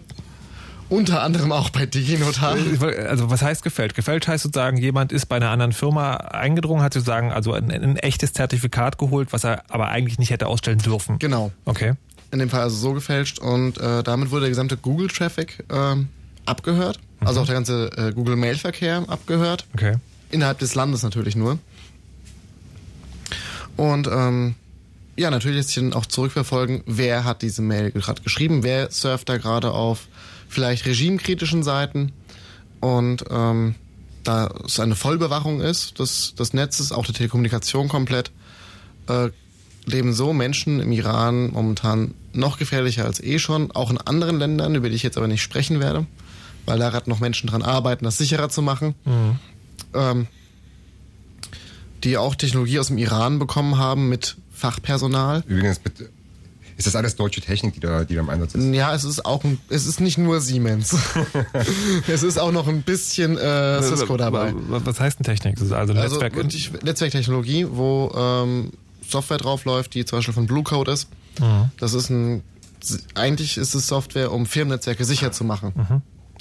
Unter 0.89 1.21
anderem 1.21 1.51
auch 1.51 1.69
bei 1.69 1.85
DigiNotar. 1.85 2.57
Wollt- 2.79 2.97
Also 2.97 3.29
was 3.29 3.41
heißt 3.43 3.63
gefälscht? 3.63 3.95
Gefälscht 3.95 4.27
heißt 4.27 4.43
sozusagen, 4.43 4.77
jemand 4.77 5.11
ist 5.11 5.27
bei 5.27 5.35
einer 5.35 5.51
anderen 5.51 5.71
Firma 5.71 6.15
eingedrungen, 6.15 6.81
hat 6.81 6.93
sozusagen 6.95 7.31
also 7.31 7.53
ein, 7.53 7.71
ein 7.71 7.95
echtes 7.97 8.33
Zertifikat 8.33 8.97
geholt, 8.97 9.31
was 9.31 9.43
er 9.45 9.63
aber 9.69 9.89
eigentlich 9.89 10.17
nicht 10.17 10.31
hätte 10.31 10.47
ausstellen 10.47 10.79
dürfen. 10.79 11.19
Genau. 11.19 11.51
Okay. 11.65 11.93
In 12.31 12.39
dem 12.39 12.49
Fall 12.49 12.61
also 12.61 12.75
so 12.75 12.93
gefälscht 12.93 13.39
und 13.39 13.77
äh, 13.77 14.03
damit 14.03 14.31
wurde 14.31 14.41
der 14.41 14.49
gesamte 14.49 14.77
Google-Traffic 14.77 15.63
ähm, 15.71 16.09
abgehört, 16.45 16.99
also 17.19 17.41
auch 17.41 17.45
der 17.45 17.55
ganze 17.55 17.91
äh, 17.97 18.11
Google-Mail-Verkehr 18.13 19.03
abgehört, 19.07 19.65
Okay. 19.73 19.95
innerhalb 20.31 20.59
des 20.59 20.75
Landes 20.75 21.03
natürlich 21.03 21.35
nur. 21.35 21.57
Und 23.77 24.07
ähm, 24.11 24.55
ja, 25.15 25.29
natürlich 25.31 25.57
lässt 25.57 25.69
sich 25.69 25.75
dann 25.83 25.93
auch 25.93 26.05
zurückverfolgen, 26.05 26.83
wer 26.85 27.23
hat 27.23 27.41
diese 27.41 27.61
Mail 27.61 27.91
gerade 27.91 28.21
geschrieben, 28.21 28.63
wer 28.63 28.91
surft 28.91 29.29
da 29.29 29.37
gerade 29.37 29.71
auf 29.71 30.07
vielleicht 30.47 30.85
regimekritischen 30.85 31.63
Seiten 31.63 32.11
und 32.79 33.25
ähm, 33.29 33.75
da 34.23 34.47
es 34.65 34.79
eine 34.79 34.95
Vollbewachung 34.95 35.61
ist 35.61 35.99
des, 35.99 36.35
des 36.35 36.53
Netzes, 36.53 36.91
auch 36.91 37.05
der 37.05 37.15
Telekommunikation 37.15 37.87
komplett, 37.87 38.31
äh, 39.07 39.29
leben 39.89 40.13
so 40.13 40.33
Menschen 40.33 40.79
im 40.79 40.91
Iran 40.91 41.51
momentan 41.51 42.13
noch 42.33 42.57
gefährlicher 42.57 43.05
als 43.05 43.21
eh 43.21 43.39
schon, 43.39 43.71
auch 43.71 43.89
in 43.89 43.97
anderen 43.97 44.39
Ländern, 44.39 44.75
über 44.75 44.89
die 44.89 44.95
ich 44.95 45.03
jetzt 45.03 45.17
aber 45.17 45.27
nicht 45.27 45.41
sprechen 45.41 45.79
werde, 45.79 46.05
weil 46.65 46.79
da 46.79 46.89
gerade 46.89 47.09
noch 47.09 47.19
Menschen 47.19 47.47
dran 47.47 47.61
arbeiten, 47.61 48.05
das 48.05 48.17
sicherer 48.17 48.49
zu 48.49 48.61
machen. 48.61 48.95
Ähm, 49.93 50.27
die 52.03 52.17
auch 52.17 52.35
Technologie 52.35 52.79
aus 52.79 52.87
dem 52.87 52.97
Iran 52.97 53.39
bekommen 53.39 53.77
haben 53.77 54.09
mit 54.09 54.37
Fachpersonal. 54.53 55.43
Übrigens, 55.47 55.79
bitte, 55.79 56.09
ist 56.77 56.87
das 56.87 56.95
alles 56.95 57.17
deutsche 57.17 57.41
Technik, 57.41 57.73
die 57.73 57.81
da, 57.81 58.05
die 58.05 58.15
da 58.15 58.21
im 58.21 58.29
Einsatz 58.29 58.55
ist? 58.55 58.73
Ja, 58.73 58.95
es 58.95 59.03
ist 59.03 59.25
auch 59.25 59.43
ein, 59.43 59.57
es 59.67 59.85
ist 59.85 59.99
nicht 59.99 60.17
nur 60.17 60.39
Siemens. 60.39 60.95
es 62.07 62.23
ist 62.23 62.39
auch 62.39 62.53
noch 62.53 62.69
ein 62.69 62.83
bisschen 62.83 63.37
äh, 63.37 63.83
Cisco 63.83 64.15
dabei. 64.15 64.53
Was 64.55 64.97
heißt 64.99 65.19
denn 65.19 65.25
Technik? 65.25 65.55
Das 65.55 65.65
ist 65.65 65.73
also 65.73 65.93
Also 65.93 66.15
Netzwerk. 66.15 66.35
wirklich 66.37 66.71
Netzwerktechnologie, 66.81 67.67
wo 67.69 68.13
ähm, 68.15 68.71
Software 69.09 69.37
drauf 69.37 69.65
läuft, 69.65 69.93
die 69.93 70.05
zum 70.05 70.19
Beispiel 70.19 70.33
von 70.33 70.47
Blue 70.47 70.63
Code 70.63 70.91
ist. 70.91 71.07
Mhm. 71.39 71.71
Das 71.79 71.93
ist 71.93 72.09
ein 72.09 72.43
eigentlich 73.13 73.57
ist 73.57 73.73
es 73.75 73.87
Software, 73.87 74.31
um 74.31 74.45
Firmennetzwerke 74.45 75.03
sicher 75.03 75.31
zu 75.33 75.43
machen. 75.43 75.73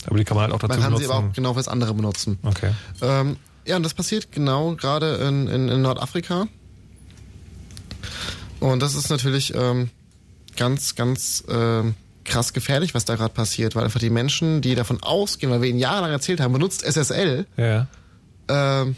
aber 0.06 0.18
die 0.18 0.24
kann 0.24 0.36
man 0.36 0.44
halt 0.44 0.52
auch 0.54 0.58
dazu 0.60 0.68
Man 0.72 0.80
kann 0.80 0.90
benutzen. 0.92 1.06
sie 1.08 1.12
aber 1.12 1.28
auch 1.28 1.32
genau 1.32 1.54
fürs 1.54 1.66
andere 1.68 1.94
benutzen. 1.94 2.38
okay. 2.44 2.72
Ähm, 3.02 3.36
ja, 3.66 3.76
und 3.76 3.82
das 3.82 3.92
passiert 3.92 4.30
genau 4.32 4.76
gerade 4.76 5.16
in, 5.16 5.48
in, 5.48 5.68
in 5.68 5.82
Nordafrika. 5.82 6.46
Und 8.60 8.80
das 8.82 8.94
ist 8.94 9.10
natürlich 9.10 9.52
ähm, 9.54 9.90
ganz, 10.56 10.94
ganz 10.94 11.44
ähm, 11.48 11.94
krass 12.24 12.52
gefährlich, 12.52 12.94
was 12.94 13.04
da 13.04 13.16
gerade 13.16 13.32
passiert, 13.34 13.74
weil 13.76 13.84
einfach 13.84 14.00
die 14.00 14.10
Menschen, 14.10 14.60
die 14.60 14.74
davon 14.74 15.02
ausgehen, 15.02 15.50
weil 15.52 15.62
wir 15.62 15.68
ihnen 15.68 15.78
jahrelang 15.78 16.10
erzählt 16.10 16.40
haben, 16.40 16.52
benutzt 16.52 16.82
SSL, 16.84 17.46
Ja. 17.56 17.86
ähm, 18.48 18.96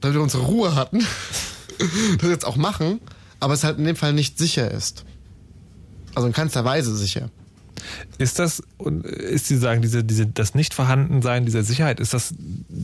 damit 0.00 0.14
wir 0.16 0.22
unsere 0.22 0.44
Ruhe 0.44 0.74
hatten, 0.74 1.04
das 2.20 2.30
jetzt 2.30 2.46
auch 2.46 2.56
machen, 2.56 3.00
aber 3.40 3.54
es 3.54 3.64
halt 3.64 3.78
in 3.78 3.84
dem 3.84 3.96
Fall 3.96 4.12
nicht 4.12 4.38
sicher 4.38 4.70
ist. 4.70 5.04
Also 6.14 6.28
in 6.28 6.32
keinster 6.32 6.64
Weise 6.64 6.96
sicher. 6.96 7.30
Ist 8.18 8.38
das, 8.38 8.62
und 8.78 9.04
ist 9.04 9.46
Sie 9.46 9.56
sagen, 9.56 9.82
diese, 9.82 10.02
diese, 10.02 10.26
das 10.26 10.54
Nichtvorhandensein 10.54 11.44
dieser 11.44 11.62
Sicherheit, 11.62 12.00
ist 12.00 12.14
das 12.14 12.34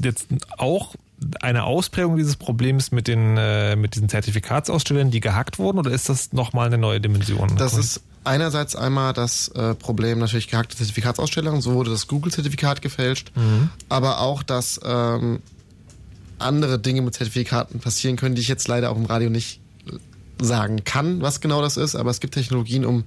jetzt 0.03 0.27
auch 0.59 0.95
eine 1.41 1.65
Ausprägung 1.65 2.17
dieses 2.17 2.37
Problems 2.37 2.93
mit 2.93 3.09
den, 3.09 3.37
äh, 3.37 3.77
mit 3.77 3.95
diesen 3.95 4.09
Zertifikatsausstellern, 4.09 5.11
die 5.11 5.21
gehackt 5.21 5.59
wurden, 5.59 5.79
oder 5.79 5.91
ist 5.91 6.09
das 6.09 6.33
nochmal 6.33 6.67
eine 6.67 6.79
neue 6.79 7.01
Dimension? 7.01 7.57
Das 7.57 7.75
ist 7.75 8.03
einerseits 8.25 8.77
einmal 8.77 9.13
das 9.13 9.49
äh, 9.49 9.75
Problem 9.75 10.19
natürlich 10.19 10.49
gehackte 10.49 10.77
Zertifikatsausstellung, 10.77 11.61
so 11.61 11.75
wurde 11.75 11.91
das 11.91 12.07
Google-Zertifikat 12.07 12.83
gefälscht, 12.83 13.33
aber 13.89 14.21
auch, 14.21 14.43
dass 14.43 14.81
ähm, 14.85 15.41
andere 16.43 16.79
Dinge 16.79 17.03
mit 17.03 17.15
Zertifikaten 17.15 17.81
passieren 17.81 18.17
können, 18.17 18.35
die 18.35 18.43
ich 18.43 18.49
jetzt 18.49 18.69
leider 18.69 18.91
auch 18.91 18.97
im 18.97 19.07
Radio 19.07 19.31
nicht 19.31 19.61
sagen 20.41 20.85
kann, 20.85 21.23
was 21.23 21.41
genau 21.41 21.63
das 21.63 21.77
ist, 21.77 21.95
aber 21.95 22.11
es 22.11 22.21
gibt 22.21 22.35
Technologien, 22.35 22.85
um 22.85 23.05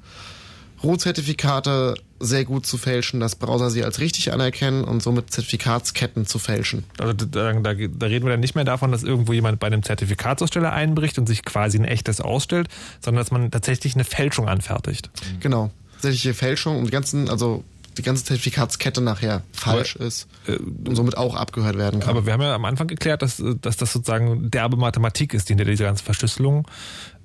Root-Zertifikate 0.83 1.95
sehr 2.19 2.45
gut 2.45 2.65
zu 2.65 2.77
fälschen, 2.77 3.19
dass 3.19 3.35
Browser 3.35 3.69
sie 3.69 3.83
als 3.83 3.99
richtig 3.99 4.31
anerkennen 4.31 4.83
und 4.83 5.03
somit 5.03 5.31
Zertifikatsketten 5.31 6.25
zu 6.25 6.39
fälschen. 6.39 6.83
Also 6.97 7.13
da, 7.13 7.53
da, 7.53 7.73
da 7.73 8.05
reden 8.05 8.25
wir 8.25 8.31
dann 8.31 8.39
nicht 8.39 8.55
mehr 8.55 8.63
davon, 8.63 8.91
dass 8.91 9.03
irgendwo 9.03 9.33
jemand 9.33 9.59
bei 9.59 9.67
einem 9.67 9.83
Zertifikatsaussteller 9.83 10.71
einbricht 10.71 11.17
und 11.17 11.27
sich 11.27 11.43
quasi 11.43 11.77
ein 11.77 11.85
echtes 11.85 12.21
ausstellt, 12.21 12.67
sondern 13.01 13.21
dass 13.21 13.31
man 13.31 13.51
tatsächlich 13.51 13.95
eine 13.95 14.03
Fälschung 14.03 14.47
anfertigt. 14.47 15.09
Genau. 15.39 15.71
Tatsächliche 15.93 16.33
Fälschung 16.33 16.79
und 16.79 16.85
die 16.85 16.91
ganzen, 16.91 17.29
also 17.29 17.63
die 17.97 18.01
ganze 18.03 18.23
Zertifikatskette 18.25 19.01
nachher 19.01 19.41
falsch 19.53 19.95
ist 19.95 20.27
und 20.47 20.95
somit 20.95 21.17
auch 21.17 21.35
abgehört 21.35 21.77
werden 21.77 21.99
kann. 21.99 22.09
Aber 22.09 22.25
wir 22.25 22.33
haben 22.33 22.41
ja 22.41 22.53
am 22.55 22.65
Anfang 22.65 22.87
geklärt, 22.87 23.21
dass, 23.21 23.41
dass 23.61 23.77
das 23.77 23.93
sozusagen 23.93 24.51
derbe 24.51 24.77
Mathematik 24.77 25.33
ist, 25.33 25.49
die 25.49 25.53
hinter 25.53 25.65
dieser 25.65 25.85
ganzen 25.85 26.03
Verschlüsselung 26.05 26.67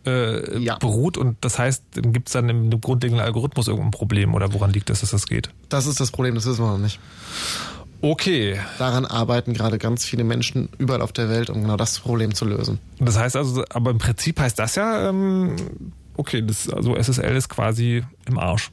äh, 0.06 0.58
Ja. 0.58 0.78
beruht. 0.78 1.18
Und 1.18 1.36
das 1.42 1.58
heißt, 1.58 1.82
gibt 1.94 2.28
es 2.28 2.32
dann 2.32 2.48
im 2.48 2.80
grundlegenden 2.80 3.24
Algorithmus 3.24 3.68
irgendein 3.68 3.90
Problem 3.90 4.34
oder 4.34 4.52
woran 4.52 4.70
liegt 4.72 4.90
es, 4.90 5.00
dass 5.00 5.10
das 5.10 5.26
geht? 5.26 5.50
das 5.68 5.86
ist 5.86 6.00
das 6.00 6.10
Problem, 6.10 6.34
das 6.34 6.46
wissen 6.46 6.64
wir 6.64 6.70
noch 6.72 6.78
nicht. 6.78 6.98
Okay. 8.02 8.58
Daran 8.78 9.04
arbeiten 9.04 9.52
gerade 9.52 9.76
ganz 9.76 10.04
viele 10.06 10.24
Menschen 10.24 10.70
überall 10.78 11.02
auf 11.02 11.12
der 11.12 11.28
Welt, 11.28 11.50
um 11.50 11.60
genau 11.60 11.76
das 11.76 11.98
Problem 11.98 12.34
zu 12.34 12.46
lösen. 12.46 12.78
Das 12.98 13.18
heißt 13.18 13.36
also, 13.36 13.62
aber 13.68 13.90
im 13.90 13.98
Prinzip 13.98 14.40
heißt 14.40 14.58
das 14.58 14.74
ja, 14.76 15.10
ähm, 15.10 15.54
okay, 16.16 16.42
das, 16.46 16.70
also 16.70 16.96
SSL 16.96 17.36
ist 17.36 17.50
quasi 17.50 18.02
im 18.26 18.38
Arsch. 18.38 18.70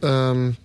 Ähm, 0.00 0.56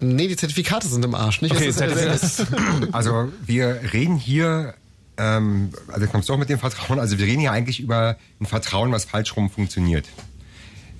nee, 0.00 0.28
die 0.28 0.36
Zertifikate 0.36 0.88
sind 0.88 1.04
im 1.04 1.14
Arsch, 1.14 1.42
nicht? 1.42 1.54
Okay. 1.54 1.72
Also 2.92 3.32
wir 3.46 3.80
reden 3.92 4.16
hier, 4.16 4.74
ähm, 5.16 5.70
also 5.88 6.06
kommst 6.06 6.28
du 6.28 6.34
auch 6.34 6.38
mit 6.38 6.48
dem 6.48 6.58
Vertrauen, 6.58 6.98
also 6.98 7.18
wir 7.18 7.26
reden 7.26 7.40
hier 7.40 7.52
eigentlich 7.52 7.80
über 7.80 8.16
ein 8.40 8.46
Vertrauen, 8.46 8.92
was 8.92 9.04
falsch 9.04 9.36
rum 9.36 9.50
funktioniert. 9.50 10.08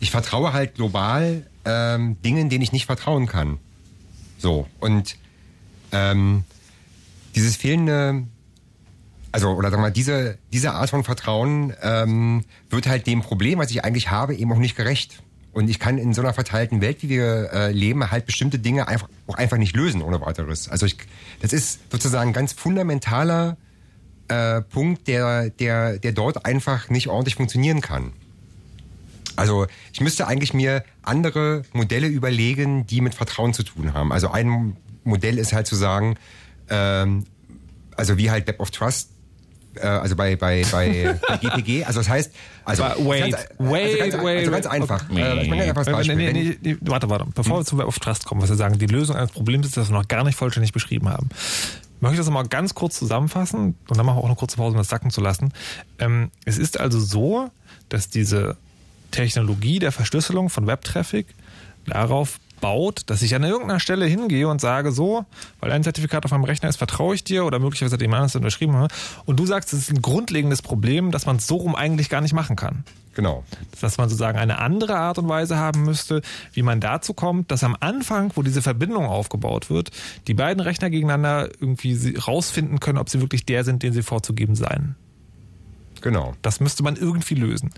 Ich 0.01 0.11
vertraue 0.11 0.53
halt 0.53 0.75
global 0.75 1.47
ähm, 1.65 2.17
Dingen, 2.23 2.51
denen 2.51 2.63
ich 2.63 2.73
nicht 2.73 2.87
vertrauen 2.87 3.27
kann. 3.27 3.59
So, 4.39 4.67
und 4.81 5.17
ähm, 5.93 6.45
dieses 7.35 7.57
fehlende, 7.57 8.25
also 9.33 9.51
oder 9.51 9.71
sagen 9.71 9.83
wir 9.83 9.89
mal, 9.89 9.93
diese, 9.93 10.39
diese 10.53 10.73
Art 10.73 10.91
von 10.91 11.05
Vertrauen 11.05 11.73
ähm, 11.83 12.45
wird 12.71 12.87
halt 12.87 13.07
dem 13.07 13.23
Problem, 13.23 13.59
was 13.59 13.71
ich 13.71 13.85
eigentlich 13.85 14.11
habe, 14.11 14.35
eben 14.35 14.53
auch 14.53 14.59
nicht 14.59 14.77
gerecht. 14.77 15.23
Und 15.55 15.71
ich 15.71 15.79
kann 15.79 15.99
in 15.99 16.13
so 16.13 16.21
einer 16.21 16.35
verteilten 16.35 16.81
Welt, 16.81 17.03
wie 17.03 17.09
wir 17.09 17.51
äh, 17.53 17.73
leben, 17.73 18.11
halt 18.11 18.27
bestimmte 18.27 18.59
Dinge 18.59 18.89
einfach 18.89 19.09
auch 19.29 19.37
einfach 19.37 19.57
nicht 19.57 19.75
lösen 19.77 20.03
ohne 20.03 20.21
weiteres. 20.21 20.69
Also 20.69 20.85
ich, 20.85 20.97
das 21.41 21.53
ist 21.53 21.79
sozusagen 21.91 22.31
ein 22.31 22.33
ganz 22.33 22.53
fundamentaler 22.53 23.57
äh, 24.27 24.63
Punkt, 24.63 25.07
der, 25.07 25.51
der, 25.51 25.99
der 25.99 26.13
dort 26.13 26.45
einfach 26.45 26.91
nicht 26.91 27.07
ordentlich 27.07 27.37
funktionieren 27.37 27.81
kann. 27.81 28.13
Also 29.37 29.67
ich 29.93 30.01
müsste 30.01 30.27
eigentlich 30.27 30.55
mir 30.55 30.85
andere 31.03 31.63
Modelle 31.73 32.09
überlegen, 32.09 32.87
die 32.87 33.01
mit 33.01 33.15
Vertrauen 33.15 33.55
zu 33.55 33.63
tun 33.63 33.95
haben. 33.95 34.13
Also 34.13 34.31
ein 34.31 34.77
Modell 35.05 35.39
ist 35.39 35.53
halt 35.53 35.67
zu 35.67 35.77
sagen, 35.77 36.17
ähm, 36.69 37.27
also 37.97 38.19
wie 38.19 38.31
halt 38.31 38.47
Web 38.49 38.61
of 38.61 38.71
Trust, 38.73 39.11
äh, 39.77 39.87
also 39.87 40.17
bei, 40.17 40.37
bei, 40.37 40.65
bei, 40.71 41.19
GPG, 41.41 41.85
also 41.85 42.01
das 42.01 42.09
heißt, 42.09 42.33
also, 42.65 42.83
wait, 43.01 43.31
ganz, 43.33 43.47
wait, 43.59 44.01
also 44.01 44.17
ganz, 44.19 44.25
wait, 44.25 44.39
also 44.39 44.51
ganz 44.51 44.65
wait. 44.67 44.73
einfach. 44.73 45.11
Okay. 45.11 45.21
Äh, 45.23 45.43
ich 45.43 45.49
bringe 45.49 45.63
einfach 45.65 45.85
das 45.85 45.87
Nee, 45.87 45.93
Beispiel. 45.93 46.17
nee, 46.17 46.27
Wenn- 46.27 46.35
nee, 46.37 46.57
nee, 46.63 46.77
warte, 46.83 47.11
warte. 47.11 47.27
Bevor 47.35 47.59
wir 47.61 47.65
zu 47.65 47.79
Web 47.79 47.87
of 47.87 47.99
Trust 47.99 48.27
kommen, 48.27 48.43
was 48.43 48.49
wir 48.51 48.57
sagen, 48.57 48.79
die 48.79 48.87
Lösung 48.87 49.17
eines 49.17 49.31
Problems 49.33 49.67
ist, 49.67 49.77
das 49.77 49.89
wir 49.91 49.95
noch 49.95 50.09
gar 50.09 50.25
nicht 50.25 50.37
vollständig 50.37 50.73
beschrieben 50.73 51.09
haben. 51.09 51.29
Möchte 52.01 52.15
ich 52.15 52.21
das 52.27 52.31
mal 52.31 52.47
ganz 52.47 52.75
kurz 52.75 52.99
zusammenfassen 52.99 53.77
und 53.89 53.97
dann 53.97 54.05
machen 54.05 54.17
wir 54.19 54.21
auch 54.23 54.27
eine 54.27 54.35
kurze 54.37 54.57
Pause, 54.57 54.73
um 54.73 54.79
das 54.79 54.89
sacken 54.89 55.11
zu 55.11 55.21
lassen. 55.21 55.53
Ähm, 55.99 56.31
es 56.45 56.59
ist 56.59 56.79
also 56.79 57.01
so, 57.01 57.51
dass 57.89 58.09
diese 58.11 58.57
Technologie 59.11 59.79
der 59.79 59.93
Verschlüsselung 59.93 60.51
von 60.51 60.67
Webtraffic 60.67 61.27
darauf 61.87 62.39
baut, 62.65 63.03
dass 63.11 63.21
ich 63.21 63.35
an 63.35 63.43
irgendeiner 63.43 63.79
Stelle 63.79 64.07
hingehe 64.07 64.49
und 64.49 64.59
sage, 64.59 64.91
so, 64.91 65.27
weil 65.61 65.71
ein 65.71 65.85
Zertifikat 65.85 66.25
auf 66.25 66.31
meinem 66.31 66.45
Rechner 66.45 66.71
ist, 66.71 66.79
vertraue 66.79 67.15
ich 67.15 67.23
dir 67.23 67.45
oder 67.45 67.59
möglicherweise 67.59 67.93
hat 67.93 68.01
jemand 68.01 68.21
anderes 68.21 68.37
unterschrieben. 68.37 68.89
Und 69.27 69.39
du 69.39 69.45
sagst, 69.45 69.75
es 69.75 69.81
ist 69.81 69.91
ein 69.91 70.01
grundlegendes 70.01 70.63
Problem, 70.63 71.11
dass 71.11 71.27
man 71.27 71.37
es 71.37 71.47
so 71.47 71.57
rum 71.57 71.75
eigentlich 71.75 72.09
gar 72.09 72.23
nicht 72.23 72.33
machen 72.33 72.57
kann 72.57 72.85
Genau. 73.15 73.45
dass 73.83 73.99
man 73.99 74.09
sozusagen 74.09 74.39
eine 74.39 74.59
andere 74.59 74.97
Art 74.97 75.19
und 75.19 75.29
Weise 75.29 75.59
haben 75.59 75.85
müsste, 75.85 76.23
wie 76.55 76.63
man 76.63 76.81
dazu 76.81 77.13
kommt, 77.13 77.51
dass 77.51 77.63
am 77.63 77.77
Anfang, 77.79 78.33
wo 78.35 78.43
diese 78.43 78.63
Verbindung 78.63 79.05
aufgebaut 79.07 79.69
wird, 79.69 79.91
die 80.27 80.35
beiden 80.35 80.61
Rechner 80.61 80.89
gegeneinander 80.89 81.51
irgendwie 81.61 82.17
rausfinden 82.17 82.81
können, 82.81 82.99
ob 82.99 83.11
sie 83.11 83.21
wirklich 83.21 83.45
der 83.45 83.63
sind, 83.63 83.83
den 83.83 83.93
sie 83.93 84.03
vorzugeben 84.03 84.57
seien. 84.57 84.97
Genau. 86.01 86.35
Das 86.43 86.61
müsste 86.61 86.83
man 86.83 86.97
irgendwie 86.97 87.35
lösen. 87.35 87.73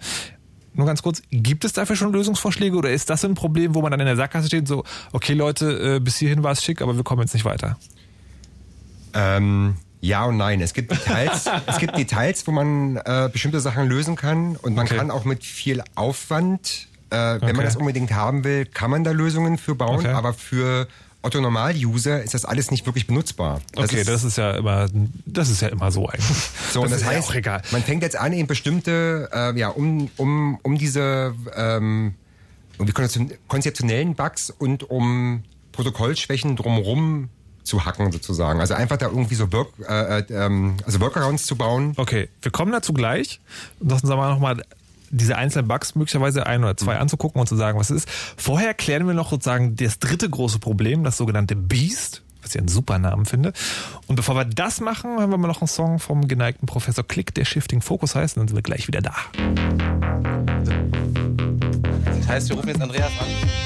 Nur 0.77 0.87
ganz 0.87 1.03
kurz, 1.03 1.23
gibt 1.31 1.65
es 1.65 1.73
dafür 1.73 1.97
schon 1.97 2.13
Lösungsvorschläge 2.13 2.77
oder 2.77 2.91
ist 2.91 3.09
das 3.11 3.25
ein 3.25 3.35
Problem, 3.35 3.75
wo 3.75 3.83
man 3.83 3.91
dann 3.91 4.01
in 4.01 4.07
der 4.07 4.17
Sackgasse 4.17 4.47
steht, 4.49 4.69
so, 4.69 4.85
okay 5.13 5.33
Leute, 5.33 5.97
äh, 5.97 6.01
bis 6.01 6.19
hierhin 6.19 6.43
war 6.43 6.53
es 6.53 6.63
schick, 6.63 6.83
aber 6.83 6.97
wir 6.97 7.03
kommen 7.05 7.23
jetzt 7.23 7.33
nicht 7.35 7.45
weiter? 7.45 7.79
Ähm, 9.15 9.77
ja 10.01 10.25
und 10.25 10.37
nein. 10.37 10.61
Es 10.61 10.75
gibt 10.75 10.91
Details, 10.91 11.49
es 11.67 11.79
gibt 11.79 11.97
Details, 11.97 12.47
wo 12.47 12.53
man 12.53 12.97
äh, 12.99 13.29
bestimmte 13.33 13.61
Sachen 13.61 13.89
lösen 13.89 14.17
kann 14.17 14.57
und 14.57 14.75
man 14.75 14.87
Okay. 14.87 14.97
kann 14.97 15.11
auch 15.11 15.25
mit 15.25 15.45
viel 15.45 15.83
Aufwand, 15.95 16.89
äh, 17.11 17.17
wenn 17.17 17.37
Okay. 17.43 17.53
man 17.55 17.65
das 17.65 17.77
unbedingt 17.77 18.13
haben 18.13 18.45
will, 18.45 18.67
kann 18.67 18.91
man 18.91 19.05
da 19.05 19.13
Lösungen 19.13 19.59
für 19.59 19.75
bauen, 19.75 20.01
Okay. 20.01 20.13
aber 20.13 20.35
für 20.35 20.89
Otto 21.23 21.41
Normal-User 21.41 22.23
ist 22.23 22.35
das 22.35 22.45
alles 22.45 22.71
nicht 22.71 22.87
wirklich 22.87 23.07
benutzbar. 23.07 23.61
okay, 23.75 24.05
das 24.05 24.23
ist 24.23 24.39
ja 24.39 24.53
immer, 24.53 24.89
das 25.25 25.51
ist 25.51 25.61
ja 25.61 25.69
immer 25.69 25.91
so 25.91 26.09
eigentlich. 26.09 26.37
So, 26.73 26.83
und 26.83 26.91
das, 26.91 27.01
ist 27.01 27.07
ja 27.07 27.13
heißt, 27.13 27.29
auch 27.29 27.35
egal. 27.35 27.63
man 27.73 27.83
fängt 27.83 28.03
jetzt 28.03 28.17
an, 28.17 28.33
eben 28.33 28.47
bestimmte, 28.47 29.29
äh, 29.33 29.59
ja, 29.59 29.69
um, 29.69 30.11
um, 30.17 30.59
um 30.63 30.79
diese 30.79 31.35
ähm, 31.55 32.15
konzeptionellen 33.49 34.15
Bugs 34.15 34.51
und 34.51 34.89
um 34.89 35.43
Protokollschwächen 35.73 36.57
drumherum 36.57 37.29
zu 37.67 37.85
hacken 37.85 38.13
sozusagen. 38.13 38.61
Also 38.61 38.75
einfach 38.75 38.97
da 38.97 39.07
irgendwie 39.07 39.35
so 39.35 39.53
Work, 39.53 39.73
äh, 39.89 40.21
äh, 40.21 40.25
ähm, 40.31 40.77
also 40.85 41.01
Workarounds 41.01 41.47
zu 41.47 41.57
bauen. 41.57 41.93
Okay, 41.97 42.29
wir 42.41 42.53
kommen 42.53 42.73
dazu 42.73 42.93
gleich. 42.93 43.41
Lassen 43.81 44.07
uns 44.07 44.13
aber 44.13 44.29
nochmal 44.29 44.63
diese 45.17 45.37
einzelnen 45.37 45.69
Bugs 45.69 45.95
möglicherweise 45.95 46.47
ein 46.47 46.63
oder 46.63 46.77
zwei 46.77 46.97
anzugucken 46.97 47.41
und 47.41 47.47
zu 47.47 47.57
sagen, 47.57 47.79
was 47.79 47.91
es 47.91 48.05
ist. 48.05 48.11
Vorher 48.37 48.75
klären 48.75 49.07
wir 49.07 49.15
noch 49.15 49.31
sozusagen 49.31 49.77
das 49.77 49.99
dritte 49.99 50.29
große 50.29 50.59
Problem, 50.59 51.05
das 51.05 51.17
sogenannte 51.17 51.57
Beast, 51.57 52.23
was 52.43 52.55
ich 52.55 52.59
einen 52.59 52.69
super 52.69 52.99
Namen 52.99 53.27
finde. 53.27 53.53
Und 54.07 54.17
bevor 54.17 54.37
wir 54.37 54.45
das 54.45 54.81
machen, 54.81 55.19
haben 55.21 55.31
wir 55.31 55.39
mal 55.39 55.49
noch 55.49 55.61
einen 55.61 55.69
Song 55.69 55.99
vom 55.99 56.29
geneigten 56.29 56.67
Professor 56.67 57.07
Klick, 57.07 57.35
der 57.35 57.45
Shifting 57.45 57.81
Focus 57.81 58.15
heißt, 58.15 58.37
und 58.37 58.43
dann 58.43 58.49
sind 58.49 58.57
wir 58.57 58.63
gleich 58.63 58.87
wieder 58.87 59.03
da. 59.03 59.15
Das 62.05 62.29
heißt, 62.29 62.49
wir 62.49 62.57
rufen 62.57 62.69
jetzt 62.69 62.81
Andreas 62.81 63.11
an. 63.21 63.66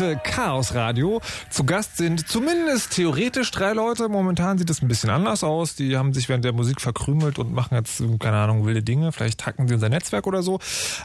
Heute 0.00 0.18
Chaos 0.24 0.74
Radio. 0.74 1.20
Zu 1.50 1.64
Gast 1.64 1.98
sind 1.98 2.26
zumindest 2.26 2.94
theoretisch 2.94 3.50
drei 3.50 3.74
Leute. 3.74 4.08
Momentan 4.08 4.56
sieht 4.56 4.70
es 4.70 4.80
ein 4.80 4.88
bisschen 4.88 5.10
anders 5.10 5.44
aus. 5.44 5.74
Die 5.74 5.94
haben 5.98 6.14
sich 6.14 6.30
während 6.30 6.42
der 6.42 6.54
Musik 6.54 6.80
verkrümelt 6.80 7.38
und 7.38 7.52
machen 7.52 7.74
jetzt, 7.74 8.02
keine 8.18 8.38
Ahnung, 8.38 8.64
wilde 8.64 8.82
Dinge. 8.82 9.12
Vielleicht 9.12 9.44
hacken 9.44 9.68
sie 9.68 9.74
unser 9.74 9.90
Netzwerk 9.90 10.26
oder 10.26 10.42
so. 10.42 10.58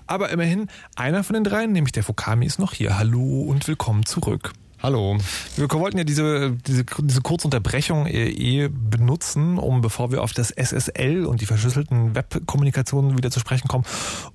Aber 0.07 0.29
immerhin, 0.29 0.67
einer 0.95 1.25
von 1.25 1.33
den 1.33 1.43
dreien, 1.43 1.73
nämlich 1.73 1.91
der 1.91 2.03
Fukami, 2.03 2.45
ist 2.45 2.57
noch 2.57 2.71
hier. 2.71 2.97
Hallo 2.97 3.41
und 3.41 3.67
willkommen 3.67 4.05
zurück. 4.05 4.53
Hallo. 4.85 5.17
Wir 5.55 5.67
wollten 5.71 5.97
ja 5.97 6.03
diese, 6.03 6.51
diese, 6.51 6.85
diese 6.85 7.21
kurze 7.21 7.47
Unterbrechung 7.47 8.05
eh, 8.05 8.69
benutzen, 8.71 9.57
um 9.57 9.81
bevor 9.81 10.11
wir 10.11 10.21
auf 10.21 10.31
das 10.31 10.51
SSL 10.51 11.25
und 11.25 11.41
die 11.41 11.47
verschlüsselten 11.47 12.13
Webkommunikationen 12.13 13.17
wieder 13.17 13.31
zu 13.31 13.39
sprechen 13.39 13.67
kommen, 13.67 13.83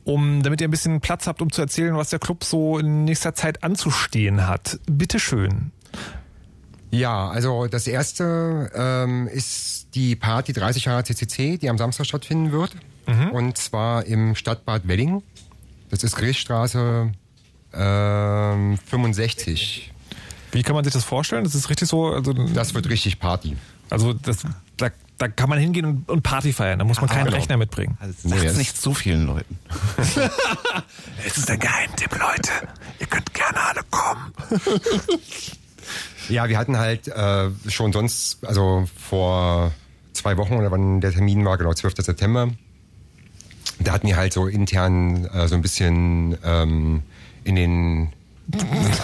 um 0.03 0.42
damit 0.42 0.61
ihr 0.61 0.66
ein 0.66 0.72
bisschen 0.72 1.01
Platz 1.01 1.28
habt, 1.28 1.40
um 1.40 1.53
zu 1.53 1.61
erzählen, 1.61 1.96
was 1.96 2.11
der 2.11 2.18
Club 2.18 2.42
so 2.42 2.80
in 2.80 3.05
nächster 3.05 3.32
Zeit 3.36 3.62
anzustehen 3.62 4.48
hat. 4.48 4.80
Bitte 4.90 5.20
schön. 5.20 5.70
Ja, 6.90 7.28
also 7.28 7.68
das 7.68 7.86
erste 7.86 8.72
ähm, 8.74 9.28
ist 9.28 9.94
die 9.94 10.16
Party 10.16 10.53
30 10.53 10.86
Jahre 10.86 11.05
CCC, 11.05 11.59
die 11.59 11.70
am 11.70 11.78
Samstag 11.78 12.07
stattfinden 12.07 12.51
wird. 12.51 12.72
Und 13.32 13.57
zwar 13.57 14.05
im 14.05 14.34
Stadtbad 14.34 14.88
Welling. 14.88 15.22
Das 15.90 16.03
ist 16.03 16.16
Griechstraße 16.16 17.12
ähm, 17.72 18.78
65. 18.84 19.92
Wie 20.53 20.62
kann 20.62 20.74
man 20.74 20.84
sich 20.84 20.92
das 20.92 21.05
vorstellen? 21.05 21.44
Das 21.44 21.55
ist 21.55 21.68
richtig 21.70 21.88
so, 21.88 22.07
also, 22.12 22.32
Das 22.32 22.74
wird 22.74 22.88
richtig 22.88 23.18
Party. 23.20 23.57
also 23.88 24.12
das, 24.12 24.38
da, 24.76 24.88
da 25.18 25.28
kann 25.28 25.48
man 25.48 25.59
hingehen 25.59 25.84
und, 25.84 26.09
und 26.09 26.22
Party 26.22 26.53
feiern. 26.53 26.78
Da 26.78 26.84
muss 26.84 27.01
man 27.01 27.09
keinen 27.09 27.26
genau. 27.26 27.36
Rechner 27.36 27.57
mitbringen. 27.57 27.96
Also 28.01 28.28
sagt's 28.28 28.44
das- 28.44 28.57
nicht 28.57 28.76
so 28.80 28.94
vielen 28.94 29.26
Leuten. 29.26 29.59
Es 31.26 31.36
ist 31.36 31.51
ein 31.51 31.59
Geheimtipp, 31.61 32.12
Leute. 32.18 32.51
Ihr 32.98 33.07
könnt 33.07 33.32
gerne 33.34 33.61
alle 33.61 33.80
kommen. 33.90 34.32
Ja, 36.28 36.48
wir 36.48 36.57
hatten 36.59 36.78
halt 36.78 37.09
äh, 37.09 37.51
schon 37.68 37.92
sonst, 37.92 38.44
also 38.46 38.88
vor 38.96 39.72
zwei 40.12 40.36
Wochen 40.36 40.55
oder 40.55 40.70
wann 40.70 41.01
der 41.01 41.12
Termin 41.12 41.44
war, 41.44 41.59
genau 41.59 41.72
12. 41.74 41.94
September, 41.98 42.48
da 43.80 43.92
hatten 43.92 44.07
wir 44.07 44.16
halt 44.16 44.32
so 44.32 44.46
intern 44.46 45.24
äh, 45.26 45.48
so 45.48 45.55
ein 45.57 45.62
bisschen 45.62 46.36
ähm, 46.44 47.03
in 47.44 47.57
den 47.57 48.12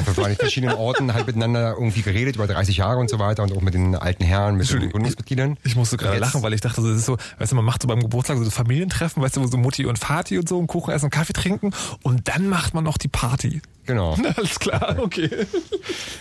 also 0.07 0.17
waren 0.23 0.31
in 0.31 0.37
verschiedenen 0.37 0.77
Orten 0.77 1.13
halt 1.15 1.27
miteinander 1.27 1.75
irgendwie 1.75 2.03
geredet 2.03 2.37
über 2.37 2.47
30 2.47 2.77
Jahre 2.77 2.99
und 2.99 3.11
so 3.11 3.19
weiter 3.19 3.43
und 3.43 3.53
auch 3.57 3.61
mit 3.61 3.75
den 3.75 3.95
alten 3.95 4.25
Herren, 4.25 4.57
mit 4.57 4.71
den 4.71 4.91
Gründungsmitgliedern. 4.91 5.57
Ich 5.65 5.77
musste 5.77 5.97
gerade 5.97 6.19
lachen, 6.19 6.43
weil 6.43 6.53
ich 6.53 6.61
dachte, 6.61 6.83
das 6.83 6.91
ist 6.91 7.07
so, 7.07 7.17
weißt 7.39 7.53
du, 7.53 7.57
man 7.57 7.65
macht 7.65 7.83
so 7.83 7.89
beim 7.89 8.01
Geburtstag 8.01 8.39
so 8.39 8.51
Familientreffen, 8.51 9.23
weißt 9.23 9.37
du, 9.37 9.43
wo 9.43 9.47
so 9.47 9.59
Mutti 9.59 9.87
und 9.87 9.99
Vati 9.99 10.39
und 10.39 10.49
so 10.49 10.59
und 10.59 10.67
Kuchen 10.67 10.93
essen 10.93 11.07
und 11.07 11.11
Kaffee 11.11 11.33
trinken 11.33 11.71
und 12.03 12.29
dann 12.29 12.49
macht 12.49 12.75
man 12.75 12.85
noch 12.85 12.99
die 12.99 13.09
Party. 13.09 13.61
Genau. 13.87 14.17
Alles 14.37 14.59
klar, 14.59 14.97
okay. 14.99 15.31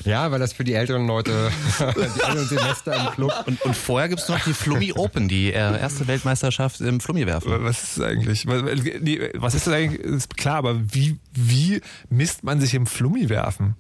Ja, 0.06 0.32
weil 0.32 0.40
das 0.40 0.54
für 0.54 0.64
die 0.64 0.74
älteren 0.74 1.08
Leute, 1.08 1.52
die 1.80 2.02
älteren 2.04 2.48
Semester 2.48 2.96
im 2.96 3.14
Club. 3.14 3.34
Und, 3.48 3.62
und 3.64 3.76
vorher 3.76 4.08
gibt's 4.08 4.30
noch 4.30 4.40
die 4.40 4.54
Flummi 4.54 4.94
Open, 4.94 5.28
die 5.28 5.52
äh, 5.52 5.80
erste 5.80 6.08
Weltmeisterschaft 6.08 6.80
im 6.82 7.00
Flummi-Werfen. 7.00 7.64
Was 7.64 7.84
ist 7.84 7.98
das 7.98 8.06
eigentlich? 8.06 8.46
Was, 8.48 9.56
ist 9.56 9.68
das 9.68 9.74
eigentlich? 9.74 10.02
Ist 10.02 10.38
klar, 10.38 10.58
aber 10.58 10.80
wie, 10.94 11.18
wie 11.34 11.82
misst 12.10 12.44
man 12.44 12.62
sich 12.62 12.76
im 12.76 12.86
Flummi 12.86 13.30
werfen? 13.30 13.76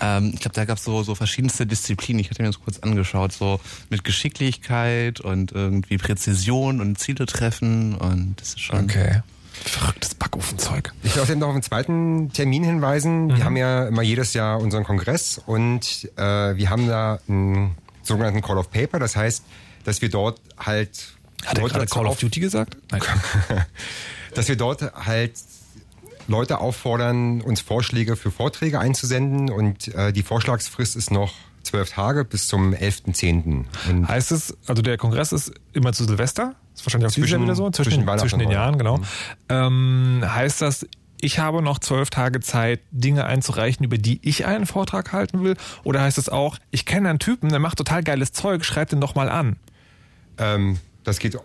Ähm, 0.00 0.32
ich 0.34 0.40
glaube, 0.40 0.54
da 0.54 0.64
gab's 0.66 0.84
so, 0.84 1.02
so 1.02 1.14
verschiedenste 1.14 1.66
Disziplinen. 1.66 2.20
Ich 2.20 2.30
hatte 2.30 2.42
mir 2.42 2.48
das 2.48 2.60
kurz 2.60 2.80
angeschaut, 2.80 3.32
so 3.32 3.60
mit 3.88 4.04
Geschicklichkeit 4.04 5.20
und 5.20 5.52
irgendwie 5.52 5.96
Präzision 5.96 6.80
und 6.80 6.98
Ziele 6.98 7.26
treffen 7.26 7.94
und 7.94 8.34
das 8.38 8.50
ist 8.50 8.60
schon. 8.60 8.84
Okay. 8.84 9.22
Verrücktes 9.64 10.14
Backofenzeug. 10.14 10.92
Ich 11.02 11.14
will 11.14 11.22
auch 11.22 11.28
noch 11.36 11.48
auf 11.48 11.54
den 11.54 11.62
zweiten 11.62 12.32
Termin 12.32 12.64
hinweisen. 12.64 13.36
Wir 13.36 13.44
haben 13.44 13.56
ja 13.56 13.86
immer 13.86 14.02
jedes 14.02 14.32
Jahr 14.32 14.60
unseren 14.60 14.84
Kongress 14.84 15.40
und 15.44 16.10
äh, 16.16 16.56
wir 16.56 16.70
haben 16.70 16.88
da 16.88 17.18
einen 17.28 17.76
sogenannten 18.02 18.42
Call 18.42 18.58
of 18.58 18.70
Paper. 18.70 18.98
Das 18.98 19.16
heißt, 19.16 19.44
dass 19.84 20.02
wir 20.02 20.08
dort 20.08 20.40
halt 20.58 21.14
Hat 21.44 21.58
er 21.58 21.68
gerade 21.68 21.86
Call 21.86 22.06
of 22.06 22.18
Duty 22.18 22.40
gesagt? 22.40 22.76
Nein. 22.90 23.02
dass 24.34 24.48
wir 24.48 24.56
dort 24.56 24.82
halt 24.94 25.34
Leute 26.26 26.58
auffordern, 26.58 27.40
uns 27.40 27.60
Vorschläge 27.60 28.16
für 28.16 28.30
Vorträge 28.30 28.78
einzusenden 28.78 29.50
und 29.50 29.88
äh, 29.94 30.12
die 30.12 30.22
Vorschlagsfrist 30.22 30.96
ist 30.96 31.10
noch 31.10 31.34
zwölf 31.62 31.90
Tage 31.90 32.24
bis 32.24 32.48
zum 32.48 32.72
11.10. 32.72 33.64
Und 33.88 34.08
Heißt 34.08 34.32
es, 34.32 34.56
also 34.66 34.80
der 34.82 34.96
Kongress 34.96 35.32
ist 35.32 35.52
immer 35.72 35.92
zu 35.92 36.04
Silvester? 36.04 36.54
Ist 36.74 36.86
wahrscheinlich 36.86 37.08
auch 37.10 37.14
dieses 37.14 37.30
Jahr 37.30 37.38
Zwischen- 37.38 37.42
wieder 37.44 37.54
so? 37.56 37.70
Zwischen, 37.70 38.04
zwischen 38.04 38.18
zwischen 38.18 38.38
den 38.38 38.50
Jahren, 38.50 38.78
genau. 38.78 39.00
Weihnachten. 39.48 40.22
Ähm, 40.22 40.22
heißt 40.24 40.62
das, 40.62 40.86
ich 41.20 41.38
habe 41.38 41.60
noch 41.62 41.78
zwölf 41.78 42.08
Tage 42.10 42.40
Zeit, 42.40 42.80
Dinge 42.90 43.26
einzureichen, 43.26 43.84
über 43.84 43.98
die 43.98 44.20
ich 44.22 44.46
einen 44.46 44.64
Vortrag 44.66 45.12
halten 45.12 45.42
will? 45.42 45.56
Oder 45.84 46.00
heißt 46.00 46.16
es 46.18 46.28
auch, 46.30 46.56
ich 46.70 46.86
kenne 46.86 47.10
einen 47.10 47.18
Typen, 47.18 47.50
der 47.50 47.58
macht 47.58 47.76
total 47.78 48.02
geiles 48.02 48.32
Zeug, 48.32 48.64
schreibt 48.64 48.92
den 48.92 49.00
doch 49.00 49.14
mal 49.14 49.28
an? 49.28 49.56
ähm, 50.38 50.78
das 51.04 51.18
geht 51.18 51.36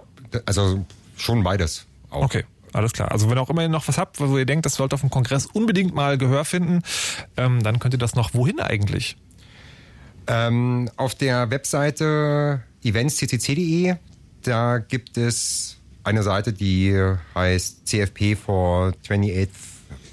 also 0.45 0.85
schon 1.17 1.43
beides. 1.43 1.85
Auch. 2.09 2.23
Okay. 2.23 2.45
Alles 2.73 2.91
klar. 2.91 3.09
Also 3.11 3.29
wenn 3.29 3.37
ihr 3.37 3.41
auch 3.41 3.49
immer 3.49 3.65
noch 3.69 3.87
was 3.87 3.97
habt, 3.97 4.19
wo 4.19 4.37
ihr 4.37 4.45
denkt, 4.45 4.65
das 4.65 4.75
sollte 4.75 4.95
auf 4.95 4.99
dem 5.01 5.09
Kongress 5.09 5.45
unbedingt 5.45 5.95
mal 5.95 6.17
Gehör 6.17 6.43
finden, 6.43 6.81
ähm, 7.37 7.63
dann 7.63 7.79
könnt 7.79 7.93
ihr 7.93 7.97
das 7.97 8.15
noch 8.15 8.33
wohin 8.33 8.59
eigentlich? 8.59 9.15
Ähm, 10.27 10.89
auf 10.97 11.15
der 11.15 11.49
Webseite 11.51 12.63
eventsccc.de, 12.83 13.95
da 14.47 14.77
gibt 14.79 15.17
es 15.17 15.77
eine 16.03 16.23
Seite, 16.23 16.53
die 16.53 16.95
heißt 17.33 17.87
CFP 17.87 18.35
for 18.35 18.93
28th 19.07 19.49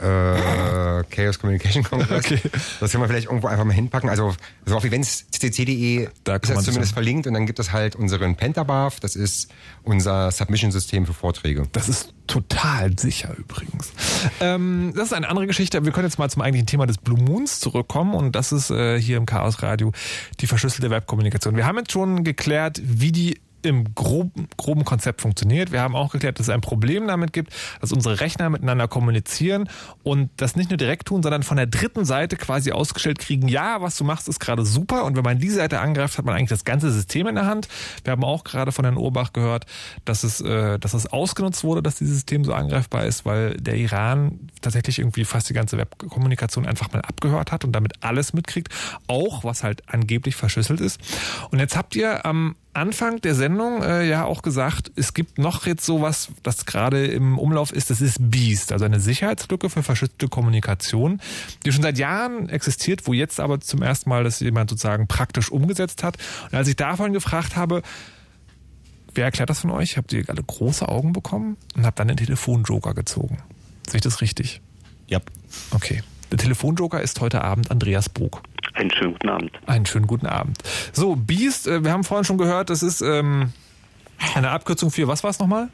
äh, 0.00 1.04
Chaos 1.10 1.38
Communication 1.38 1.84
Congress. 1.84 2.24
Okay. 2.24 2.40
Das 2.80 2.90
können 2.90 3.04
wir 3.04 3.08
vielleicht 3.08 3.26
irgendwo 3.28 3.46
einfach 3.46 3.64
mal 3.64 3.72
hinpacken. 3.72 4.10
Also, 4.10 4.34
also 4.64 4.76
auf 4.76 4.84
eventsccc.de 4.84 6.08
Da 6.24 6.36
ist 6.36 6.50
das 6.50 6.64
zumindest 6.64 6.76
dann- 6.76 6.86
verlinkt 6.94 7.26
und 7.26 7.34
dann 7.34 7.46
gibt 7.46 7.58
es 7.60 7.72
halt 7.72 7.94
unseren 7.94 8.34
Pentabarf, 8.36 8.98
das 9.00 9.14
ist 9.16 9.48
unser 9.84 10.30
Submission-System 10.30 11.06
für 11.06 11.14
Vorträge. 11.14 11.68
Das 11.72 11.88
ist 11.88 12.14
total 12.26 12.98
sicher 12.98 13.34
übrigens. 13.36 13.92
Ähm, 14.40 14.92
das 14.96 15.06
ist 15.06 15.12
eine 15.12 15.28
andere 15.28 15.46
Geschichte. 15.46 15.84
Wir 15.84 15.92
können 15.92 16.06
jetzt 16.08 16.18
mal 16.18 16.28
zum 16.30 16.42
eigentlichen 16.42 16.66
Thema 16.66 16.86
des 16.86 16.98
Blue 16.98 17.20
Moons 17.22 17.60
zurückkommen 17.60 18.14
und 18.14 18.34
das 18.34 18.50
ist 18.52 18.70
äh, 18.70 19.00
hier 19.00 19.18
im 19.18 19.26
Chaos 19.26 19.62
Radio 19.62 19.92
die 20.40 20.46
verschlüsselte 20.46 20.90
Webkommunikation. 20.90 21.54
Wir 21.56 21.66
haben 21.66 21.78
jetzt 21.78 21.92
schon 21.92 22.24
geklärt, 22.24 22.80
wie 22.82 23.12
die 23.12 23.40
im 23.62 23.94
groben, 23.94 24.48
groben 24.56 24.84
Konzept 24.84 25.20
funktioniert. 25.20 25.72
Wir 25.72 25.80
haben 25.80 25.96
auch 25.96 26.12
geklärt, 26.12 26.38
dass 26.38 26.48
es 26.48 26.54
ein 26.54 26.60
Problem 26.60 27.06
damit 27.06 27.32
gibt, 27.32 27.52
dass 27.80 27.92
unsere 27.92 28.20
Rechner 28.20 28.50
miteinander 28.50 28.88
kommunizieren 28.88 29.68
und 30.02 30.30
das 30.36 30.56
nicht 30.56 30.70
nur 30.70 30.76
direkt 30.76 31.08
tun, 31.08 31.22
sondern 31.22 31.42
von 31.42 31.56
der 31.56 31.66
dritten 31.66 32.04
Seite 32.04 32.36
quasi 32.36 32.72
ausgestellt 32.72 33.18
kriegen, 33.18 33.48
ja, 33.48 33.80
was 33.80 33.96
du 33.96 34.04
machst, 34.04 34.28
ist 34.28 34.40
gerade 34.40 34.64
super 34.64 35.04
und 35.04 35.16
wenn 35.16 35.24
man 35.24 35.38
die 35.38 35.50
Seite 35.50 35.80
angreift, 35.80 36.18
hat 36.18 36.24
man 36.24 36.34
eigentlich 36.34 36.50
das 36.50 36.64
ganze 36.64 36.90
System 36.90 37.26
in 37.26 37.34
der 37.34 37.46
Hand. 37.46 37.68
Wir 38.04 38.12
haben 38.12 38.24
auch 38.24 38.44
gerade 38.44 38.72
von 38.72 38.84
Herrn 38.84 38.96
Urbach 38.96 39.32
gehört, 39.32 39.66
dass 40.04 40.24
es, 40.24 40.40
äh, 40.40 40.78
dass 40.78 40.94
es 40.94 41.06
ausgenutzt 41.06 41.64
wurde, 41.64 41.82
dass 41.82 41.96
dieses 41.96 42.14
System 42.14 42.44
so 42.44 42.54
angreifbar 42.54 43.04
ist, 43.04 43.24
weil 43.24 43.56
der 43.56 43.76
Iran 43.76 44.40
tatsächlich 44.60 44.98
irgendwie 44.98 45.24
fast 45.24 45.48
die 45.48 45.54
ganze 45.54 45.78
Webkommunikation 45.78 46.66
einfach 46.66 46.92
mal 46.92 47.02
abgehört 47.02 47.52
hat 47.52 47.64
und 47.64 47.72
damit 47.72 47.92
alles 48.00 48.32
mitkriegt, 48.32 48.68
auch 49.06 49.44
was 49.44 49.62
halt 49.62 49.88
angeblich 49.88 50.36
verschlüsselt 50.36 50.80
ist. 50.80 51.00
Und 51.50 51.58
jetzt 51.58 51.76
habt 51.76 51.96
ihr 51.96 52.24
am 52.26 52.56
Anfang 52.74 53.20
der 53.20 53.34
Sendung 53.34 53.82
äh, 53.82 54.08
ja 54.08 54.24
auch 54.24 54.40
gesagt, 54.40 54.92
es 54.96 55.12
gibt 55.12 55.36
noch 55.36 55.66
jetzt 55.66 55.84
sowas, 55.84 56.28
das 56.42 56.64
gerade 56.64 57.06
im 57.06 57.38
Umlauf 57.38 57.70
ist, 57.70 57.90
das 57.90 58.00
ist 58.00 58.16
Beast, 58.18 58.72
also 58.72 58.86
eine 58.86 58.98
Sicherheitslücke 58.98 59.68
für 59.68 59.82
verschlüsselte 59.82 60.28
Kommunikation, 60.28 61.20
die 61.66 61.72
schon 61.72 61.82
seit 61.82 61.98
Jahren 61.98 62.48
existiert, 62.48 63.06
wo 63.06 63.12
jetzt 63.12 63.40
aber 63.40 63.60
zum 63.60 63.82
ersten 63.82 64.08
Mal 64.08 64.24
das 64.24 64.40
jemand 64.40 64.70
sozusagen 64.70 65.06
praktisch 65.06 65.50
umgesetzt 65.50 66.02
hat. 66.02 66.16
Und 66.50 66.56
als 66.56 66.68
ich 66.68 66.76
davon 66.76 67.12
gefragt 67.12 67.56
habe, 67.56 67.82
wer 69.14 69.24
erklärt 69.24 69.50
das 69.50 69.60
von 69.60 69.70
euch? 69.70 69.98
Habt 69.98 70.12
ihr 70.14 70.24
alle 70.28 70.42
große 70.42 70.88
Augen 70.88 71.12
bekommen 71.12 71.58
und 71.76 71.84
habt 71.84 71.98
dann 71.98 72.08
den 72.08 72.16
Telefonjoker 72.16 72.94
gezogen. 72.94 73.38
Sehe 73.86 73.96
ich 73.96 74.02
das 74.02 74.22
richtig? 74.22 74.62
Ja. 75.08 75.20
Okay. 75.72 76.02
Der 76.32 76.38
Telefonjoker 76.38 77.00
ist 77.02 77.20
heute 77.20 77.42
Abend 77.44 77.70
Andreas 77.70 78.08
Bog. 78.08 78.42
Einen 78.72 78.90
schönen 78.90 79.12
guten 79.12 79.28
Abend. 79.28 79.50
Einen 79.66 79.84
schönen 79.84 80.06
guten 80.06 80.26
Abend. 80.26 80.56
So, 80.92 81.14
Beast, 81.14 81.66
äh, 81.66 81.84
wir 81.84 81.92
haben 81.92 82.04
vorhin 82.04 82.24
schon 82.24 82.38
gehört, 82.38 82.70
das 82.70 82.82
ist 82.82 83.02
ähm, 83.02 83.52
eine 84.34 84.48
Abkürzung 84.50 84.90
für, 84.90 85.06
was 85.08 85.22
war 85.22 85.30
es 85.30 85.38
nochmal? 85.38 85.68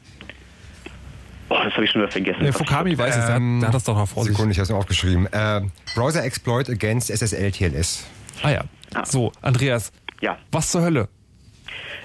Oh, 1.48 1.56
das 1.62 1.72
habe 1.74 1.84
ich 1.84 1.90
schon 1.92 2.02
wieder 2.02 2.10
vergessen. 2.10 2.42
Der 2.42 2.52
Fukami 2.52 2.98
weiß 2.98 3.16
es, 3.16 3.24
der, 3.26 3.34
hat- 3.34 3.40
Ähm, 3.40 3.60
der 3.60 3.68
hat 3.68 3.74
das 3.76 3.84
doch 3.84 3.96
noch 3.96 4.08
vor 4.08 4.24
sich. 4.24 4.32
Sekunde, 4.32 4.50
ich 4.52 4.58
habe 4.58 4.64
es 4.64 4.70
mir 4.70 4.76
aufgeschrieben. 4.76 5.26
Äh, 5.32 5.62
Browser 5.94 6.24
Exploit 6.24 6.68
against 6.68 7.08
SSL 7.08 7.52
TLS. 7.52 8.04
Ah 8.42 8.50
ja. 8.50 8.64
Ah. 8.94 9.04
So, 9.06 9.30
Andreas, 9.40 9.92
Ja. 10.20 10.38
was 10.50 10.72
zur 10.72 10.82
Hölle? 10.82 11.08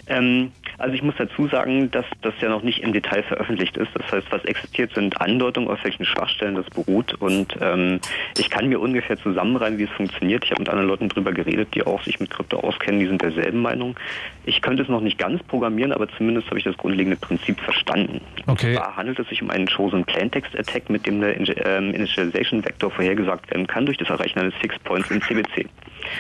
Ähm, 0.06 0.51
Also 0.84 0.95
ich 0.95 1.01
muss 1.01 1.15
dazu 1.17 1.47
sagen, 1.47 1.89
dass 1.91 2.03
das 2.23 2.34
ja 2.41 2.49
noch 2.49 2.61
nicht 2.61 2.79
im 2.84 2.91
Detail 2.91 3.23
veröffentlicht 3.23 3.77
ist. 3.77 3.88
Das 3.93 4.11
heißt, 4.11 4.27
was 4.31 4.43
existiert, 4.43 4.93
sind 4.93 5.21
Andeutungen, 5.21 5.69
auf 5.69 5.81
welchen 5.86 6.03
Schwachstellen 6.03 6.55
das 6.55 6.65
beruht. 6.65 7.13
Und 7.21 7.55
ähm, 7.61 8.01
ich 8.38 8.49
kann 8.49 8.67
mir 8.67 8.81
ungefähr 8.81 9.17
zusammenreimen, 9.17 9.79
wie 9.79 9.84
es 9.84 9.89
funktioniert. 9.91 10.43
Ich 10.43 10.51
habe 10.51 10.59
mit 10.59 10.67
anderen 10.67 10.89
Leuten 10.89 11.07
drüber 11.07 11.31
geredet, 11.31 11.69
die 11.73 11.88
auch 11.88 12.03
sich 12.03 12.19
mit 12.19 12.31
Krypto 12.31 12.59
auskennen, 12.59 12.99
die 12.99 13.07
sind 13.07 13.21
derselben 13.21 13.61
Meinung. 13.61 13.95
Ich 14.43 14.61
könnte 14.61 14.84
es 14.84 14.89
noch 14.89 14.99
nicht 14.99 15.17
ganz 15.17 15.41
programmieren, 15.43 15.93
aber 15.93 16.09
zumindest 16.17 16.47
habe 16.47 16.57
ich 16.57 16.65
das 16.65 16.75
grundlegende 16.75 17.15
Prinzip 17.15 17.61
verstanden. 17.61 18.19
Okay. 18.47 18.71
Und 18.71 18.75
zwar 18.75 18.97
handelt 18.97 19.19
es 19.19 19.29
sich 19.29 19.41
um 19.41 19.51
einen 19.51 19.67
Chosen 19.67 20.03
Plaintext 20.03 20.53
Attack, 20.59 20.89
mit 20.89 21.07
dem 21.07 21.21
der 21.21 21.38
ähm, 21.65 21.93
Initialization 21.93 22.65
Vector 22.65 22.91
vorhergesagt 22.91 23.49
werden 23.51 23.67
kann 23.67 23.86
durch 23.86 23.99
das 23.99 24.09
Erreichen 24.09 24.38
eines 24.38 24.53
Fixed 24.55 24.84
Points 24.84 25.09
im 25.09 25.21
CBC. 25.21 25.65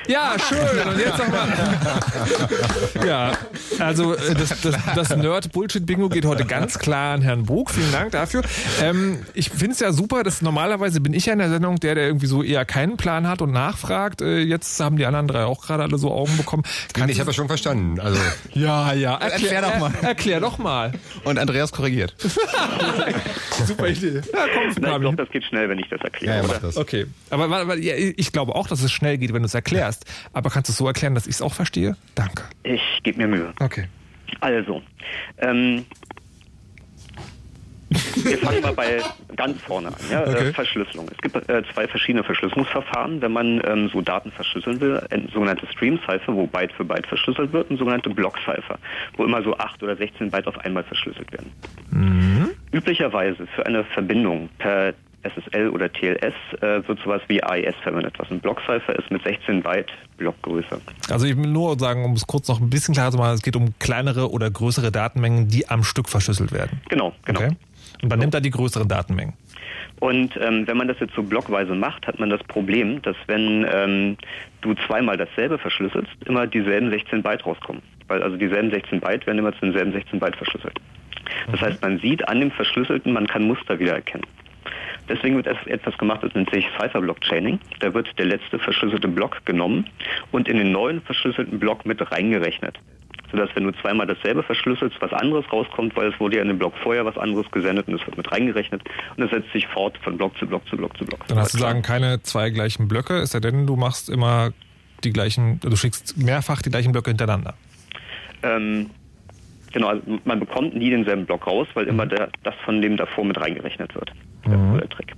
Ja, 0.07 0.35
schön. 0.39 0.59
Und 0.59 0.99
jetzt 0.99 1.17
nochmal. 1.17 1.47
Ja, 3.05 3.31
also 3.79 4.13
äh, 4.13 4.33
das, 4.33 4.52
das, 4.61 4.75
das 4.95 5.15
Nerd-Bullshit-Bingo 5.15 6.09
geht 6.09 6.25
heute 6.25 6.45
ganz 6.45 6.79
klar 6.79 7.15
an 7.15 7.21
Herrn 7.21 7.45
Bug. 7.45 7.71
Vielen 7.71 7.91
Dank 7.91 8.11
dafür. 8.11 8.43
Ähm, 8.81 9.19
ich 9.33 9.49
finde 9.49 9.71
es 9.71 9.79
ja 9.79 9.91
super, 9.91 10.23
dass 10.23 10.41
normalerweise 10.41 11.01
bin 11.01 11.13
ich 11.13 11.25
ja 11.25 11.33
in 11.33 11.39
der 11.39 11.49
Sendung 11.49 11.77
der, 11.79 11.95
der 11.95 12.07
irgendwie 12.07 12.27
so 12.27 12.43
eher 12.43 12.65
keinen 12.65 12.97
Plan 12.97 13.27
hat 13.27 13.41
und 13.41 13.51
nachfragt. 13.51 14.21
Äh, 14.21 14.39
jetzt 14.39 14.79
haben 14.79 14.97
die 14.97 15.05
anderen 15.05 15.27
drei 15.27 15.45
auch 15.45 15.65
gerade 15.65 15.83
alle 15.83 15.97
so 15.97 16.11
Augen 16.11 16.37
bekommen. 16.37 16.63
Kann 16.93 17.09
ich 17.09 17.19
habe 17.19 17.27
das 17.27 17.35
schon 17.35 17.47
verstanden. 17.47 17.99
Also 17.99 18.19
Ja, 18.53 18.93
ja. 18.93 19.15
Erklär, 19.15 19.53
Erklär 19.53 19.61
doch 19.61 19.79
mal. 19.79 19.91
Er, 20.01 20.07
erklär 20.09 20.39
doch 20.39 20.57
mal. 20.57 20.91
Und 21.23 21.39
Andreas 21.39 21.71
korrigiert. 21.71 22.15
Super 23.65 23.87
Idee. 23.87 24.21
Ja, 24.33 24.45
komm, 24.53 24.71
Fabi. 24.83 24.99
glaube, 25.01 25.15
das 25.15 25.29
geht 25.29 25.43
schnell, 25.45 25.69
wenn 25.69 25.79
ich 25.79 25.89
das 25.89 26.01
erkläre. 26.01 26.45
ja, 26.45 26.53
ja, 26.53 26.59
das. 26.59 26.77
Okay, 26.77 27.05
aber, 27.29 27.45
aber, 27.45 27.57
aber 27.57 27.77
ja, 27.77 27.95
ich 27.95 28.31
glaube 28.31 28.55
auch, 28.55 28.67
dass 28.67 28.81
es 28.81 28.91
schnell 28.91 29.17
geht, 29.17 29.33
wenn 29.33 29.41
du 29.41 29.45
es 29.47 29.53
erklärst. 29.53 30.05
Aber 30.33 30.49
kannst 30.49 30.69
du 30.69 30.71
es 30.73 30.77
so 30.77 30.87
erklären, 30.87 31.15
dass 31.15 31.27
ich 31.27 31.35
es 31.35 31.41
auch 31.41 31.53
verstehe? 31.53 31.95
Danke. 32.15 32.43
Ich 32.63 32.81
gebe 33.03 33.17
mir 33.19 33.27
Mühe. 33.27 33.53
Okay. 33.59 33.87
Also, 34.39 34.81
ähm, 35.37 35.85
wir 38.15 38.37
fangen 38.39 38.61
mal 38.61 38.73
bei 38.73 39.01
ganz 39.35 39.61
vorne 39.61 39.89
an. 39.89 39.95
Ja? 40.09 40.21
Okay. 40.21 40.49
Äh, 40.49 40.53
Verschlüsselung. 40.53 41.07
Es 41.11 41.17
gibt 41.17 41.49
äh, 41.49 41.63
zwei 41.73 41.87
verschiedene 41.87 42.23
Verschlüsselungsverfahren, 42.23 43.21
wenn 43.21 43.31
man 43.31 43.61
ähm, 43.65 43.89
so 43.91 44.01
Daten 44.01 44.31
verschlüsseln 44.31 44.79
will. 44.81 45.01
Ein 45.11 45.29
sogenannte 45.33 45.67
Stream-Cipher, 45.67 46.33
wo 46.33 46.47
Byte 46.47 46.73
für 46.73 46.85
Byte 46.85 47.07
verschlüsselt 47.07 47.53
wird, 47.53 47.69
und 47.69 47.77
sogenannte 47.77 48.09
Block-Cipher, 48.09 48.79
wo 49.17 49.25
immer 49.25 49.43
so 49.43 49.57
8 49.57 49.83
oder 49.83 49.95
16 49.95 50.31
Byte 50.31 50.47
auf 50.47 50.57
einmal 50.59 50.83
verschlüsselt 50.83 51.31
werden. 51.31 51.51
Üblicherweise 52.71 53.47
für 53.55 53.65
eine 53.65 53.83
Verbindung 53.83 54.49
per 54.57 54.93
SSL 55.23 55.69
oder 55.69 55.91
TLS 55.91 56.33
äh, 56.61 56.87
wird 56.87 56.99
sowas 57.03 57.21
wie 57.27 57.41
AES 57.43 57.75
verwendet, 57.83 58.13
was 58.17 58.29
ein 58.31 58.39
Block-Cipher 58.39 58.97
ist 58.97 59.09
mit 59.11 59.23
16 59.23 59.61
Byte 59.61 59.91
Blockgröße. 60.17 60.81
Also 61.09 61.25
ich 61.25 61.37
will 61.37 61.47
nur 61.47 61.77
sagen, 61.79 62.05
um 62.05 62.13
es 62.13 62.27
kurz 62.27 62.47
noch 62.47 62.61
ein 62.61 62.69
bisschen 62.69 62.93
klarer 62.93 63.11
zu 63.11 63.17
machen, 63.17 63.33
es 63.33 63.41
geht 63.41 63.55
um 63.55 63.73
kleinere 63.79 64.31
oder 64.31 64.49
größere 64.49 64.91
Datenmengen, 64.91 65.47
die 65.47 65.67
am 65.69 65.83
Stück 65.83 66.09
verschlüsselt 66.09 66.51
werden. 66.51 66.81
Genau, 66.89 67.13
genau. 67.25 67.39
Okay? 67.39 67.55
Und 68.01 68.09
man 68.09 68.19
nimmt 68.19 68.33
da 68.33 68.39
die 68.39 68.51
größeren 68.51 68.87
Datenmengen. 68.87 69.33
Und 69.99 70.35
ähm, 70.41 70.67
wenn 70.67 70.75
man 70.75 70.89
das 70.89 70.99
jetzt 70.99 71.15
so 71.15 71.23
blockweise 71.23 71.75
macht, 71.75 72.05
hat 72.07 72.19
man 72.19 72.29
das 72.29 72.43
Problem, 72.43 73.01
dass 73.03 73.15
wenn 73.27 73.65
ähm, 73.71 74.17
du 74.61 74.73
zweimal 74.85 75.15
dasselbe 75.15 75.57
verschlüsselst, 75.57 76.11
immer 76.25 76.45
dieselben 76.45 76.89
16 76.89 77.23
Byte 77.23 77.45
rauskommen. 77.45 77.81
Weil 78.07 78.21
also 78.21 78.35
dieselben 78.35 78.69
16 78.69 78.99
Byte 78.99 79.25
werden 79.25 79.39
immer 79.39 79.53
zu 79.53 79.61
denselben 79.61 79.93
16 79.93 80.19
Byte 80.19 80.35
verschlüsselt. 80.35 80.77
Das 81.51 81.61
heißt, 81.61 81.81
man 81.81 81.99
sieht 81.99 82.27
an 82.27 82.39
dem 82.39 82.51
Verschlüsselten, 82.51 83.13
man 83.13 83.27
kann 83.27 83.47
Muster 83.47 83.79
wiedererkennen. 83.79 84.25
Deswegen 85.09 85.35
wird 85.35 85.47
etwas 85.47 85.97
gemacht, 85.97 86.23
das 86.23 86.33
nennt 86.33 86.49
sich 86.49 86.65
Cipher-Block-Chaining. 86.79 87.59
Da 87.79 87.93
wird 87.93 88.07
der 88.17 88.25
letzte 88.25 88.57
verschlüsselte 88.59 89.07
Block 89.07 89.45
genommen 89.45 89.89
und 90.31 90.47
in 90.47 90.57
den 90.57 90.71
neuen 90.71 91.01
verschlüsselten 91.01 91.59
Block 91.59 91.85
mit 91.85 91.99
reingerechnet. 92.11 92.79
Sodass, 93.31 93.49
wenn 93.55 93.63
du 93.63 93.71
zweimal 93.81 94.05
dasselbe 94.05 94.43
verschlüsselst, 94.43 95.01
was 95.01 95.11
anderes 95.11 95.51
rauskommt, 95.51 95.95
weil 95.95 96.09
es 96.09 96.19
wurde 96.19 96.37
ja 96.37 96.41
in 96.43 96.47
dem 96.47 96.59
Block 96.59 96.73
vorher 96.83 97.03
was 97.03 97.17
anderes 97.17 97.49
gesendet 97.51 97.87
und 97.87 97.95
es 97.95 98.05
wird 98.05 98.15
mit 98.15 98.31
reingerechnet 98.31 98.81
und 99.17 99.23
es 99.23 99.31
setzt 99.31 99.51
sich 99.51 99.67
fort 99.67 99.97
von 100.03 100.17
Block 100.17 100.37
zu 100.37 100.45
Block 100.45 100.67
zu 100.69 100.77
Block 100.77 100.95
zu 100.97 101.05
Block. 101.05 101.27
Dann 101.27 101.39
hast 101.39 101.53
du 101.53 101.57
sagen, 101.57 101.81
keine 101.81 102.21
zwei 102.21 102.51
gleichen 102.51 102.87
Blöcke, 102.87 103.17
es 103.17 103.31
sei 103.31 103.39
denn, 103.39 103.65
du 103.65 103.75
machst 103.75 104.09
immer 104.09 104.51
die 105.03 105.11
gleichen, 105.11 105.59
du 105.59 105.75
schickst 105.75 106.17
mehrfach 106.17 106.61
die 106.61 106.69
gleichen 106.69 106.91
Blöcke 106.91 107.09
hintereinander. 107.09 107.55
Ähm, 108.43 108.91
genau, 109.73 109.87
also 109.87 110.01
man 110.25 110.39
bekommt 110.39 110.75
nie 110.75 110.91
denselben 110.91 111.25
Block 111.25 111.47
raus, 111.47 111.67
weil 111.73 111.87
immer 111.87 112.05
der, 112.05 112.29
das 112.43 112.53
von 112.63 112.81
dem 112.81 112.97
davor 112.97 113.25
mit 113.25 113.41
reingerechnet 113.41 113.95
wird. 113.95 114.11
Der 114.45 114.89
Trick. 114.89 115.13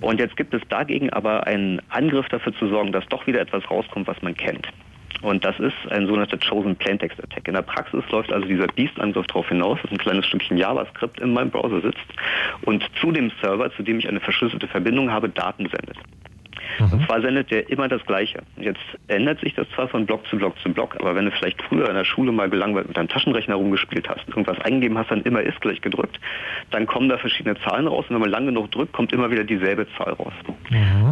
Und 0.00 0.20
jetzt 0.20 0.36
gibt 0.36 0.52
es 0.54 0.62
dagegen 0.68 1.10
aber 1.10 1.46
einen 1.46 1.80
Angriff 1.88 2.28
dafür 2.28 2.54
zu 2.54 2.68
sorgen, 2.68 2.92
dass 2.92 3.06
doch 3.06 3.26
wieder 3.26 3.40
etwas 3.40 3.68
rauskommt, 3.70 4.06
was 4.06 4.20
man 4.22 4.36
kennt. 4.36 4.68
Und 5.22 5.44
das 5.44 5.58
ist 5.58 5.74
ein 5.90 6.06
sogenannter 6.06 6.38
Chosen 6.38 6.76
Plaintext 6.76 7.22
Attack. 7.22 7.48
In 7.48 7.54
der 7.54 7.62
Praxis 7.62 8.04
läuft 8.10 8.30
also 8.30 8.46
dieser 8.46 8.66
Beast-Angriff 8.66 9.26
darauf 9.26 9.48
hinaus, 9.48 9.78
dass 9.82 9.90
ein 9.90 9.98
kleines 9.98 10.26
Stückchen 10.26 10.58
JavaScript 10.58 11.20
in 11.20 11.32
meinem 11.32 11.50
Browser 11.50 11.80
sitzt 11.80 12.06
und 12.62 12.84
zu 13.00 13.12
dem 13.12 13.32
Server, 13.40 13.72
zu 13.72 13.82
dem 13.82 13.98
ich 13.98 14.08
eine 14.08 14.20
verschlüsselte 14.20 14.68
Verbindung 14.68 15.10
habe, 15.10 15.28
Daten 15.28 15.68
sendet. 15.68 15.96
Und 16.78 17.04
zwar 17.06 17.20
sendet 17.20 17.50
der 17.50 17.70
immer 17.70 17.88
das 17.88 18.04
Gleiche. 18.06 18.42
Jetzt 18.56 18.80
ändert 19.08 19.40
sich 19.40 19.54
das 19.54 19.68
zwar 19.74 19.88
von 19.88 20.06
Block 20.06 20.26
zu 20.28 20.36
Block 20.36 20.58
zu 20.60 20.72
Block, 20.72 20.96
aber 21.00 21.14
wenn 21.14 21.24
du 21.24 21.30
vielleicht 21.30 21.60
früher 21.62 21.88
in 21.88 21.94
der 21.94 22.04
Schule 22.04 22.32
mal 22.32 22.48
gelangweilt 22.50 22.88
mit 22.88 22.96
deinem 22.96 23.08
Taschenrechner 23.08 23.54
rumgespielt 23.54 24.08
hast, 24.08 24.26
irgendwas 24.28 24.60
eingegeben 24.60 24.98
hast, 24.98 25.10
dann 25.10 25.22
immer 25.22 25.40
ist 25.42 25.60
gleich 25.60 25.80
gedrückt, 25.80 26.18
dann 26.70 26.86
kommen 26.86 27.08
da 27.08 27.18
verschiedene 27.18 27.56
Zahlen 27.60 27.86
raus 27.86 28.06
und 28.08 28.14
wenn 28.14 28.20
man 28.20 28.30
lang 28.30 28.46
genug 28.46 28.70
drückt, 28.72 28.92
kommt 28.92 29.12
immer 29.12 29.30
wieder 29.30 29.44
dieselbe 29.44 29.86
Zahl 29.96 30.12
raus. 30.14 30.32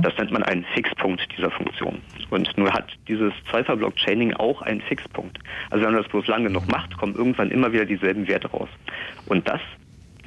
Das 0.02 0.16
nennt 0.18 0.32
man 0.32 0.42
einen 0.42 0.64
Fixpunkt 0.74 1.26
dieser 1.36 1.50
Funktion. 1.50 1.98
Und 2.30 2.56
nur 2.58 2.72
hat 2.72 2.86
dieses 3.08 3.32
Cipher-Block-Chaining 3.50 4.34
auch 4.34 4.62
einen 4.62 4.80
Fixpunkt. 4.80 5.38
Also 5.70 5.84
wenn 5.84 5.92
man 5.92 6.02
das 6.02 6.10
bloß 6.10 6.26
lang 6.26 6.44
genug 6.44 6.70
macht, 6.70 6.96
kommen 6.96 7.14
irgendwann 7.14 7.50
immer 7.50 7.72
wieder 7.72 7.84
dieselben 7.84 8.26
Werte 8.28 8.48
raus. 8.48 8.68
Und 9.26 9.48
das, 9.48 9.60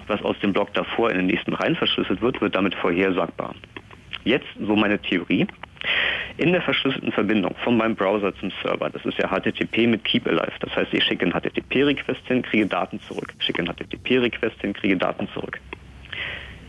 was 0.08 0.22
aus 0.24 0.40
dem 0.40 0.54
Block 0.54 0.74
davor 0.74 1.12
in 1.12 1.18
den 1.18 1.28
nächsten 1.28 1.54
rein 1.54 1.76
verschlüsselt 1.76 2.22
wird, 2.22 2.42
wird 2.42 2.56
damit 2.56 2.76
vorhersagbar. 2.76 3.54
Jetzt 4.28 4.48
so 4.60 4.76
meine 4.76 5.00
Theorie. 5.00 5.48
In 6.38 6.52
der 6.52 6.62
verschlüsselten 6.62 7.14
Verbindung 7.14 7.56
von 7.64 7.78
meinem 7.78 7.96
Browser 7.96 8.36
zum 8.36 8.52
Server, 8.62 8.90
das 8.90 9.06
ist 9.06 9.18
ja 9.18 9.30
HTTP 9.30 9.88
mit 9.88 10.04
Keep 10.04 10.28
Alive. 10.28 10.52
Das 10.60 10.76
heißt, 10.76 10.94
ich 10.94 11.02
schicke 11.06 11.24
einen 11.24 11.32
HTTP-Request 11.32 12.28
hin, 12.28 12.42
kriege 12.42 12.66
Daten 12.66 13.00
zurück. 13.08 13.34
Schicke 13.40 13.60
einen 13.60 13.74
HTTP-Request 13.74 14.60
hin, 14.60 14.74
kriege 14.74 14.98
Daten 14.98 15.30
zurück. 15.34 15.62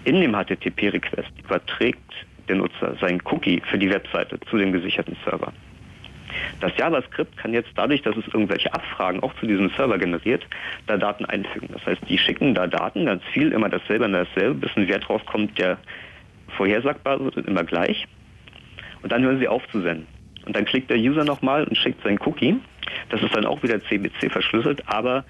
In 0.05 0.21
dem 0.21 0.37
HTTP-Request 0.37 1.33
überträgt 1.45 2.27
der 2.49 2.57
Nutzer 2.57 2.95
seinen 3.01 3.21
Cookie 3.25 3.61
für 3.69 3.77
die 3.77 3.91
Webseite 3.91 4.39
zu 4.49 4.57
dem 4.57 4.71
gesicherten 4.71 5.17
Server. 5.25 5.53
Das 6.61 6.71
JavaScript 6.77 7.37
kann 7.39 7.53
jetzt 7.55 7.71
dadurch, 7.75 8.03
dass 8.03 8.17
es 8.17 8.27
irgendwelche 8.29 8.73
Abfragen 8.73 9.21
auch 9.25 9.35
zu 9.41 9.47
diesem 9.47 9.71
Server 9.71 9.99
generiert, 9.99 10.47
da 10.87 10.97
Daten 10.97 11.25
einfügen. 11.25 11.71
Das 11.73 11.85
heißt, 11.85 12.03
die 12.09 12.19
schicken 12.19 12.55
da 12.55 12.69
Daten, 12.69 13.07
ganz 13.07 13.25
viel, 13.33 13.51
immer 13.51 13.69
dasselbe 13.69 14.05
und 14.05 14.13
dasselbe, 14.13 14.55
bis 14.55 14.71
ein 14.77 14.87
Wert 14.87 15.11
rauskommt, 15.11 15.59
der 15.59 15.79
vorhersagbar 16.59 17.19
wird 17.25 17.39
und 17.39 17.49
immer 17.49 17.65
gleich. 17.65 18.07
Und 19.03 19.11
dann 19.11 19.23
hören 19.23 19.39
sie 19.39 19.49
auf 19.49 19.63
zu 19.73 19.81
senden. 19.81 20.07
Und 20.45 20.55
dann 20.57 20.65
klickt 20.65 20.91
der 20.91 20.99
User 20.99 21.25
nochmal 21.25 21.65
und 21.65 21.77
schickt 21.77 22.03
seinen 22.03 22.19
Cookie. 22.21 22.57
Das 23.11 23.23
ist 23.23 23.35
dann 23.35 23.47
auch 23.47 23.63
wieder 23.63 23.81
CBC 23.83 24.31
verschlüsselt, 24.31 24.83
aber 24.87 25.25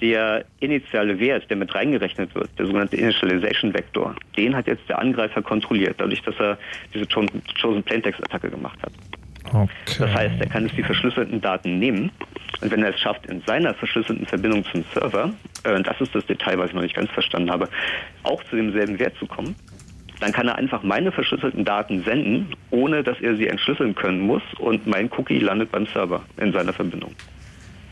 der 0.00 0.44
initiale 0.60 1.18
Wert, 1.20 1.48
der 1.48 1.56
mit 1.56 1.74
reingerechnet 1.74 2.34
wird, 2.34 2.50
der 2.58 2.66
sogenannte 2.66 2.96
Initialization 2.96 3.72
Vector, 3.72 4.16
den 4.36 4.56
hat 4.56 4.66
jetzt 4.66 4.88
der 4.88 4.98
Angreifer 4.98 5.42
kontrolliert, 5.42 5.94
dadurch, 5.98 6.22
dass 6.22 6.34
er 6.40 6.58
diese 6.92 7.06
Chosen 7.06 7.82
Plaintext 7.84 8.20
Attacke 8.24 8.50
gemacht 8.50 8.78
hat. 8.82 8.92
Okay. 9.52 9.68
Das 9.98 10.14
heißt, 10.14 10.34
er 10.40 10.46
kann 10.46 10.66
jetzt 10.66 10.76
die 10.76 10.82
verschlüsselten 10.82 11.40
Daten 11.40 11.78
nehmen 11.78 12.10
und 12.62 12.70
wenn 12.70 12.82
er 12.82 12.90
es 12.90 13.00
schafft, 13.00 13.26
in 13.26 13.42
seiner 13.46 13.74
verschlüsselten 13.74 14.26
Verbindung 14.26 14.64
zum 14.64 14.84
Server, 14.94 15.32
äh, 15.64 15.74
und 15.74 15.86
das 15.86 16.00
ist 16.00 16.14
das 16.14 16.24
Detail, 16.26 16.58
was 16.58 16.70
ich 16.70 16.74
noch 16.74 16.82
nicht 16.82 16.96
ganz 16.96 17.10
verstanden 17.10 17.50
habe, 17.50 17.68
auch 18.22 18.42
zu 18.44 18.56
demselben 18.56 18.98
Wert 18.98 19.14
zu 19.18 19.26
kommen, 19.26 19.54
dann 20.22 20.32
kann 20.32 20.48
er 20.48 20.56
einfach 20.56 20.82
meine 20.82 21.12
verschlüsselten 21.12 21.64
Daten 21.64 22.04
senden, 22.04 22.48
ohne 22.70 23.02
dass 23.02 23.20
er 23.20 23.36
sie 23.36 23.48
entschlüsseln 23.48 23.94
können 23.94 24.20
muss 24.20 24.42
und 24.58 24.86
mein 24.86 25.10
Cookie 25.16 25.38
landet 25.38 25.72
beim 25.72 25.86
Server 25.86 26.22
in 26.36 26.52
seiner 26.52 26.72
Verbindung. 26.72 27.14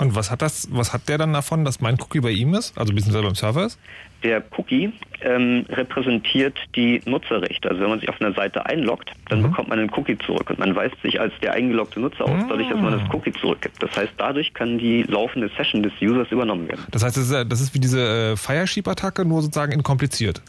Und 0.01 0.14
was 0.14 0.31
hat 0.31 0.41
das, 0.41 0.66
was 0.70 0.95
hat 0.95 1.11
der 1.11 1.18
dann 1.18 1.35
davon, 1.35 1.62
dass 1.66 1.83
mein 1.83 1.99
Cookie 2.01 2.20
bei 2.20 2.31
ihm 2.31 2.55
ist? 2.55 2.76
Also 2.78 2.95
beziehungsweise 2.95 3.22
beim 3.22 3.35
Server 3.35 3.66
ist? 3.66 3.78
Der 4.22 4.43
Cookie 4.57 4.95
ähm, 5.20 5.66
repräsentiert 5.68 6.57
die 6.74 7.03
Nutzerrechte. 7.05 7.68
Also 7.68 7.83
wenn 7.83 7.91
man 7.91 8.01
sich 8.01 8.09
auf 8.09 8.18
einer 8.18 8.33
Seite 8.33 8.64
einloggt, 8.64 9.11
dann 9.28 9.43
bekommt 9.43 9.68
man 9.68 9.78
einen 9.78 9.91
Cookie 9.91 10.16
zurück 10.16 10.49
und 10.49 10.59
man 10.59 10.74
weist 10.74 10.97
sich 11.03 11.20
als 11.20 11.35
der 11.43 11.53
eingeloggte 11.53 12.01
Nutzer 12.01 12.24
aus, 12.24 12.45
dadurch, 12.49 12.68
dass 12.70 12.81
man 12.81 12.99
das 12.99 13.03
Cookie 13.12 13.33
zurückgibt. 13.33 13.83
Das 13.83 13.95
heißt, 13.95 14.12
dadurch 14.16 14.55
kann 14.55 14.78
die 14.78 15.03
laufende 15.03 15.51
Session 15.55 15.83
des 15.83 15.93
Users 16.01 16.31
übernommen 16.31 16.66
werden. 16.66 16.83
Das 16.91 17.05
heißt, 17.05 17.18
das 17.18 17.31
ist, 17.31 17.53
das 17.53 17.61
ist 17.61 17.74
wie 17.74 17.81
diese 17.81 18.33
äh, 18.33 18.37
Firesheep-Attacke, 18.37 19.26
nur 19.26 19.43
sozusagen 19.43 19.72
inkompliziert. 19.72 20.41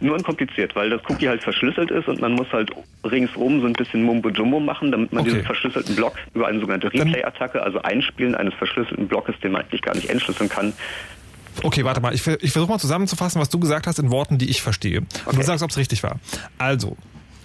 Nur 0.00 0.14
unkompliziert, 0.16 0.74
weil 0.76 0.90
das 0.90 1.00
Cookie 1.08 1.28
halt 1.28 1.42
verschlüsselt 1.42 1.90
ist 1.90 2.08
und 2.08 2.20
man 2.20 2.32
muss 2.32 2.46
halt 2.52 2.70
ringsrum 3.04 3.60
so 3.60 3.66
ein 3.66 3.72
bisschen 3.74 4.02
Mumbo-Jumbo 4.02 4.60
machen, 4.60 4.90
damit 4.92 5.12
man 5.12 5.22
Okay. 5.22 5.30
diesen 5.30 5.44
verschlüsselten 5.44 5.96
Block 5.96 6.14
über 6.34 6.46
eine 6.46 6.58
sogenannte 6.60 6.92
Replay-Attacke, 6.92 7.62
also 7.62 7.82
Einspielen 7.82 8.34
eines 8.34 8.54
verschlüsselten 8.54 9.08
Blockes, 9.08 9.34
den 9.42 9.52
man 9.52 9.62
eigentlich 9.62 9.82
gar 9.82 9.94
nicht 9.94 10.08
entschlüsseln 10.10 10.48
kann, 10.48 10.72
Okay, 11.64 11.84
warte 11.84 12.00
mal. 12.00 12.14
Ich, 12.14 12.24
ich 12.26 12.52
versuche 12.52 12.70
mal 12.70 12.78
zusammenzufassen, 12.78 13.40
was 13.40 13.48
du 13.50 13.58
gesagt 13.58 13.86
hast 13.88 13.98
in 13.98 14.10
Worten, 14.10 14.38
die 14.38 14.48
ich 14.48 14.62
verstehe. 14.62 15.00
Und 15.26 15.36
du 15.36 15.42
sagst, 15.42 15.64
ob 15.64 15.70
es 15.70 15.76
richtig 15.76 16.02
war. 16.04 16.20
Also, 16.58 16.96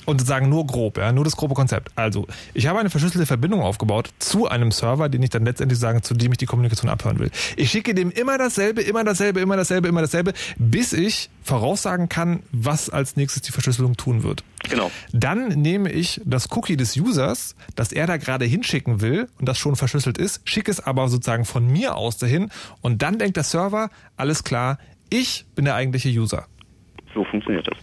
Und 0.05 0.25
sagen 0.25 0.49
nur 0.49 0.67
grob, 0.67 0.97
ja, 0.97 1.11
nur 1.11 1.23
das 1.23 1.35
grobe 1.35 1.55
Konzept. 1.55 1.91
Also, 1.95 2.27
ich 2.53 2.67
habe 2.67 2.79
eine 2.79 2.89
verschlüsselte 2.89 3.25
Verbindung 3.25 3.61
aufgebaut 3.61 4.09
zu 4.19 4.47
einem 4.47 4.71
Server, 4.71 5.09
den 5.09 5.23
ich 5.23 5.29
dann 5.29 5.45
letztendlich 5.45 5.79
sagen, 5.79 6.03
zu 6.03 6.13
dem 6.13 6.31
ich 6.31 6.37
die 6.37 6.45
Kommunikation 6.45 6.89
abhören 6.89 7.19
will. 7.19 7.31
Ich 7.57 7.71
schicke 7.71 7.93
dem 7.93 8.11
immer 8.11 8.37
dasselbe, 8.37 8.81
immer 8.81 9.03
dasselbe, 9.03 9.39
immer 9.39 9.57
dasselbe, 9.57 9.87
immer 9.87 10.01
dasselbe, 10.01 10.33
bis 10.57 10.93
ich 10.93 11.29
voraussagen 11.43 12.09
kann, 12.09 12.43
was 12.51 12.89
als 12.89 13.15
nächstes 13.15 13.41
die 13.43 13.51
Verschlüsselung 13.51 13.97
tun 13.97 14.23
wird. 14.23 14.43
Genau. 14.69 14.91
Dann 15.11 15.49
nehme 15.49 15.91
ich 15.91 16.21
das 16.25 16.51
Cookie 16.51 16.77
des 16.77 16.97
Users, 16.97 17.55
das 17.75 17.91
er 17.91 18.07
da 18.07 18.17
gerade 18.17 18.45
hinschicken 18.45 19.01
will 19.01 19.27
und 19.39 19.47
das 19.47 19.57
schon 19.57 19.75
verschlüsselt 19.75 20.17
ist, 20.17 20.41
schicke 20.49 20.71
es 20.71 20.79
aber 20.79 21.07
sozusagen 21.07 21.45
von 21.45 21.67
mir 21.67 21.95
aus 21.95 22.17
dahin 22.17 22.49
und 22.81 23.01
dann 23.01 23.19
denkt 23.19 23.37
der 23.37 23.43
Server, 23.43 23.89
alles 24.17 24.43
klar, 24.43 24.79
ich 25.09 25.45
bin 25.55 25.65
der 25.65 25.75
eigentliche 25.75 26.09
User. 26.09 26.47
So 27.13 27.23
funktioniert 27.25 27.67
das. 27.67 27.77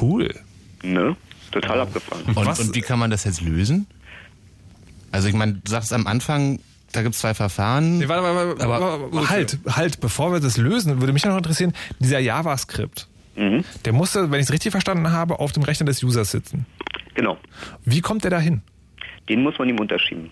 Cool. 0.00 0.34
Ne? 0.82 1.16
Total 1.50 1.80
abgefahren. 1.80 2.22
Und, 2.26 2.36
Was- 2.46 2.60
und 2.60 2.74
wie 2.74 2.80
kann 2.80 2.98
man 2.98 3.10
das 3.10 3.24
jetzt 3.24 3.40
lösen? 3.40 3.86
Also 5.10 5.28
ich 5.28 5.34
meine, 5.34 5.54
du 5.54 5.70
sagst 5.70 5.92
am 5.92 6.06
Anfang, 6.06 6.58
da 6.92 7.02
gibt 7.02 7.14
es 7.14 7.20
zwei 7.20 7.32
Verfahren. 7.34 7.98
Nee, 7.98 8.08
warte, 8.08 8.22
warte, 8.22 8.58
warte, 8.58 8.64
Aber- 8.64 9.12
warte, 9.12 9.30
halt, 9.30 9.58
halt, 9.70 10.00
bevor 10.00 10.32
wir 10.32 10.40
das 10.40 10.56
lösen, 10.58 11.00
würde 11.00 11.12
mich 11.12 11.24
noch 11.24 11.36
interessieren, 11.36 11.72
dieser 11.98 12.18
JavaScript, 12.18 13.08
Mhm. 13.36 13.64
der 13.84 13.92
musste, 13.92 14.30
wenn 14.30 14.40
ich 14.40 14.46
es 14.46 14.52
richtig 14.52 14.72
verstanden 14.72 15.10
habe, 15.12 15.38
auf 15.40 15.52
dem 15.52 15.62
Rechner 15.62 15.86
des 15.86 16.02
Users 16.02 16.30
sitzen. 16.30 16.66
Genau. 17.14 17.38
Wie 17.84 18.00
kommt 18.00 18.24
der 18.24 18.30
da 18.30 18.38
hin? 18.40 18.62
Den 19.28 19.42
muss 19.42 19.58
man 19.58 19.68
ihm 19.68 19.78
unterschieben. 19.78 20.30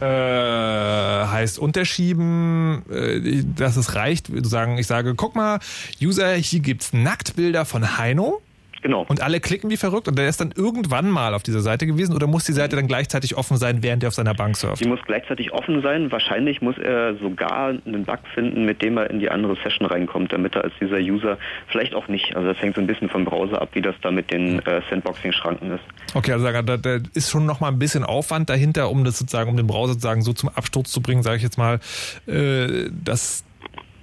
Äh, 0.00 0.04
heißt 0.06 1.58
unterschieben, 1.58 2.82
äh, 2.90 3.42
dass 3.56 3.76
es 3.76 3.94
reicht, 3.94 4.26
zu 4.26 4.44
sagen, 4.48 4.76
ich 4.78 4.86
sage, 4.86 5.14
guck 5.14 5.34
mal, 5.36 5.60
User, 6.02 6.34
hier 6.34 6.60
gibt's 6.60 6.92
Nacktbilder 6.92 7.64
von 7.64 7.96
Heino. 7.96 8.42
Genau. 8.84 9.06
Und 9.08 9.22
alle 9.22 9.40
klicken 9.40 9.70
wie 9.70 9.78
verrückt 9.78 10.08
und 10.08 10.18
der 10.18 10.28
ist 10.28 10.42
dann 10.42 10.52
irgendwann 10.54 11.08
mal 11.08 11.32
auf 11.32 11.42
dieser 11.42 11.60
Seite 11.60 11.86
gewesen 11.86 12.14
oder 12.14 12.26
muss 12.26 12.44
die 12.44 12.52
Seite 12.52 12.76
dann 12.76 12.86
gleichzeitig 12.86 13.34
offen 13.34 13.56
sein, 13.56 13.82
während 13.82 14.02
er 14.02 14.08
auf 14.08 14.14
seiner 14.14 14.34
Bank 14.34 14.58
surft? 14.58 14.84
Die 14.84 14.86
muss 14.86 15.00
gleichzeitig 15.06 15.54
offen 15.54 15.80
sein. 15.80 16.12
Wahrscheinlich 16.12 16.60
muss 16.60 16.76
er 16.76 17.16
sogar 17.16 17.68
einen 17.68 18.04
Bug 18.04 18.18
finden, 18.34 18.66
mit 18.66 18.82
dem 18.82 18.98
er 18.98 19.08
in 19.08 19.20
die 19.20 19.30
andere 19.30 19.56
Session 19.64 19.86
reinkommt, 19.86 20.34
damit 20.34 20.54
er 20.54 20.64
als 20.64 20.74
dieser 20.82 20.98
User 20.98 21.38
vielleicht 21.68 21.94
auch 21.94 22.08
nicht. 22.08 22.36
Also 22.36 22.52
das 22.52 22.60
hängt 22.60 22.74
so 22.74 22.82
ein 22.82 22.86
bisschen 22.86 23.08
vom 23.08 23.24
Browser 23.24 23.62
ab, 23.62 23.70
wie 23.72 23.80
das 23.80 23.94
da 24.02 24.10
mit 24.10 24.30
den 24.30 24.58
äh, 24.66 24.82
Sandboxing-Schranken 24.90 25.70
ist. 25.72 25.84
Okay, 26.12 26.32
also 26.32 26.44
da, 26.44 26.76
da 26.76 26.98
ist 27.14 27.30
schon 27.30 27.46
noch 27.46 27.60
mal 27.60 27.68
ein 27.68 27.78
bisschen 27.78 28.04
Aufwand 28.04 28.50
dahinter, 28.50 28.90
um 28.90 29.02
das 29.04 29.18
sozusagen, 29.18 29.48
um 29.48 29.56
den 29.56 29.66
Browser 29.66 29.94
sozusagen 29.94 30.20
so 30.20 30.34
zum 30.34 30.50
Absturz 30.50 30.90
zu 30.90 31.00
bringen, 31.00 31.22
sage 31.22 31.38
ich 31.38 31.42
jetzt 31.42 31.56
mal, 31.56 31.80
äh, 32.26 32.90
dass 33.02 33.44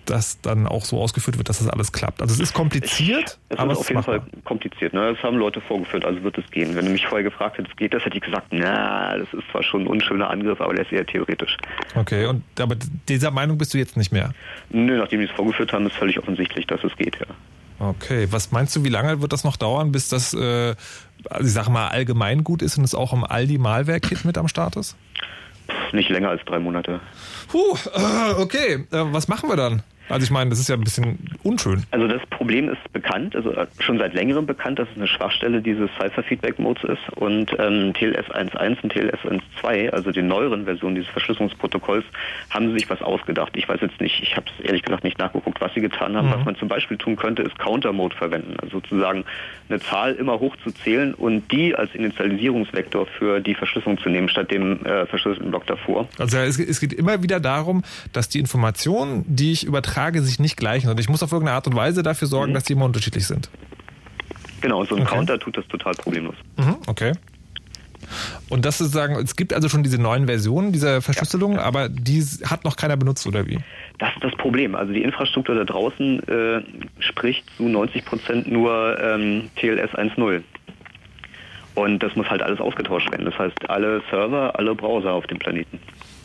das 0.06 0.42
dann 0.42 0.68
auch 0.68 0.86
so 0.86 1.00
ausgeführt 1.00 1.38
wird, 1.38 1.50
dass 1.50 1.60
das 1.60 1.68
alles 1.68 1.92
klappt. 1.92 2.22
Also 2.22 2.34
es 2.34 2.40
ist 2.40 2.54
kompliziert, 2.54 3.38
Es 3.50 3.58
aber 3.60 3.74
ist 3.74 3.78
es 3.78 3.80
auf 3.80 3.84
ist 3.86 3.90
jeden. 3.90 4.04
Fall 4.04 4.22
kompliziert. 4.44 4.94
Ne? 4.94 5.14
Das 5.14 5.24
haben 5.24 5.38
Leute 5.38 5.62
vorgeführt, 5.62 6.06
also 6.06 6.22
wird 6.24 6.38
es 6.38 6.50
gehen. 6.52 6.76
Wenn 6.76 6.86
du 6.86 6.92
mich 6.92 7.06
vorher 7.08 7.24
gefragt 7.24 7.58
hättest, 7.58 7.78
geht 7.78 7.94
das, 7.94 8.04
hätte 8.06 8.18
ich 8.18 8.24
gesagt, 8.24 8.48
na, 8.52 9.18
das 9.18 9.28
ist 9.34 9.44
zwar 9.52 9.64
schon 9.64 9.82
ein 9.82 9.88
unschöner 9.88 10.30
Angriff, 10.30 10.60
aber 10.62 10.74
der 10.74 10.86
ist 10.86 10.92
eher 10.92 11.06
theoretisch. 11.06 11.58
Okay, 11.96 12.26
und 12.26 12.44
aber 12.60 12.76
dieser 13.08 13.32
Meinung 13.32 13.58
bist 13.58 13.74
du 13.74 13.78
jetzt 13.78 13.98
nicht 13.98 14.12
mehr. 14.12 14.34
Nö, 14.70 14.98
nachdem 14.98 15.20
die 15.20 15.26
es 15.28 15.32
vorgeführt 15.32 15.74
haben, 15.74 15.86
ist 15.88 15.96
völlig 15.96 16.20
offensichtlich, 16.20 16.68
dass 16.68 16.84
es 16.84 16.96
geht, 16.98 17.18
ja. 17.20 17.28
Okay, 17.80 18.28
was 18.30 18.52
meinst 18.52 18.76
du, 18.76 18.84
wie 18.84 18.90
lange 18.90 19.22
wird 19.22 19.34
das 19.34 19.44
noch 19.44 19.58
dauern, 19.58 19.92
bis 19.92 20.08
das, 20.08 20.34
äh, 20.36 20.76
also 21.30 21.48
ich 21.48 21.54
sag 21.54 21.68
mal, 21.68 21.88
allgemein 21.88 22.44
gut 22.44 22.62
ist 22.62 22.78
und 22.78 22.84
es 22.84 22.94
auch 22.94 23.12
im 23.12 23.24
Aldi-Malware-Kit 23.24 24.24
mit 24.24 24.38
am 24.38 24.48
Start 24.48 24.76
ist? 24.76 24.96
Nicht 25.92 26.10
länger 26.10 26.30
als 26.30 26.42
drei 26.46 26.60
Monate. 26.60 27.00
Puh, 27.48 27.76
äh, 27.96 28.34
okay, 28.40 28.86
äh, 28.92 29.04
was 29.12 29.28
machen 29.28 29.50
wir 29.50 29.56
dann? 29.56 29.82
Also 30.10 30.26
ich 30.26 30.32
meine, 30.32 30.50
das 30.50 30.60
ist 30.60 30.68
ja 30.68 30.76
ein 30.76 30.84
bisschen 30.84 31.20
unschön. 31.44 31.84
Also 31.92 32.08
das 32.08 32.22
Problem 32.28 32.70
ist 32.70 32.92
bekannt, 32.92 33.36
also 33.36 33.52
äh, 33.52 33.68
schon 33.80 33.98
seit 33.98 34.14
längerem 34.14 34.46
bekannt, 34.46 34.80
dass 34.80 34.90
es 34.90 34.98
eine 34.98 35.08
Schwachstelle 35.08 35.62
dieses 35.62 35.90
Cipher-Feedback-Modes 36.00 36.84
ist 36.84 37.18
und 37.18 37.52
ähm, 37.60 37.94
TLS 37.94 38.30
1.1 38.32 38.82
und 38.84 38.92
TLS 38.92 39.20
1.2, 39.64 39.90
also 39.90 40.12
den 40.12 40.28
neueren 40.28 40.66
Versionen 40.66 40.96
dieses 40.96 41.10
Verschlüsselungsprotokolls, 41.12 42.04
haben 42.50 42.68
sie 42.68 42.74
sich 42.74 42.90
was 42.90 43.02
ausgedacht. 43.02 43.54
Ich 43.56 43.70
weiß 43.70 43.80
jetzt 43.82 44.02
nicht, 44.02 44.22
ich 44.22 44.36
habe 44.36 44.46
es 44.58 44.66
ehrlich 44.66 44.84
gesagt 44.84 45.04
nicht 45.04 45.18
nachgeguckt, 45.18 45.62
was 45.62 45.74
sie 45.74 45.82
getan 45.82 46.18
haben. 46.18 46.28
Mhm. 46.28 46.34
Was 46.34 46.46
man 46.46 46.56
zum 46.58 46.68
Beispiel 46.68 46.98
tun 46.98 47.16
könnte, 47.16 47.42
ist 47.44 47.58
Counter-Mode 47.58 48.16
verwenden, 48.16 48.56
also 48.62 48.80
sozusagen 48.80 49.24
eine 49.70 49.80
Zahl 49.80 50.14
immer 50.16 50.40
hoch 50.40 50.56
zu 50.64 50.72
zählen 50.72 51.14
und 51.14 51.50
die 51.52 51.74
als 51.76 51.96
Initialisierungsvektor 51.96 53.06
für 53.06 53.40
die 53.40 53.56
Verschlüsselung 53.56 53.98
zu 54.00 54.10
nehmen, 54.10 54.28
statt 54.28 54.52
dem 54.52 54.86
äh, 54.86 55.06
verschlüsselten 55.06 55.52
Block 55.52 55.66
davor. 55.68 56.10
Also 56.18 56.38
es, 56.38 56.60
es 56.60 56.80
geht 56.82 56.92
immer 56.92 57.24
wieder 57.24 57.40
darum, 57.40 57.84
dass 58.12 58.28
die 58.28 58.40
Informationen, 58.40 59.24
die 59.28 59.54
ich 59.54 59.64
übertrage, 59.64 60.01
sich 60.22 60.40
nicht 60.40 60.58
gleichen. 60.58 60.90
Und 60.90 61.00
ich 61.00 61.10
muss 61.10 61.24
auf 61.24 61.32
irgendeine 61.32 61.56
Art 61.56 61.68
und 61.68 61.76
Weise 61.76 62.04
dafür 62.04 62.28
sorgen, 62.28 62.54
dass 62.54 62.64
die 62.64 62.74
immer 62.74 62.86
unterschiedlich 62.86 63.28
sind. 63.28 63.50
Genau, 64.62 64.86
so 64.86 64.96
ein 64.96 65.02
Okay. 65.04 65.16
Counter 65.16 65.40
tut 65.40 65.58
das 65.58 65.68
total 65.68 65.94
problemlos. 65.94 66.36
Mhm, 66.58 66.78
okay. 66.88 67.14
Und 68.50 68.66
das 68.66 68.82
ist 68.82 68.92
sagen, 68.92 69.16
es 69.16 69.36
gibt 69.36 69.54
also 69.54 69.70
schon 69.70 69.84
diese 69.84 69.98
neuen 70.00 70.26
Versionen 70.28 70.72
dieser 70.74 71.02
Verschlüsselung, 71.02 71.58
aber 71.58 71.88
die 71.88 72.22
hat 72.46 72.66
noch 72.66 72.76
keiner 72.76 72.98
benutzt, 72.98 73.26
oder 73.26 73.48
wie? 73.48 73.60
Das 74.00 74.14
ist 74.16 74.24
das 74.24 74.36
Problem. 74.36 74.76
Also 74.76 74.92
die 74.92 75.02
Infrastruktur 75.04 75.56
da 75.56 75.64
draußen 75.64 76.28
äh, 76.28 76.62
spricht 77.00 77.46
zu 77.58 77.64
90 77.70 78.06
Prozent 78.06 78.52
nur 78.52 79.00
ähm, 79.02 79.50
TLS 79.56 79.92
1.0. 79.92 80.42
Und 81.76 82.04
das 82.04 82.16
muss 82.16 82.30
halt 82.30 82.42
alles 82.42 82.60
ausgetauscht 82.60 83.10
werden. 83.12 83.26
Das 83.26 83.38
heißt, 83.40 83.70
alle 83.70 84.02
Server, 84.10 84.58
alle 84.60 84.76
Browser 84.76 85.14
auf 85.14 85.26
dem 85.28 85.40
Planeten. 85.40 85.80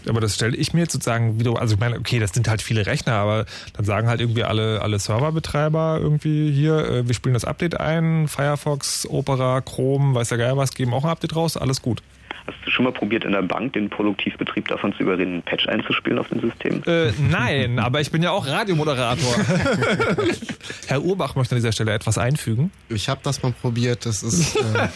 Aber 0.09 0.21
das 0.21 0.35
stelle 0.35 0.57
ich 0.57 0.73
mir 0.73 0.81
jetzt 0.81 0.93
sozusagen 0.93 1.41
wieder, 1.41 1.61
also 1.61 1.75
ich 1.75 1.81
meine, 1.81 1.99
okay, 1.99 2.19
das 2.19 2.33
sind 2.33 2.49
halt 2.49 2.63
viele 2.63 2.87
Rechner, 2.87 3.15
aber 3.15 3.47
dann 3.75 3.85
sagen 3.85 4.09
halt 4.09 4.21
irgendwie 4.21 4.45
alle, 4.45 4.83
alle 4.83 4.99
Serverbetreiber 4.99 5.99
irgendwie 6.01 6.51
hier, 6.53 6.79
äh, 6.79 7.07
wir 7.07 7.15
spielen 7.15 7.35
das 7.35 7.45
Update 7.45 7.81
ein, 7.81 8.29
Firefox, 8.29 9.07
Opera, 9.09 9.61
Chrome, 9.61 10.15
weiß 10.15 10.29
der 10.29 10.39
Geil 10.39 10.57
was, 10.57 10.75
geben 10.75 10.95
auch 10.95 11.05
ein 11.05 11.11
Update 11.11 11.37
raus, 11.37 11.57
alles 11.57 11.83
gut. 11.83 12.03
Hast 12.47 12.59
du 12.65 12.71
schon 12.71 12.85
mal 12.85 12.93
probiert, 12.93 13.25
in 13.25 13.33
der 13.33 13.43
Bank 13.43 13.73
den 13.73 13.91
Produktivbetrieb 13.91 14.69
davon 14.69 14.93
zu 14.93 15.03
überreden, 15.03 15.33
einen 15.33 15.43
Patch 15.43 15.67
einzuspielen 15.67 16.19
auf 16.19 16.29
dem 16.29 16.41
System? 16.41 16.81
Äh, 16.87 17.11
nein, 17.29 17.79
aber 17.81 18.01
ich 18.01 18.13
bin 18.13 18.23
ja 18.23 18.31
auch 18.31 18.47
Radiomoderator. 18.47 19.35
Herr 20.87 21.03
Urbach 21.03 21.35
möchte 21.35 21.57
an 21.57 21.59
dieser 21.61 21.73
Stelle 21.73 21.93
etwas 21.93 22.19
einfügen. 22.19 22.71
Ich 22.89 23.09
habe 23.09 23.21
das 23.25 23.43
mal 23.43 23.51
probiert. 23.51 24.07
Das 24.07 24.23
ist. 24.23 24.55
Äh, 24.55 24.61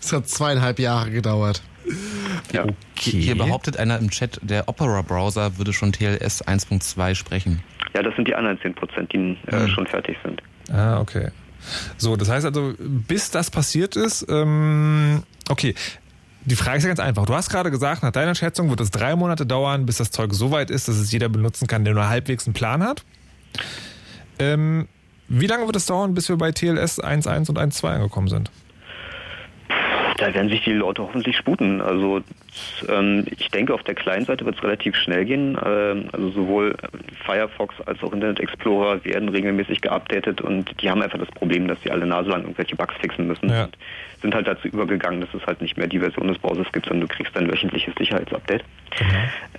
es 0.00 0.10
hat 0.10 0.26
zweieinhalb 0.26 0.78
Jahre 0.78 1.10
gedauert. 1.10 1.60
Ja. 2.52 2.66
Hier 2.98 3.36
behauptet 3.36 3.76
einer 3.76 3.98
im 3.98 4.10
Chat, 4.10 4.40
der 4.42 4.68
Opera-Browser 4.68 5.58
würde 5.58 5.72
schon 5.72 5.92
TLS 5.92 6.46
1.2 6.46 7.14
sprechen. 7.14 7.62
ja, 7.94 8.02
das 8.02 8.14
sind 8.16 8.28
die 8.28 8.34
anderen 8.34 8.58
10 8.60 8.74
Prozent, 8.74 9.12
die 9.12 9.36
äh, 9.46 9.68
schon 9.68 9.86
fertig 9.86 10.16
sind. 10.24 10.42
Ah, 10.70 11.00
okay. 11.00 11.30
So, 11.96 12.16
das 12.16 12.30
heißt 12.30 12.46
also, 12.46 12.74
bis 12.78 13.30
das 13.30 13.50
passiert 13.50 13.96
ist, 13.96 14.26
ähm, 14.28 15.22
okay. 15.48 15.74
Die 16.44 16.54
Frage 16.54 16.78
ist 16.78 16.84
ja 16.84 16.88
ganz 16.90 17.00
einfach. 17.00 17.26
Du 17.26 17.34
hast 17.34 17.50
gerade 17.50 17.72
gesagt, 17.72 18.04
nach 18.04 18.12
deiner 18.12 18.36
Schätzung 18.36 18.70
wird 18.70 18.80
es 18.80 18.92
drei 18.92 19.16
Monate 19.16 19.46
dauern, 19.46 19.84
bis 19.84 19.96
das 19.96 20.12
Zeug 20.12 20.32
so 20.32 20.52
weit 20.52 20.70
ist, 20.70 20.86
dass 20.86 20.94
es 20.96 21.10
jeder 21.10 21.28
benutzen 21.28 21.66
kann, 21.66 21.84
der 21.84 21.94
nur 21.94 22.08
halbwegs 22.08 22.46
einen 22.46 22.54
Plan 22.54 22.84
hat. 22.84 23.04
Ähm, 24.38 24.86
wie 25.28 25.48
lange 25.48 25.66
wird 25.66 25.74
es 25.74 25.86
dauern, 25.86 26.14
bis 26.14 26.28
wir 26.28 26.36
bei 26.36 26.52
TLS 26.52 27.02
1.1 27.02 27.48
und 27.48 27.58
1.2 27.58 27.88
angekommen 27.88 28.28
sind? 28.28 28.52
Da 30.16 30.32
werden 30.32 30.48
sich 30.48 30.64
die 30.64 30.72
Leute 30.72 31.02
hoffentlich 31.02 31.36
sputen. 31.36 31.80
Also 31.80 32.22
ähm, 32.88 33.26
ich 33.38 33.48
denke, 33.50 33.74
auf 33.74 33.82
der 33.82 33.94
Client-Seite 33.94 34.44
wird 34.44 34.56
es 34.56 34.62
relativ 34.62 34.96
schnell 34.96 35.24
gehen. 35.24 35.58
Ähm, 35.64 36.08
also 36.12 36.30
sowohl 36.30 36.74
Firefox 37.24 37.74
als 37.86 38.02
auch 38.02 38.12
Internet 38.12 38.40
Explorer 38.40 39.04
werden 39.04 39.28
regelmäßig 39.28 39.82
geupdatet 39.82 40.40
und 40.40 40.80
die 40.80 40.90
haben 40.90 41.02
einfach 41.02 41.18
das 41.18 41.28
Problem, 41.28 41.68
dass 41.68 41.78
sie 41.82 41.90
alle 41.90 42.06
Nase 42.06 42.30
lang 42.30 42.42
irgendwelche 42.42 42.76
Bugs 42.76 42.94
fixen 43.00 43.26
müssen. 43.26 43.50
Ja. 43.50 43.64
Und 43.64 43.76
sind 44.22 44.34
halt 44.34 44.46
dazu 44.46 44.68
übergegangen, 44.68 45.20
dass 45.20 45.32
es 45.34 45.46
halt 45.46 45.60
nicht 45.60 45.76
mehr 45.76 45.86
die 45.86 45.98
Version 45.98 46.28
des 46.28 46.38
Browsers 46.38 46.66
gibt, 46.72 46.86
sondern 46.86 47.06
du 47.06 47.14
kriegst 47.14 47.36
ein 47.36 47.50
wöchentliches 47.50 47.94
Sicherheitsupdate. 47.96 48.64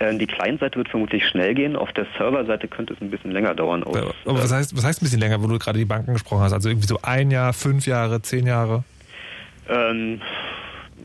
Ähm, 0.00 0.18
die 0.18 0.26
Client-Seite 0.26 0.76
wird 0.76 0.88
vermutlich 0.88 1.26
schnell 1.26 1.54
gehen. 1.54 1.76
Auf 1.76 1.92
der 1.92 2.06
Server-Seite 2.16 2.66
könnte 2.68 2.94
es 2.94 3.00
ein 3.00 3.10
bisschen 3.10 3.30
länger 3.30 3.54
dauern. 3.54 3.84
Aus, 3.84 3.96
Aber 3.96 4.42
was 4.42 4.52
heißt, 4.52 4.76
was 4.76 4.84
heißt 4.84 5.00
ein 5.00 5.04
bisschen 5.04 5.20
länger, 5.20 5.42
wo 5.42 5.46
du 5.46 5.58
gerade 5.58 5.78
die 5.78 5.84
Banken 5.84 6.12
gesprochen 6.12 6.42
hast? 6.42 6.52
Also 6.52 6.68
irgendwie 6.68 6.88
so 6.88 6.98
ein 7.02 7.30
Jahr, 7.30 7.52
fünf 7.52 7.86
Jahre, 7.86 8.20
zehn 8.22 8.46
Jahre? 8.46 8.82
Ähm, 9.68 10.20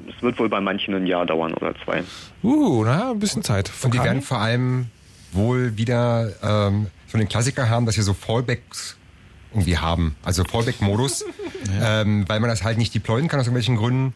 es 0.08 0.22
wird 0.22 0.40
wohl 0.40 0.50
bei 0.50 0.62
manchen 0.62 0.94
ein 0.94 1.08
Jahr 1.08 1.26
dauern 1.26 1.54
oder 1.54 1.74
zwei. 1.84 2.04
Uh, 2.44 2.84
na, 2.84 3.12
ein 3.12 3.20
bisschen 3.20 3.44
Zeit. 3.44 3.72
Und 3.84 3.94
die 3.94 4.04
werden 4.04 4.22
vor 4.22 4.40
allem 4.40 4.88
wohl 5.32 5.78
wieder 5.78 6.32
ähm, 6.44 6.88
so 7.08 7.18
den 7.18 7.28
Klassiker 7.28 7.70
haben, 7.70 7.86
dass 7.86 7.96
wir 7.98 8.04
so 8.04 8.14
Fallbacks 8.14 8.98
irgendwie 9.54 9.78
haben. 9.78 10.16
Also 10.24 10.44
Fallback-Modus, 10.44 11.26
ähm, 11.82 12.26
weil 12.28 12.40
man 12.40 12.50
das 12.50 12.64
halt 12.64 12.78
nicht 12.78 12.94
deployen 12.94 13.28
kann 13.28 13.40
aus 13.40 13.46
irgendwelchen 13.46 13.76
Gründen. 13.76 14.14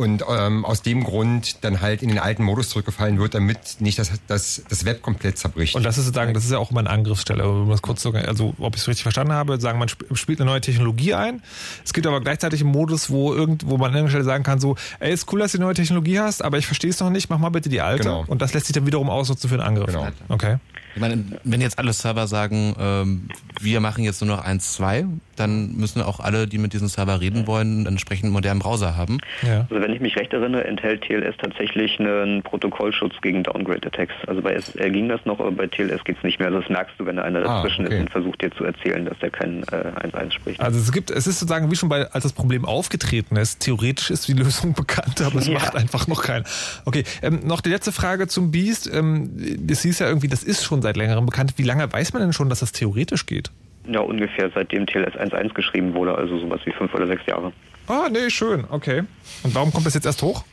Und 0.00 0.24
ähm, 0.28 0.64
aus 0.64 0.80
dem 0.80 1.04
Grund 1.04 1.62
dann 1.62 1.82
halt 1.82 2.02
in 2.02 2.08
den 2.08 2.18
alten 2.18 2.42
Modus 2.42 2.70
zurückgefallen 2.70 3.18
wird, 3.18 3.34
damit 3.34 3.58
nicht 3.80 3.98
das, 3.98 4.10
das, 4.28 4.62
das 4.68 4.86
Web 4.86 5.02
komplett 5.02 5.36
zerbricht. 5.36 5.74
Und 5.76 5.82
das 5.82 5.98
ist 5.98 6.06
sozusagen, 6.06 6.32
das 6.32 6.44
ist 6.44 6.50
ja 6.50 6.58
auch 6.58 6.70
immer 6.70 6.80
eine 6.80 6.88
Angriffsstelle. 6.88 7.46
Um 7.46 7.68
das 7.68 7.82
kurz 7.82 8.00
zu, 8.00 8.12
also 8.14 8.54
ob 8.58 8.74
ich 8.76 8.80
es 8.80 8.88
richtig 8.88 9.02
verstanden 9.02 9.34
habe, 9.34 9.60
sagen 9.60 9.78
man 9.78 9.88
sp- 9.92 10.08
spielt 10.14 10.40
eine 10.40 10.50
neue 10.50 10.62
Technologie 10.62 11.12
ein. 11.12 11.42
Es 11.84 11.92
gibt 11.92 12.06
aber 12.06 12.20
gleichzeitig 12.20 12.62
einen 12.62 12.70
Modus, 12.70 13.10
wo 13.10 13.34
irgend, 13.34 13.66
wo 13.66 13.76
man 13.76 13.90
an 13.90 13.96
irgendeiner 13.96 14.08
Stelle 14.10 14.24
sagen 14.24 14.42
kann, 14.42 14.58
so, 14.58 14.76
ey, 15.00 15.12
ist 15.12 15.30
cool, 15.32 15.40
dass 15.40 15.52
du 15.52 15.58
die 15.58 15.64
neue 15.64 15.74
Technologie 15.74 16.18
hast, 16.18 16.42
aber 16.42 16.56
ich 16.56 16.66
verstehe 16.66 16.90
es 16.90 16.98
noch 17.00 17.10
nicht, 17.10 17.28
mach 17.28 17.38
mal 17.38 17.50
bitte 17.50 17.68
die 17.68 17.82
alte. 17.82 18.04
Genau. 18.04 18.24
Und 18.26 18.40
das 18.40 18.54
lässt 18.54 18.66
sich 18.66 18.74
dann 18.74 18.86
wiederum 18.86 19.10
ausnutzen 19.10 19.50
für 19.50 19.56
einen 19.56 19.64
Angriff. 19.64 19.86
Genau. 19.88 20.08
Okay. 20.28 20.56
Ich 20.94 21.00
meine, 21.00 21.24
wenn 21.44 21.60
jetzt 21.60 21.78
alle 21.78 21.92
Server 21.92 22.26
sagen, 22.26 22.74
ähm, 22.78 23.28
wir 23.60 23.80
machen 23.80 24.04
jetzt 24.04 24.20
nur 24.22 24.34
noch 24.36 24.44
eins, 24.44 24.72
zwei, 24.74 25.04
dann 25.36 25.76
müssen 25.76 26.02
auch 26.02 26.20
alle, 26.20 26.46
die 26.46 26.58
mit 26.58 26.72
diesem 26.72 26.88
Server 26.88 27.20
reden 27.20 27.46
wollen, 27.46 27.78
einen 27.78 27.86
entsprechend 27.86 28.30
modernen 28.32 28.60
Browser 28.60 28.96
haben. 28.96 29.18
Ja. 29.42 29.66
Also 29.70 29.80
wenn 29.82 29.92
ich 29.92 30.00
mich 30.00 30.16
recht 30.16 30.32
erinnere, 30.32 30.64
enthält 30.64 31.02
TLS 31.02 31.34
tatsächlich 31.38 31.98
einen 31.98 32.42
Protokollschutz 32.42 33.14
gegen 33.22 33.42
Downgrade-Attacks. 33.44 34.12
Also 34.26 34.42
bei 34.42 34.54
SSL 34.54 34.90
ging 34.90 35.08
das 35.08 35.20
noch, 35.24 35.38
aber 35.40 35.52
bei 35.52 35.66
TLS 35.66 36.04
geht's 36.04 36.22
nicht 36.22 36.38
mehr. 36.38 36.48
Also 36.48 36.60
das 36.60 36.68
merkst 36.68 36.94
du, 36.98 37.06
wenn 37.06 37.16
da 37.16 37.22
einer 37.22 37.40
Ah, 37.40 37.62
dazwischen 37.62 37.86
okay. 37.86 37.94
ist 37.96 38.00
und 38.02 38.10
versucht 38.10 38.42
dir 38.42 38.50
zu 38.50 38.64
erzählen, 38.64 39.04
dass 39.06 39.18
der 39.20 39.30
kein 39.30 39.62
äh, 39.64 39.92
1.1 40.06 40.32
spricht. 40.32 40.60
Also 40.60 40.78
es 40.78 40.92
gibt, 40.92 41.10
es 41.10 41.26
ist 41.26 41.38
sozusagen 41.38 41.70
wie 41.70 41.76
schon 41.76 41.88
bei, 41.88 42.10
als 42.10 42.24
das 42.24 42.32
Problem 42.32 42.64
aufgetreten 42.66 43.36
ist. 43.36 43.60
Theoretisch 43.60 44.10
ist 44.10 44.28
die 44.28 44.32
Lösung 44.40 44.74
bekannt, 44.74 45.22
aber 45.22 45.38
es 45.38 45.46
Ja. 45.46 45.54
macht 45.54 45.74
einfach 45.76 46.06
noch 46.06 46.22
keiner. 46.22 46.44
Okay, 46.84 47.04
ähm, 47.22 47.40
noch 47.44 47.60
die 47.62 47.70
letzte 47.70 47.92
Frage 47.92 48.26
zum 48.28 48.50
Beast. 48.50 48.90
Ähm, 48.92 49.30
das 49.66 49.82
hieß 49.82 50.00
ja 50.00 50.08
irgendwie, 50.08 50.28
das 50.28 50.42
ist 50.42 50.64
schon 50.64 50.79
seit 50.82 50.96
längerem 50.96 51.26
bekannt. 51.26 51.54
Wie 51.56 51.62
lange 51.62 51.92
weiß 51.92 52.12
man 52.12 52.22
denn 52.22 52.32
schon, 52.32 52.48
dass 52.48 52.60
das 52.60 52.72
theoretisch 52.72 53.26
geht? 53.26 53.50
Ja, 53.86 54.00
ungefähr 54.00 54.50
seitdem 54.54 54.86
TLS 54.86 55.14
1.1 55.14 55.54
geschrieben 55.54 55.94
wurde, 55.94 56.14
also 56.14 56.38
sowas 56.38 56.60
wie 56.64 56.72
fünf 56.72 56.94
oder 56.94 57.06
sechs 57.06 57.24
Jahre. 57.26 57.52
Ah, 57.86 58.08
nee, 58.10 58.30
schön, 58.30 58.64
okay. 58.70 59.02
Und 59.42 59.54
warum 59.54 59.72
kommt 59.72 59.86
das 59.86 59.94
jetzt 59.94 60.06
erst 60.06 60.22
hoch? 60.22 60.44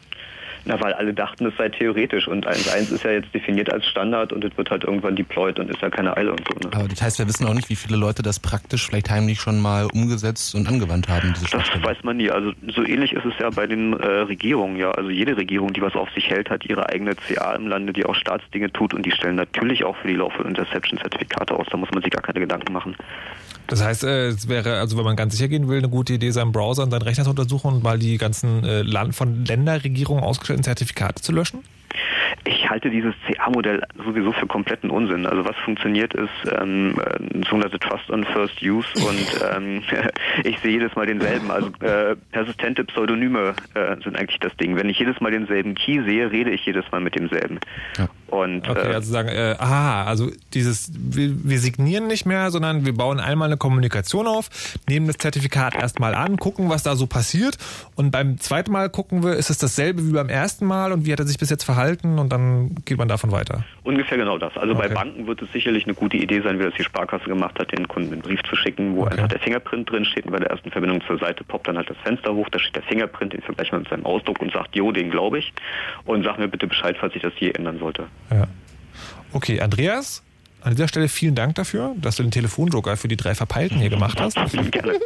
Na, 0.68 0.80
weil 0.82 0.94
alle 0.94 1.14
dachten, 1.14 1.46
es 1.46 1.56
sei 1.58 1.70
theoretisch 1.70 2.28
und 2.28 2.46
1.1 2.46 2.94
ist 2.94 3.04
ja 3.04 3.12
jetzt 3.12 3.34
definiert 3.34 3.72
als 3.72 3.86
Standard 3.86 4.34
und 4.34 4.44
es 4.44 4.56
wird 4.58 4.70
halt 4.70 4.84
irgendwann 4.84 5.16
deployed 5.16 5.60
und 5.60 5.70
ist 5.70 5.82
ja 5.82 5.90
keine 5.90 6.18
Eile 6.18 6.32
und 6.32 6.42
so. 6.46 6.60
Ne? 6.60 6.76
Aber 6.76 6.88
das 6.90 7.02
heißt, 7.02 7.20
wir 7.20 7.28
wissen 7.28 7.48
auch 7.48 7.54
nicht, 7.54 7.70
wie 7.70 7.78
viele 7.78 7.96
Leute 7.96 8.22
das 8.22 8.40
praktisch 8.40 8.86
vielleicht 8.86 9.10
heimlich 9.10 9.40
schon 9.40 9.62
mal 9.62 9.88
umgesetzt 9.94 10.56
und 10.56 10.68
angewandt 10.68 11.08
haben, 11.08 11.34
diese 11.34 11.50
Das 11.58 11.64
weiß 11.82 12.04
man 12.04 12.18
nie. 12.18 12.30
Also 12.30 12.52
so 12.76 12.84
ähnlich 12.84 13.14
ist 13.14 13.24
es 13.24 13.34
ja 13.40 13.50
bei 13.50 13.66
den 13.66 13.94
äh, 13.94 14.06
Regierungen. 14.06 14.76
Ja, 14.76 14.92
also 14.92 15.10
jede 15.10 15.38
Regierung, 15.38 15.72
die 15.72 15.82
was 15.82 15.96
auf 15.96 16.10
sich 16.12 16.30
hält, 16.30 16.50
hat 16.50 16.66
ihre 16.66 16.90
eigene 16.90 17.16
CA 17.16 17.54
im 17.54 17.68
Lande, 17.68 17.94
die 17.94 18.06
auch 18.06 18.16
Staatsdinge 18.16 18.72
tut 18.74 18.94
und 18.94 19.06
die 19.06 19.12
stellen 19.12 19.36
natürlich 19.36 19.86
auch 19.86 19.96
für 19.96 20.10
die 20.10 20.16
Lawful 20.16 20.46
Interception 20.46 21.00
Zertifikate 21.00 21.54
aus. 21.54 21.68
Da 21.72 21.78
muss 21.78 21.92
man 21.92 22.04
sich 22.04 22.12
gar 22.12 22.24
keine 22.24 22.42
Gedanken 22.42 22.74
machen. 22.74 22.98
Das 23.68 23.84
heißt, 23.84 24.04
äh, 24.04 24.28
es 24.28 24.48
wäre, 24.48 24.80
also 24.80 24.98
wenn 24.98 25.04
man 25.04 25.16
ganz 25.16 25.34
sicher 25.34 25.50
gehen 25.50 25.68
will, 25.68 25.80
eine 25.80 25.90
gute 25.90 26.14
Idee, 26.14 26.32
seinen 26.32 26.52
Browser 26.52 26.84
und 26.84 26.92
seinen 26.92 27.02
Rechner 27.02 27.26
zu 27.26 27.32
untersuchen 27.32 27.74
und 27.74 27.84
mal 27.84 28.00
die 28.00 28.18
ganzen 28.18 28.64
äh, 28.64 28.82
Land 28.82 29.16
von 29.16 29.46
Länderregierungen 29.46 30.24
ausgestellten 30.24 30.64
Zertifikate 30.64 31.22
zu 31.22 31.32
löschen? 31.32 31.64
Ich 32.46 32.70
halte 32.70 32.90
dieses 32.90 33.14
CA-Modell 33.26 33.82
sowieso 34.04 34.32
für 34.32 34.48
kompletten 34.48 34.90
Unsinn. 34.90 35.26
Also 35.26 35.44
was 35.46 35.56
funktioniert 35.58 36.14
ist 36.14 36.30
ähm, 36.60 36.96
äh, 37.00 37.46
sogenannte 37.46 37.80
Trust 37.80 38.10
on 38.10 38.24
First 38.26 38.62
Use 38.62 38.88
und 38.96 39.42
ähm, 39.56 39.84
ich 40.44 40.60
sehe 40.60 40.72
jedes 40.72 40.96
Mal 40.96 41.06
denselben. 41.06 41.52
Also 41.52 41.70
äh, 41.82 42.16
persistente 42.32 42.86
Pseudonyme 42.86 43.54
äh, 43.74 43.96
sind 44.04 44.16
eigentlich 44.18 44.40
das 44.40 44.56
Ding. 44.58 44.76
Wenn 44.76 44.90
ich 44.90 45.00
jedes 45.00 45.20
Mal 45.20 45.32
denselben 45.32 45.76
Key 45.76 46.04
sehe, 46.04 46.32
rede 46.32 46.52
ich 46.52 46.66
jedes 46.66 46.90
Mal 46.92 47.02
mit 47.02 47.16
demselben. 47.16 47.60
Ja. 47.98 48.08
Und 48.30 48.68
Okay, 48.68 48.92
äh, 48.92 48.94
also 48.96 49.12
sagen, 49.12 49.30
äh, 49.30 49.56
aha, 49.58 50.04
also 50.04 50.30
dieses, 50.54 50.92
wir, 50.94 51.32
wir 51.46 51.60
signieren 51.60 52.08
nicht 52.08 52.26
mehr, 52.26 52.52
sondern 52.52 52.86
wir 52.86 52.94
bauen 52.94 53.20
einmal 53.20 53.48
eine 53.48 53.58
Kommunikation 53.58 54.28
auf, 54.28 54.50
nehmen 54.90 55.08
das 55.08 55.18
Zertifikat 55.18 55.76
erstmal 55.76 56.14
an, 56.14 56.38
gucken, 56.38 56.70
was 56.70 56.84
da 56.84 56.96
so 56.96 57.08
passiert 57.08 57.58
und 57.96 58.12
beim 58.12 58.38
zweiten 58.40 58.72
Mal 58.72 58.90
gucken 58.90 59.24
wir, 59.24 59.34
ist 59.36 59.50
es 59.50 59.58
dasselbe 59.60 60.06
wie 60.08 60.12
beim 60.12 60.28
ersten 60.30 60.66
Mal 60.66 60.92
und 60.92 61.06
wie 61.06 61.14
hat 61.14 61.20
er 61.20 61.26
sich 61.26 61.38
bis 61.38 61.50
jetzt 61.50 61.64
verhalten 61.64 62.20
und 62.20 62.32
dann 62.34 62.76
geht 62.86 62.98
man 62.98 63.08
davon 63.08 63.32
weiter. 63.32 63.64
Ungefähr 63.84 64.18
genau 64.18 64.38
das. 64.38 64.56
Also 64.58 64.74
bei 64.76 64.86
Okay. 64.88 64.94
Banken 64.94 65.28
wird 65.28 65.42
es 65.42 65.52
sicherlich 65.54 65.86
eine 65.86 65.94
gute 65.94 66.18
Idee 66.18 66.42
sein, 66.42 66.60
wie 66.60 66.64
das 66.64 66.74
die 66.78 66.84
Sparkasse 66.84 67.26
gemacht 67.26 67.58
hat, 67.60 67.72
den 67.72 67.88
Kunden 67.88 68.14
einen 68.14 68.22
Brief 68.22 68.42
zu 68.50 68.56
schicken, 68.56 68.96
wo 68.96 69.04
Okay. 69.04 69.14
einfach 69.14 69.28
der 69.30 69.40
Fingerprint 69.40 69.90
drin 69.90 70.04
steht 70.06 70.26
und 70.26 70.32
bei 70.32 70.40
der 70.40 70.50
ersten 70.50 70.70
Verbindung 70.72 71.02
zur 71.08 71.18
Seite 71.18 71.44
poppt 71.46 71.68
dann 71.70 71.78
halt 71.78 71.90
das 71.90 71.98
Fenster 72.04 72.34
hoch, 72.34 72.48
da 72.50 72.60
steht 72.60 72.76
der 72.76 72.84
Fingerprint, 72.84 73.34
den 73.34 73.42
vergleicht 73.42 73.72
man 73.72 73.82
mit 73.82 73.90
seinem 73.90 74.06
Ausdruck 74.06 74.42
und 74.42 74.52
sagt, 74.52 74.76
jo, 74.76 74.92
den 74.92 75.10
glaube 75.12 75.40
ich 75.40 75.54
und 76.06 76.24
sag 76.24 76.38
mir 76.40 76.48
bitte 76.48 76.68
Bescheid, 76.68 76.98
falls 77.00 77.16
ich 77.16 77.22
das 77.22 77.34
je 77.40 77.52
ändern 77.52 77.80
sollte. 77.80 78.08
Ja. 78.30 78.48
Okay, 79.34 79.62
Andreas, 79.62 80.24
an 80.62 80.76
dieser 80.76 80.88
Stelle 80.88 81.08
vielen 81.08 81.36
Dank 81.36 81.56
dafür, 81.56 81.96
dass 82.00 82.16
du 82.16 82.24
den 82.24 82.32
Telefonjoker 82.32 82.98
für 82.98 83.08
die 83.08 83.18
drei 83.18 83.36
Verpeilten 83.36 83.78
hier 83.80 83.90
gemacht 83.90 84.20
hast. 84.20 84.36
Gerne. 84.72 85.00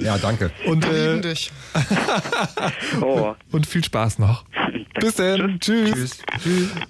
Ja, 0.00 0.18
danke. 0.18 0.50
Und, 0.66 0.84
äh, 0.84 1.20
dich. 1.20 1.50
Oh. 3.00 3.34
und 3.50 3.66
viel 3.66 3.82
Spaß 3.82 4.18
noch. 4.18 4.44
Bis 5.00 5.14
dann. 5.14 5.58
Tschüss. 5.60 6.22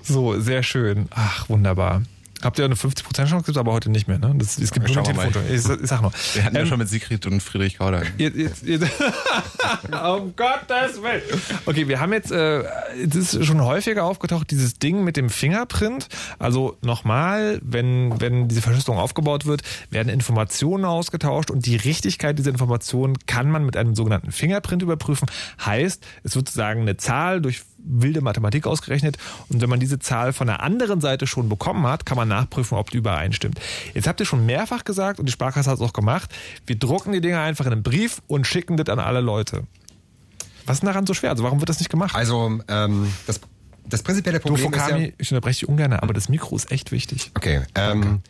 So, 0.03 0.39
sehr 0.41 0.63
schön. 0.63 1.07
Ach, 1.11 1.49
wunderbar. 1.49 2.03
Habt 2.43 2.59
ihr 2.59 2.65
eine 2.65 2.75
50% 2.75 3.27
Chance? 3.27 3.45
Gibt 3.47 3.59
aber 3.59 3.73
heute 3.73 3.91
nicht 3.91 4.09
mehr, 4.09 4.19
ne? 4.19 4.35
Das, 4.37 4.59
es 4.59 4.73
gibt 4.73 4.89
nur 4.89 4.97
mal. 4.97 5.03
Telefonjoker. 5.03 5.41
Ich, 5.49 5.55
ich 5.55 5.63
sag 5.89 6.03
nur. 6.03 6.13
Wir 6.35 6.45
hatten 6.45 6.57
ja 6.57 6.63
Ähm, 6.63 6.69
schon 6.69 6.79
mit 6.79 6.89
Sigrid 6.89 7.27
und 7.27 7.43
Friedrich 7.43 7.79
Kauder. 7.79 8.03
Um 8.19 8.29
Gottes 10.37 11.03
Willen. 11.03 11.23
Okay, 11.67 11.89
wir 11.89 12.01
haben 12.01 12.13
jetzt, 12.13 12.31
äh, 12.33 12.63
das 13.07 13.35
ist 13.35 13.47
schon 13.47 13.63
häufiger 13.63 14.05
aufgetaucht, 14.05 14.51
dieses 14.51 14.75
Ding 14.75 15.05
mit 15.05 15.17
dem 15.17 15.31
Fingerprint. 15.31 16.09
Also 16.39 16.77
nochmal, 16.83 17.61
wenn, 17.63 18.21
wenn 18.21 18.49
diese 18.49 18.63
Verschlüsselung 18.63 18.99
aufgebaut 18.99 19.47
wird, 19.47 19.63
werden 19.91 20.09
Informationen 20.09 20.85
ausgetauscht 20.85 21.51
und 21.51 21.67
die 21.67 21.77
Richtigkeit 21.77 22.39
dieser 22.39 22.51
Informationen 22.51 23.17
kann 23.27 23.51
man 23.51 23.65
mit 23.65 23.77
einem 23.77 23.95
sogenannten 23.95 24.33
Fingerprint 24.33 24.83
überprüfen. 24.83 25.29
Heißt, 25.65 26.05
es 26.25 26.35
wird 26.35 26.49
sozusagen 26.49 26.83
eine 26.83 26.97
Zahl 26.97 27.41
durch 27.41 27.63
wilde 27.85 28.21
Mathematik 28.21 28.67
ausgerechnet 28.67 29.17
und 29.49 29.61
wenn 29.61 29.69
man 29.69 29.81
diese 29.81 29.99
Zahl 29.99 30.33
von 30.33 30.47
der 30.47 30.63
anderen 30.63 31.01
Seite 31.01 31.27
schon 31.27 31.49
bekommen 31.49 31.87
hat, 31.87 32.07
kann 32.07 32.17
man 32.17 32.29
nachprüfen, 32.29 32.79
ob 32.79 32.91
die 32.91 32.99
übereinstimmt. 32.99 33.61
Jetzt 33.95 34.07
habt 34.07 34.21
ihr 34.21 34.27
schon 34.27 34.47
mehrfach 34.47 34.85
gesagt 34.85 35.19
und 35.19 35.27
die 35.27 35.33
Sparkasse 35.33 35.71
hat 35.71 35.77
es 35.77 35.83
auch 35.83 35.93
gemacht, 35.93 36.31
wir 36.67 36.79
drucken 36.79 37.13
die 37.13 37.21
Dinger 37.21 37.41
einfach 37.41 37.67
in 37.67 37.73
einen 37.73 37.83
Brief 37.83 38.23
und 38.27 38.47
schicken 38.47 38.77
das 38.77 38.89
an 38.89 38.99
alle 38.99 39.21
Leute. 39.21 39.65
Was 40.67 40.79
ist 40.79 40.87
daran 40.87 41.07
so 41.07 41.15
schwer? 41.15 41.31
Also 41.31 41.43
warum 41.43 41.61
wird 41.61 41.69
das 41.69 41.81
nicht 41.81 41.91
gemacht? 41.91 42.15
Also, 42.15 42.61
ähm, 42.69 43.13
das, 43.27 43.41
das 43.85 44.03
prinzipielle 44.03 44.39
du, 44.39 44.49
Problem 44.49 44.73
ist 44.73 44.77
ja... 44.77 44.85
Fokami, 44.85 45.15
ich 45.19 45.33
unterbreche 45.33 45.61
dich 45.61 45.69
ungern, 45.69 45.93
aber 45.93 46.15
das 46.15 46.29
Mikro 46.29 46.55
ist 46.55 46.71
echt 46.71 46.93
wichtig. 46.93 47.33
Okay. 47.35 47.63
Ähm, 47.75 48.21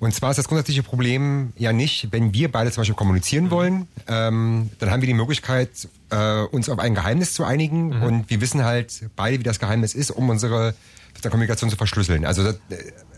und 0.00 0.14
zwar 0.14 0.30
ist 0.30 0.36
das 0.36 0.48
grundsätzliche 0.48 0.82
Problem 0.82 1.52
ja 1.56 1.72
nicht, 1.72 2.12
wenn 2.12 2.32
wir 2.32 2.50
beide 2.50 2.70
zum 2.70 2.82
Beispiel 2.82 2.94
kommunizieren 2.96 3.50
wollen, 3.50 3.88
ähm, 4.08 4.70
dann 4.78 4.90
haben 4.90 5.02
wir 5.02 5.06
die 5.06 5.14
Möglichkeit, 5.14 5.88
äh, 6.10 6.42
uns 6.42 6.68
auf 6.68 6.78
ein 6.78 6.94
Geheimnis 6.94 7.34
zu 7.34 7.44
einigen 7.44 7.92
und 8.02 8.30
wir 8.30 8.40
wissen 8.40 8.64
halt 8.64 9.08
beide, 9.16 9.38
wie 9.38 9.44
das 9.44 9.58
Geheimnis 9.58 9.94
ist, 9.94 10.10
um 10.10 10.28
unsere 10.28 10.74
Kommunikation 11.22 11.70
zu 11.70 11.76
verschlüsseln. 11.76 12.24
Also 12.24 12.44
das, 12.44 12.56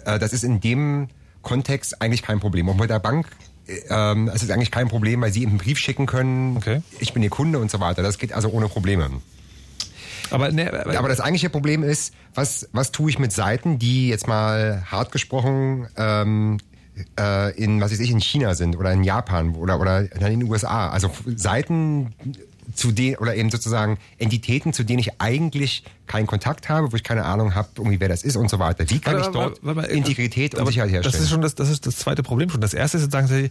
äh, 0.05 0.19
das 0.19 0.33
ist 0.33 0.45
in 0.45 0.61
dem 0.61 1.09
Kontext 1.43 2.01
eigentlich 2.01 2.23
kein 2.23 2.41
Problem. 2.41 2.69
Und 2.69 2.77
bei 2.79 2.87
der 2.87 3.01
Bank 3.01 3.29
äh, 3.67 3.81
ähm, 3.91 4.31
es 4.35 4.43
ist 4.43 4.51
eigentlich 4.51 4.71
kein 4.71 4.89
Problem, 4.89 5.21
weil 5.21 5.33
sie 5.33 5.43
eben 5.43 5.53
einen 5.53 5.59
Brief 5.59 5.79
schicken 5.79 6.07
können, 6.07 6.57
Okay. 6.57 6.83
ich 7.01 7.13
bin 7.13 7.23
ihr 7.23 7.31
Kunde 7.31 7.59
und 7.59 7.71
so 7.71 7.81
weiter. 7.81 8.03
Das 8.03 8.19
geht 8.19 8.33
also 8.33 8.49
ohne 8.49 8.69
Probleme. 8.69 9.11
Aber, 10.31 10.51
ne, 10.51 10.87
Aber 10.99 11.09
das 11.09 11.21
eigentliche 11.21 11.49
Problem 11.49 11.83
ist, 11.83 12.13
was, 12.35 12.69
was 12.73 12.93
tue 12.93 13.11
ich 13.11 13.19
mit 13.19 13.33
Seiten, 13.33 13.79
die 13.79 14.09
jetzt 14.09 14.27
mal 14.29 14.85
hart 14.91 15.11
gesprochen 15.11 15.89
ähm, 15.97 16.59
äh, 17.19 17.57
in, 17.57 17.81
was 17.81 17.93
weiß 17.93 18.01
ich, 18.01 18.11
in 18.11 18.21
China 18.21 18.55
sind 18.55 18.77
oder 18.77 18.93
in 18.93 19.05
Japan 19.05 19.55
oder, 19.55 19.81
oder 19.81 20.01
in 20.13 20.41
den 20.41 20.43
USA. 20.51 20.89
Also 20.91 21.11
Seiten 21.37 22.15
zu 22.75 22.93
denen 22.93 23.17
oder 23.17 23.35
eben 23.35 23.51
sozusagen 23.51 23.99
Entitäten, 24.19 24.73
zu 24.73 24.85
denen 24.85 24.99
ich 24.99 25.21
eigentlich 25.21 25.85
keinen 26.07 26.27
Kontakt 26.27 26.69
habe, 26.69 26.93
wo 26.93 26.97
ich 26.97 27.03
keine 27.03 27.25
Ahnung 27.25 27.55
habe, 27.55 27.69
irgendwie 27.79 27.99
wer 28.01 28.09
das 28.09 28.23
ist 28.23 28.37
und 28.37 28.51
so 28.51 28.59
weiter. 28.59 28.89
Wie 28.91 28.99
kann 28.99 29.17
Aber- 29.17 29.25
ich 29.25 29.31
dort 29.33 29.59
aber- 29.63 29.71
aber- 29.71 29.91
Integrität 29.91 30.55
und 30.55 30.67
Sicherheit 30.67 30.91
herstellen? 30.91 31.13
Das 31.13 31.21
ist 31.23 31.31
schon 31.31 31.41
das, 31.41 31.55
das 31.55 31.71
ist 31.71 31.87
das 31.87 31.97
zweite 31.97 32.23
Problem 32.23 32.51
schon. 32.51 32.61
Das 32.61 32.75
erste 32.75 32.99
ist 32.99 33.05
jetzt 33.05 33.13
sagen 33.13 33.27
sie, 33.27 33.51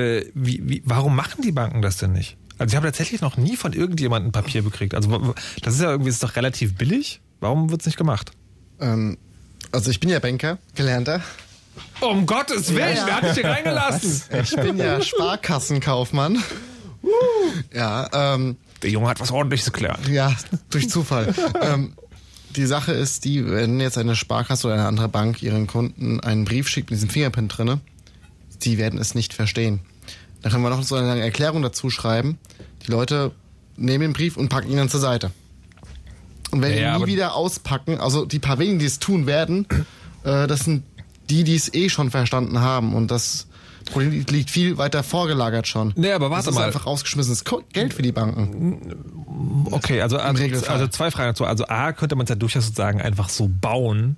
äh, 0.00 0.24
wie, 0.34 0.62
wie, 0.68 0.82
warum 0.84 1.16
machen 1.16 1.42
die 1.42 1.52
Banken 1.52 1.82
das 1.82 1.96
denn 1.96 2.12
nicht? 2.12 2.36
Also 2.58 2.72
ich 2.72 2.76
habe 2.76 2.86
tatsächlich 2.86 3.20
noch 3.20 3.36
nie 3.36 3.56
von 3.56 3.72
irgendjemandem 3.72 4.32
Papier 4.32 4.62
bekriegt. 4.62 4.94
Also 4.94 5.34
das 5.62 5.74
ist 5.74 5.80
ja 5.82 5.90
irgendwie 5.90 6.10
ist 6.10 6.22
doch 6.22 6.36
relativ 6.36 6.76
billig. 6.76 7.20
Warum 7.40 7.70
wird's 7.70 7.84
nicht 7.84 7.98
gemacht? 7.98 8.30
Ähm, 8.80 9.18
also 9.72 9.90
ich 9.90 10.00
bin 10.00 10.08
ja 10.08 10.20
Banker, 10.20 10.58
gelernter. 10.74 11.20
Um 12.00 12.26
Gottes 12.26 12.74
Willen, 12.74 12.94
Ja, 12.96 13.02
ja. 13.02 13.06
wer 13.06 13.14
hat 13.16 13.24
dich 13.24 13.32
hier 13.34 13.44
reingelassen? 13.50 14.22
Ich 14.42 14.54
bin 14.56 14.78
ja 14.78 15.00
Sparkassenkaufmann. 15.00 16.42
Ja, 17.72 18.08
ähm, 18.34 18.56
Der 18.82 18.90
Junge 18.90 19.08
hat 19.08 19.20
was 19.20 19.30
ordentliches 19.30 19.72
gelernt. 19.72 20.06
ja, 20.08 20.34
durch 20.70 20.90
Zufall. 20.90 21.34
ähm, 21.62 21.94
die 22.50 22.66
Sache 22.66 22.92
ist 22.92 23.24
die, 23.24 23.48
wenn 23.50 23.80
jetzt 23.80 23.98
eine 23.98 24.16
Sparkasse 24.16 24.66
oder 24.66 24.74
eine 24.76 24.86
andere 24.86 25.08
Bank 25.08 25.42
ihren 25.42 25.66
Kunden 25.66 26.20
einen 26.20 26.44
Brief 26.44 26.68
schickt 26.68 26.90
mit 26.90 26.98
diesem 26.98 27.10
Fingerprint 27.10 27.56
drinne, 27.56 27.80
die 28.62 28.78
werden 28.78 28.98
es 28.98 29.14
nicht 29.14 29.34
verstehen. 29.34 29.80
Da 30.42 30.50
können 30.50 30.62
wir 30.62 30.70
noch 30.70 30.82
so 30.82 30.94
eine 30.96 31.06
lange 31.06 31.22
Erklärung 31.22 31.62
dazu 31.62 31.90
schreiben. 31.90 32.38
Die 32.86 32.90
Leute 32.90 33.32
nehmen 33.76 34.00
den 34.02 34.12
Brief 34.12 34.36
und 34.36 34.48
packen 34.48 34.70
ihn 34.70 34.76
dann 34.76 34.88
zur 34.88 35.00
Seite. 35.00 35.30
Und 36.50 36.62
wenn 36.62 36.72
Ja, 36.72 36.78
ihn 36.78 36.84
aber- 36.94 37.06
nie 37.06 37.12
wieder 37.12 37.34
auspacken, 37.34 37.98
also 38.00 38.24
die 38.24 38.38
paar 38.38 38.58
wenigen, 38.58 38.78
die 38.78 38.86
es 38.86 38.98
tun 38.98 39.26
werden, 39.26 39.66
äh, 40.24 40.46
das 40.46 40.60
sind 40.60 40.84
die, 41.30 41.44
die 41.44 41.54
es 41.54 41.72
eh 41.74 41.88
schon 41.88 42.10
verstanden 42.10 42.60
haben. 42.60 42.94
Und 42.94 43.10
das 43.10 43.46
Problem 43.86 44.24
liegt 44.30 44.50
viel 44.50 44.78
weiter 44.78 45.02
vorgelagert 45.02 45.66
schon. 45.66 45.92
Nee, 45.96 46.12
aber 46.12 46.30
warte 46.30 46.46
das 46.46 46.54
ist 46.54 46.58
mal. 46.58 46.66
einfach 46.66 46.86
rausgeschmissenes 46.86 47.44
Geld 47.72 47.94
für 47.94 48.02
die 48.02 48.12
Banken. 48.12 49.68
Okay, 49.70 50.00
also, 50.00 50.18
also, 50.18 50.44
also 50.68 50.86
zwei 50.88 51.10
Fragen 51.10 51.30
dazu. 51.30 51.44
Also 51.44 51.66
A, 51.68 51.92
könnte 51.92 52.16
man 52.16 52.24
es 52.24 52.30
ja 52.30 52.36
durchaus 52.36 52.66
sozusagen 52.66 53.00
einfach 53.00 53.28
so 53.28 53.48
bauen, 53.48 54.16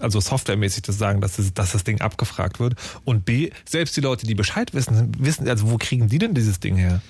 also 0.00 0.20
softwaremäßig 0.20 0.82
zu 0.82 0.92
sagen, 0.92 1.20
dass 1.20 1.36
das, 1.36 1.52
dass 1.54 1.72
das 1.72 1.84
Ding 1.84 2.00
abgefragt 2.00 2.60
wird. 2.60 2.74
Und 3.04 3.24
B, 3.24 3.50
selbst 3.64 3.96
die 3.96 4.00
Leute, 4.00 4.26
die 4.26 4.34
Bescheid 4.34 4.74
wissen, 4.74 5.12
wissen, 5.18 5.48
also 5.48 5.70
wo 5.70 5.76
kriegen 5.76 6.08
die 6.08 6.18
denn 6.18 6.34
dieses 6.34 6.60
Ding 6.60 6.76
her? 6.76 7.00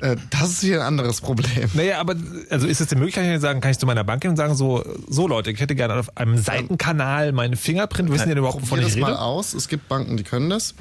Äh, 0.00 0.16
das 0.30 0.50
ist 0.50 0.60
hier 0.60 0.80
ein 0.80 0.86
anderes 0.86 1.20
Problem. 1.20 1.70
Naja, 1.74 2.00
aber 2.00 2.14
also 2.50 2.66
ist 2.66 2.80
es 2.80 2.88
die 2.88 2.96
Möglichkeit, 2.96 3.34
zu 3.34 3.40
sagen, 3.40 3.60
kann 3.60 3.70
ich 3.70 3.78
zu 3.78 3.86
meiner 3.86 4.04
Bank 4.04 4.22
gehen 4.22 4.30
und 4.30 4.36
sagen, 4.36 4.54
so, 4.54 4.84
so 5.08 5.26
Leute, 5.26 5.50
ich 5.50 5.60
hätte 5.60 5.74
gerne 5.74 5.94
auf 5.94 6.16
einem 6.16 6.38
Seitenkanal 6.38 7.32
meinen 7.32 7.56
Fingerprint, 7.56 8.10
wissen 8.10 8.24
die 8.24 8.28
denn 8.30 8.38
überhaupt, 8.38 8.62
wovon 8.62 8.80
ich 8.80 8.86
das 8.86 8.96
mal 8.96 9.12
rede? 9.12 9.20
aus. 9.20 9.54
Es 9.54 9.68
gibt 9.68 9.88
Banken, 9.88 10.16
die 10.16 10.24
können 10.24 10.50
das. 10.50 10.74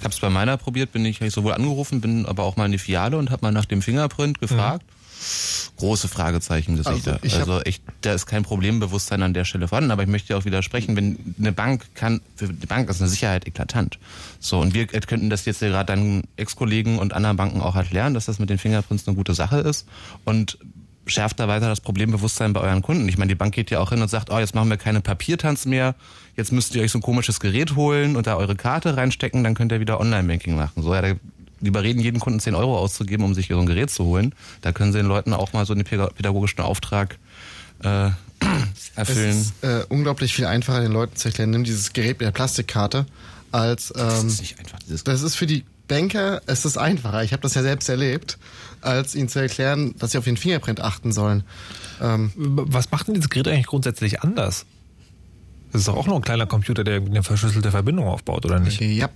habe 0.00 0.10
es 0.10 0.20
bei 0.20 0.30
meiner 0.30 0.56
probiert, 0.56 0.92
bin 0.92 1.04
ich, 1.04 1.20
ich 1.20 1.32
sowohl 1.34 1.52
angerufen, 1.52 2.00
bin 2.00 2.26
aber 2.26 2.44
auch 2.44 2.56
mal 2.56 2.66
in 2.66 2.72
die 2.72 2.78
Filiale 2.78 3.18
und 3.18 3.30
habe 3.30 3.44
mal 3.44 3.52
nach 3.52 3.64
dem 3.66 3.82
Fingerprint 3.82 4.40
gefragt. 4.40 4.84
Große 5.76 6.08
Fragezeichen 6.08 6.76
Gesichter. 6.76 7.18
Also 7.22 7.36
Also, 7.40 7.60
echt, 7.62 7.82
da 8.00 8.14
ist 8.14 8.26
kein 8.26 8.42
Problembewusstsein 8.42 9.22
an 9.22 9.34
der 9.34 9.44
Stelle 9.44 9.68
vorhanden, 9.68 9.90
aber 9.90 10.02
ich 10.02 10.08
möchte 10.08 10.36
auch 10.36 10.44
widersprechen, 10.44 10.96
wenn 10.96 11.34
eine 11.38 11.52
Bank 11.52 11.86
kann, 11.94 12.20
für 12.36 12.48
die 12.48 12.66
Bank 12.66 12.88
ist 12.88 13.00
eine 13.00 13.10
Sicherheit 13.10 13.46
eklatant. 13.46 13.98
So, 14.40 14.60
und 14.60 14.74
wir 14.74 14.86
könnten 14.86 15.30
das 15.30 15.44
jetzt 15.44 15.62
ja 15.62 15.68
gerade 15.68 15.86
dann 15.86 16.24
Ex-Kollegen 16.36 16.98
und 16.98 17.12
anderen 17.12 17.36
Banken 17.36 17.60
auch 17.60 17.76
erklären, 17.76 18.14
dass 18.14 18.26
das 18.26 18.38
mit 18.38 18.50
den 18.50 18.58
Fingerprints 18.58 19.06
eine 19.06 19.16
gute 19.16 19.34
Sache 19.34 19.58
ist 19.58 19.86
und 20.24 20.58
schärft 21.06 21.38
da 21.40 21.48
weiter 21.48 21.68
das 21.68 21.80
Problembewusstsein 21.80 22.52
bei 22.52 22.60
euren 22.60 22.82
Kunden. 22.82 23.08
Ich 23.08 23.18
meine, 23.18 23.28
die 23.28 23.34
Bank 23.34 23.54
geht 23.54 23.70
ja 23.70 23.80
auch 23.80 23.90
hin 23.90 24.00
und 24.00 24.08
sagt, 24.08 24.30
oh, 24.30 24.38
jetzt 24.38 24.54
machen 24.54 24.70
wir 24.70 24.76
keine 24.76 25.00
Papiertanz 25.00 25.66
mehr, 25.66 25.94
jetzt 26.36 26.52
müsst 26.52 26.74
ihr 26.74 26.82
euch 26.82 26.92
so 26.92 26.98
ein 26.98 27.02
komisches 27.02 27.40
Gerät 27.40 27.76
holen 27.76 28.16
und 28.16 28.26
da 28.26 28.36
eure 28.36 28.56
Karte 28.56 28.96
reinstecken, 28.96 29.44
dann 29.44 29.54
könnt 29.54 29.72
ihr 29.72 29.80
wieder 29.80 30.00
Online-Banking 30.00 30.56
machen. 30.56 30.82
So, 30.82 30.94
ja, 30.94 31.02
da 31.02 31.12
lieber 31.64 31.82
reden, 31.82 32.00
jeden 32.00 32.20
Kunden 32.20 32.40
10 32.40 32.54
Euro 32.54 32.78
auszugeben, 32.78 33.24
um 33.24 33.34
sich 33.34 33.48
so 33.48 33.58
ein 33.58 33.66
Gerät 33.66 33.90
zu 33.90 34.04
holen. 34.04 34.34
Da 34.60 34.72
können 34.72 34.92
sie 34.92 34.98
den 34.98 35.06
Leuten 35.06 35.32
auch 35.32 35.52
mal 35.52 35.66
so 35.66 35.72
einen 35.72 35.82
päda- 35.84 36.12
pädagogischen 36.12 36.60
Auftrag 36.60 37.18
äh, 37.82 38.10
Es 38.40 38.92
erfüllen. 38.96 39.40
ist 39.40 39.54
äh, 39.64 39.84
unglaublich 39.88 40.34
viel 40.34 40.46
einfacher, 40.46 40.80
den 40.80 40.92
Leuten 40.92 41.16
zu 41.16 41.28
erklären, 41.28 41.50
nimm 41.50 41.64
dieses 41.64 41.92
Gerät 41.92 42.18
mit 42.20 42.26
der 42.26 42.32
Plastikkarte, 42.32 43.06
als 43.52 43.90
ähm, 43.96 44.06
das 44.08 44.24
ist 44.24 44.40
nicht 44.40 44.58
einfach. 44.58 44.78
Dieses 44.80 45.04
das 45.04 45.22
ist 45.22 45.34
für 45.36 45.46
die 45.46 45.64
Banker, 45.88 46.40
es 46.46 46.64
ist 46.64 46.78
einfacher, 46.78 47.22
ich 47.24 47.32
habe 47.32 47.42
das 47.42 47.54
ja 47.54 47.62
selbst 47.62 47.88
erlebt, 47.88 48.38
als 48.80 49.14
ihnen 49.14 49.28
zu 49.28 49.38
erklären, 49.40 49.94
dass 49.98 50.12
sie 50.12 50.18
auf 50.18 50.24
den 50.24 50.36
Fingerprint 50.36 50.80
achten 50.80 51.12
sollen. 51.12 51.44
Ähm, 52.00 52.30
Was 52.36 52.90
macht 52.90 53.06
denn 53.08 53.14
dieses 53.14 53.28
Gerät 53.30 53.48
eigentlich 53.48 53.66
grundsätzlich 53.66 54.22
anders? 54.22 54.64
Das 55.72 55.80
ist 55.82 55.88
doch 55.88 55.96
auch 55.96 56.06
nur 56.06 56.16
ein 56.16 56.22
kleiner 56.22 56.46
Computer, 56.46 56.84
der 56.84 56.96
eine 57.02 57.22
verschlüsselte 57.22 57.70
Verbindung 57.70 58.06
aufbaut, 58.06 58.44
oder 58.46 58.60
nicht? 58.60 58.80
ja, 58.80 59.08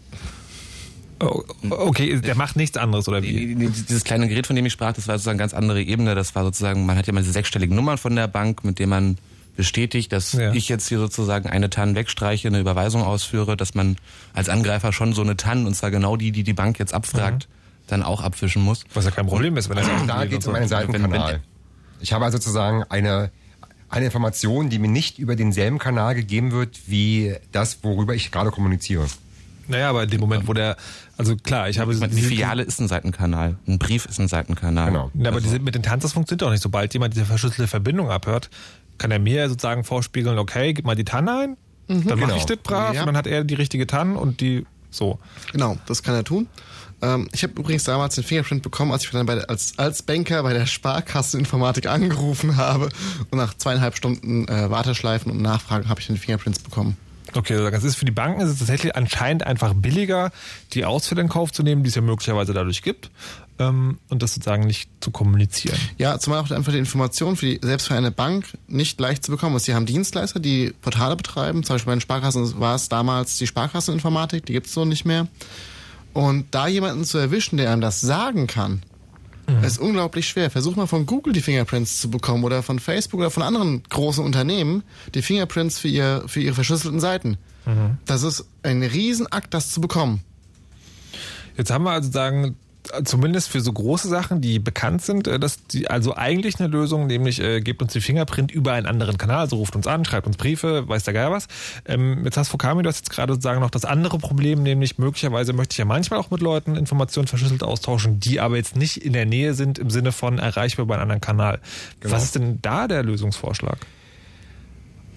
Oh, 1.21 1.43
Okay, 1.71 2.21
der 2.21 2.35
macht 2.37 2.57
nichts 2.57 2.77
anderes, 2.77 3.09
oder 3.09 3.23
wie? 3.23 3.33
Die- 3.33 3.55
die- 3.57 3.69
Dieses 3.69 4.05
kleine 4.05 4.29
Gerät, 4.29 4.47
von 4.47 4.55
dem 4.57 4.65
ich 4.67 4.73
sprach, 4.73 4.93
das 4.93 5.09
war 5.09 5.17
sozusagen 5.17 5.37
eine 5.37 5.43
ganz 5.43 5.55
andere 5.55 5.83
Ebene. 5.83 6.15
Das 6.15 6.35
war 6.35 6.45
sozusagen, 6.45 6.87
man 6.87 6.97
hat 6.97 7.07
ja 7.07 7.13
mal 7.13 7.21
diese 7.21 7.33
sechsstelligen 7.33 7.75
Nummern 7.75 7.99
von 7.99 8.15
der 8.15 8.29
Bank, 8.29 8.63
mit 8.65 8.79
denen 8.79 8.91
man 8.91 9.19
bestätigt, 9.57 10.13
dass 10.13 10.35
Ja. 10.35 10.53
ich 10.53 10.69
jetzt 10.69 10.89
hier 10.89 10.99
sozusagen 10.99 11.49
eine 11.49 11.69
TAN 11.71 11.97
wegstreiche, 11.97 12.47
eine 12.47 12.61
Überweisung 12.61 13.03
ausführe, 13.03 13.57
dass 13.57 13.75
man 13.75 13.97
als 14.33 14.49
Angreifer 14.49 14.93
schon 14.93 15.13
so 15.13 15.23
eine 15.23 15.37
TAN, 15.37 15.67
und 15.67 15.75
zwar 15.75 15.91
genau 15.91 16.17
die, 16.17 16.31
die 16.31 16.45
die 16.45 16.53
Bank 16.53 16.79
jetzt 16.79 16.95
abfragt, 16.95 17.49
dann 17.89 18.05
auch 18.05 18.21
abfischen 18.23 18.63
muss. 18.63 18.85
Was 18.95 19.05
ja 19.05 19.11
kein 19.11 19.27
Problem 19.27 19.57
ist, 19.57 19.69
wenn 19.69 19.79
er 19.79 19.89
Also 19.89 20.07
Da 20.07 20.25
geht 20.27 20.43
es 20.43 20.47
um 20.47 20.55
einen 20.55 20.69
Seitenkanal. 20.69 21.41
Ich 22.01 22.13
habe 22.13 22.25
also 22.25 22.39
sozusagen 22.39 22.85
eine, 22.85 23.33
eine 23.89 24.05
Information, 24.05 24.69
die 24.71 24.79
mir 24.79 24.87
nicht 24.89 25.19
über 25.19 25.35
denselben 25.35 25.79
Kanal 25.81 26.15
gegeben 26.15 26.53
wird, 26.53 26.79
wie 26.87 27.35
das, 27.51 27.79
worüber 27.83 28.15
ich 28.15 28.31
gerade 28.31 28.53
kommuniziere. 28.53 29.07
Naja, 29.67 29.91
aber 29.91 30.05
in 30.05 30.11
dem 30.11 30.21
Moment, 30.21 30.47
wo 30.47 30.53
der, 30.55 30.77
also 31.19 31.37
klar, 31.37 31.69
ich 31.69 31.79
habe 31.79 31.93
Ich 31.93 32.01
meine, 32.01 32.15
Die 32.15 32.23
Filiale 32.23 32.63
ist 32.63 32.81
ein 32.81 32.89
Seitenkanal, 32.89 33.57
ein 33.67 33.79
Brief 33.79 34.07
ist 34.07 34.19
ein 34.19 34.29
Seitenkanal. 34.29 34.87
Genau. 34.91 35.11
Ja, 35.15 35.31
aber 35.31 35.41
diese, 35.41 35.59
mit 35.59 35.75
den 35.75 35.83
Tanz, 35.83 36.03
das 36.05 36.13
funktioniert 36.15 36.43
doch 36.43 36.51
nicht. 36.51 36.63
Sobald 36.63 36.95
jemand 36.95 37.15
diese 37.15 37.27
verschlüsselte 37.27 37.67
Verbindung 37.69 38.11
abhört, 38.11 38.49
kann 38.97 39.11
er 39.11 39.19
mir 39.19 39.49
sozusagen 39.49 39.85
vorspiegeln, 39.85 40.39
okay, 40.39 40.73
gib 40.73 40.87
mal 40.87 40.95
die 40.97 41.05
TAN 41.05 41.29
ein, 41.29 41.57
dann 41.89 42.05
mache 42.05 42.17
Genau. 42.17 42.37
ich 42.37 42.45
das 42.47 42.57
brav 42.59 42.95
Ja. 42.95 43.01
und 43.03 43.07
dann 43.07 43.17
hat 43.17 43.27
er 43.27 43.45
die 43.45 43.55
richtige 43.55 43.87
TAN 43.87 44.17
und 44.17 44.41
die 44.41 44.65
so. 44.91 45.19
genau, 45.53 45.77
das 45.87 46.03
kann 46.03 46.15
er 46.15 46.25
tun. 46.25 46.49
Ähm, 47.01 47.29
ich 47.33 47.43
habe 47.45 47.53
übrigens 47.61 47.85
damals 47.85 48.15
den 48.17 48.25
Fingerprint 48.25 48.63
bekommen, 48.63 48.91
als 48.91 49.05
ich 49.05 49.11
dann 49.11 49.27
bei 49.27 49.37
der, 49.37 49.49
als, 49.51 49.79
als 49.79 50.03
Banker 50.03 50.43
bei 50.43 50.53
der 50.53 50.67
Sparkasseninformatik 50.67 51.87
angerufen 51.87 52.57
habe 52.57 52.89
und 53.31 53.39
nach 53.39 53.55
zweieinhalb 53.55 53.97
Stunden 53.97 54.49
äh, 54.49 54.71
Warteschleifen 54.71 55.31
und 55.31 55.41
Nachfragen 55.43 55.89
habe 55.89 56.01
ich 56.01 56.07
den 56.09 56.17
Fingerprints 56.17 56.59
bekommen. 56.59 56.97
Okay, 57.35 57.55
also 57.55 57.71
das 57.71 57.85
ist 57.85 57.97
für 57.97 58.05
die 58.05 58.13
Banken 58.13 58.41
ist 58.41 58.51
es 58.51 58.59
tatsächlich 58.59 58.97
anscheinend 58.97 59.47
einfach 59.47 59.75
billiger, 59.75 60.31
die 60.73 60.85
Ausfälle 60.85 61.21
in 61.21 61.29
Kauf 61.29 61.53
zu 61.53 61.63
nehmen, 61.63 61.83
die 61.83 61.89
es 61.89 61.95
ja 61.95 62.01
möglicherweise 62.03 62.53
dadurch 62.53 62.83
gibt, 62.83 63.11
ähm, 63.59 63.99
und 64.09 64.23
das 64.23 64.35
sozusagen 64.35 64.65
nicht 64.65 64.89
zu 65.01 65.11
kommunizieren. 65.11 65.79
Ja, 65.99 66.19
zumal 66.19 66.41
auch 66.41 66.51
einfach 66.51 66.73
die 66.73 66.79
Information 66.79 67.37
für 67.37 67.47
die, 67.47 67.61
selbst 67.63 67.89
für 67.89 67.95
eine 67.95 68.11
Bank 68.11 68.57
nicht 68.67 68.99
leicht 69.01 69.25
zu 69.25 69.31
bekommen 69.31 69.57
ist. 69.57 69.65
Sie 69.65 69.75
haben 69.75 69.87
Dienstleister, 69.87 70.41
die 70.41 70.73
Portale 70.81 71.17
betreiben. 71.17 71.63
Zum 71.65 71.75
Beispiel 71.75 71.91
bei 71.91 71.97
den 71.97 72.01
Sparkassen 72.01 72.61
war 72.61 72.75
es 72.75 72.89
damals 72.89 73.37
die 73.39 73.47
Sparkasseninformatik, 73.47 74.47
die 74.47 74.53
gibt 74.53 74.67
es 74.67 74.75
so 74.75 74.85
nicht 74.85 75.05
mehr. 75.05 75.29
Und 76.15 76.47
da 76.53 76.67
jemanden 76.67 77.05
zu 77.05 77.19
erwischen, 77.19 77.59
der 77.59 77.71
einem 77.71 77.81
das 77.81 78.01
sagen 78.01 78.47
kann, 78.47 78.83
ist 79.65 79.79
unglaublich 79.79 80.29
schwer. 80.29 80.51
Versuch 80.51 80.77
mal 80.77 80.87
von 80.87 81.07
Google 81.07 81.33
die 81.33 81.41
Fingerprints 81.41 82.01
zu 82.01 82.11
bekommen 82.11 82.45
oder 82.45 82.63
von 82.63 82.79
Facebook 82.79 83.21
oder 83.21 83.31
von 83.31 83.43
anderen 83.43 83.83
großen 83.89 84.25
Unternehmen 84.25 84.83
die 85.15 85.23
Fingerprints 85.23 85.79
für, 85.79 85.89
ihr, 85.89 86.25
für 86.27 86.41
ihre 86.41 86.55
verschlüsselten 86.55 87.01
Seiten. 87.01 87.39
Das 88.07 88.23
ist 88.23 88.47
ein 88.63 88.83
Riesenakt, 88.83 89.53
das 89.53 89.73
zu 89.73 89.81
bekommen. 89.81 90.23
Jetzt 91.57 91.71
haben 91.71 91.85
wir 91.85 91.91
also 91.91 92.11
sagen, 92.11 92.57
zumindest 93.05 93.49
für 93.49 93.61
so 93.61 93.73
große 93.73 94.09
Sachen, 94.09 94.41
die 94.41 94.59
bekannt 94.59 95.03
sind, 95.03 95.27
äh, 95.27 95.39
dass 95.39 95.65
die 95.67 95.89
also 95.89 96.17
eigentlich 96.17 96.59
eine 96.59 96.69
Lösung, 96.69 97.07
nämlich 97.07 97.41
äh, 97.41 97.61
gebt 97.61 97.83
uns 97.83 97.93
die 97.93 98.01
Fingerprint 98.01 98.51
über 98.51 98.73
einen 98.73 98.87
anderen 98.87 99.19
Kanal, 99.19 99.41
also 99.41 99.57
ruft 99.57 99.77
uns 99.77 99.87
an, 99.87 100.05
schreibt 100.05 100.27
uns 100.27 100.37
Briefe, 100.37 100.89
weiß 100.89 101.05
der 101.05 101.15
Geil 101.15 101.31
was. 101.31 101.47
Ähm, 101.87 102.25
jetzt 102.25 102.37
hast 102.37 102.49
Fokami, 102.49 102.83
du 102.83 102.89
hast 102.89 102.99
jetzt 102.99 103.11
gerade 103.11 103.33
sozusagen 103.35 103.61
noch 103.61 103.71
das 103.71 103.85
andere 103.85 104.19
Problem, 104.19 104.63
nämlich 104.63 104.99
möglicherweise 104.99 105.53
möchte 105.53 105.73
ich 105.75 105.79
ja 105.79 105.85
manchmal 105.85 106.21
auch 106.21 106.31
mit 106.31 106.41
Leuten 106.41 106.77
Informationen 106.77 107.29
verschlüsselt 107.29 107.63
austauschen, 107.63 108.21
die 108.21 108.41
aber 108.41 108.57
jetzt 108.57 108.77
nicht 108.77 108.99
in 108.99 109.13
der 109.13 109.27
Nähe 109.27 109.55
sind 109.55 109.79
im 109.79 109.91
Sinne 109.91 110.13
von 110.13 110.39
erreichbar 110.39 110.85
über 110.85 110.95
einen 110.95 111.03
anderen 111.03 111.21
Kanal. 111.21 111.61
Was 112.03 112.25
ist 112.25 112.35
denn 112.35 112.61
da 112.63 112.89
der 112.89 113.03
Lösungsvorschlag? 113.03 113.79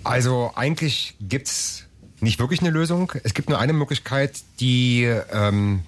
Also 0.03 0.51
eigentlich 0.55 1.15
gibt's 1.19 1.85
nicht 2.21 2.39
wirklich 2.39 2.61
eine 2.61 2.69
Lösung. 2.69 3.11
Es 3.23 3.33
gibt 3.33 3.49
nur 3.49 3.59
eine 3.59 3.73
Möglichkeit, 3.73 4.41
die 4.59 5.03
ähm, 5.31 5.81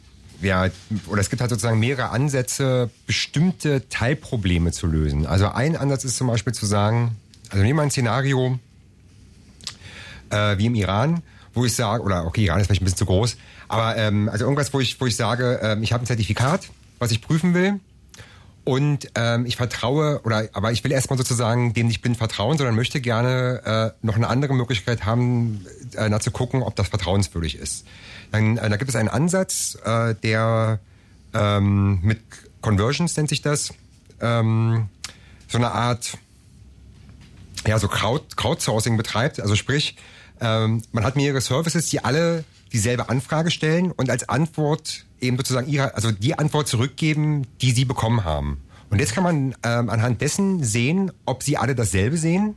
ja, 0.44 0.68
oder 1.08 1.22
es 1.22 1.30
gibt 1.30 1.42
halt 1.42 1.50
sozusagen 1.50 1.80
mehrere 1.80 2.10
Ansätze, 2.10 2.90
bestimmte 3.08 3.88
Teilprobleme 3.90 4.72
zu 4.72 4.88
lösen. 4.88 5.26
Also 5.26 5.48
ein 5.48 5.76
Ansatz 5.76 6.06
ist 6.06 6.18
zum 6.18 6.28
Beispiel 6.28 6.54
zu 6.54 6.66
sagen, 6.66 7.18
also 7.50 7.64
nehmen 7.64 7.80
wir 7.80 7.84
ein 7.84 7.92
Szenario 7.92 8.60
äh, 10.30 10.58
wie 10.58 10.68
im 10.68 10.76
Iran, 10.76 11.24
wo 11.54 11.66
ich 11.66 11.76
sage, 11.76 12.04
oder 12.04 12.26
okay, 12.26 12.46
Iran 12.46 12.60
ist 12.60 12.68
vielleicht 12.68 12.82
ein 12.82 12.86
bisschen 12.86 12.98
zu 12.98 13.06
groß, 13.06 13.38
aber 13.68 13.98
ähm, 13.98 14.30
also 14.30 14.46
irgendwas, 14.46 14.74
wo 14.74 14.80
ich, 14.80 15.00
wo 15.00 15.06
ich 15.06 15.16
sage, 15.16 15.60
ähm, 15.62 15.84
ich 15.84 15.94
habe 15.94 16.04
ein 16.04 16.08
Zertifikat, 16.08 16.70
was 17.00 17.12
ich 17.12 17.22
prüfen 17.22 17.54
will. 17.54 17.80
Und 18.66 19.10
ähm, 19.16 19.46
ich 19.46 19.58
vertraue, 19.58 20.22
oder 20.24 20.48
aber 20.54 20.72
ich 20.72 20.84
will 20.86 20.92
erstmal 20.94 21.18
sozusagen 21.18 21.74
dem 21.74 21.88
nicht 21.88 22.02
blind 22.02 22.16
vertrauen, 22.16 22.58
sondern 22.58 22.76
möchte 22.76 23.02
gerne 23.02 23.94
äh, 24.02 24.06
noch 24.06 24.16
eine 24.16 24.30
andere 24.30 24.54
Möglichkeit 24.54 25.06
haben, 25.06 25.66
äh, 25.96 26.18
zu 26.20 26.32
gucken, 26.32 26.64
ob 26.64 26.76
das 26.78 26.88
vertrauenswürdig 26.88 27.58
ist. 27.58 27.86
Dann, 28.34 28.58
äh, 28.58 28.68
da 28.68 28.78
gibt 28.78 28.90
es 28.90 28.96
einen 28.96 29.10
Ansatz, 29.10 29.78
äh, 29.86 30.16
der 30.16 30.80
ähm, 31.36 32.00
mit 32.02 32.20
Conversions 32.62 33.16
nennt 33.16 33.30
sich 33.30 33.44
das, 33.44 33.74
ähm, 34.22 34.90
so 35.48 35.60
eine 35.60 35.72
Art 35.72 36.18
ja, 37.68 37.78
so 37.78 37.88
Crowd, 37.88 38.36
Crowdsourcing 38.36 38.98
betreibt. 38.98 39.40
Also 39.40 39.56
sprich, 39.56 39.98
ähm, 40.42 40.82
man 40.92 41.04
hat 41.04 41.16
mehrere 41.16 41.42
Services, 41.42 41.90
die 41.90 42.04
alle 42.04 42.44
dieselbe 42.72 43.08
Anfrage 43.08 43.52
stellen 43.52 43.92
und 43.92 44.10
als 44.10 44.28
Antwort 44.28 45.06
eben 45.22 45.38
sozusagen 45.38 45.70
ihre, 45.70 45.94
also 45.94 46.12
die 46.12 46.38
Antwort 46.38 46.68
zurückgeben, 46.68 47.46
die 47.62 47.72
sie 47.72 47.86
bekommen 47.86 48.24
haben. 48.24 48.60
Und 48.90 48.98
jetzt 48.98 49.14
kann 49.14 49.24
man 49.24 49.56
ähm, 49.64 49.92
anhand 49.92 50.22
dessen 50.22 50.64
sehen, 50.64 51.12
ob 51.26 51.44
sie 51.44 51.58
alle 51.58 51.76
dasselbe 51.76 52.18
sehen. 52.18 52.56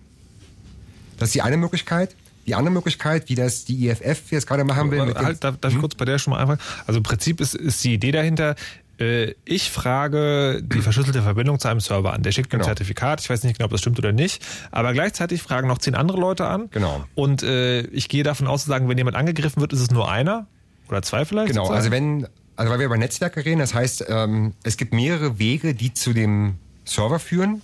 Das 1.19 1.29
ist 1.29 1.35
die 1.35 1.43
eine 1.43 1.59
Möglichkeit. 1.59 2.17
Die 2.47 2.55
andere 2.55 2.73
Möglichkeit, 2.73 3.29
wie 3.29 3.35
das 3.35 3.65
die 3.65 3.89
IFF 3.89 4.31
jetzt 4.31 4.47
gerade 4.47 4.65
machen 4.65 4.91
will. 4.91 5.05
mit 5.05 5.17
Halt, 5.17 5.43
darf, 5.43 5.57
darf 5.61 5.73
ich 5.73 5.79
kurz 5.79 5.95
bei 5.95 6.05
der 6.05 6.19
schon 6.19 6.33
mal 6.33 6.41
anfangen? 6.41 6.61
Also 6.87 6.99
im 6.99 7.03
Prinzip 7.03 7.41
ist, 7.41 7.55
ist 7.55 7.83
die 7.83 7.95
Idee 7.95 8.13
dahinter, 8.13 8.55
äh, 8.99 9.35
ich 9.45 9.71
frage 9.71 10.63
die 10.63 10.81
verschlüsselte 10.81 11.23
Verbindung 11.23 11.59
zu 11.59 11.69
einem 11.69 11.81
Server 11.81 12.13
an. 12.13 12.23
Der 12.23 12.33
schickt 12.33 12.53
mir 12.53 12.59
ein 12.59 12.61
Genau. 12.61 12.69
Zertifikat. 12.71 13.21
Ich 13.21 13.29
weiß 13.29 13.43
nicht 13.45 13.59
genau, 13.59 13.67
ob 13.67 13.73
das 13.73 13.81
stimmt 13.81 13.99
oder 13.99 14.13
nicht. 14.13 14.43
Aber 14.71 14.93
gleichzeitig 14.93 15.43
fragen 15.43 15.69
noch 15.69 15.79
zehn 15.79 15.95
andere 15.95 16.19
Leute 16.19 16.47
an. 16.47 16.71
Genau. 16.71 17.05
Und 17.15 17.43
äh, 17.43 17.81
ich 17.89 18.09
gehe 18.09 18.23
davon 18.23 18.47
aus, 18.47 18.63
zu 18.65 18.69
sagen, 18.69 18.89
wenn 18.89 18.97
jemand 18.97 19.17
angegriffen 19.17 19.61
wird, 19.61 19.73
ist 19.73 19.81
es 19.81 19.91
nur 19.91 20.11
einer 20.11 20.47
oder 20.89 21.03
zwei 21.03 21.25
vielleicht. 21.25 21.49
Genau, 21.49 21.65
sozusagen? 21.65 21.77
also 21.79 21.91
wenn, 21.91 22.29
also 22.57 22.73
weil 22.73 22.79
wir 22.79 22.87
über 22.87 22.97
Netzwerke 22.97 23.45
reden, 23.45 23.59
das 23.59 23.75
heißt, 23.75 24.05
ähm, 24.09 24.55
es 24.63 24.77
gibt 24.77 24.95
mehrere 24.95 25.39
Wege, 25.39 25.75
die 25.75 25.93
zu 25.93 26.13
dem 26.13 26.55
Server 26.85 27.19
führen. 27.19 27.61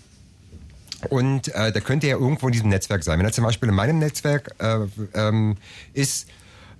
Und 1.08 1.48
äh, 1.54 1.72
da 1.72 1.80
könnte 1.80 2.06
er 2.06 2.18
irgendwo 2.18 2.46
in 2.46 2.52
diesem 2.52 2.68
Netzwerk 2.68 3.02
sein. 3.02 3.18
Wenn 3.18 3.26
er 3.26 3.32
zum 3.32 3.44
Beispiel 3.44 3.68
in 3.68 3.74
meinem 3.74 3.98
Netzwerk 3.98 4.54
äh, 4.58 4.78
ähm, 5.14 5.56
ist 5.94 6.28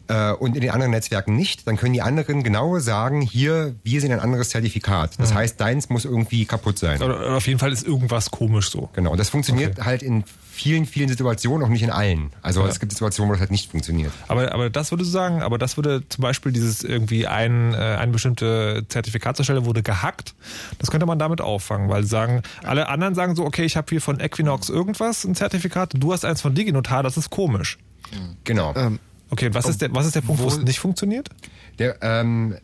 äh, 0.09 0.33
und 0.33 0.55
in 0.55 0.61
den 0.61 0.71
anderen 0.71 0.93
Netzwerken 0.93 1.37
nicht, 1.37 1.67
dann 1.67 1.77
können 1.77 1.93
die 1.93 2.03
anderen 2.03 2.43
genau 2.43 2.79
sagen, 2.79 3.21
hier, 3.21 3.75
wir 3.83 4.01
sind 4.01 4.13
ein 4.13 4.21
anderes 4.21 4.51
Zertifikat. 4.51 5.19
Das 5.19 5.35
heißt, 5.35 5.61
deins 5.61 5.89
muss 5.89 6.05
irgendwie 6.05 6.45
kaputt 6.45 6.79
sein. 6.79 7.03
Oder, 7.03 7.19
oder 7.19 7.37
auf 7.37 7.47
jeden 7.47 7.59
Fall 7.59 7.73
ist 7.73 7.87
irgendwas 7.87 8.31
komisch 8.31 8.71
so. 8.71 8.89
Genau, 8.93 9.13
und 9.13 9.19
das 9.19 9.31
funktioniert 9.31 9.85
halt 9.85 10.03
in 10.03 10.25
vielen, 10.53 10.85
vielen 10.87 11.09
Situationen, 11.09 11.67
auch 11.67 11.71
nicht 11.71 11.83
in 11.83 11.91
allen. 11.91 12.31
Also 12.43 12.67
es 12.67 12.79
gibt 12.79 12.93
Situationen, 12.93 13.31
wo 13.31 13.33
das 13.33 13.41
halt 13.41 13.51
nicht 13.51 13.71
funktioniert. 13.71 14.13
Aber, 14.29 14.53
aber 14.53 14.71
das 14.71 14.91
würde 14.91 15.05
sagen, 15.05 15.43
aber 15.43 15.59
das 15.59 15.77
würde 15.77 16.07
zum 16.09 16.23
Beispiel 16.23 16.53
dieses 16.53 16.85
irgendwie 16.85 17.27
ein, 17.27 17.73
äh, 17.73 17.77
eine 17.77 18.13
bestimmte 18.13 18.85
Zertifikatsstelle 18.89 19.65
wurde 19.65 19.83
gehackt. 19.83 20.35
Das 20.79 20.91
könnte 20.91 21.07
man 21.07 21.19
damit 21.19 21.41
auffangen, 21.41 21.89
weil 21.89 22.03
sie 22.03 22.11
sagen, 22.11 22.43
alle 22.63 22.89
anderen 22.89 23.15
sagen 23.15 23.35
so, 23.35 23.45
okay, 23.45 23.65
ich 23.65 23.77
habe 23.77 23.87
hier 23.89 24.01
von 24.01 24.21
Equinox 24.21 24.69
irgendwas, 24.69 25.25
ein 25.25 25.35
Zertifikat, 25.35 25.93
du 25.97 26.13
hast 26.13 26.25
eins 26.25 26.43
von 26.43 26.55
Diginotar, 26.55 27.03
das 27.03 27.17
ist 27.17 27.31
komisch. 27.31 27.79
Genau. 28.45 28.75
Ähm, 28.77 28.99
Okay, 29.33 29.47
und 29.47 29.55
was 29.55 29.67
ist 29.67 29.81
der, 29.81 29.95
was 29.95 30.05
ist 30.05 30.15
der 30.15 30.21
Punkt, 30.21 30.43
wo 30.43 30.49
es 30.49 30.59
nicht 30.59 30.79
funktioniert? 30.79 31.31
Der, 31.79 31.97
ähm, 32.03 32.55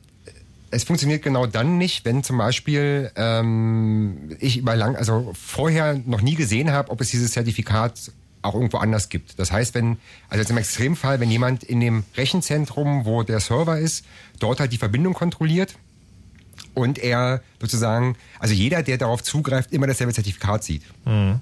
es 0.71 0.85
funktioniert 0.85 1.23
genau 1.23 1.47
dann 1.47 1.79
nicht, 1.79 2.05
wenn 2.05 2.23
zum 2.23 2.37
Beispiel 2.37 3.11
ähm, 3.17 4.37
ich 4.39 4.59
über 4.59 4.77
lang, 4.77 4.95
also 4.95 5.33
vorher 5.33 5.99
noch 6.05 6.21
nie 6.21 6.35
gesehen 6.35 6.71
habe, 6.71 6.91
ob 6.91 7.01
es 7.01 7.09
dieses 7.09 7.33
Zertifikat 7.33 8.13
auch 8.43 8.53
irgendwo 8.53 8.77
anders 8.77 9.09
gibt. 9.09 9.39
Das 9.39 9.51
heißt, 9.51 9.75
wenn, 9.75 9.97
also 10.29 10.43
jetzt 10.43 10.51
im 10.51 10.59
Extremfall, 10.59 11.21
wenn 11.21 11.31
jemand 11.31 11.65
in 11.65 11.81
dem 11.81 12.05
Rechenzentrum, 12.19 13.07
wo 13.07 13.23
der 13.23 13.41
Server 13.41 13.79
ist, 13.79 14.05
dort 14.39 14.61
halt 14.61 14.71
die 14.71 14.77
Verbindung 14.77 15.15
kontrolliert 15.15 15.75
und 16.75 16.99
er 16.99 17.41
sozusagen, 17.63 18.15
also 18.41 18.53
jeder, 18.53 18.83
der 18.83 18.99
darauf 18.99 19.23
zugreift, 19.23 19.73
immer 19.73 19.87
dasselbe 19.87 20.13
Zertifikat 20.13 20.65
sieht. 20.65 20.83
Mhm. 21.07 21.41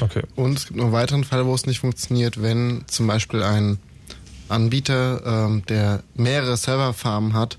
Okay. 0.00 0.22
Und 0.36 0.56
es 0.56 0.66
gibt 0.66 0.76
noch 0.76 0.84
einen 0.84 0.92
weiteren 0.92 1.24
Fall, 1.24 1.44
wo 1.46 1.54
es 1.54 1.66
nicht 1.66 1.80
funktioniert, 1.80 2.40
wenn 2.40 2.84
zum 2.86 3.08
Beispiel 3.08 3.42
ein 3.42 3.78
Anbieter, 4.48 5.46
ähm, 5.46 5.62
der 5.68 6.02
mehrere 6.14 6.56
Serverfarmen 6.56 7.34
hat, 7.34 7.58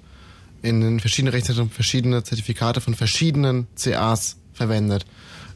in 0.62 0.82
den 0.82 1.00
verschiedenen 1.00 1.34
Rechenzentren 1.34 1.70
verschiedene 1.70 2.24
Zertifikate 2.24 2.82
von 2.82 2.94
verschiedenen 2.94 3.68
CAs 3.76 4.38
verwendet. 4.54 5.06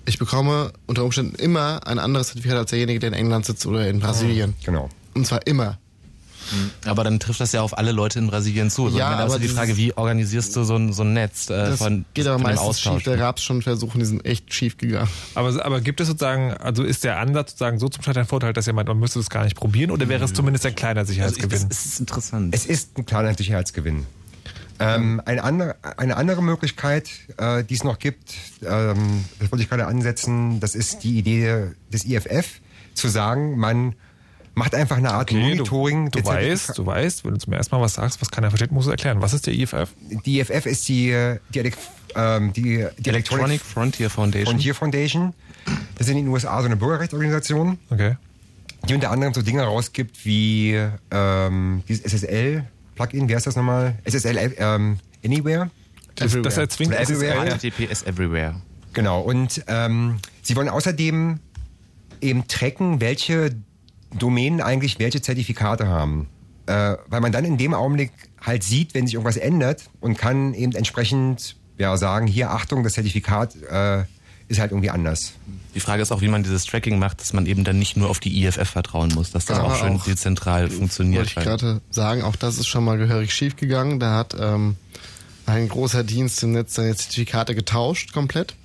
Ich 0.05 0.17
bekomme 0.17 0.73
unter 0.85 1.03
Umständen 1.03 1.35
immer 1.35 1.85
ein 1.87 1.99
anderes 1.99 2.27
Zertifikat 2.27 2.57
als 2.57 2.69
derjenige, 2.69 2.99
der 2.99 3.09
in 3.09 3.13
England 3.13 3.45
sitzt 3.45 3.65
oder 3.65 3.87
in 3.87 3.99
Brasilien. 3.99 4.53
Genau. 4.63 4.89
Und 5.13 5.25
zwar 5.27 5.45
immer. 5.47 5.77
Aber 6.85 7.03
dann 7.03 7.19
trifft 7.19 7.39
das 7.39 7.51
ja 7.51 7.61
auf 7.61 7.77
alle 7.77 7.91
Leute 7.91 8.19
in 8.19 8.27
Brasilien 8.27 8.69
zu. 8.69 8.89
So, 8.89 8.97
Ja, 8.97 9.05
ich 9.05 9.11
meine, 9.17 9.23
aber 9.23 9.35
die 9.35 9.41
dieses- 9.43 9.57
Frage, 9.57 9.77
wie 9.77 9.93
organisierst 9.95 10.55
du 10.55 10.63
so 10.63 10.75
ein, 10.75 10.93
so 10.93 11.03
ein 11.03 11.13
Netz 11.13 11.49
äh, 11.49 11.53
Das 11.53 11.77
von, 11.79 12.05
geht 12.13 12.27
aber 12.27 12.37
meistens 12.41 12.79
schief. 12.79 12.91
Austausch? 12.91 13.03
Da 13.03 13.15
gab 13.15 13.37
es 13.37 13.43
schon 13.43 13.61
Versuche, 13.61 13.97
die 13.97 14.05
sind 14.05 14.25
echt 14.25 14.53
schief 14.53 14.77
gegangen. 14.77 15.09
Aber, 15.35 15.65
aber 15.65 15.81
gibt 15.81 15.99
es 16.01 16.07
sozusagen, 16.07 16.53
also 16.53 16.83
ist 16.83 17.03
der 17.03 17.19
Ansatz 17.19 17.51
sozusagen 17.51 17.79
so 17.79 17.89
zum 17.89 18.03
Scheitern 18.03 18.25
Vorteil, 18.25 18.53
dass 18.53 18.67
ihr 18.67 18.73
meint, 18.73 18.87
man 18.87 18.99
müsste 18.99 19.19
es 19.19 19.29
gar 19.29 19.43
nicht 19.43 19.55
probieren 19.55 19.91
oder 19.91 20.07
wäre 20.09 20.23
es 20.25 20.33
zumindest 20.33 20.65
ein 20.65 20.75
kleiner 20.75 21.05
Sicherheitsgewinn? 21.05 21.67
Das 21.69 21.85
ist 21.85 21.99
interessant. 21.99 22.53
Es 22.55 22.65
ist 22.65 22.97
ein 22.97 23.05
kleiner 23.05 23.33
Sicherheitsgewinn. 23.33 24.05
Ähm, 24.79 25.21
eine, 25.25 25.43
andere, 25.43 25.75
eine 25.97 26.17
andere 26.17 26.41
Möglichkeit, 26.41 27.07
äh, 27.37 27.63
die 27.63 27.75
es 27.75 27.83
noch 27.83 27.99
gibt, 27.99 28.33
ähm, 28.65 29.23
das 29.39 29.51
wollte 29.51 29.63
ich 29.63 29.69
gerade 29.69 29.85
ansetzen, 29.85 30.59
das 30.59 30.73
ist 30.73 31.03
die 31.03 31.17
Idee 31.19 31.67
des 31.93 32.05
IFF, 32.05 32.59
zu 32.95 33.07
sagen, 33.07 33.57
man 33.57 33.93
macht 34.55 34.75
einfach 34.75 34.97
eine 34.97 35.11
Art 35.11 35.31
Okay, 35.31 35.41
Monitoring. 35.41 36.11
Du, 36.11 36.19
du 36.19 36.25
weißt, 36.25 36.77
du 36.77 36.85
weißt, 36.85 37.25
wenn 37.25 37.31
du 37.33 37.39
zum 37.39 37.53
ersten 37.53 37.75
Mal 37.75 37.81
was 37.81 37.95
sagst, 37.95 38.21
was 38.21 38.29
keiner 38.29 38.49
versteht, 38.51 38.71
musst 38.71 38.87
du 38.87 38.91
erklären. 38.91 39.21
Was 39.21 39.33
ist 39.33 39.47
der 39.47 39.53
IFF? 39.53 39.89
Die 40.25 40.39
IFF 40.39 40.65
ist 40.65 40.87
die, 40.87 41.07
die, 41.53 41.59
Elek- 41.59 41.77
ähm, 42.15 42.53
die, 42.53 42.85
die 42.99 43.09
Electronic 43.09 43.61
Frontier 43.61 44.09
Foundation. 44.09 44.45
Frontier 44.53 44.75
Foundation. 44.75 45.33
Das 45.95 46.07
ist 46.07 46.11
in 46.11 46.17
den 46.17 46.27
USA 46.27 46.59
so 46.59 46.65
eine 46.65 46.75
Bürgerrechtsorganisation, 46.75 47.79
Okay. 47.89 48.17
die 48.87 48.93
unter 48.93 49.09
anderem 49.11 49.33
so 49.33 49.41
Dinge 49.41 49.63
rausgibt 49.63 50.23
wie 50.25 50.79
ähm, 51.09 51.83
dieses 51.87 52.03
SSL-Plugin, 52.13 53.29
wie 53.29 53.35
heißt 53.35 53.47
das 53.47 53.55
nochmal? 53.55 53.95
SSL 54.05 54.53
ähm, 54.57 54.99
Anywhere. 55.25 55.69
Das, 56.15 56.37
das 56.43 56.57
erzwingt 56.57 56.91
Oder 56.91 57.01
everywhere. 57.01 57.57
SSL. 57.57 57.71
HTTPS 57.71 58.03
Everywhere. 58.03 58.61
Genau, 58.93 59.21
und 59.21 59.63
ähm, 59.67 60.19
sie 60.43 60.55
wollen 60.55 60.69
außerdem 60.69 61.39
eben 62.21 62.47
tracken, 62.47 63.01
welche 63.01 63.55
Domänen 64.17 64.61
eigentlich 64.61 64.99
welche 64.99 65.21
Zertifikate 65.21 65.87
haben. 65.87 66.27
Äh, 66.65 66.95
weil 67.07 67.19
man 67.19 67.31
dann 67.31 67.43
in 67.43 67.57
dem 67.57 67.73
Augenblick 67.73 68.11
halt 68.39 68.63
sieht, 68.63 68.93
wenn 68.93 69.05
sich 69.05 69.15
irgendwas 69.15 69.35
ändert 69.37 69.89
und 69.99 70.17
kann 70.17 70.53
eben 70.53 70.71
entsprechend 70.73 71.55
ja, 71.77 71.97
sagen, 71.97 72.25
hier 72.27 72.51
Achtung, 72.51 72.83
das 72.83 72.93
Zertifikat 72.93 73.55
äh, 73.69 74.03
ist 74.47 74.59
halt 74.59 74.71
irgendwie 74.71 74.89
anders. 74.89 75.33
Die 75.75 75.79
Frage 75.79 76.01
ist 76.01 76.11
auch, 76.11 76.21
wie 76.21 76.27
man 76.27 76.43
dieses 76.43 76.65
Tracking 76.65 76.99
macht, 76.99 77.19
dass 77.19 77.33
man 77.33 77.45
eben 77.47 77.63
dann 77.63 77.79
nicht 77.79 77.97
nur 77.97 78.09
auf 78.09 78.19
die 78.19 78.43
IFF 78.45 78.69
vertrauen 78.69 79.09
muss, 79.15 79.31
dass 79.31 79.45
das 79.45 79.59
Aber 79.59 79.69
auch 79.73 79.75
schön 79.77 79.97
auch- 79.97 80.03
dezentral 80.05 80.63
Wollte 80.63 80.75
funktioniert. 80.75 81.27
ich 81.27 81.35
weil- 81.35 81.43
gerade 81.43 81.81
sagen, 81.89 82.21
auch 82.21 82.35
das 82.35 82.57
ist 82.59 82.67
schon 82.67 82.85
mal 82.85 82.97
gehörig 82.97 83.33
schief 83.33 83.55
gegangen. 83.55 83.99
Da 83.99 84.15
hat 84.15 84.35
ähm, 84.39 84.75
ein 85.45 85.67
großer 85.67 86.03
Dienst 86.03 86.41
im 86.43 86.51
Netz 86.53 86.75
seine 86.75 86.95
Zertifikate 86.95 87.55
getauscht 87.55 88.13
komplett. 88.13 88.55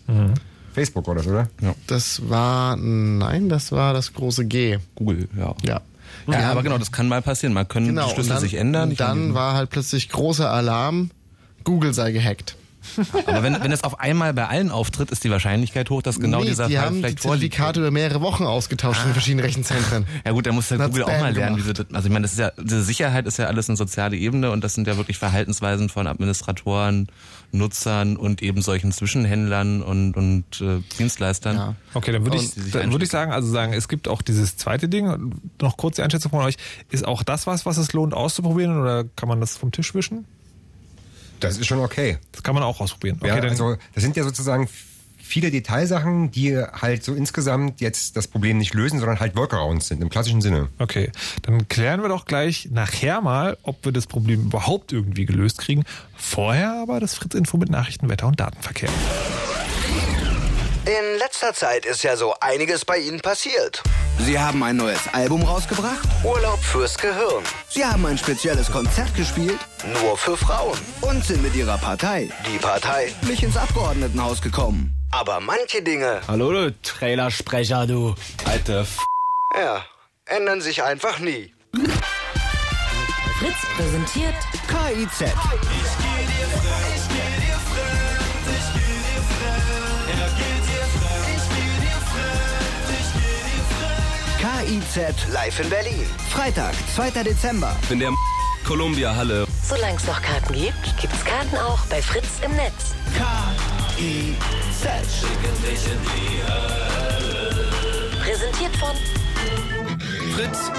Facebook 0.78 1.06
war 1.06 1.14
das, 1.14 1.26
oder? 1.26 1.48
Ja. 1.60 1.74
Das 1.86 2.28
war, 2.28 2.76
nein, 2.76 3.48
das 3.48 3.72
war 3.72 3.92
das 3.92 4.12
große 4.14 4.44
G. 4.46 4.78
Google, 4.94 5.28
ja. 5.36 5.54
Ja. 5.64 5.80
Ja, 6.26 6.50
aber 6.50 6.62
genau, 6.62 6.78
das 6.78 6.92
kann 6.92 7.08
mal 7.08 7.22
passieren. 7.22 7.52
Man 7.54 7.66
können 7.68 7.86
Genau, 7.88 8.06
die 8.06 8.14
Schlüssel 8.14 8.30
dann, 8.32 8.40
sich 8.40 8.54
ändern. 8.54 8.90
Und 8.90 9.00
dann 9.00 9.34
war 9.34 9.54
halt 9.54 9.70
plötzlich 9.70 10.08
großer 10.08 10.50
Alarm, 10.50 11.10
Google 11.64 11.94
sei 11.94 12.12
gehackt. 12.12 12.56
aber 13.26 13.42
wenn, 13.42 13.62
wenn 13.62 13.72
es 13.72 13.84
auf 13.84 14.00
einmal 14.00 14.34
bei 14.34 14.46
allen 14.46 14.70
auftritt, 14.70 15.10
ist 15.10 15.24
die 15.24 15.30
Wahrscheinlichkeit 15.30 15.90
hoch, 15.90 16.02
dass 16.02 16.20
genau 16.20 16.40
nee, 16.40 16.46
dieser 16.46 16.68
die 16.68 16.76
Fall 16.76 16.86
haben 16.86 16.96
die 16.96 17.00
vielleicht 17.02 17.20
vorliegt. 17.20 17.54
Zertifikate 17.54 17.80
über 17.80 17.90
mehrere 17.90 18.20
Wochen 18.20 18.44
ausgetauscht 18.44 19.04
in 19.04 19.12
verschiedenen 19.12 19.44
Rechenzentren. 19.44 20.06
Ja 20.24 20.32
gut, 20.32 20.46
da 20.46 20.52
muss 20.52 20.68
ja 20.68 20.78
Hat 20.78 20.90
Google 20.90 21.04
auch 21.04 21.20
mal 21.20 21.32
lernen, 21.32 21.56
wie 21.56 21.62
sie 21.62 21.72
das, 21.72 21.86
also 21.92 22.08
ich 22.08 22.12
meine, 22.12 22.24
das 22.24 22.32
ist 22.32 22.38
ja, 22.38 22.50
diese 22.58 22.82
Sicherheit 22.82 23.26
ist 23.26 23.38
ja 23.38 23.46
alles 23.46 23.68
eine 23.68 23.76
soziale 23.76 24.16
Ebene 24.16 24.50
und 24.50 24.64
das 24.64 24.74
sind 24.74 24.86
ja 24.86 24.96
wirklich 24.96 25.16
Verhaltensweisen 25.16 25.88
von 25.88 26.06
Administratoren, 26.06 27.08
Nutzern 27.52 28.16
und 28.16 28.42
eben 28.42 28.60
solchen 28.60 28.92
Zwischenhändlern 28.92 29.82
und, 29.82 30.14
und 30.14 30.60
äh, 30.60 30.80
Dienstleistern. 30.98 31.56
Ja. 31.56 31.74
Okay, 31.94 32.12
dann 32.12 32.24
würde 32.24 32.36
ich, 32.36 32.52
die 32.52 32.70
dann 32.70 32.92
würde 32.92 33.04
ich 33.04 33.10
sagen, 33.10 33.32
also 33.32 33.48
sagen, 33.48 33.72
es 33.72 33.88
gibt 33.88 34.08
auch 34.08 34.22
dieses 34.22 34.56
zweite 34.56 34.88
Ding. 34.88 35.32
Noch 35.60 35.76
kurz 35.76 35.96
die 35.96 36.02
Einschätzung 36.02 36.30
von 36.30 36.44
euch. 36.44 36.56
Ist 36.90 37.06
auch 37.06 37.22
das 37.22 37.46
was, 37.46 37.64
was 37.64 37.78
es 37.78 37.92
lohnt 37.92 38.12
auszuprobieren 38.12 38.78
oder 38.78 39.04
kann 39.04 39.28
man 39.28 39.40
das 39.40 39.56
vom 39.56 39.72
Tisch 39.72 39.94
wischen? 39.94 40.26
Das 41.40 41.58
ist 41.58 41.66
schon 41.66 41.80
okay. 41.80 42.18
Das 42.32 42.42
kann 42.42 42.54
man 42.54 42.62
auch 42.62 42.80
ausprobieren. 42.80 43.18
Okay, 43.20 43.28
ja, 43.28 43.40
dann, 43.40 43.50
also 43.50 43.76
das 43.94 44.02
sind 44.02 44.16
ja 44.16 44.24
sozusagen 44.24 44.68
viele 45.28 45.50
Detailsachen, 45.50 46.30
die 46.30 46.56
halt 46.56 47.04
so 47.04 47.14
insgesamt 47.14 47.80
jetzt 47.80 48.16
das 48.16 48.26
Problem 48.26 48.58
nicht 48.58 48.74
lösen, 48.74 48.98
sondern 48.98 49.20
halt 49.20 49.36
Workarounds 49.36 49.88
sind 49.88 50.02
im 50.02 50.08
klassischen 50.08 50.40
Sinne. 50.40 50.68
okay, 50.78 51.12
dann 51.42 51.68
klären 51.68 52.02
wir 52.02 52.08
doch 52.08 52.24
gleich 52.24 52.68
nachher 52.70 53.20
mal, 53.20 53.58
ob 53.62 53.84
wir 53.84 53.92
das 53.92 54.06
Problem 54.06 54.46
überhaupt 54.46 54.92
irgendwie 54.92 55.26
gelöst 55.26 55.58
kriegen. 55.58 55.84
Vorher 56.16 56.72
aber 56.82 56.98
das 56.98 57.14
Fritz-Info 57.14 57.58
mit 57.58 57.68
Nachrichten, 57.70 58.08
Wetter 58.08 58.26
und 58.26 58.40
Datenverkehr. 58.40 58.90
In 60.86 61.18
letzter 61.18 61.52
Zeit 61.52 61.84
ist 61.84 62.02
ja 62.02 62.16
so 62.16 62.34
einiges 62.40 62.86
bei 62.86 62.98
Ihnen 62.98 63.20
passiert. 63.20 63.82
Sie 64.20 64.38
haben 64.38 64.62
ein 64.62 64.76
neues 64.76 65.00
Album 65.12 65.42
rausgebracht? 65.42 66.06
Urlaub 66.24 66.58
fürs 66.62 66.96
Gehirn. 66.98 67.42
Sie 67.68 67.84
haben 67.84 68.04
ein 68.06 68.18
spezielles 68.18 68.70
Konzert 68.70 69.14
gespielt? 69.14 69.58
Nur 70.02 70.16
für 70.16 70.36
Frauen. 70.36 70.78
Und 71.00 71.24
sind 71.24 71.42
mit 71.42 71.54
Ihrer 71.54 71.78
Partei, 71.78 72.28
die 72.52 72.58
Partei, 72.58 73.12
nicht 73.22 73.42
ins 73.42 73.56
Abgeordnetenhaus 73.56 74.42
gekommen. 74.42 74.92
Aber 75.12 75.40
manche 75.40 75.82
Dinge, 75.82 76.20
Hallo, 76.28 76.52
du 76.52 76.74
Trailersprecher, 76.82 77.86
du. 77.86 78.14
alte 78.44 78.80
F 78.80 78.98
ja, 79.58 79.82
ändern 80.26 80.60
sich 80.60 80.82
einfach 80.82 81.18
nie. 81.20 81.52
Fritz 83.38 83.56
präsentiert 83.76 84.34
KIZ. 84.68 85.32
KIZ 94.68 95.32
live 95.32 95.60
in 95.60 95.70
Berlin. 95.70 96.06
Freitag, 96.28 96.74
2. 96.94 97.22
Dezember. 97.22 97.74
In 97.88 98.00
der 98.00 98.10
Columbia 98.66 99.16
Halle. 99.16 99.46
Solange 99.66 99.96
es 99.96 100.06
noch 100.06 100.20
Karten 100.20 100.52
gibt, 100.52 101.00
gibt's 101.00 101.24
Karten 101.24 101.56
auch 101.56 101.78
bei 101.86 102.02
Fritz 102.02 102.40
im 102.44 102.54
Netz. 102.54 102.94
KIZ. 103.96 104.86
Präsentiert 108.22 108.76
von 108.76 108.94
Fritz 110.34 110.70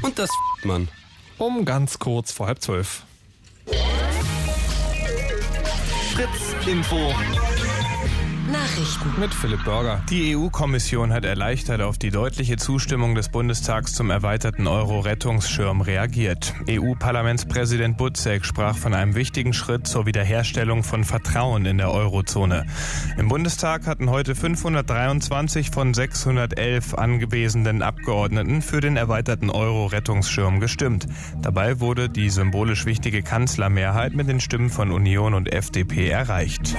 und 0.00 0.18
das 0.18 0.30
Mann. 0.62 0.88
Um 1.36 1.66
ganz 1.66 1.98
kurz 1.98 2.32
vor 2.32 2.46
halb 2.46 2.62
zwölf. 2.62 3.02
Fritz-Info 6.14 7.12
Nachrichten. 8.50 9.18
mit 9.18 9.34
Philipp 9.34 9.64
Burger. 9.64 10.02
Die 10.10 10.36
EU-Kommission 10.36 11.12
hat 11.12 11.24
erleichtert 11.24 11.80
auf 11.80 11.98
die 11.98 12.10
deutliche 12.10 12.56
Zustimmung 12.56 13.14
des 13.14 13.28
Bundestags 13.28 13.92
zum 13.94 14.10
erweiterten 14.10 14.66
Euro-Rettungsschirm 14.66 15.80
reagiert. 15.80 16.54
EU-Parlamentspräsident 16.68 17.96
Buzek 17.96 18.44
sprach 18.44 18.76
von 18.76 18.94
einem 18.94 19.14
wichtigen 19.14 19.52
Schritt 19.52 19.86
zur 19.86 20.06
Wiederherstellung 20.06 20.82
von 20.84 21.04
Vertrauen 21.04 21.66
in 21.66 21.78
der 21.78 21.90
Eurozone. 21.90 22.66
Im 23.16 23.28
Bundestag 23.28 23.86
hatten 23.86 24.10
heute 24.10 24.34
523 24.34 25.70
von 25.70 25.94
611 25.94 26.94
angewiesenen 26.94 27.82
Abgeordneten 27.82 28.62
für 28.62 28.80
den 28.80 28.96
erweiterten 28.96 29.50
Euro-Rettungsschirm 29.50 30.60
gestimmt. 30.60 31.06
Dabei 31.42 31.80
wurde 31.80 32.08
die 32.08 32.30
symbolisch 32.30 32.86
wichtige 32.86 33.22
Kanzlermehrheit 33.22 34.14
mit 34.14 34.28
den 34.28 34.40
Stimmen 34.40 34.70
von 34.70 34.92
Union 34.92 35.34
und 35.34 35.52
FDP 35.52 36.08
erreicht. 36.08 36.76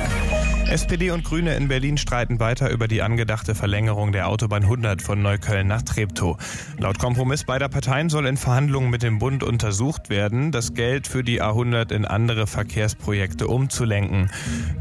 SPD 0.70 1.12
und 1.12 1.24
Grüne 1.24 1.56
in 1.58 1.68
Berlin 1.68 1.98
streiten 1.98 2.40
weiter 2.40 2.70
über 2.70 2.88
die 2.88 3.02
angedachte 3.02 3.56
Verlängerung 3.56 4.12
der 4.12 4.28
Autobahn 4.30 4.64
100 4.64 5.02
von 5.02 5.22
Neukölln 5.22 5.68
nach 5.68 5.82
Treptow. 5.82 6.38
Laut 6.78 7.00
Kompromiss 7.00 7.44
beider 7.44 7.68
Parteien 7.68 8.10
soll 8.10 8.28
in 8.28 8.38
Verhandlungen 8.38 8.92
mit 8.92 9.02
dem 9.02 9.18
Bund 9.18 9.44
untersucht 9.44 10.10
werden, 10.10 10.52
das 10.52 10.76
Geld 10.76 11.08
für 11.08 11.24
die 11.24 11.42
A100 11.42 11.92
in 11.92 12.06
andere 12.06 12.46
Verkehrsprojekte 12.46 13.48
umzulenken. 13.48 14.30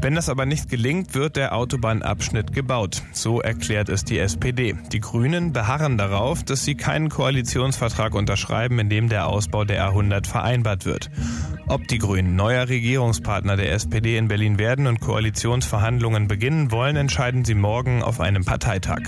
Wenn 0.01 0.15
das 0.15 0.29
aber 0.29 0.45
nicht 0.45 0.69
gelingt, 0.69 1.15
wird 1.15 1.35
der 1.35 1.55
Autobahnabschnitt 1.55 2.53
gebaut. 2.53 3.01
So 3.11 3.41
erklärt 3.41 3.89
es 3.89 4.05
die 4.05 4.19
SPD. 4.19 4.75
Die 4.91 4.99
Grünen 4.99 5.53
beharren 5.53 5.97
darauf, 5.97 6.43
dass 6.43 6.63
sie 6.63 6.75
keinen 6.75 7.09
Koalitionsvertrag 7.09 8.13
unterschreiben, 8.13 8.77
in 8.77 8.89
dem 8.89 9.09
der 9.09 9.27
Ausbau 9.27 9.65
der 9.65 9.89
A100 9.89 10.27
vereinbart 10.27 10.85
wird. 10.85 11.09
Ob 11.69 11.85
die 11.89 11.97
Grünen 11.97 12.37
neuer 12.37 12.69
Regierungspartner 12.69 13.57
der 13.57 13.73
SPD 13.73 14.15
in 14.15 14.29
Berlin 14.29 14.57
werden 14.57 14.87
und 14.87 15.01
Koalitionsverhandlungen 15.01 16.29
beginnen 16.29 16.66
wollen, 16.71 16.95
entscheiden 16.95 17.45
sie 17.45 17.55
morgen 17.55 18.03
auf 18.03 18.19
einem 18.19 18.45
Parteitag. 18.45 19.01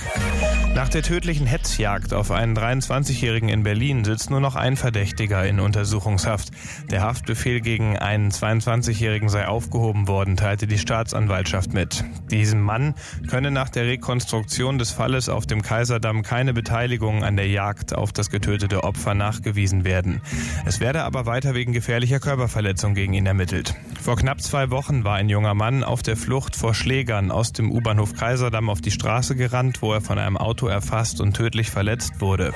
Nach 0.76 0.88
der 0.88 1.02
tödlichen 1.02 1.48
Hetzjagd 1.48 2.14
auf 2.14 2.31
einen 2.31 2.56
23-Jährigen 2.56 3.49
in 3.49 3.64
Berlin 3.64 4.06
sitzt 4.06 4.30
nur 4.30 4.40
noch 4.40 4.56
ein 4.56 4.77
Verdächtiger 4.77 5.45
in 5.45 5.60
Untersuchungshaft. 5.60 6.52
Der 6.90 7.02
Haftbefehl 7.02 7.60
gegen 7.60 7.98
einen 7.98 8.31
22-Jährigen 8.31 9.30
sei 9.30 9.48
aufgehoben 9.48 10.07
worden, 10.07 10.38
teilte 10.38 10.68
die 10.68 10.77
Staatsanwaltschaft 10.77 11.73
mit. 11.73 12.06
Diesem 12.31 12.61
Mann 12.61 12.94
könne 13.27 13.52
nach 13.52 13.69
der 13.69 13.86
Rekonstruktion 13.86 14.77
des 14.77 14.91
Falles 14.91 15.27
auf 15.27 15.45
dem 15.45 15.64
Kaiserdamm 15.64 16.22
keine 16.22 16.53
Beteiligung 16.53 17.23
an 17.23 17.36
der 17.36 17.48
Jagd 17.48 17.94
auf 17.94 18.14
das 18.14 18.30
getötete 18.30 18.84
Opfer 18.84 19.15
nachgewiesen 19.15 19.84
werden. 19.84 20.22
Es 20.65 20.80
werde 20.80 21.03
aber 21.03 21.26
weiter 21.26 21.56
wegen 21.56 21.73
gefährlicher 21.73 22.19
Körperverletzung 22.19 22.94
gegen 22.94 23.14
ihn 23.14 23.26
ermittelt. 23.26 23.76
Vor 24.02 24.15
knapp 24.15 24.41
zwei 24.41 24.69
Wochen 24.69 25.03
war 25.03 25.15
ein 25.15 25.30
junger 25.30 25.56
Mann 25.56 25.84
auf 25.84 26.03
der 26.03 26.15
Flucht 26.15 26.56
vor 26.56 26.73
Schlägern 26.73 27.31
aus 27.31 27.48
dem 27.53 27.71
U-Bahnhof 27.71 28.13
Kaiserdamm 28.13 28.69
auf 28.69 28.81
die 28.81 28.91
Straße 28.91 29.35
gerannt, 29.35 29.81
wo 29.81 29.93
er 29.93 30.01
von 30.01 30.17
einem 30.17 30.38
Auto 30.38 30.67
erfasst 30.67 31.21
und 31.21 31.34
tödlich 31.34 31.71
verletzt 31.71 32.21
wurde. 32.21 32.53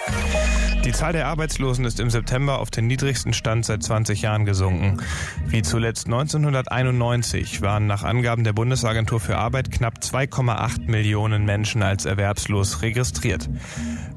Die 0.86 0.92
Zahl 0.92 1.14
der 1.14 1.28
Arbeitslosen 1.28 1.86
ist 1.86 2.02
im 2.02 2.10
September 2.10 2.60
auf 2.60 2.70
den 2.70 2.88
niedrigsten 2.88 3.32
Stand 3.32 3.66
seit 3.66 3.82
20 3.82 4.22
Jahren 4.22 4.44
gesunken. 4.44 4.98
Wie 5.48 5.62
zuletzt 5.62 6.08
1991 6.08 7.62
waren 7.62 7.88
nach 7.88 8.04
Angaben 8.04 8.44
der 8.44 8.52
Bundesagentur 8.52 9.22
für 9.22 9.38
Arbeit 9.38 9.72
knapp 9.72 10.00
2,8 10.00 10.92
Millionen 10.92 11.46
Menschen 11.46 11.84
als 11.84 12.04
erwerbslos 12.04 12.82
registriert. 12.82 13.50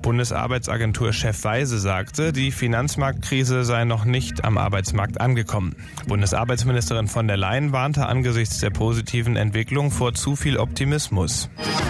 Bundesarbeitsagentur-Chef 0.02 1.44
Weise 1.44 1.78
sagte, 1.78 2.32
die 2.32 2.50
Finanzmarktkrise 2.50 3.64
sei 3.64 3.84
noch 3.84 4.04
nicht 4.04 4.44
am 4.44 4.58
Arbeitsmarkt 4.58 5.20
angekommen. 5.20 5.76
Bundesarbeitsministerin 6.08 7.06
von 7.06 7.28
der 7.28 7.36
Leyen 7.36 7.70
warnte 7.70 8.06
angesichts 8.06 8.58
der 8.58 8.70
positiven 8.70 9.36
Entwicklung 9.36 9.92
vor 9.92 10.14
zu 10.14 10.34
viel 10.34 10.56
Optimismus. 10.56 10.65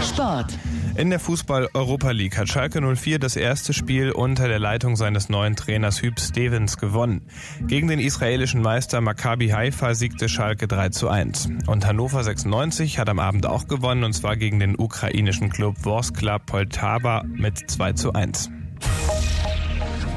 Sport. 0.03 0.59
In 0.97 1.11
der 1.11 1.21
Fußball-Europa 1.21 2.11
League 2.11 2.39
hat 2.39 2.49
Schalke 2.49 2.81
04 2.81 3.19
das 3.19 3.37
erste 3.37 3.73
Spiel 3.73 4.13
unter 4.13 4.49
der 4.49 4.59
Leitung 4.59 4.97
seines 4.97 5.29
neuen 5.29 5.55
Trainers 5.55 6.01
Hüb 6.01 6.19
Stevens 6.19 6.79
gewonnen. 6.79 7.23
Gegen 7.67 7.89
den 7.89 7.99
israelischen 7.99 8.63
Meister 8.63 9.01
Maccabi 9.01 9.49
Haifa 9.49 9.95
siegte 9.95 10.29
Schalke 10.29 10.69
3 10.69 10.89
zu 10.91 11.09
1. 11.09 11.51
Und 11.67 11.87
Hannover 11.87 12.25
96 12.25 12.99
hat 12.99 13.09
am 13.09 13.19
Abend 13.19 13.47
auch 13.47 13.69
gewonnen 13.69 14.05
und 14.05 14.15
zwar 14.15 14.37
gegen 14.37 14.59
den 14.59 14.79
ukrainischen 14.79 15.51
Club 15.51 15.77
Vorskla 15.79 16.39
Poltava 16.39 17.25
mit 17.27 17.71
2 17.71 17.93
zu 17.93 18.13
1. 18.13 18.51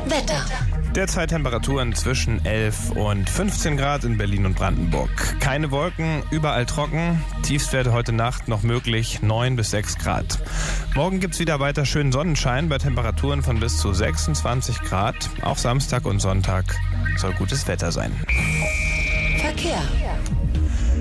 Wetter. 0.06 0.46
Derzeit 0.96 1.30
Temperaturen 1.30 1.94
zwischen 1.94 2.44
11 2.44 2.92
und 2.92 3.30
15 3.30 3.78
Grad 3.78 4.04
in 4.04 4.18
Berlin 4.18 4.48
und 4.48 4.56
Brandenburg. 4.56 5.40
Keine 5.40 5.70
Wolken, 5.70 6.24
überall 6.32 6.66
trocken. 6.66 7.24
Tiefstwerte 7.44 7.94
heute 7.94 8.12
Nacht 8.12 8.48
noch 8.48 8.64
möglich 8.64 9.22
9 9.22 9.56
bis 9.56 9.70
6 9.70 10.00
Grad. 10.00 10.40
Morgen 10.96 11.20
gibt's 11.20 11.40
wieder 11.40 11.60
weiter 11.60 11.86
schönen 11.86 12.12
Sonnenschein 12.12 12.70
bei 12.70 12.80
Temperaturen 12.80 13.44
von 13.44 13.60
bis 13.60 13.78
zu 13.78 13.94
26 13.94 14.82
Grad. 14.82 15.30
Auch 15.44 15.58
Samstag 15.58 16.06
und 16.06 16.20
Sonntag 16.20 16.66
soll 17.18 17.34
gutes 17.34 17.68
Wetter 17.68 17.92
sein. 17.92 18.12
Verkehr. 19.38 19.82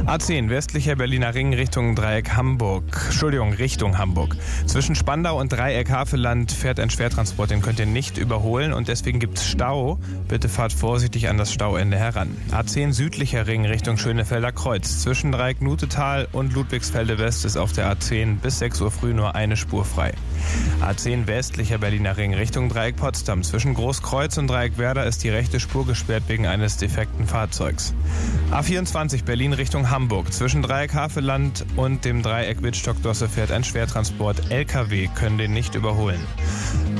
A10 0.08 0.48
westlicher 0.48 0.96
Berliner 0.96 1.34
Ring 1.34 1.52
Richtung 1.52 1.94
Dreieck 1.94 2.34
Hamburg. 2.34 2.84
Entschuldigung, 3.08 3.52
Richtung 3.52 3.98
Hamburg. 3.98 4.36
Zwischen 4.64 4.94
Spandau 4.94 5.38
und 5.38 5.52
Dreieck 5.52 5.90
Havelland 5.90 6.50
fährt 6.50 6.80
ein 6.80 6.88
Schwertransport, 6.88 7.50
den 7.50 7.60
könnt 7.60 7.78
ihr 7.78 7.84
nicht 7.84 8.16
überholen 8.16 8.72
und 8.72 8.88
deswegen 8.88 9.18
gibt's 9.18 9.44
Stau. 9.44 9.98
Bitte 10.26 10.48
fahrt 10.48 10.72
vorsichtig 10.72 11.28
an 11.28 11.36
das 11.36 11.52
Stauende 11.52 11.98
heran. 11.98 12.34
A10 12.52 12.94
südlicher 12.94 13.46
Ring 13.46 13.66
Richtung 13.66 13.98
Schönefelder 13.98 14.50
Kreuz. 14.50 15.00
Zwischen 15.02 15.30
Dreieck 15.30 15.60
Nutetal 15.60 16.26
und 16.32 16.54
Ludwigsfelde 16.54 17.18
West 17.18 17.44
ist 17.44 17.58
auf 17.58 17.72
der 17.72 17.94
A10 17.94 18.36
bis 18.36 18.60
6 18.60 18.80
Uhr 18.80 18.90
früh 18.90 19.12
nur 19.12 19.34
eine 19.34 19.58
Spur 19.58 19.84
frei. 19.84 20.14
A10 20.80 21.26
westlicher 21.26 21.76
Berliner 21.76 22.16
Ring 22.16 22.32
Richtung 22.32 22.70
Dreieck 22.70 22.96
Potsdam. 22.96 23.42
Zwischen 23.42 23.74
Großkreuz 23.74 24.38
und 24.38 24.46
Dreieck 24.46 24.78
Werder 24.78 25.04
ist 25.04 25.22
die 25.22 25.28
rechte 25.28 25.60
Spur 25.60 25.86
gesperrt 25.86 26.22
wegen 26.28 26.46
eines 26.46 26.78
defekten 26.78 27.26
Fahrzeugs. 27.26 27.92
A24 28.50 29.24
Berlin 29.24 29.52
Richtung 29.52 29.90
Hamburg. 29.90 29.97
Zwischen 30.30 30.62
Dreieck 30.62 30.94
Haveland 30.94 31.66
und 31.74 32.04
dem 32.04 32.22
Dreieck 32.22 32.62
Wittstock-Dosse 32.62 33.28
fährt 33.28 33.50
ein 33.50 33.64
Schwertransport. 33.64 34.48
LKW 34.50 35.08
können 35.08 35.38
den 35.38 35.52
nicht 35.52 35.74
überholen. 35.74 36.24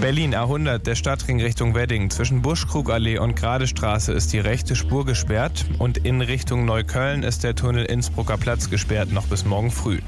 Berlin 0.00 0.34
A100, 0.34 0.78
der 0.78 0.94
Stadtring 0.94 1.40
Richtung 1.40 1.74
Wedding. 1.74 2.10
Zwischen 2.10 2.42
Buschkrugallee 2.42 3.18
und 3.18 3.36
Gradestraße 3.36 4.12
ist 4.12 4.32
die 4.32 4.38
rechte 4.38 4.76
Spur 4.76 5.04
gesperrt 5.04 5.64
und 5.78 5.98
in 5.98 6.20
Richtung 6.20 6.64
Neukölln 6.64 7.22
ist 7.22 7.44
der 7.44 7.54
Tunnel 7.54 7.84
Innsbrucker 7.84 8.36
Platz 8.36 8.70
gesperrt, 8.70 9.12
noch 9.12 9.26
bis 9.26 9.44
morgen 9.44 9.70
früh. 9.70 10.00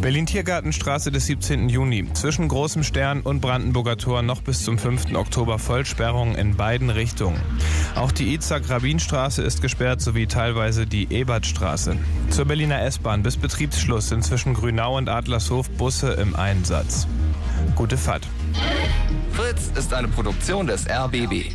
Berlin 0.00 0.26
Tiergartenstraße 0.26 1.10
des 1.10 1.26
17. 1.26 1.68
Juni. 1.68 2.10
Zwischen 2.14 2.48
Großem 2.48 2.82
Stern 2.82 3.20
und 3.20 3.40
Brandenburger 3.40 3.96
Tor 3.96 4.22
noch 4.22 4.42
bis 4.42 4.62
zum 4.62 4.78
5. 4.78 5.14
Oktober 5.14 5.58
Vollsperrung 5.58 6.34
in 6.34 6.56
beiden 6.56 6.90
Richtungen. 6.90 7.40
Auch 7.94 8.12
die 8.12 8.34
Izak-Rabin-Straße 8.34 9.42
ist 9.42 9.62
gesperrt 9.62 10.00
sowie 10.00 10.26
teilweise 10.26 10.86
die 10.86 11.12
Ebertstraße. 11.12 11.96
Zur 12.30 12.44
Berliner 12.44 12.82
S-Bahn 12.82 13.22
bis 13.22 13.36
Betriebsschluss 13.36 14.08
sind 14.08 14.22
zwischen 14.24 14.54
Grünau 14.54 14.96
und 14.96 15.08
Adlershof 15.08 15.70
Busse 15.70 16.12
im 16.12 16.36
Einsatz. 16.36 17.06
Gute 17.74 17.96
Fahrt. 17.96 18.26
Fritz 19.32 19.70
ist 19.76 19.94
eine 19.94 20.08
Produktion 20.08 20.66
des 20.66 20.86
RBB. 20.88 21.52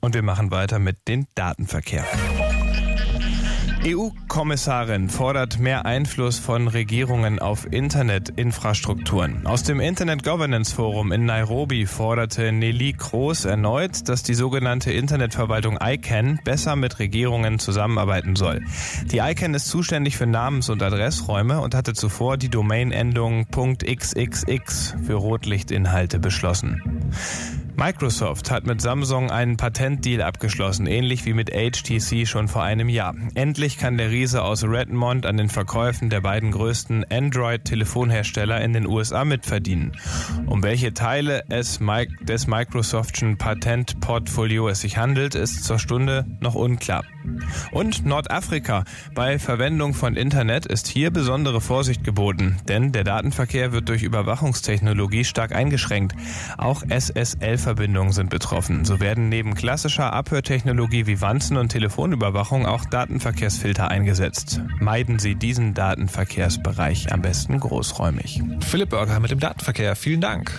Und 0.00 0.14
wir 0.14 0.22
machen 0.22 0.50
weiter 0.50 0.78
mit 0.78 1.08
dem 1.08 1.26
Datenverkehr. 1.34 2.04
EU-Kommissarin 3.84 5.08
fordert 5.08 5.60
mehr 5.60 5.86
Einfluss 5.86 6.38
von 6.40 6.66
Regierungen 6.66 7.38
auf 7.38 7.72
Internetinfrastrukturen. 7.72 9.46
Aus 9.46 9.62
dem 9.62 9.78
Internet 9.78 10.24
Governance 10.24 10.74
Forum 10.74 11.12
in 11.12 11.26
Nairobi 11.26 11.86
forderte 11.86 12.50
Nelly 12.50 12.94
Kroos 12.94 13.44
erneut, 13.44 14.08
dass 14.08 14.24
die 14.24 14.34
sogenannte 14.34 14.90
Internetverwaltung 14.90 15.78
ICANN 15.80 16.40
besser 16.44 16.74
mit 16.74 16.98
Regierungen 16.98 17.60
zusammenarbeiten 17.60 18.34
soll. 18.34 18.64
Die 19.12 19.18
ICANN 19.18 19.54
ist 19.54 19.68
zuständig 19.68 20.16
für 20.16 20.26
Namens- 20.26 20.70
und 20.70 20.82
Adressräume 20.82 21.60
und 21.60 21.76
hatte 21.76 21.94
zuvor 21.94 22.36
die 22.36 22.48
Domain-Endung 22.48 23.46
.xxx 23.50 24.96
für 25.06 25.14
Rotlichtinhalte 25.14 26.18
beschlossen. 26.18 26.82
Microsoft 27.78 28.50
hat 28.50 28.66
mit 28.66 28.80
Samsung 28.80 29.30
einen 29.30 29.56
Patentdeal 29.56 30.22
abgeschlossen, 30.22 30.88
ähnlich 30.88 31.24
wie 31.26 31.32
mit 31.32 31.50
HTC 31.50 32.26
schon 32.26 32.48
vor 32.48 32.64
einem 32.64 32.88
Jahr. 32.88 33.14
Endlich 33.36 33.78
kann 33.78 33.96
der 33.96 34.10
Riese 34.10 34.42
aus 34.42 34.64
Redmond 34.64 35.24
an 35.24 35.36
den 35.36 35.48
Verkäufen 35.48 36.10
der 36.10 36.20
beiden 36.20 36.50
größten 36.50 37.04
Android-Telefonhersteller 37.08 38.60
in 38.62 38.72
den 38.72 38.84
USA 38.84 39.24
mitverdienen. 39.24 39.92
Um 40.46 40.64
welche 40.64 40.92
Teile 40.92 41.44
es 41.50 41.78
des 42.20 42.48
Microsoftschen 42.48 43.38
Patentportfolio 43.38 44.68
es 44.68 44.80
sich 44.80 44.98
handelt, 44.98 45.36
ist 45.36 45.62
zur 45.62 45.78
Stunde 45.78 46.26
noch 46.40 46.56
unklar. 46.56 47.04
Und 47.70 48.04
Nordafrika. 48.04 48.84
Bei 49.14 49.38
Verwendung 49.38 49.94
von 49.94 50.16
Internet 50.16 50.66
ist 50.66 50.88
hier 50.88 51.12
besondere 51.12 51.60
Vorsicht 51.60 52.02
geboten, 52.02 52.56
denn 52.66 52.90
der 52.90 53.04
Datenverkehr 53.04 53.70
wird 53.70 53.88
durch 53.88 54.02
Überwachungstechnologie 54.02 55.24
stark 55.24 55.54
eingeschränkt. 55.54 56.16
Auch 56.56 56.82
SSL-Verbindungen 57.68 58.12
sind 58.12 58.30
betroffen. 58.30 58.84
So 58.84 59.00
werden 59.00 59.28
neben 59.28 59.54
klassischer 59.54 60.12
Abhörtechnologie 60.12 61.06
wie 61.06 61.20
Wanzen- 61.20 61.56
und 61.58 61.68
Telefonüberwachung 61.68 62.66
auch 62.66 62.84
Datenverkehrsfilter 62.86 63.88
eingesetzt. 63.88 64.62
Meiden 64.80 65.18
Sie 65.18 65.34
diesen 65.34 65.74
Datenverkehrsbereich 65.74 67.12
am 67.12 67.20
besten 67.20 67.60
großräumig. 67.60 68.42
Philipp 68.60 68.90
Burger 68.90 69.20
mit 69.20 69.30
dem 69.30 69.40
Datenverkehr. 69.40 69.96
Vielen 69.96 70.20
Dank. 70.20 70.52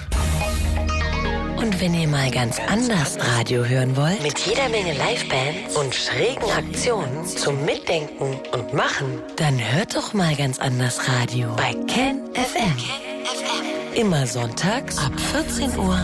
Und 1.57 1.81
wenn 1.81 1.93
ihr 1.93 2.07
mal 2.07 2.31
ganz 2.31 2.59
anders 2.69 3.17
Radio 3.19 3.65
hören 3.65 3.97
wollt, 3.97 4.21
mit 4.23 4.39
jeder 4.39 4.69
Menge 4.69 4.93
Livebands 4.93 5.75
und 5.75 5.93
schrägen 5.93 6.49
Aktionen 6.51 7.25
zum 7.25 7.65
Mitdenken 7.65 8.39
und 8.53 8.73
Machen, 8.73 9.21
dann 9.35 9.59
hört 9.59 9.95
doch 9.95 10.13
mal 10.13 10.35
ganz 10.35 10.59
anders 10.59 11.01
Radio 11.09 11.53
bei 11.55 11.73
Ken 11.87 12.21
FM. 12.33 13.99
Immer 13.99 14.25
sonntags 14.25 14.97
ab 14.99 15.11
14 15.19 15.77
Uhr 15.77 15.99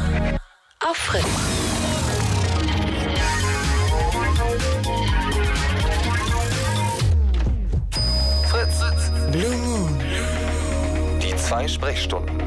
auf 0.83 0.97
Fritz. 0.97 1.25
Fritz. 8.47 9.11
Blue 9.31 9.55
Moon. 9.57 9.99
Die 11.21 11.35
zwei 11.35 11.67
Sprechstunden. 11.67 12.41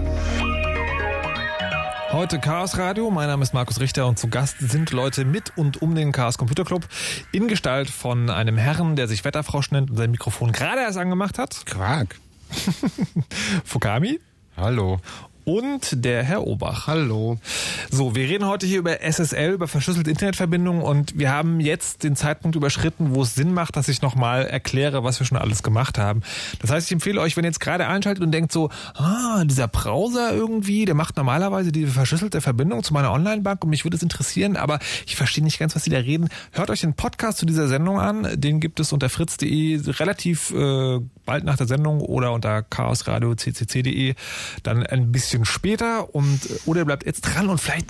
Heute 2.10 2.38
Chaos 2.38 2.76
Radio. 2.78 3.10
Mein 3.10 3.28
Name 3.28 3.42
ist 3.42 3.54
Markus 3.54 3.80
Richter 3.80 4.06
und 4.06 4.18
zu 4.18 4.28
Gast 4.28 4.56
sind 4.60 4.90
Leute 4.92 5.24
mit 5.24 5.56
und 5.56 5.82
um 5.82 5.94
den 5.94 6.12
Chaos 6.12 6.38
Computer 6.38 6.64
Club 6.64 6.86
in 7.32 7.48
Gestalt 7.48 7.90
von 7.90 8.30
einem 8.30 8.56
Herrn, 8.56 8.96
der 8.96 9.08
sich 9.08 9.24
Wetterfrosch 9.24 9.70
nennt 9.70 9.90
und 9.90 9.96
sein 9.96 10.10
Mikrofon 10.10 10.52
gerade 10.52 10.80
erst 10.80 10.98
angemacht 10.98 11.38
hat. 11.38 11.64
Quark. 11.66 12.16
Fukami. 13.64 14.20
Hallo. 14.56 15.00
Und 15.48 16.04
der 16.04 16.24
Herr 16.24 16.46
Obach. 16.46 16.88
Hallo. 16.88 17.38
So, 17.90 18.14
wir 18.14 18.28
reden 18.28 18.44
heute 18.44 18.66
hier 18.66 18.80
über 18.80 19.00
SSL, 19.00 19.52
über 19.52 19.66
verschlüsselte 19.66 20.10
Internetverbindungen 20.10 20.82
und 20.82 21.18
wir 21.18 21.32
haben 21.32 21.58
jetzt 21.58 22.04
den 22.04 22.16
Zeitpunkt 22.16 22.54
überschritten, 22.54 23.14
wo 23.14 23.22
es 23.22 23.34
Sinn 23.34 23.54
macht, 23.54 23.74
dass 23.74 23.88
ich 23.88 24.02
nochmal 24.02 24.44
erkläre, 24.44 25.04
was 25.04 25.18
wir 25.20 25.26
schon 25.26 25.38
alles 25.38 25.62
gemacht 25.62 25.96
haben. 25.96 26.20
Das 26.60 26.70
heißt, 26.70 26.88
ich 26.88 26.92
empfehle 26.92 27.18
euch, 27.22 27.38
wenn 27.38 27.44
ihr 27.44 27.48
jetzt 27.48 27.60
gerade 27.60 27.86
einschaltet 27.86 28.22
und 28.22 28.30
denkt 28.30 28.52
so, 28.52 28.68
ah, 28.92 29.42
dieser 29.46 29.68
Browser 29.68 30.34
irgendwie, 30.34 30.84
der 30.84 30.94
macht 30.94 31.16
normalerweise 31.16 31.72
diese 31.72 31.92
verschlüsselte 31.92 32.42
Verbindung 32.42 32.82
zu 32.82 32.92
meiner 32.92 33.10
Online-Bank 33.10 33.64
und 33.64 33.70
mich 33.70 33.84
würde 33.86 33.96
es 33.96 34.02
interessieren, 34.02 34.58
aber 34.58 34.80
ich 35.06 35.16
verstehe 35.16 35.42
nicht 35.42 35.58
ganz, 35.58 35.74
was 35.74 35.82
sie 35.82 35.90
da 35.90 35.96
reden. 35.96 36.28
Hört 36.52 36.68
euch 36.68 36.82
den 36.82 36.92
Podcast 36.92 37.38
zu 37.38 37.46
dieser 37.46 37.68
Sendung 37.68 37.98
an. 37.98 38.28
Den 38.34 38.60
gibt 38.60 38.80
es 38.80 38.92
unter 38.92 39.08
fritz.de 39.08 39.80
relativ 39.92 40.50
äh, 40.50 40.98
bald 41.24 41.44
nach 41.44 41.56
der 41.56 41.66
Sendung 41.66 42.00
oder 42.00 42.32
unter 42.32 42.62
chaosradio.ccc.de 42.62 44.14
dann 44.62 44.82
ein 44.84 45.12
bisschen 45.12 45.37
später 45.44 46.14
und 46.14 46.50
äh, 46.50 46.58
oder 46.66 46.84
bleibt 46.84 47.06
jetzt 47.06 47.22
dran 47.22 47.48
und 47.48 47.58
vielleicht 47.58 47.86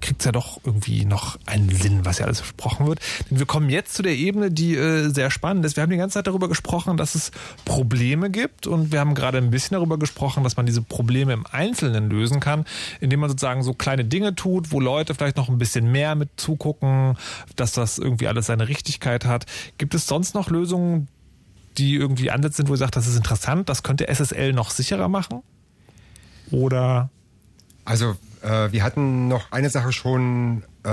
kriegt 0.00 0.20
es 0.20 0.26
ja 0.26 0.32
doch 0.32 0.60
irgendwie 0.64 1.04
noch 1.04 1.38
einen 1.46 1.70
Sinn, 1.70 2.04
was 2.04 2.18
ja 2.18 2.26
alles 2.26 2.38
versprochen 2.40 2.86
wird. 2.86 3.00
Denn 3.30 3.38
wir 3.38 3.46
kommen 3.46 3.70
jetzt 3.70 3.94
zu 3.94 4.02
der 4.02 4.14
Ebene, 4.14 4.50
die 4.50 4.76
äh, 4.76 5.08
sehr 5.08 5.30
spannend 5.30 5.64
ist. 5.64 5.76
Wir 5.76 5.82
haben 5.82 5.90
die 5.90 5.96
ganze 5.96 6.14
Zeit 6.14 6.26
darüber 6.26 6.48
gesprochen, 6.48 6.96
dass 6.96 7.14
es 7.14 7.30
Probleme 7.64 8.30
gibt 8.30 8.66
und 8.66 8.92
wir 8.92 9.00
haben 9.00 9.14
gerade 9.14 9.38
ein 9.38 9.50
bisschen 9.50 9.74
darüber 9.74 9.98
gesprochen, 9.98 10.44
dass 10.44 10.56
man 10.56 10.66
diese 10.66 10.82
Probleme 10.82 11.32
im 11.32 11.46
Einzelnen 11.50 12.10
lösen 12.10 12.40
kann, 12.40 12.64
indem 13.00 13.20
man 13.20 13.30
sozusagen 13.30 13.62
so 13.62 13.74
kleine 13.74 14.04
Dinge 14.04 14.34
tut, 14.34 14.72
wo 14.72 14.80
Leute 14.80 15.14
vielleicht 15.14 15.36
noch 15.36 15.48
ein 15.48 15.58
bisschen 15.58 15.90
mehr 15.90 16.14
mit 16.14 16.30
zugucken, 16.36 17.16
dass 17.56 17.72
das 17.72 17.98
irgendwie 17.98 18.28
alles 18.28 18.46
seine 18.46 18.68
Richtigkeit 18.68 19.24
hat. 19.24 19.46
Gibt 19.78 19.94
es 19.94 20.06
sonst 20.06 20.34
noch 20.34 20.50
Lösungen, 20.50 21.08
die 21.76 21.94
irgendwie 21.94 22.30
Ansätze 22.30 22.58
sind, 22.58 22.68
wo 22.68 22.74
ihr 22.74 22.78
sagt, 22.78 22.96
das 22.96 23.06
ist 23.06 23.16
interessant, 23.16 23.68
das 23.68 23.82
könnte 23.82 24.08
SSL 24.08 24.52
noch 24.52 24.70
sicherer 24.70 25.08
machen? 25.08 25.42
Oder? 26.50 27.10
Also 27.84 28.16
äh, 28.42 28.72
wir 28.72 28.82
hatten 28.82 29.28
noch 29.28 29.52
eine 29.52 29.70
Sache 29.70 29.92
schon 29.92 30.62
äh, 30.84 30.88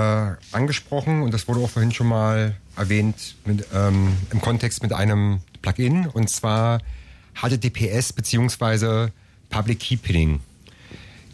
angesprochen 0.52 1.22
und 1.22 1.32
das 1.32 1.48
wurde 1.48 1.60
auch 1.60 1.70
vorhin 1.70 1.92
schon 1.92 2.08
mal 2.08 2.56
erwähnt 2.76 3.36
mit, 3.44 3.66
ähm, 3.74 4.16
im 4.30 4.40
Kontext 4.40 4.82
mit 4.82 4.92
einem 4.92 5.40
Plugin 5.62 6.06
und 6.06 6.30
zwar 6.30 6.80
HTTPS 7.34 8.12
beziehungsweise 8.12 9.12
Public 9.50 9.80
Key 9.80 9.96
Pinning. 9.96 10.40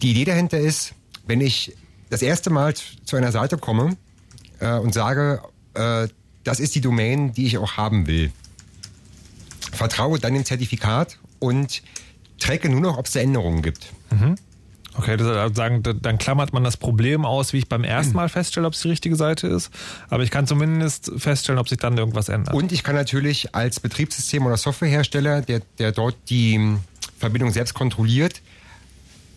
Die 0.02 0.10
Idee 0.10 0.24
dahinter 0.24 0.58
ist, 0.58 0.94
wenn 1.26 1.40
ich 1.40 1.76
das 2.10 2.22
erste 2.22 2.50
Mal 2.50 2.74
zu 2.74 3.16
einer 3.16 3.32
Seite 3.32 3.56
komme 3.56 3.96
äh, 4.58 4.76
und 4.76 4.92
sage, 4.92 5.42
äh, 5.74 6.08
das 6.44 6.60
ist 6.60 6.74
die 6.74 6.80
Domain, 6.80 7.32
die 7.32 7.46
ich 7.46 7.58
auch 7.58 7.76
haben 7.76 8.06
will, 8.06 8.32
vertraue 9.72 10.18
dann 10.18 10.34
dem 10.34 10.44
Zertifikat 10.44 11.18
und 11.38 11.82
tracke 12.38 12.68
nur 12.68 12.80
noch, 12.80 12.98
ob 12.98 13.06
es 13.06 13.12
da 13.12 13.20
Änderungen 13.20 13.62
gibt. 13.62 13.92
Mhm. 14.12 14.36
Okay, 14.94 15.16
das 15.16 15.56
sagen, 15.56 15.82
dann 15.82 16.18
klammert 16.18 16.52
man 16.52 16.64
das 16.64 16.76
Problem 16.76 17.24
aus, 17.24 17.52
wie 17.52 17.58
ich 17.58 17.68
beim 17.68 17.82
ersten 17.82 18.14
Mal 18.14 18.28
feststelle, 18.28 18.66
ob 18.66 18.74
es 18.74 18.80
die 18.82 18.88
richtige 18.88 19.16
Seite 19.16 19.46
ist. 19.46 19.70
Aber 20.10 20.22
ich 20.22 20.30
kann 20.30 20.46
zumindest 20.46 21.10
feststellen, 21.16 21.58
ob 21.58 21.68
sich 21.68 21.78
dann 21.78 21.96
irgendwas 21.96 22.28
ändert. 22.28 22.54
Und 22.54 22.72
ich 22.72 22.82
kann 22.82 22.94
natürlich 22.94 23.54
als 23.54 23.80
Betriebssystem- 23.80 24.44
oder 24.44 24.58
Softwarehersteller, 24.58 25.40
der, 25.40 25.62
der 25.78 25.92
dort 25.92 26.16
die 26.28 26.56
hm, 26.56 26.80
Verbindung 27.18 27.52
selbst 27.52 27.72
kontrolliert, 27.72 28.42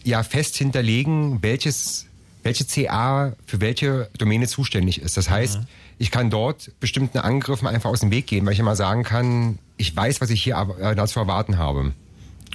ja 0.04 0.24
fest 0.24 0.58
hinterlegen, 0.58 1.42
welches, 1.42 2.08
welche 2.44 2.66
CA 2.66 3.34
für 3.46 3.62
welche 3.62 4.10
Domäne 4.18 4.48
zuständig 4.48 5.02
ist. 5.02 5.16
Das 5.16 5.30
heißt, 5.30 5.60
mhm. 5.60 5.68
ich 6.00 6.12
kann 6.12 6.30
dort 6.30 6.72
bestimmten 6.82 7.20
Angriffen 7.20 7.68
einfach 7.68 7.90
aus 7.90 8.02
dem 8.02 8.12
Weg 8.12 8.28
gehen, 8.28 8.46
weil 8.46 8.54
ich 8.54 8.60
immer 8.60 8.76
sagen 8.76 9.04
kann, 9.04 9.58
ich 9.78 9.96
weiß, 9.96 10.20
was 10.20 10.30
ich 10.32 10.44
hier 10.44 10.58
äh, 10.80 10.96
dazu 10.96 11.20
erwarten 11.20 11.58
habe. 11.58 11.94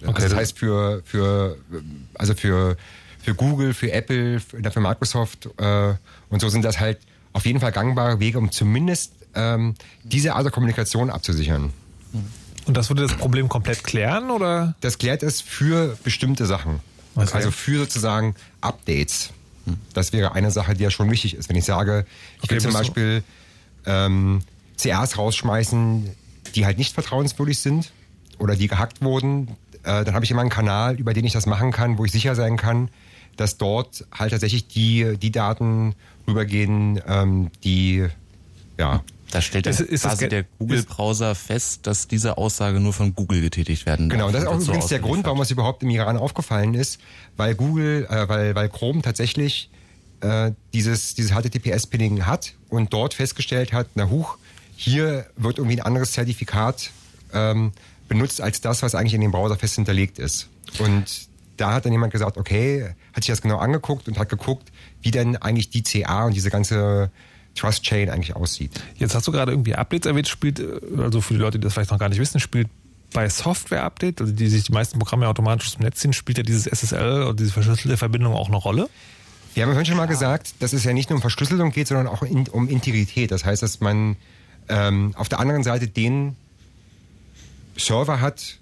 Okay, 0.04 0.22
das 0.22 0.34
heißt 0.34 0.58
für, 0.58 1.02
für, 1.04 1.56
also 2.14 2.34
für, 2.34 2.76
für 3.22 3.34
Google, 3.34 3.74
für 3.74 3.92
Apple, 3.92 4.40
für 4.40 4.80
Microsoft 4.80 5.48
äh, 5.58 5.94
und 6.30 6.40
so 6.40 6.48
sind 6.48 6.64
das 6.64 6.80
halt 6.80 6.98
auf 7.32 7.46
jeden 7.46 7.60
Fall 7.60 7.72
gangbare 7.72 8.18
Wege, 8.20 8.38
um 8.38 8.50
zumindest 8.50 9.12
ähm, 9.34 9.74
diese 10.02 10.34
Art 10.34 10.44
der 10.44 10.52
Kommunikation 10.52 11.10
abzusichern. 11.10 11.72
Und 12.66 12.76
das 12.76 12.90
würde 12.90 13.02
das 13.02 13.16
Problem 13.16 13.48
komplett 13.48 13.84
klären, 13.84 14.30
oder? 14.30 14.74
Das 14.80 14.98
klärt 14.98 15.22
es 15.22 15.40
für 15.40 15.96
bestimmte 16.02 16.46
Sachen. 16.46 16.80
Okay. 17.14 17.30
Also 17.32 17.50
für 17.50 17.78
sozusagen 17.78 18.34
Updates. 18.60 19.30
Das 19.92 20.12
wäre 20.12 20.32
eine 20.32 20.50
Sache, 20.50 20.74
die 20.74 20.82
ja 20.82 20.90
schon 20.90 21.10
wichtig 21.10 21.34
ist. 21.34 21.48
Wenn 21.48 21.56
ich 21.56 21.64
sage, 21.64 22.06
ich 22.38 22.44
okay, 22.44 22.54
will 22.54 22.60
zum 22.60 22.72
Beispiel 22.72 23.22
ähm, 23.86 24.40
CAs 24.80 25.18
rausschmeißen, 25.18 26.10
die 26.54 26.64
halt 26.64 26.78
nicht 26.78 26.94
vertrauenswürdig 26.94 27.58
sind 27.58 27.92
oder 28.38 28.56
die 28.56 28.68
gehackt 28.68 29.02
wurden, 29.02 29.48
äh, 29.84 30.04
dann 30.04 30.14
habe 30.14 30.24
ich 30.24 30.30
immer 30.30 30.40
einen 30.40 30.50
Kanal, 30.50 30.98
über 30.98 31.14
den 31.14 31.24
ich 31.24 31.32
das 31.32 31.46
machen 31.46 31.72
kann, 31.72 31.98
wo 31.98 32.04
ich 32.04 32.12
sicher 32.12 32.34
sein 32.34 32.56
kann, 32.56 32.88
dass 33.36 33.56
dort 33.56 34.04
halt 34.16 34.32
tatsächlich 34.32 34.68
die, 34.68 35.16
die 35.20 35.30
Daten 35.30 35.94
rübergehen, 36.26 37.00
ähm, 37.06 37.50
die 37.64 38.06
ja. 38.78 39.02
Da 39.30 39.40
stellt 39.40 39.68
ist, 39.68 39.78
ist 39.78 40.02
quasi 40.02 40.28
der 40.28 40.44
Google-Browser 40.58 41.36
fest, 41.36 41.86
dass 41.86 42.08
diese 42.08 42.36
Aussage 42.36 42.80
nur 42.80 42.92
von 42.92 43.14
Google 43.14 43.40
getätigt 43.40 43.86
werden 43.86 44.08
darf. 44.08 44.18
Genau, 44.18 44.32
das 44.32 44.42
ist 44.42 44.48
auch 44.48 44.60
übrigens 44.60 44.86
der 44.88 44.98
Grund, 44.98 45.24
warum 45.24 45.40
es 45.40 45.52
überhaupt 45.52 45.84
im 45.84 45.90
Iran 45.90 46.16
aufgefallen 46.16 46.74
ist, 46.74 46.98
weil 47.36 47.54
Google, 47.54 48.08
äh, 48.10 48.28
weil, 48.28 48.56
weil 48.56 48.68
Chrome 48.68 49.02
tatsächlich 49.02 49.70
äh, 50.20 50.50
dieses, 50.74 51.14
dieses 51.14 51.30
HTTPS-Pinning 51.30 52.26
hat 52.26 52.54
und 52.70 52.92
dort 52.92 53.14
festgestellt 53.14 53.72
hat, 53.72 53.86
na 53.94 54.10
huch, 54.10 54.36
hier 54.74 55.26
wird 55.36 55.58
irgendwie 55.58 55.78
ein 55.78 55.86
anderes 55.86 56.10
Zertifikat 56.10 56.90
ähm, 57.32 57.70
benutzt 58.10 58.40
als 58.40 58.60
das, 58.60 58.82
was 58.82 58.94
eigentlich 58.94 59.14
in 59.14 59.20
dem 59.22 59.30
Browser 59.30 59.56
fest 59.56 59.76
hinterlegt 59.76 60.18
ist. 60.18 60.48
Und 60.80 61.28
da 61.56 61.72
hat 61.72 61.84
dann 61.84 61.92
jemand 61.92 62.12
gesagt, 62.12 62.36
okay, 62.36 62.94
hat 63.12 63.22
sich 63.22 63.32
das 63.32 63.40
genau 63.40 63.58
angeguckt 63.58 64.08
und 64.08 64.18
hat 64.18 64.28
geguckt, 64.28 64.70
wie 65.00 65.12
denn 65.12 65.36
eigentlich 65.36 65.70
die 65.70 65.82
CA 65.82 66.24
und 66.24 66.34
diese 66.34 66.50
ganze 66.50 67.10
Trust 67.54 67.84
Chain 67.84 68.10
eigentlich 68.10 68.34
aussieht. 68.34 68.82
Jetzt 68.96 69.14
hast 69.14 69.28
du 69.28 69.32
gerade 69.32 69.52
irgendwie 69.52 69.76
Updates 69.76 70.06
erwähnt, 70.06 70.26
spielt, 70.26 70.60
also 70.98 71.20
für 71.20 71.34
die 71.34 71.40
Leute, 71.40 71.58
die 71.58 71.64
das 71.64 71.72
vielleicht 71.72 71.92
noch 71.92 71.98
gar 71.98 72.08
nicht 72.08 72.20
wissen, 72.20 72.40
spielt 72.40 72.68
bei 73.12 73.28
Software-Update, 73.28 74.20
also 74.20 74.32
die 74.32 74.48
sich 74.48 74.64
die 74.64 74.72
meisten 74.72 74.98
Programme 74.98 75.28
automatisch 75.28 75.68
aus 75.68 75.74
dem 75.74 75.84
Netz 75.84 76.00
ziehen, 76.00 76.12
spielt 76.12 76.38
ja 76.38 76.44
dieses 76.44 76.66
SSL 76.66 77.22
oder 77.22 77.34
diese 77.34 77.52
verschlüsselte 77.52 77.96
Verbindung 77.96 78.34
auch 78.34 78.48
eine 78.48 78.56
Rolle? 78.56 78.88
Wir 79.54 79.64
haben 79.64 79.74
ja 79.74 79.84
schon 79.84 79.96
mal 79.96 80.06
gesagt, 80.06 80.54
dass 80.60 80.72
es 80.72 80.82
ja 80.82 80.92
nicht 80.92 81.10
nur 81.10 81.16
um 81.16 81.20
Verschlüsselung 81.20 81.70
geht, 81.70 81.86
sondern 81.86 82.08
auch 82.08 82.22
in, 82.22 82.48
um 82.48 82.68
Integrität. 82.68 83.30
Das 83.30 83.44
heißt, 83.44 83.62
dass 83.62 83.80
man 83.80 84.16
ähm, 84.68 85.12
auf 85.16 85.28
der 85.28 85.38
anderen 85.38 85.62
Seite 85.62 85.86
den 85.86 86.36
Server 87.80 88.20
hat, 88.20 88.60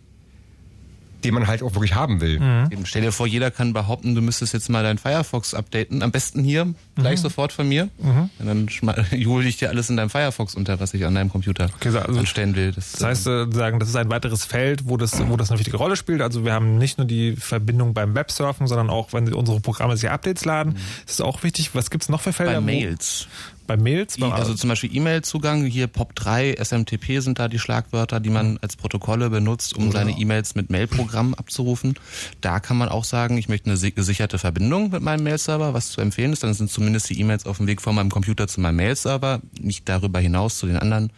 den 1.25 1.35
man 1.35 1.47
halt 1.47 1.63
auch 1.63 1.75
wirklich 1.75 1.95
haben 1.95 2.21
will. 2.21 2.39
Mhm. 2.39 2.85
Stell 2.85 3.03
dir 3.03 3.13
vor, 3.13 3.27
jeder 3.27 3.51
kann 3.51 3.73
behaupten, 3.73 4.15
du 4.15 4.21
müsstest 4.21 4.53
jetzt 4.53 4.69
mal 4.69 4.83
deinen 4.85 4.99
Firefox 4.99 5.53
updaten. 5.53 6.03
Am 6.03 6.13
besten 6.13 6.45
hier, 6.45 6.75
gleich 6.95 7.19
mhm. 7.19 7.23
sofort 7.23 7.53
von 7.53 7.69
mir. 7.69 7.89
Mhm. 7.99 8.31
Und 8.39 8.47
dann 8.47 8.69
jule 9.11 9.49
ich 9.49 9.57
dir 9.57 9.69
alles 9.69 9.91
in 9.91 9.97
deinem 9.97 10.11
Firefox 10.11 10.55
unter, 10.55 10.79
was 10.79 10.95
ich 10.95 11.05
an 11.05 11.15
deinem 11.15 11.31
Computer 11.31 11.69
okay, 11.75 11.89
also, 11.89 12.21
anstellen 12.21 12.55
will. 12.55 12.73
Das, 12.73 12.93
das 12.93 13.03
heißt, 13.03 13.27
äh, 13.27 13.47
sagen, 13.51 13.81
das 13.81 13.89
ist 13.89 13.97
ein 13.97 14.11
weiteres 14.11 14.45
Feld, 14.45 14.89
wo 14.89 14.97
das, 14.97 15.19
wo 15.29 15.37
das 15.37 15.51
eine 15.51 15.59
wichtige 15.59 15.77
Rolle 15.77 15.97
spielt. 15.97 16.23
Also 16.23 16.45
wir 16.45 16.53
haben 16.53 16.79
nicht 16.79 16.99
nur 16.99 17.07
die 17.07 17.35
Verbindung 17.35 17.95
beim 17.95 18.15
Websurfen, 18.15 18.69
sondern 18.69 18.89
auch, 18.89 19.13
wenn 19.13 19.33
unsere 19.33 19.61
Programme 19.61 19.97
sich 19.97 20.09
Updates 20.09 20.45
laden. 20.45 20.75
Mhm. 20.75 20.79
Das 21.07 21.15
ist 21.15 21.23
auch 21.23 21.43
wichtig. 21.43 21.71
Was 21.75 21.91
gibt's 21.91 22.09
noch 22.09 22.21
für 22.21 22.33
Felder? 22.33 22.55
Bei 22.55 22.61
Mails. 22.61 23.27
Bei 23.69 23.77
Mails? 23.77 24.17
Beim 24.17 24.33
also 24.33 24.55
zum 24.55 24.71
Beispiel 24.71 24.97
E-Mail-Zugang, 24.97 25.67
hier 25.67 25.89
POP3, 25.89 26.59
SMTP 26.59 27.21
sind 27.21 27.39
da 27.39 27.49
die 27.49 27.59
Schlagwörter, 27.59 28.19
die 28.19 28.31
man 28.31 28.59
als 28.63 28.77
Protokolle 28.77 29.29
benutzt, 29.29 29.77
um 29.77 29.89
Oder. 29.89 29.99
seine 29.99 30.13
E-Mails 30.13 30.55
mit 30.55 30.71
Mail-Programmen 30.71 31.35
abzurufen. 31.35 31.95
Da 32.41 32.61
kann 32.61 32.79
man 32.79 32.89
auch 32.89 33.05
sagen, 33.05 33.37
ich 33.37 33.51
möchte 33.51 33.71
eine 33.71 33.79
gesicherte 33.93 34.39
Verbindung 34.39 34.91
mit 34.91 35.03
meinem 35.03 35.23
Mail-Server, 35.23 35.75
was 35.75 35.91
zu 35.91 36.01
empfehlen 36.01 36.33
ist. 36.33 36.43
Dann 36.43 36.55
sind 36.55 36.71
zumindest 36.71 37.11
die 37.11 37.21
E-Mails 37.21 37.45
auf 37.45 37.59
dem 37.59 37.67
Weg 37.67 37.83
von 37.83 37.95
meinem 37.95 38.11
Computer 38.11 38.49
zu 38.49 38.63
meinem 38.63 38.77
Mail-Server, 38.77 39.43
nicht 39.61 39.87
darüber 39.87 40.19
hinaus 40.19 40.57
zu 40.57 40.67
den 40.67 40.79
anderen 40.79 41.13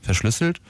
verschlüsselt. 0.00 0.60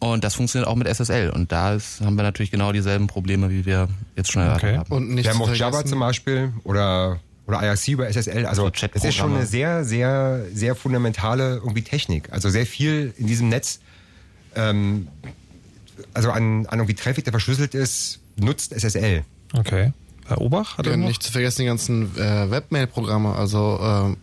Und 0.00 0.24
das 0.24 0.34
funktioniert 0.34 0.66
auch 0.68 0.74
mit 0.74 0.88
SSL. 0.88 1.30
Und 1.30 1.52
da 1.52 1.74
ist, 1.74 2.00
haben 2.00 2.16
wir 2.16 2.24
natürlich 2.24 2.50
genau 2.50 2.72
dieselben 2.72 3.06
Probleme, 3.06 3.48
wie 3.50 3.64
wir 3.64 3.88
jetzt 4.16 4.32
schon 4.32 4.42
erwartet 4.42 4.70
okay. 4.70 4.78
haben. 4.78 4.92
Und 4.92 5.10
nicht 5.10 5.26
wir 5.26 5.34
haben 5.34 5.42
auch 5.42 5.54
Java 5.54 5.84
zum 5.84 6.00
Beispiel 6.00 6.52
oder 6.64 7.20
oder 7.50 7.62
IRC 7.62 7.88
über 7.88 8.08
SSL. 8.08 8.46
Also 8.46 8.70
das 8.70 9.04
ist 9.04 9.14
schon 9.14 9.34
eine 9.34 9.46
sehr, 9.46 9.84
sehr, 9.84 10.44
sehr 10.52 10.74
fundamentale 10.74 11.56
irgendwie 11.56 11.82
Technik. 11.82 12.32
Also 12.32 12.48
sehr 12.50 12.66
viel 12.66 13.12
in 13.18 13.26
diesem 13.26 13.48
Netz, 13.48 13.80
ähm, 14.54 15.08
also 16.14 16.30
an, 16.30 16.66
an 16.66 16.78
irgendwie 16.78 16.94
Traffic, 16.94 17.24
der 17.24 17.32
verschlüsselt 17.32 17.74
ist, 17.74 18.20
nutzt 18.36 18.72
SSL. 18.72 19.24
Okay. 19.56 19.92
Herr 20.26 20.40
Obach 20.40 20.78
hat 20.78 20.86
ja, 20.86 20.96
nicht 20.96 21.22
zu 21.22 21.32
vergessen 21.32 21.62
die 21.62 21.66
ganzen 21.66 22.16
äh, 22.16 22.50
Webmail-Programme. 22.50 23.34
Also 23.34 24.14
äh, 24.14 24.16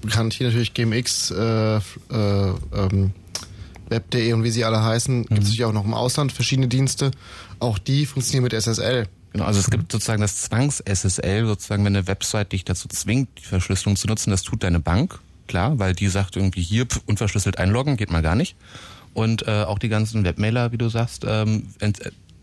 bekannt 0.00 0.34
hier 0.34 0.46
natürlich 0.46 0.72
GMX, 0.74 1.30
äh, 1.32 1.76
äh, 1.76 1.80
ähm, 2.10 3.12
Web.de 3.88 4.32
und 4.32 4.44
wie 4.44 4.50
sie 4.50 4.64
alle 4.64 4.82
heißen. 4.82 5.18
Mhm. 5.18 5.26
Gibt 5.26 5.40
es 5.40 5.44
natürlich 5.46 5.64
auch 5.64 5.72
noch 5.72 5.84
im 5.84 5.94
Ausland 5.94 6.32
verschiedene 6.32 6.68
Dienste. 6.68 7.10
Auch 7.58 7.78
die 7.78 8.06
funktionieren 8.06 8.44
mit 8.44 8.52
SSL. 8.52 9.08
Genau, 9.32 9.44
also 9.44 9.60
es 9.60 9.70
gibt 9.70 9.90
sozusagen 9.90 10.20
das 10.20 10.42
Zwangs-SSL, 10.42 11.46
sozusagen, 11.46 11.84
wenn 11.84 11.96
eine 11.96 12.06
Website 12.06 12.52
dich 12.52 12.64
dazu 12.64 12.88
zwingt, 12.88 13.28
die 13.38 13.44
Verschlüsselung 13.44 13.96
zu 13.96 14.06
nutzen, 14.06 14.30
das 14.30 14.42
tut 14.42 14.62
deine 14.62 14.80
Bank, 14.80 15.18
klar, 15.46 15.78
weil 15.78 15.94
die 15.94 16.08
sagt 16.08 16.36
irgendwie 16.36 16.62
hier 16.62 16.86
unverschlüsselt 17.06 17.58
einloggen, 17.58 17.96
geht 17.96 18.10
mal 18.10 18.22
gar 18.22 18.34
nicht. 18.34 18.56
Und 19.14 19.46
äh, 19.46 19.64
auch 19.64 19.78
die 19.78 19.88
ganzen 19.88 20.24
Webmailer, 20.24 20.72
wie 20.72 20.78
du 20.78 20.88
sagst, 20.88 21.24
ähm, 21.26 21.68
ent, 21.80 22.00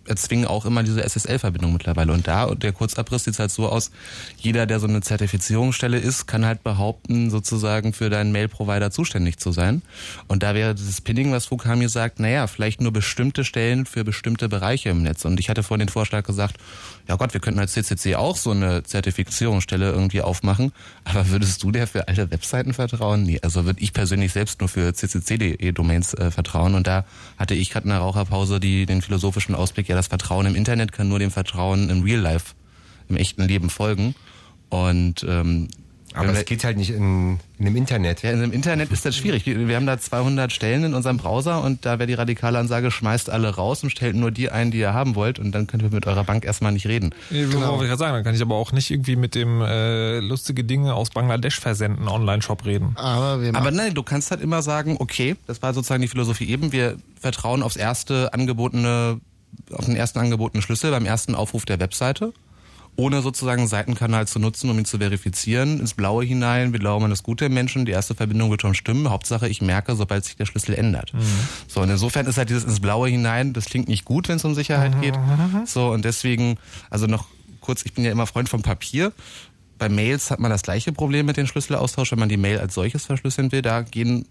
erzwingen 0.10 0.46
auch 0.46 0.66
immer 0.66 0.84
diese 0.84 1.04
SSL-Verbindung 1.04 1.74
mittlerweile. 1.74 2.12
Und 2.12 2.28
da, 2.28 2.54
der 2.54 2.74
Kurzabriss 2.74 3.24
sieht 3.24 3.40
halt 3.40 3.52
so 3.52 3.70
aus, 3.70 3.92
jeder, 4.38 4.66
der 4.66 4.80
so 4.80 4.88
eine 4.88 5.02
Zertifizierungsstelle 5.02 5.98
ist, 5.98 6.26
kann 6.28 6.46
halt 6.46 6.64
behaupten, 6.64 7.30
sozusagen 7.30 7.94
für 7.94 8.10
deinen 8.10 8.32
Mail-Provider 8.32 8.92
zuständig 8.92 9.38
zu 9.38 9.52
sein. 9.52 9.82
Und 10.28 10.44
da 10.44 10.56
wäre 10.56 10.76
dieses 10.76 11.02
Pinning, 11.02 11.32
was 11.32 11.46
Fukami 11.46 11.88
sagt, 11.88 12.20
naja, 12.20 12.48
vielleicht 12.48 12.82
nur 12.82 12.92
bestimmte 12.92 13.44
Stellen 13.44 13.86
für 13.86 14.04
bestimmte 14.04 14.50
Bereiche 14.50 14.90
im 14.90 15.04
Netz. 15.04 15.26
Und 15.26 15.40
ich 15.40 15.50
hatte 15.50 15.64
vorhin 15.64 15.86
den 15.86 15.92
Vorschlag 15.92 16.24
gesagt, 16.24 16.58
ja 17.08 17.16
Gott, 17.16 17.34
wir 17.34 17.42
könnten 17.42 17.60
als 17.60 17.74
CCC 17.74 18.16
auch 18.16 18.36
so 18.36 18.52
eine 18.52 18.84
Zertifizierungsstelle 18.84 19.92
irgendwie 19.92 20.22
aufmachen. 20.22 20.72
Aber 21.04 21.30
würdest 21.30 21.64
du 21.64 21.72
der 21.72 21.88
für 21.88 22.08
alte 22.08 22.32
Webseiten 22.32 22.74
vertrauen? 22.74 23.24
Nee, 23.24 23.40
also 23.42 23.66
würde 23.66 23.82
ich 23.82 23.94
persönlich 23.94 24.32
selbst 24.32 24.60
nur 24.60 24.70
für 24.70 24.94
ccc.de-Domains 24.94 26.14
äh, 26.14 26.32
vertrauen. 26.32 26.76
Und 26.76 26.88
da 26.88 27.06
hatte 27.38 27.54
ich 27.54 27.70
gerade 27.70 27.86
in 27.86 27.90
der 27.92 28.00
Raucherpause 28.00 28.60
die, 28.60 28.86
den 28.86 29.02
philosophischen 29.02 29.56
Ausblick, 29.56 29.90
ja, 29.90 29.96
das 30.00 30.08
Vertrauen 30.08 30.46
im 30.46 30.56
Internet 30.56 30.92
kann 30.92 31.08
nur 31.10 31.20
dem 31.20 31.32
Vertrauen 31.32 31.90
im 31.90 32.04
Real 32.04 32.20
Life, 32.20 32.56
im 33.10 33.18
echten 33.18 33.44
Leben 33.44 33.70
folgen. 33.70 34.16
Und 34.70 35.26
ähm, 35.28 35.68
aber 36.14 36.30
es 36.34 36.46
geht 36.46 36.64
halt 36.64 36.78
nicht 36.78 36.90
in, 36.90 37.40
in 37.60 37.66
dem 37.66 37.76
Internet. 37.76 38.24
Ja, 38.24 38.32
in 38.32 38.42
dem 38.42 38.52
Internet 38.52 38.92
ist 38.92 39.06
das 39.06 39.16
schwierig. 39.16 39.46
Wir 39.46 39.76
haben 39.76 39.86
da 39.86 40.00
200 40.00 40.52
Stellen 40.52 40.84
in 40.84 40.94
unserem 40.96 41.18
Browser 41.18 41.64
und 41.64 41.86
da 41.86 42.00
wäre 42.00 42.08
die 42.08 42.16
radikale 42.16 42.58
Ansage, 42.58 42.90
schmeißt 42.90 43.30
alle 43.30 43.50
raus 43.56 43.84
und 43.84 43.92
stellt 43.92 44.16
nur 44.16 44.32
die 44.32 44.50
ein, 44.50 44.72
die 44.72 44.80
ihr 44.80 44.94
haben 44.94 45.16
wollt 45.16 45.38
und 45.38 45.52
dann 45.52 45.68
könnt 45.68 45.84
ihr 45.84 45.92
mit 45.92 46.08
eurer 46.08 46.24
Bank 46.24 46.46
erstmal 46.46 46.72
nicht 46.72 46.88
reden. 46.88 47.14
Genau. 47.30 47.72
wollte 47.72 47.84
ich 47.84 47.90
gerade 47.90 47.98
sagen, 48.00 48.14
dann 48.14 48.24
kann 48.24 48.34
ich 48.34 48.42
aber 48.42 48.56
auch 48.56 48.72
nicht 48.72 48.90
irgendwie 48.90 49.16
mit 49.16 49.36
dem 49.36 49.62
äh, 49.62 50.20
lustige 50.20 50.64
Dinge 50.64 50.96
aus 50.96 51.12
Bangladesch 51.12 51.60
versenden 51.60 52.08
Online-Shop 52.08 52.66
reden. 52.66 52.94
Aber, 52.96 53.42
wir 53.42 53.56
aber 53.56 53.72
nein, 53.72 53.94
du 53.94 54.02
kannst 54.02 54.32
halt 54.32 54.42
immer 54.42 54.64
sagen, 54.64 54.98
okay, 55.00 55.36
das 55.46 55.62
war 55.62 55.74
sozusagen 55.74 56.02
die 56.02 56.08
Philosophie 56.08 56.50
eben, 56.50 56.72
wir 56.72 56.98
vertrauen 57.20 57.62
aufs 57.62 57.76
erste 57.76 58.34
angebotene, 58.34 59.20
auf 59.72 59.86
den 59.86 59.96
ersten 59.96 60.20
angebotenen 60.20 60.62
Schlüssel 60.62 60.92
beim 60.92 61.06
ersten 61.06 61.36
Aufruf 61.36 61.66
der 61.66 61.80
Webseite 61.80 62.34
ohne 63.00 63.22
sozusagen 63.22 63.62
einen 63.62 63.70
Seitenkanal 63.70 64.28
zu 64.28 64.40
nutzen, 64.40 64.70
um 64.70 64.78
ihn 64.78 64.86
zu 64.86 64.98
verifizieren, 64.98 65.80
ins 65.80 65.94
Blaue 65.94 66.26
hinein. 66.26 66.74
Wir 66.74 66.80
glauben 66.80 67.06
an 67.06 67.10
das 67.10 67.24
Gute 67.24 67.46
im 67.46 67.54
Menschen. 67.54 67.86
Die 67.86 67.94
erste 67.94 68.14
Verbindung 68.14 68.52
wird 68.52 68.62
schon 68.62 68.76
stimmen. 68.76 69.10
Hauptsache, 69.10 69.48
ich 69.48 69.62
merke, 69.62 69.96
sobald 69.96 70.26
sich 70.26 70.36
der 70.36 70.46
Schlüssel 70.46 70.76
ändert. 70.76 71.14
Mhm. 71.14 71.20
So, 71.68 71.82
und 71.82 71.90
insofern 71.90 72.26
ist 72.26 72.38
halt 72.38 72.50
dieses 72.50 72.66
ins 72.66 72.82
Blaue 72.82 73.08
hinein, 73.08 73.54
das 73.54 73.66
klingt 73.66 73.88
nicht 73.88 74.04
gut, 74.04 74.28
wenn 74.28 74.36
es 74.36 74.44
um 74.44 74.54
Sicherheit 74.54 74.96
mhm. 74.96 75.02
geht. 75.02 75.20
So, 75.66 75.92
und 75.92 76.04
deswegen, 76.04 76.58
also 76.90 77.08
noch 77.08 77.28
kurz, 77.62 77.86
ich 77.86 77.94
bin 77.94 78.04
ja 78.04 78.12
immer 78.12 78.28
Freund 78.28 78.50
vom 78.50 78.64
Papier. 78.64 79.14
Bei 79.78 79.88
Mails 79.88 80.30
hat 80.30 80.42
man 80.42 80.52
das 80.52 80.64
gleiche 80.64 80.92
Problem 80.92 81.26
mit 81.26 81.38
dem 81.38 81.48
Schlüsselaustausch, 81.48 82.12
wenn 82.12 82.20
man 82.20 82.28
die 82.28 82.38
Mail 82.38 82.60
als 82.60 82.74
solches 82.74 83.06
verschlüsseln 83.06 83.54
will. 83.54 83.62
Da 83.62 83.82
gehen 83.82 84.26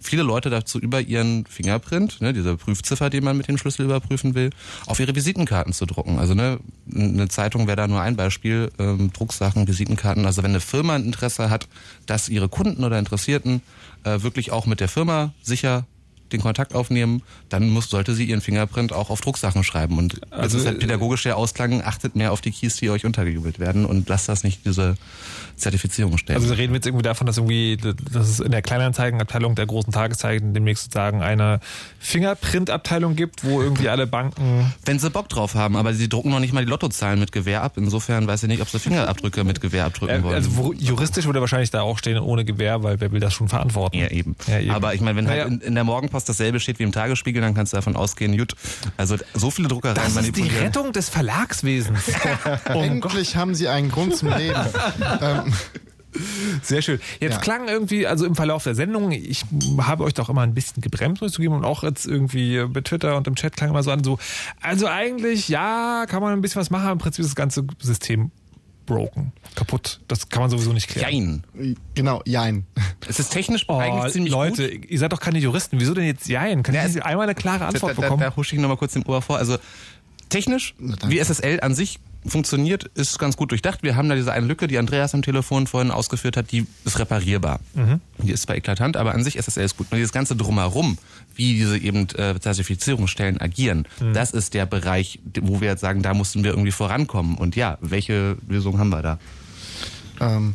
viele 0.00 0.22
Leute 0.22 0.50
dazu 0.50 0.78
über, 0.78 1.00
ihren 1.00 1.46
Fingerprint, 1.46 2.20
ne, 2.20 2.32
diese 2.32 2.56
Prüfziffer, 2.56 3.10
die 3.10 3.20
man 3.20 3.36
mit 3.36 3.48
dem 3.48 3.58
Schlüssel 3.58 3.84
überprüfen 3.84 4.34
will, 4.34 4.50
auf 4.86 5.00
ihre 5.00 5.14
Visitenkarten 5.14 5.72
zu 5.72 5.86
drucken. 5.86 6.18
Also 6.18 6.34
ne, 6.34 6.58
eine 6.94 7.28
Zeitung 7.28 7.66
wäre 7.66 7.76
da 7.76 7.88
nur 7.88 8.00
ein 8.00 8.16
Beispiel, 8.16 8.70
ähm, 8.78 9.12
Drucksachen, 9.12 9.66
Visitenkarten. 9.66 10.26
Also 10.26 10.42
wenn 10.42 10.50
eine 10.50 10.60
Firma 10.60 10.94
ein 10.94 11.04
Interesse 11.04 11.50
hat, 11.50 11.68
dass 12.06 12.28
ihre 12.28 12.48
Kunden 12.48 12.84
oder 12.84 12.98
Interessierten 12.98 13.62
äh, 14.04 14.22
wirklich 14.22 14.52
auch 14.52 14.66
mit 14.66 14.80
der 14.80 14.88
Firma 14.88 15.32
sicher 15.42 15.86
den 16.32 16.40
Kontakt 16.40 16.74
aufnehmen, 16.74 17.22
dann 17.48 17.68
muss, 17.70 17.90
sollte 17.90 18.14
sie 18.14 18.24
ihren 18.24 18.40
Fingerprint 18.40 18.92
auch 18.92 19.10
auf 19.10 19.20
Drucksachen 19.20 19.64
schreiben. 19.64 19.98
Und 19.98 20.20
also, 20.30 20.42
das 20.42 20.54
ist 20.54 20.66
halt 20.66 20.80
pädagogisch 20.80 21.22
der 21.22 21.36
Ausklang, 21.36 21.82
achtet 21.82 22.16
mehr 22.16 22.32
auf 22.32 22.40
die 22.40 22.50
Keys, 22.50 22.76
die 22.76 22.90
euch 22.90 23.04
untergejubelt 23.04 23.58
werden 23.58 23.84
und 23.84 24.08
lasst 24.08 24.28
das 24.28 24.44
nicht 24.44 24.64
diese 24.64 24.96
Zertifizierung 25.56 26.18
stellen. 26.18 26.40
Also 26.40 26.54
reden 26.54 26.72
wir 26.72 26.76
jetzt 26.76 26.86
irgendwie 26.86 27.02
davon, 27.02 27.26
dass 27.26 27.36
irgendwie, 27.36 27.76
dass 27.76 28.28
es 28.28 28.40
in 28.40 28.52
der 28.52 28.62
Kleinanzeigenabteilung 28.62 29.54
der 29.54 29.66
großen 29.66 29.92
Tageszeichen 29.92 30.54
demnächst 30.54 30.84
sozusagen 30.84 31.22
eine 31.22 31.60
Fingerprint-Abteilung 31.98 33.16
gibt, 33.16 33.44
wo 33.44 33.60
irgendwie 33.60 33.88
alle 33.88 34.06
Banken... 34.06 34.72
Wenn 34.84 34.98
sie 34.98 35.10
Bock 35.10 35.28
drauf 35.28 35.54
haben, 35.54 35.76
aber 35.76 35.94
sie 35.94 36.08
drucken 36.08 36.30
noch 36.30 36.40
nicht 36.40 36.52
mal 36.52 36.64
die 36.64 36.70
Lottozahlen 36.70 37.18
mit 37.18 37.32
Gewehr 37.32 37.62
ab. 37.62 37.72
Insofern 37.76 38.26
weiß 38.26 38.42
ich 38.44 38.48
nicht, 38.48 38.62
ob 38.62 38.68
sie 38.68 38.78
Fingerabdrücke 38.78 39.44
mit 39.44 39.60
Gewehr 39.60 39.84
abdrücken 39.86 40.22
wollen. 40.22 40.34
Also 40.34 40.72
juristisch 40.72 41.26
würde 41.26 41.40
wahrscheinlich 41.40 41.70
da 41.70 41.82
auch 41.82 41.98
stehen, 41.98 42.18
ohne 42.18 42.44
Gewehr, 42.44 42.82
weil 42.82 43.00
wer 43.00 43.12
will 43.12 43.20
das 43.20 43.34
schon 43.34 43.48
verantworten? 43.48 43.98
Ja, 43.98 44.08
eben. 44.08 44.36
Ja, 44.46 44.60
eben. 44.60 44.70
Aber 44.70 44.94
ich 44.94 45.00
meine, 45.00 45.16
wenn 45.16 45.28
halt 45.28 45.46
in, 45.46 45.60
in 45.60 45.74
der 45.74 45.84
Morgenpost 45.84 46.17
dasselbe 46.24 46.60
steht 46.60 46.78
wie 46.78 46.84
im 46.84 46.92
Tagesspiegel, 46.92 47.42
dann 47.42 47.54
kannst 47.54 47.72
du 47.72 47.76
davon 47.76 47.96
ausgehen, 47.96 48.36
gut, 48.36 48.54
also 48.96 49.16
so 49.34 49.50
viele 49.50 49.68
Druckereien. 49.68 49.96
Das 49.96 50.16
ist 50.16 50.36
die 50.36 50.48
Rettung 50.48 50.92
des 50.92 51.08
Verlagswesens. 51.08 52.00
oh 52.74 52.80
Endlich 52.80 53.36
haben 53.36 53.54
sie 53.54 53.68
einen 53.68 53.90
Grund 53.90 54.16
zum 54.16 54.28
Leben. 54.28 54.60
ähm, 55.20 55.52
sehr 56.62 56.82
schön. 56.82 57.00
Jetzt 57.20 57.34
ja. 57.34 57.40
klang 57.40 57.68
irgendwie, 57.68 58.06
also 58.06 58.24
im 58.26 58.34
Verlauf 58.34 58.64
der 58.64 58.74
Sendung, 58.74 59.12
ich 59.12 59.44
habe 59.80 60.04
euch 60.04 60.14
doch 60.14 60.28
immer 60.28 60.42
ein 60.42 60.54
bisschen 60.54 60.80
gebremst, 60.80 61.22
muss 61.22 61.30
ich 61.30 61.36
zugeben, 61.36 61.54
und 61.54 61.64
auch 61.64 61.82
jetzt 61.82 62.06
irgendwie 62.06 62.64
bei 62.66 62.80
Twitter 62.80 63.16
und 63.16 63.26
im 63.26 63.34
Chat 63.34 63.56
klang 63.56 63.70
immer 63.70 63.82
so 63.82 63.90
an, 63.90 64.02
so, 64.02 64.18
also 64.60 64.86
eigentlich, 64.86 65.48
ja, 65.48 66.06
kann 66.08 66.22
man 66.22 66.32
ein 66.32 66.40
bisschen 66.40 66.60
was 66.60 66.70
machen, 66.70 66.90
im 66.90 66.98
Prinzip 66.98 67.20
ist 67.20 67.30
das 67.30 67.36
ganze 67.36 67.64
System 67.80 68.30
broken, 68.88 69.32
kaputt. 69.54 70.00
Das 70.08 70.28
kann 70.28 70.42
man 70.42 70.50
sowieso 70.50 70.72
nicht 70.72 70.88
klären. 70.88 71.44
Jein. 71.54 71.76
Genau, 71.94 72.22
jein. 72.24 72.64
Es 73.06 73.20
ist 73.20 73.30
technisch 73.30 73.66
oh, 73.68 73.76
eigentlich 73.76 74.12
ziemlich 74.12 74.32
Leute, 74.32 74.70
gut. 74.70 74.90
ihr 74.90 74.98
seid 74.98 75.12
doch 75.12 75.20
keine 75.20 75.38
Juristen. 75.38 75.78
Wieso 75.78 75.94
denn 75.94 76.04
jetzt 76.04 76.26
jein? 76.28 76.62
Kann 76.62 76.74
ja, 76.74 76.86
ich 76.86 77.02
einmal 77.04 77.24
eine 77.24 77.34
klare 77.34 77.66
Antwort 77.66 77.92
da, 77.92 77.94
da, 77.94 78.02
bekommen? 78.02 78.20
Da, 78.20 78.30
da 78.30 78.36
husche 78.36 78.56
ich 78.56 78.60
nochmal 78.60 78.78
kurz 78.78 78.94
den 78.94 79.04
Ohr 79.04 79.22
vor. 79.22 79.38
Also 79.38 79.58
technisch, 80.28 80.74
wie 81.06 81.18
SSL 81.22 81.60
an 81.60 81.74
sich 81.74 82.00
funktioniert, 82.28 82.84
ist 82.94 83.18
ganz 83.18 83.36
gut 83.36 83.50
durchdacht. 83.50 83.82
Wir 83.82 83.96
haben 83.96 84.08
da 84.08 84.14
diese 84.14 84.32
eine 84.32 84.46
Lücke, 84.46 84.66
die 84.66 84.78
Andreas 84.78 85.14
am 85.14 85.22
Telefon 85.22 85.66
vorhin 85.66 85.90
ausgeführt 85.90 86.36
hat, 86.36 86.52
die 86.52 86.66
ist 86.84 86.98
reparierbar. 86.98 87.60
Mhm. 87.74 88.00
Die 88.18 88.32
ist 88.32 88.42
zwar 88.42 88.56
eklatant, 88.56 88.96
aber 88.96 89.14
an 89.14 89.24
sich 89.24 89.38
SSL 89.38 89.64
ist 89.64 89.76
gut. 89.76 89.86
Und 89.90 89.96
dieses 89.96 90.12
ganze 90.12 90.36
Drumherum, 90.36 90.98
wie 91.34 91.54
diese 91.54 91.78
eben 91.78 92.08
äh, 92.16 92.38
Zertifizierungsstellen 92.38 93.40
agieren, 93.40 93.86
mhm. 94.00 94.12
das 94.12 94.32
ist 94.32 94.54
der 94.54 94.66
Bereich, 94.66 95.20
wo 95.40 95.60
wir 95.60 95.68
jetzt 95.68 95.80
sagen, 95.80 96.02
da 96.02 96.14
mussten 96.14 96.44
wir 96.44 96.50
irgendwie 96.50 96.72
vorankommen. 96.72 97.36
Und 97.36 97.56
ja, 97.56 97.78
welche 97.80 98.36
Lösung 98.48 98.78
haben 98.78 98.90
wir 98.90 99.02
da? 99.02 99.18
Ähm, 100.20 100.54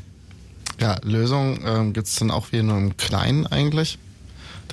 ja, 0.79 0.97
Lösung 1.03 1.59
ähm, 1.65 1.93
gibt 1.93 2.07
es 2.07 2.15
dann 2.15 2.31
auch 2.31 2.51
wieder 2.51 2.63
nur 2.63 2.77
im 2.77 2.97
Kleinen 2.97 3.47
eigentlich. 3.47 3.97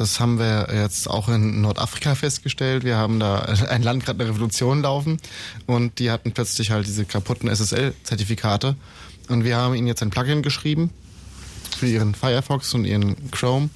Das 0.01 0.19
haben 0.19 0.39
wir 0.39 0.69
jetzt 0.73 1.11
auch 1.11 1.29
in 1.29 1.61
Nordafrika 1.61 2.15
festgestellt. 2.15 2.85
Wir 2.85 2.97
haben 2.97 3.21
da 3.21 3.41
ein 3.69 3.83
Land 3.83 4.07
gerade 4.07 4.19
eine 4.21 4.31
Revolution 4.31 4.81
laufen 4.81 5.21
und 5.67 5.99
die 5.99 6.11
hatten 6.11 6.33
plötzlich 6.33 6.71
halt 6.71 6.87
diese 6.87 7.05
kaputten 7.05 7.55
SSL-Zertifikate. 7.55 8.77
Und 9.29 9.45
wir 9.45 9.59
haben 9.59 9.75
ihnen 9.75 9.87
jetzt 9.87 10.03
ein 10.03 10.09
Plugin 10.09 10.41
geschrieben 10.41 10.89
für 11.77 11.87
ihren 11.87 12.15
Firefox 12.15 12.73
und 12.73 12.87
ihren 12.87 13.31
Chrome, 13.31 13.69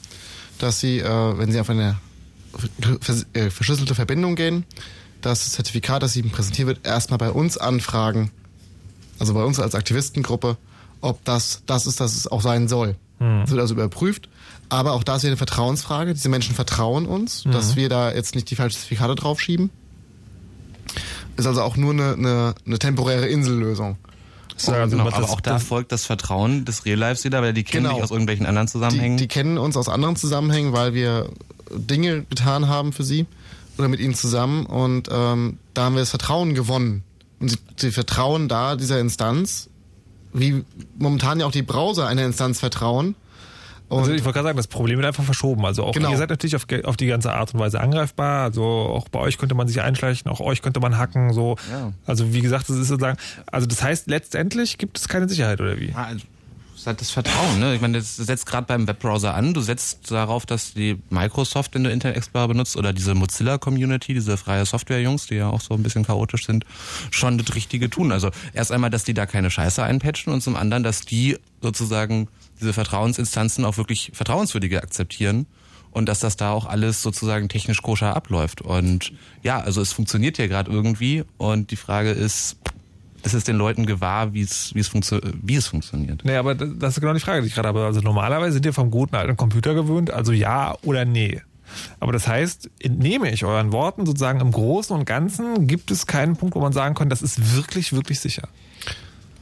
dass 0.59 0.81
sie, 0.81 1.01
äh, 1.01 1.39
wenn 1.39 1.53
sie 1.53 1.61
auf 1.61 1.69
eine 1.69 1.99
äh, 3.35 3.51
verschlüsselte 3.51 3.95
Verbindung 3.95 4.35
gehen, 4.35 4.65
das 5.21 5.53
Zertifikat, 5.53 6.03
das 6.03 6.17
ihnen 6.17 6.31
präsentiert 6.31 6.69
wird, 6.69 6.87
erstmal 6.87 7.19
bei 7.19 7.33
uns 7.33 7.59
anfragen, 7.59 8.31
also 9.19 9.35
bei 9.35 9.45
uns 9.45 9.61
als 9.61 9.75
Aktivistengruppe, 9.75 10.57
ob 11.03 11.23
das 11.27 11.65
das 11.67 11.87
ist, 11.87 12.01
das 12.01 12.17
es 12.17 12.27
auch 12.27 12.41
sein 12.41 12.67
soll. 12.67 12.97
Mhm. 13.19 13.43
Es 13.43 13.51
wird 13.51 13.61
also 13.61 13.75
überprüft 13.75 14.31
aber 14.69 14.93
auch 14.93 15.05
da 15.05 15.17
ist 15.17 15.23
wieder 15.23 15.31
eine 15.31 15.37
Vertrauensfrage. 15.37 16.15
Diese 16.15 16.29
Menschen 16.29 16.55
vertrauen 16.55 17.07
uns, 17.07 17.45
mhm. 17.45 17.53
dass 17.53 17.77
wir 17.77 17.89
da 17.89 18.13
jetzt 18.13 18.35
nicht 18.35 18.51
die 18.51 18.57
falschen 18.57 18.77
Zertifikate 18.77 19.15
draufschieben. 19.15 19.71
Ist 21.37 21.47
also 21.47 21.63
auch 21.63 21.77
nur 21.77 21.93
eine, 21.93 22.13
eine, 22.15 22.55
eine 22.65 22.79
temporäre 22.79 23.27
Insellösung. 23.27 23.97
So, 24.57 24.73
also 24.73 24.97
genau, 24.97 25.11
aber 25.11 25.29
auch 25.31 25.41
da 25.41 25.59
folgt 25.59 25.91
das 25.91 26.07
Vertrauen 26.07 26.65
des 26.65 26.85
Real 26.85 26.99
Lives 26.99 27.25
wieder, 27.25 27.43
weil 27.43 27.53
die 27.53 27.65
kennen 27.65 27.85
genau. 27.85 27.97
dich 27.97 28.05
aus 28.05 28.11
irgendwelchen 28.13 28.47
anderen 28.47 28.69
Zusammenhängen. 28.69 29.17
Die, 29.17 29.25
die, 29.25 29.29
kennen 29.29 29.59
uns 29.59 29.77
aus 29.77 29.89
anderen 29.89 30.15
Zusammenhängen, 30.15 30.73
weil 30.73 30.95
wir 30.95 31.29
Dinge 31.75 32.23
getan 32.23 32.69
haben 32.69 32.93
für 32.93 33.03
sie 33.03 33.27
oder 33.79 33.89
mit 33.89 33.99
ihnen 33.99 34.15
zusammen 34.15 34.67
und 34.67 35.09
ähm, 35.11 35.59
da 35.75 35.85
haben 35.85 35.97
wir 35.97 36.01
das 36.01 36.11
Vertrauen 36.11 36.55
gewonnen. 36.55 37.03
Und 37.41 37.49
sie, 37.49 37.59
sie 37.77 37.91
vertrauen 37.91 38.49
da 38.49 38.77
dieser 38.77 39.01
Instanz, 39.01 39.71
wie 40.33 40.65
momentan 40.97 41.41
ja 41.41 41.47
auch 41.47 41.53
die 41.53 41.63
Browser 41.63 42.07
einer 42.07 42.25
Instanz 42.25 42.61
vertrauen 42.61 43.17
und 43.95 44.03
also 44.03 44.13
ich 44.13 44.25
wollte 44.25 44.35
gerade 44.39 44.49
sagen, 44.49 44.57
das 44.57 44.67
Problem 44.67 44.99
wird 44.99 45.07
einfach 45.07 45.25
verschoben. 45.25 45.65
Also 45.65 45.85
auch 45.85 45.93
genau. 45.93 46.11
ihr 46.11 46.17
seid 46.17 46.31
natürlich 46.31 46.57
auf, 46.57 46.67
auf, 46.85 46.97
die 46.97 47.07
ganze 47.07 47.33
Art 47.33 47.55
und 47.55 47.61
Weise 47.61 47.81
angreifbar. 47.81 48.45
Also 48.45 48.65
auch 48.65 49.09
bei 49.09 49.21
euch 49.21 49.39
könnte 49.39 49.55
man 49.55 49.69
sich 49.69 49.81
einschleichen, 49.81 50.31
auch 50.31 50.41
euch 50.41 50.63
könnte 50.63 50.81
man 50.81 50.99
hacken. 50.99 51.33
So. 51.33 51.57
Ja. 51.71 51.93
Also 52.07 52.33
wie 52.33 52.41
gesagt, 52.41 52.69
das 52.69 52.77
ist 52.77 52.89
sozusagen. 52.89 53.19
Also 53.47 53.67
das 53.67 53.83
heißt, 53.83 54.09
letztendlich 54.09 54.79
gibt 54.79 54.99
es 54.99 55.09
keine 55.09 55.29
Sicherheit 55.29 55.61
oder 55.61 55.79
wie? 55.79 55.93
Also 55.95 56.25
ist 56.85 56.87
halt 56.87 57.01
das 57.01 57.11
Vertrauen. 57.11 57.61
Ne? 57.61 57.75
Ich 57.75 57.81
meine, 57.81 57.97
das 57.97 58.17
setzt 58.17 58.45
gerade 58.45 58.67
beim 58.67 58.87
Webbrowser 58.87 59.35
an. 59.35 59.55
Du 59.55 59.63
setzt 59.63 60.11
darauf, 60.11 60.45
dass 60.45 60.75
die 60.75 60.99
Microsoft, 61.09 61.75
wenn 61.75 61.85
du 61.85 61.91
Internet 61.91 62.19
Explorer 62.19 62.49
benutzt, 62.49 62.77
oder 62.77 62.93
diese 62.93 63.15
Mozilla-Community, 63.15 64.13
diese 64.13 64.37
freie 64.37 64.67
Software-Jungs, 64.67 65.27
die 65.29 65.37
ja 65.37 65.49
auch 65.49 65.63
so 65.63 65.73
ein 65.75 65.83
bisschen 65.83 66.05
chaotisch 66.05 66.45
sind, 66.45 66.67
schon 67.11 67.39
das 67.39 67.55
Richtige 67.55 67.89
tun. 67.89 68.13
Also 68.13 68.31
erst 68.53 68.71
einmal, 68.71 68.91
dass 68.91 69.05
die 69.05 69.15
da 69.15 69.25
keine 69.25 69.51
Scheiße 69.51 69.83
einpatchen 69.83 70.33
und 70.33 70.43
zum 70.43 70.57
anderen, 70.57 70.83
dass 70.83 71.03
die 71.03 71.39
sozusagen 71.63 72.29
diese 72.65 72.73
Vertrauensinstanzen 72.73 73.65
auch 73.65 73.77
wirklich 73.77 74.11
Vertrauenswürdige 74.15 74.83
akzeptieren 74.83 75.47
und 75.91 76.09
dass 76.09 76.19
das 76.21 76.37
da 76.37 76.51
auch 76.51 76.67
alles 76.67 77.03
sozusagen 77.03 77.49
technisch 77.49 77.83
koscher 77.83 78.17
abläuft. 78.17 78.63
Und 78.63 79.13
ja, 79.43 79.61
also 79.61 79.83
es 79.83 79.93
funktioniert 79.93 80.39
ja 80.39 80.47
gerade 80.47 80.71
irgendwie 80.71 81.25
und 81.37 81.71
die 81.71 81.77
Frage 81.77 82.11
ist, 82.11 82.57
ist 83.23 83.35
es 83.35 83.45
den 83.45 83.57
Leuten 83.57 83.85
gewahr, 83.85 84.33
wie 84.33 84.41
es, 84.41 84.75
wie 84.75 84.81
es, 84.81 84.89
funktio 84.89 85.21
wie 85.43 85.57
es 85.57 85.67
funktioniert? 85.67 86.25
Nee, 86.25 86.37
aber 86.37 86.55
das 86.55 86.95
ist 86.95 87.01
genau 87.01 87.13
die 87.13 87.21
Frage, 87.21 87.43
die 87.43 87.49
ich 87.49 87.55
gerade 87.55 87.69
habe. 87.69 87.85
Also 87.85 88.01
normalerweise 88.01 88.55
sind 88.55 88.65
wir 88.65 88.73
vom 88.73 88.91
guten 88.91 89.15
alten 89.15 89.37
Computer 89.37 89.75
gewöhnt, 89.75 90.11
also 90.11 90.33
ja 90.33 90.75
oder 90.83 91.05
nee. 91.05 91.43
Aber 92.01 92.13
das 92.13 92.27
heißt, 92.27 92.71
entnehme 92.81 93.31
ich 93.31 93.45
euren 93.45 93.73
Worten 93.73 94.07
sozusagen 94.07 94.41
im 94.41 94.53
Großen 94.53 94.97
und 94.97 95.05
Ganzen, 95.05 95.67
gibt 95.67 95.91
es 95.91 96.07
keinen 96.07 96.37
Punkt, 96.37 96.55
wo 96.55 96.61
man 96.61 96.73
sagen 96.73 96.95
kann, 96.95 97.11
das 97.11 97.21
ist 97.21 97.57
wirklich, 97.57 97.93
wirklich 97.93 98.21
sicher. 98.21 98.49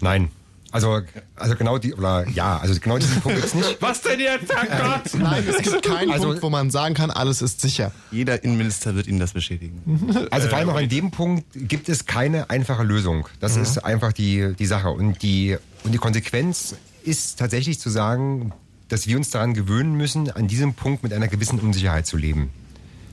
Nein. 0.01 0.31
Also, 0.73 1.01
also 1.36 1.55
genau 1.55 1.78
die, 1.78 1.94
oder 1.94 2.27
ja, 2.31 2.57
also 2.57 2.78
genau 2.81 2.99
diesen 2.99 3.20
Punkt 3.20 3.36
gibt's 3.39 3.55
nicht. 3.55 3.77
Was 3.81 4.01
denn 4.03 4.19
jetzt, 4.19 4.53
Herr 4.55 4.66
Gott? 4.66 5.15
Nein, 5.19 5.44
es 5.49 5.59
gibt 5.62 5.82
keinen 5.85 6.11
Also- 6.11 6.28
Punkt, 6.28 6.43
wo 6.43 6.51
man 6.51 6.70
sagen 6.70 6.94
kann, 6.94 7.11
alles 7.11 7.43
ist 7.43 7.61
sicher. 7.61 7.93
Jeder 8.11 8.43
Innenminister 8.43 8.94
wird 8.94 9.07
Ihnen 9.07 9.19
das 9.20 9.32
bestätigen. 9.32 9.82
Also 10.31 10.49
vor 10.49 10.59
allem 10.59 10.70
auch 10.70 10.77
an 10.77 10.89
dem 10.89 11.11
Punkt 11.11 11.44
gibt 11.55 11.89
es 11.89 12.07
keine 12.07 12.49
einfache 12.51 12.82
Lösung. 12.82 13.28
Das 13.40 13.57
ist 13.57 13.85
einfach 13.85 14.12
die, 14.12 14.55
die 14.59 14.66
Sache. 14.66 14.89
Und 14.90 15.23
die, 15.23 15.59
und 15.85 15.93
die 15.93 15.99
Konsequenz 15.99 16.74
ist 17.05 17.39
tatsächlich 17.39 17.78
zu 17.78 17.90
sagen, 17.90 18.53
dass 18.89 19.07
wir 19.07 19.16
uns 19.16 19.31
daran 19.31 19.53
gewöhnen 19.55 19.94
müssen, 19.94 20.31
an 20.31 20.49
diesem 20.49 20.74
Punkt 20.74 21.03
mit 21.03 21.12
einer 21.12 21.28
gewissen 21.28 21.59
Unsicherheit 21.61 22.07
zu 22.07 22.16
leben. 22.16 22.51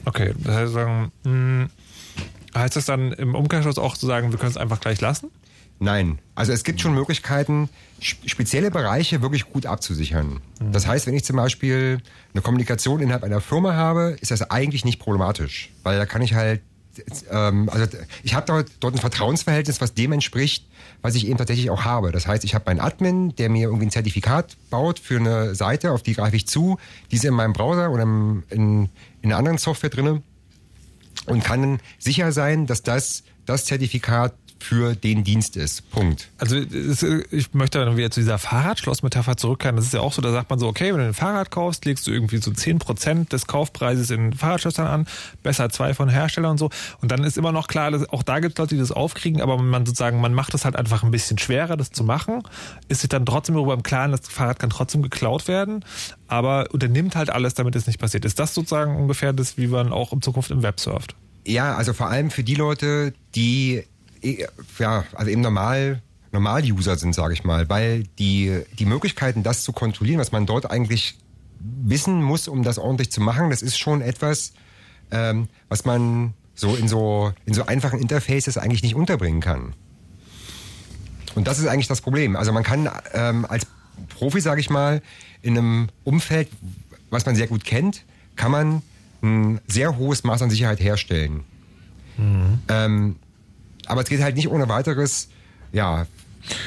Okay, 0.06 0.34
das 0.40 0.56
heißt, 0.56 0.74
sagen, 0.74 1.12
mh, 1.24 1.68
heißt 2.56 2.76
das 2.76 2.86
dann 2.86 3.12
im 3.14 3.36
Umkehrschluss 3.36 3.78
auch 3.78 3.98
zu 3.98 4.06
sagen, 4.08 4.32
wir 4.32 4.40
können 4.40 4.52
es 4.52 4.58
einfach 4.58 4.80
gleich 4.80 5.02
lassen? 5.02 5.30
Nein, 5.82 6.20
also 6.36 6.52
es 6.52 6.64
gibt 6.66 6.82
schon 6.82 6.94
Möglichkeiten, 6.94 7.70
sp- 8.04 8.28
spezielle 8.28 8.70
Bereiche 8.70 9.22
wirklich 9.22 9.46
gut 9.50 9.66
abzusichern. 9.66 10.42
Das 10.60 10.86
heißt, 10.88 11.08
wenn 11.08 11.14
ich 11.14 11.24
zum 11.24 11.38
Beispiel 11.38 12.02
eine 12.34 12.42
Kommunikation 12.42 13.00
innerhalb 13.00 13.24
einer 13.24 13.40
Firma 13.40 13.74
habe, 13.76 14.18
ist 14.20 14.32
das 14.32 14.42
eigentlich 14.52 14.84
nicht 14.84 15.00
problematisch, 15.00 15.72
weil 15.84 15.98
da 15.98 16.06
kann 16.06 16.22
ich 16.22 16.34
halt, 16.34 16.62
ähm, 17.32 17.70
also 17.70 17.88
ich 18.24 18.34
habe 18.34 18.46
dort, 18.46 18.70
dort 18.82 18.96
ein 18.96 19.00
Vertrauensverhältnis, 19.00 19.80
was 19.80 19.94
dem 19.94 20.12
entspricht, 20.12 20.66
was 21.02 21.16
ich 21.16 21.28
eben 21.28 21.38
tatsächlich 21.38 21.70
auch 21.70 21.86
habe. 21.86 22.12
Das 22.12 22.28
heißt, 22.28 22.44
ich 22.44 22.56
habe 22.56 22.66
meinen 22.68 22.82
Admin, 22.82 23.34
der 23.38 23.50
mir 23.50 23.68
irgendwie 23.70 23.86
ein 23.86 23.92
Zertifikat 23.92 24.58
baut 24.70 25.00
für 25.00 25.16
eine 25.16 25.56
Seite, 25.56 25.92
auf 25.92 26.04
die 26.04 26.14
greife 26.14 26.36
ich 26.36 26.46
zu, 26.46 26.78
die 27.10 27.16
ist 27.16 27.24
in 27.24 27.34
meinem 27.34 27.54
Browser 27.54 27.90
oder 27.90 28.04
in, 28.04 28.44
in 28.50 28.90
einer 29.24 29.38
anderen 29.38 29.58
Software 29.58 29.90
drinne 29.90 30.24
und 31.26 31.42
kann 31.42 31.62
dann 31.62 31.80
sicher 32.00 32.34
sein, 32.34 32.66
dass 32.68 32.84
das 32.84 33.24
das 33.46 33.64
Zertifikat 33.64 34.34
für 34.60 34.96
den 34.96 35.24
Dienst 35.24 35.56
ist. 35.58 35.90
Punkt. 35.92 36.30
Also 36.38 36.58
ich 36.58 37.54
möchte 37.54 37.84
dann 37.84 37.98
wieder 37.98 38.12
zu 38.12 38.20
dieser 38.20 38.38
Fahrradschlossmetapher 38.38 39.38
zurückkehren. 39.38 39.76
Das 39.76 39.86
ist 39.86 39.94
ja 39.94 40.02
auch 40.02 40.14
so, 40.14 40.22
da 40.22 40.32
sagt 40.32 40.50
man 40.50 40.60
so, 40.60 40.68
okay, 40.68 40.92
wenn 40.94 41.00
du 41.00 41.06
ein 41.06 41.14
Fahrrad 41.14 41.52
kaufst, 41.52 41.86
legst 41.86 42.06
du 42.08 42.12
irgendwie 42.12 42.38
so 42.38 42.52
10% 42.52 43.30
des 43.30 43.48
Kaufpreises 43.48 44.10
in 44.12 44.34
Fahrradschlössern 44.34 44.88
an, 44.88 45.08
besser 45.44 45.70
zwei 45.70 45.94
von 45.94 46.10
Herstellern 46.10 46.52
und 46.52 46.58
so. 46.58 46.70
Und 47.02 47.12
dann 47.12 47.24
ist 47.24 47.38
immer 47.38 47.52
noch 47.52 47.68
klar, 47.68 47.92
dass 47.92 48.08
auch 48.10 48.24
da 48.24 48.40
gibt 48.40 48.54
es 48.54 48.60
Leute, 48.60 48.76
die 48.76 48.82
das 48.82 48.92
aufkriegen, 48.92 49.42
aber 49.42 49.58
man 49.58 49.86
sozusagen, 49.86 50.22
man 50.22 50.34
macht 50.34 50.54
es 50.54 50.66
halt 50.66 50.76
einfach 50.76 51.04
ein 51.04 51.12
bisschen 51.12 51.38
schwerer, 51.38 51.78
das 51.78 51.92
zu 51.92 52.04
machen, 52.04 52.44
ist 52.88 53.02
sich 53.02 53.10
dann 53.10 53.26
trotzdem 53.26 53.56
darüber 53.56 53.74
im 53.74 53.84
Klaren, 53.84 54.12
das 54.12 54.22
Fahrrad 54.28 54.60
kann 54.60 54.70
trotzdem 54.70 55.02
geklaut 55.02 55.48
werden, 55.48 55.84
aber 56.28 56.68
unternimmt 56.72 57.16
halt 57.16 57.30
alles, 57.30 57.54
damit 57.54 57.76
es 57.76 57.88
nicht 57.88 58.00
passiert. 58.00 58.26
Ist 58.26 58.40
das 58.40 58.54
sozusagen 58.54 58.96
ungefähr 58.96 59.34
das, 59.34 59.58
wie 59.58 59.68
man 59.68 59.92
auch 59.92 60.14
in 60.14 60.22
Zukunft 60.22 60.52
im 60.52 60.64
Web 60.64 60.80
surft? 60.80 61.16
Ja, 61.46 61.76
also 61.76 61.94
vor 61.94 62.10
allem 62.10 62.30
für 62.30 62.44
die 62.44 62.56
Leute, 62.56 63.14
die 63.36 63.84
ja, 64.78 65.04
also 65.14 65.32
eben 65.32 65.42
normal 65.42 66.02
Normal-User 66.32 66.96
sind, 66.96 67.16
sage 67.16 67.34
ich 67.34 67.44
mal, 67.44 67.70
weil 67.70 68.04
die, 68.20 68.62
die 68.78 68.86
Möglichkeiten, 68.86 69.44
das 69.44 69.64
zu 69.64 69.72
kontrollieren, 69.72 70.20
was 70.20 70.32
man 70.32 70.46
dort 70.46 70.70
eigentlich 70.70 71.18
wissen 71.60 72.22
muss, 72.22 72.48
um 72.48 72.64
das 72.64 72.78
ordentlich 72.78 73.12
zu 73.12 73.22
machen, 73.22 73.50
das 73.50 73.62
ist 73.62 73.78
schon 73.78 74.02
etwas, 74.02 74.54
ähm, 75.12 75.48
was 75.68 75.86
man 75.86 76.34
so 76.56 76.76
in 76.76 76.88
so 76.88 77.34
in 77.46 77.54
so 77.54 77.66
einfachen 77.66 78.00
Interfaces 78.00 78.58
eigentlich 78.58 78.84
nicht 78.84 78.96
unterbringen 78.96 79.42
kann. 79.42 79.74
Und 81.36 81.48
das 81.48 81.60
ist 81.60 81.68
eigentlich 81.68 81.88
das 81.88 82.02
Problem. 82.02 82.36
Also 82.36 82.52
man 82.52 82.64
kann 82.64 82.90
ähm, 83.14 83.46
als 83.48 83.66
Profi, 84.10 84.42
sage 84.42 84.62
ich 84.62 84.70
mal, 84.70 85.02
in 85.42 85.58
einem 85.58 85.90
Umfeld, 86.04 86.50
was 87.10 87.26
man 87.26 87.36
sehr 87.36 87.48
gut 87.48 87.64
kennt, 87.64 88.04
kann 88.36 88.52
man 88.52 88.82
ein 89.22 89.60
sehr 89.68 89.98
hohes 89.98 90.24
Maß 90.24 90.42
an 90.42 90.50
Sicherheit 90.50 90.80
herstellen. 90.80 91.44
Ähm, 92.68 93.16
aber 93.90 94.02
es 94.02 94.10
geht 94.10 94.22
halt 94.22 94.36
nicht 94.36 94.48
ohne 94.50 94.70
weiteres, 94.70 95.30
ja, 95.72 96.06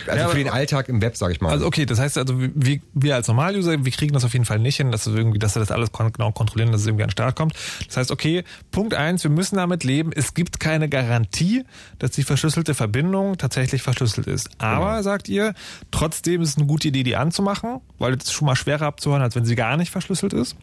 also 0.07 0.21
Ja, 0.21 0.29
für 0.29 0.37
den 0.37 0.49
Alltag 0.49 0.89
im 0.89 1.01
Web, 1.03 1.17
sage 1.17 1.33
ich 1.33 1.41
mal. 1.41 1.51
Also 1.51 1.67
okay, 1.67 1.87
das 1.87 1.99
heißt 1.99 2.19
also, 2.19 2.35
wir, 2.39 2.81
wir 2.95 3.15
als 3.15 3.29
Normaluser, 3.29 3.85
wir 3.85 3.93
kriegen 3.93 4.13
das 4.13 4.25
auf 4.25 4.33
jeden 4.33 4.45
Fall 4.45 4.59
nicht 4.59 4.77
hin, 4.77 4.91
dass 4.91 5.07
wir 5.07 5.17
irgendwie, 5.17 5.39
dass 5.39 5.55
wir 5.55 5.61
das 5.61 5.71
alles 5.71 5.91
genau 5.93 6.33
kontrollieren, 6.33 6.73
dass 6.73 6.83
es 6.83 6.87
irgendwie 6.87 7.05
an 7.05 7.09
den 7.09 7.13
Start 7.13 7.37
kommt. 7.37 7.55
Das 7.87 7.97
heißt, 7.97 8.11
okay, 8.11 8.45
Punkt 8.71 8.95
eins, 8.95 9.25
wir 9.25 9.31
müssen 9.31 9.57
damit 9.57 9.85
leben, 9.85 10.13
es 10.15 10.35
gibt 10.35 10.61
keine 10.61 10.89
Garantie, 10.89 11.65
dass 11.99 12.13
die 12.13 12.23
verschlüsselte 12.23 12.75
Verbindung 12.75 13.39
tatsächlich 13.39 13.83
verschlüsselt 13.83 14.27
ist. 14.27 14.51
Aber, 14.59 15.03
sagt 15.03 15.29
ihr, 15.29 15.55
trotzdem 15.91 16.43
ist 16.43 16.51
es 16.51 16.57
eine 16.57 16.67
gute 16.67 16.89
Idee, 16.89 17.03
die 17.03 17.17
anzumachen, 17.17 17.81
weil 17.99 18.15
es 18.15 18.33
schon 18.33 18.47
mal 18.47 18.57
schwerer 18.57 18.87
abzuhören, 18.87 19.23
als 19.23 19.35
wenn 19.37 19.45
sie 19.45 19.55
gar 19.55 19.77
nicht 19.77 19.91
verschlüsselt 19.91 20.33
ist. 20.33 20.57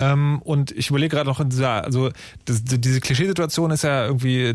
Ähm, 0.00 0.40
und 0.44 0.70
ich 0.72 0.90
überlege 0.90 1.16
gerade 1.16 1.28
noch 1.28 1.42
dieser, 1.48 1.84
also 1.84 2.10
das, 2.44 2.62
diese 2.64 3.00
Klischeesituation 3.00 3.70
ist 3.70 3.82
ja 3.82 4.06
irgendwie, 4.06 4.54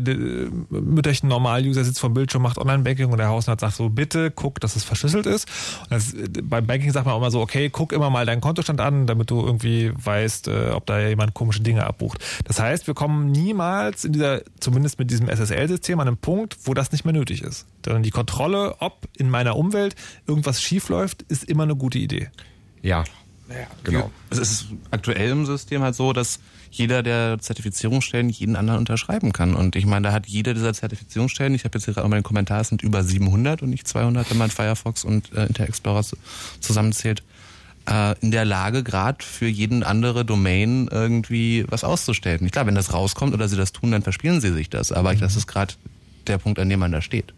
Mütterchen 0.70 1.28
Normal-User 1.28 1.84
sitzt 1.84 2.00
vom 2.00 2.14
Bildschirm, 2.14 2.42
macht 2.42 2.58
Online-Banking 2.58 3.10
und 3.10 3.18
der 3.18 3.28
Hausnarzt 3.28 3.60
sagt 3.60 3.76
so, 3.76 3.93
bitte 3.94 4.30
guck, 4.30 4.60
dass 4.60 4.76
es 4.76 4.84
verschlüsselt 4.84 5.26
ist. 5.26 5.48
Das, 5.90 6.14
beim 6.42 6.66
Banking 6.66 6.92
sagt 6.92 7.06
man 7.06 7.14
auch 7.14 7.18
immer 7.18 7.30
so, 7.30 7.40
okay, 7.40 7.70
guck 7.70 7.92
immer 7.92 8.10
mal 8.10 8.26
deinen 8.26 8.40
Kontostand 8.40 8.80
an, 8.80 9.06
damit 9.06 9.30
du 9.30 9.44
irgendwie 9.44 9.92
weißt, 9.94 10.48
äh, 10.48 10.70
ob 10.70 10.86
da 10.86 11.00
jemand 11.00 11.34
komische 11.34 11.60
Dinge 11.60 11.86
abbucht. 11.86 12.24
Das 12.44 12.60
heißt, 12.60 12.86
wir 12.86 12.94
kommen 12.94 13.30
niemals 13.30 14.04
in 14.04 14.12
dieser, 14.12 14.42
zumindest 14.60 14.98
mit 14.98 15.10
diesem 15.10 15.28
SSL-System, 15.28 16.00
an 16.00 16.08
einen 16.08 16.16
Punkt, 16.16 16.56
wo 16.64 16.74
das 16.74 16.92
nicht 16.92 17.04
mehr 17.04 17.14
nötig 17.14 17.42
ist. 17.42 17.66
Denn 17.84 18.02
die 18.02 18.10
Kontrolle, 18.10 18.76
ob 18.80 19.08
in 19.16 19.30
meiner 19.30 19.56
Umwelt 19.56 19.94
irgendwas 20.26 20.60
schief 20.60 20.88
läuft, 20.88 21.22
ist 21.22 21.44
immer 21.44 21.64
eine 21.64 21.76
gute 21.76 21.98
Idee. 21.98 22.30
Ja. 22.82 23.04
Genau. 23.84 24.10
Es 24.30 24.38
ist 24.38 24.66
aktuell 24.90 25.30
im 25.30 25.46
System 25.46 25.82
halt 25.82 25.94
so, 25.94 26.12
dass 26.12 26.40
jeder 26.76 27.02
der 27.02 27.38
Zertifizierungsstellen 27.40 28.28
jeden 28.30 28.56
anderen 28.56 28.78
unterschreiben 28.80 29.32
kann. 29.32 29.54
Und 29.54 29.76
ich 29.76 29.86
meine, 29.86 30.08
da 30.08 30.12
hat 30.12 30.26
jede 30.26 30.54
dieser 30.54 30.72
Zertifizierungsstellen, 30.74 31.54
ich 31.54 31.64
habe 31.64 31.78
jetzt 31.78 31.84
hier 31.84 31.94
gerade 31.94 32.08
mal 32.08 32.16
den 32.18 32.22
Kommentar, 32.24 32.60
es 32.60 32.68
sind 32.68 32.82
über 32.82 33.02
700 33.02 33.62
und 33.62 33.70
nicht 33.70 33.86
200, 33.88 34.28
wenn 34.30 34.38
man 34.38 34.50
Firefox 34.50 35.04
und 35.04 35.32
äh, 35.32 35.46
Internet 35.46 35.68
Explorer 35.70 36.02
zu- 36.02 36.16
zusammenzählt, 36.60 37.22
äh, 37.88 38.14
in 38.20 38.30
der 38.30 38.44
Lage, 38.44 38.82
gerade 38.82 39.24
für 39.24 39.46
jeden 39.46 39.82
andere 39.82 40.24
Domain 40.24 40.88
irgendwie 40.90 41.64
was 41.68 41.84
auszustellen. 41.84 42.50
Klar, 42.50 42.66
wenn 42.66 42.74
das 42.74 42.92
rauskommt 42.92 43.34
oder 43.34 43.48
sie 43.48 43.56
das 43.56 43.72
tun, 43.72 43.92
dann 43.92 44.02
verspielen 44.02 44.40
sie 44.40 44.52
sich 44.52 44.68
das. 44.70 44.90
Aber 44.92 45.14
das 45.14 45.36
ist 45.36 45.46
gerade 45.46 45.74
der 46.26 46.38
Punkt, 46.38 46.58
an 46.58 46.68
dem 46.68 46.80
man 46.80 46.92
da 46.92 47.00
steht. 47.02 47.32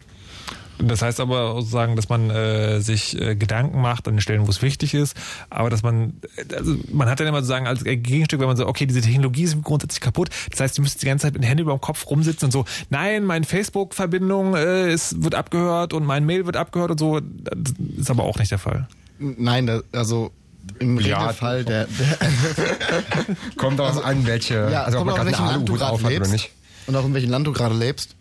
Das 0.79 1.01
heißt 1.01 1.19
aber 1.19 1.55
sozusagen, 1.55 1.95
dass 1.95 2.07
man 2.09 2.29
äh, 2.29 2.79
sich 2.81 3.19
äh, 3.19 3.35
Gedanken 3.35 3.81
macht 3.81 4.07
an 4.07 4.15
den 4.15 4.21
Stellen, 4.21 4.45
wo 4.45 4.51
es 4.51 4.61
wichtig 4.61 4.93
ist, 4.93 5.15
aber 5.49 5.69
dass 5.69 5.81
man, 5.81 6.13
äh, 6.35 6.55
also 6.55 6.75
man 6.91 7.09
hat 7.09 7.19
dann 7.19 7.27
immer 7.27 7.39
sozusagen 7.39 7.65
als 7.67 7.83
Gegenstück, 7.83 8.39
wenn 8.39 8.47
man 8.47 8.57
so, 8.57 8.67
okay, 8.67 8.85
diese 8.85 9.01
Technologie 9.01 9.43
ist 9.43 9.61
grundsätzlich 9.63 10.01
kaputt, 10.01 10.29
das 10.51 10.59
heißt, 10.59 10.77
du 10.77 10.81
müsstest 10.83 11.01
die 11.01 11.07
ganze 11.07 11.23
Zeit 11.23 11.33
mit 11.33 11.43
den 11.43 11.47
Händen 11.47 11.63
über 11.63 11.73
dem 11.75 11.81
Kopf 11.81 12.07
rumsitzen 12.09 12.45
und 12.47 12.51
so, 12.51 12.65
nein, 12.89 13.25
meine 13.25 13.45
Facebook-Verbindung 13.45 14.55
äh, 14.55 14.93
ist, 14.93 15.23
wird 15.23 15.33
abgehört 15.35 15.93
und 15.93 16.05
mein 16.05 16.25
Mail 16.25 16.45
wird 16.45 16.57
abgehört 16.57 16.91
und 16.91 16.99
so, 16.99 17.19
das 17.21 17.73
ist 17.97 18.11
aber 18.11 18.23
auch 18.23 18.37
nicht 18.37 18.51
der 18.51 18.59
Fall. 18.59 18.87
Nein, 19.19 19.65
da, 19.65 19.81
also 19.93 20.31
im 20.79 20.99
Ja, 20.99 21.21
Regelfall 21.21 21.63
der, 21.65 21.87
der 21.87 22.17
Kommt 23.55 23.79
darauf 23.79 24.03
an, 24.03 24.25
welche, 24.27 24.69
ja, 24.71 24.83
also 24.83 24.99
ob 24.99 25.05
kommt 25.07 25.17
man 25.17 25.27
auch, 25.27 25.31
in 25.31 25.33
gerade 25.33 25.63
du 25.65 25.73
Aluhut 25.73 25.79
gerade 25.79 25.91
auf 25.91 25.99
hat 26.01 26.05
oder 26.05 26.15
lebst 26.15 26.31
nicht. 26.31 26.51
und 26.87 26.95
auch 26.95 27.05
in 27.05 27.13
welchem 27.13 27.31
Land 27.31 27.47
du 27.47 27.53
gerade 27.53 27.75
lebst. 27.75 28.15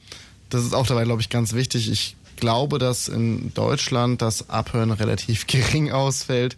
Das 0.49 0.65
ist 0.65 0.74
auch 0.74 0.87
dabei, 0.87 1.05
glaube 1.05 1.20
ich, 1.20 1.28
ganz 1.28 1.55
wichtig. 1.55 1.91
Ich 1.91 2.16
glaube, 2.37 2.79
dass 2.79 3.09
in 3.09 3.53
Deutschland 3.55 4.23
das 4.23 4.49
Abhören 4.51 4.91
relativ 4.91 5.47
gering 5.49 5.91
ausfällt, 5.93 6.57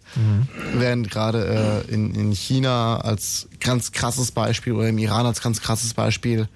während 0.73 1.09
gerade 1.09 1.83
äh, 1.87 1.93
in, 1.93 2.13
in 2.15 2.31
China 2.31 2.99
als 3.01 3.47
ganz 3.59 3.91
krasses 3.91 4.31
Beispiel 4.31 4.73
oder 4.73 4.89
im 4.89 4.97
Iran 4.97 5.25
als 5.25 5.41
ganz 5.41 5.61
krasses 5.61 5.93
Beispiel 5.93 6.47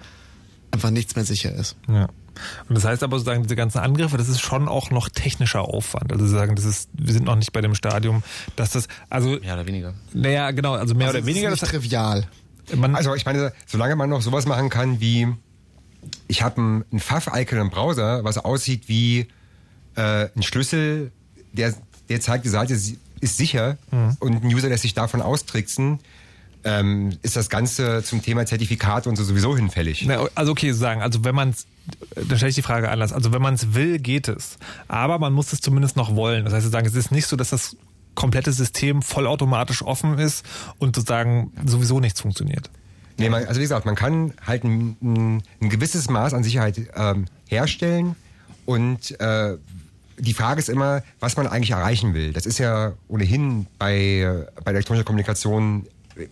einfach 0.70 0.90
nichts 0.90 1.14
mehr 1.16 1.24
sicher 1.24 1.52
ist. 1.54 1.76
Ja. 1.88 2.08
Und 2.68 2.76
das 2.76 2.84
heißt 2.84 3.02
aber 3.04 3.16
sozusagen, 3.18 3.44
diese 3.44 3.54
ganzen 3.56 3.78
Angriffe, 3.78 4.16
das 4.16 4.28
ist 4.28 4.40
schon 4.40 4.68
auch 4.68 4.90
noch 4.90 5.08
technischer 5.08 5.62
Aufwand. 5.62 6.12
Also 6.12 6.26
sagen, 6.26 6.56
das 6.56 6.64
ist, 6.64 6.88
wir 6.92 7.12
sind 7.12 7.26
noch 7.26 7.36
nicht 7.36 7.52
bei 7.52 7.60
dem 7.60 7.74
Stadium, 7.76 8.22
dass 8.56 8.70
das, 8.70 8.88
also. 9.08 9.38
Mehr 9.38 9.54
oder 9.54 9.66
weniger. 9.66 9.94
Naja, 10.12 10.50
genau, 10.50 10.74
also 10.74 10.94
mehr 10.94 11.06
Also 11.06 11.18
oder 11.18 11.20
ist 11.20 11.26
weniger. 11.26 11.50
nicht 11.50 11.62
das, 11.62 11.68
trivial. 11.68 12.26
man, 12.74 12.96
Also 12.96 13.14
ich 13.14 13.24
meine, 13.24 13.52
solange 13.66 13.94
man 13.94 14.10
noch 14.10 14.20
sowas 14.20 14.46
machen 14.46 14.68
kann 14.68 15.00
wie, 15.00 15.28
ich 16.28 16.42
habe 16.42 16.60
ein, 16.60 16.84
ein 16.92 17.00
Pfaff-Icon 17.00 17.58
im 17.58 17.70
Browser, 17.70 18.24
was 18.24 18.38
aussieht 18.38 18.88
wie 18.88 19.26
äh, 19.96 20.28
ein 20.34 20.42
Schlüssel, 20.42 21.12
der, 21.52 21.74
der 22.08 22.20
zeigt, 22.20 22.44
die 22.44 22.48
Seite 22.48 22.74
ist 22.74 22.98
sicher 23.38 23.78
und 24.20 24.44
ein 24.44 24.54
User 24.54 24.68
lässt 24.68 24.82
sich 24.82 24.94
davon 24.94 25.22
austricksen, 25.22 26.00
ähm, 26.64 27.16
ist 27.22 27.36
das 27.36 27.48
Ganze 27.48 28.02
zum 28.02 28.22
Thema 28.22 28.46
Zertifikate 28.46 29.08
und 29.08 29.16
so 29.16 29.24
sowieso 29.24 29.56
hinfällig. 29.56 30.04
Na, 30.06 30.26
also 30.34 30.52
okay, 30.52 30.72
sagen, 30.72 31.02
also 31.02 31.24
wenn 31.24 31.34
man 31.34 31.50
es, 31.50 31.66
dann 32.14 32.36
stelle 32.36 32.50
ich 32.50 32.54
die 32.54 32.62
Frage 32.62 32.90
anders. 32.90 33.12
Also 33.12 33.32
wenn 33.32 33.42
man 33.42 33.54
es 33.54 33.74
will, 33.74 33.98
geht 33.98 34.28
es. 34.28 34.58
Aber 34.88 35.18
man 35.18 35.32
muss 35.32 35.52
es 35.52 35.60
zumindest 35.60 35.96
noch 35.96 36.16
wollen. 36.16 36.44
Das 36.44 36.54
heißt, 36.54 36.70
sagen, 36.70 36.86
es 36.86 36.94
ist 36.94 37.12
nicht 37.12 37.26
so, 37.26 37.36
dass 37.36 37.50
das 37.50 37.76
komplette 38.14 38.52
System 38.52 39.02
vollautomatisch 39.02 39.82
offen 39.82 40.18
ist 40.18 40.44
und 40.78 40.96
sozusagen 40.96 41.52
sowieso 41.66 42.00
nichts 42.00 42.20
funktioniert. 42.20 42.70
Nee, 43.16 43.28
man, 43.28 43.44
also 43.44 43.60
wie 43.60 43.64
gesagt, 43.64 43.86
man 43.86 43.94
kann 43.94 44.34
halt 44.44 44.64
ein, 44.64 44.96
ein, 45.60 45.68
gewisses 45.68 46.10
Maß 46.10 46.34
an 46.34 46.42
Sicherheit 46.42 46.80
ähm, 46.96 47.26
herstellen 47.46 48.16
und 48.66 49.18
äh, 49.20 49.56
die 50.18 50.34
Frage 50.34 50.60
ist 50.60 50.68
immer, 50.68 51.02
was 51.20 51.36
man 51.36 51.46
eigentlich 51.46 51.70
erreichen 51.70 52.14
will. 52.14 52.32
Das 52.32 52.46
ist 52.46 52.58
ja 52.58 52.92
ohnehin 53.08 53.66
bei, 53.78 53.96
äh, 53.96 54.46
bei 54.64 54.72
elektronischer 54.72 55.04
Kommunikation 55.04 55.86
äh, 56.16 56.28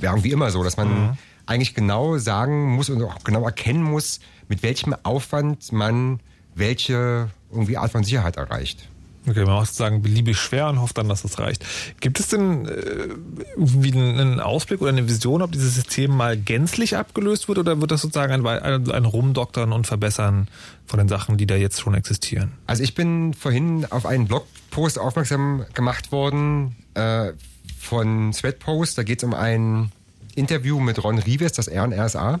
irgendwie 0.00 0.32
immer 0.32 0.50
so, 0.50 0.62
dass 0.62 0.76
man 0.76 0.88
mhm. 0.88 1.18
eigentlich 1.46 1.74
genau 1.74 2.18
sagen 2.18 2.74
muss 2.74 2.88
und 2.88 3.02
auch 3.02 3.22
genau 3.24 3.44
erkennen 3.44 3.82
muss, 3.82 4.20
mit 4.48 4.62
welchem 4.62 4.94
Aufwand 5.02 5.72
man 5.72 6.20
welche 6.54 7.30
irgendwie 7.50 7.76
Art 7.76 7.92
von 7.92 8.04
Sicherheit 8.04 8.36
erreicht. 8.36 8.88
Okay, 9.24 9.44
man 9.44 9.54
macht 9.54 9.68
sozusagen 9.68 10.02
beliebig 10.02 10.36
schwer 10.36 10.68
und 10.68 10.80
hofft 10.80 10.98
dann, 10.98 11.08
dass 11.08 11.22
das 11.22 11.38
reicht. 11.38 11.64
Gibt 12.00 12.18
es 12.18 12.28
denn 12.28 12.66
äh, 12.66 13.08
irgendwie 13.56 13.92
einen 13.92 14.40
Ausblick 14.40 14.80
oder 14.80 14.90
eine 14.90 15.08
Vision, 15.08 15.42
ob 15.42 15.52
dieses 15.52 15.76
System 15.76 16.10
mal 16.16 16.36
gänzlich 16.36 16.96
abgelöst 16.96 17.46
wird 17.46 17.58
oder 17.58 17.80
wird 17.80 17.92
das 17.92 18.02
sozusagen 18.02 18.44
ein, 18.46 18.90
ein, 18.90 19.04
Rumdoktern 19.04 19.72
und 19.72 19.86
Verbessern 19.86 20.48
von 20.86 20.98
den 20.98 21.08
Sachen, 21.08 21.36
die 21.36 21.46
da 21.46 21.54
jetzt 21.54 21.80
schon 21.80 21.94
existieren? 21.94 22.52
Also 22.66 22.82
ich 22.82 22.96
bin 22.96 23.32
vorhin 23.32 23.86
auf 23.90 24.06
einen 24.06 24.26
Blogpost 24.26 24.98
aufmerksam 24.98 25.66
gemacht 25.72 26.10
worden 26.10 26.74
äh, 26.94 27.32
von 27.78 28.32
Sweatpost. 28.32 28.98
Da 28.98 29.04
geht 29.04 29.18
es 29.18 29.24
um 29.24 29.34
ein 29.34 29.92
Interview 30.34 30.80
mit 30.80 31.02
Ron 31.04 31.18
Rives, 31.18 31.52
das 31.52 31.68
R 31.68 31.84
und 31.84 31.92
RSA. 31.92 32.40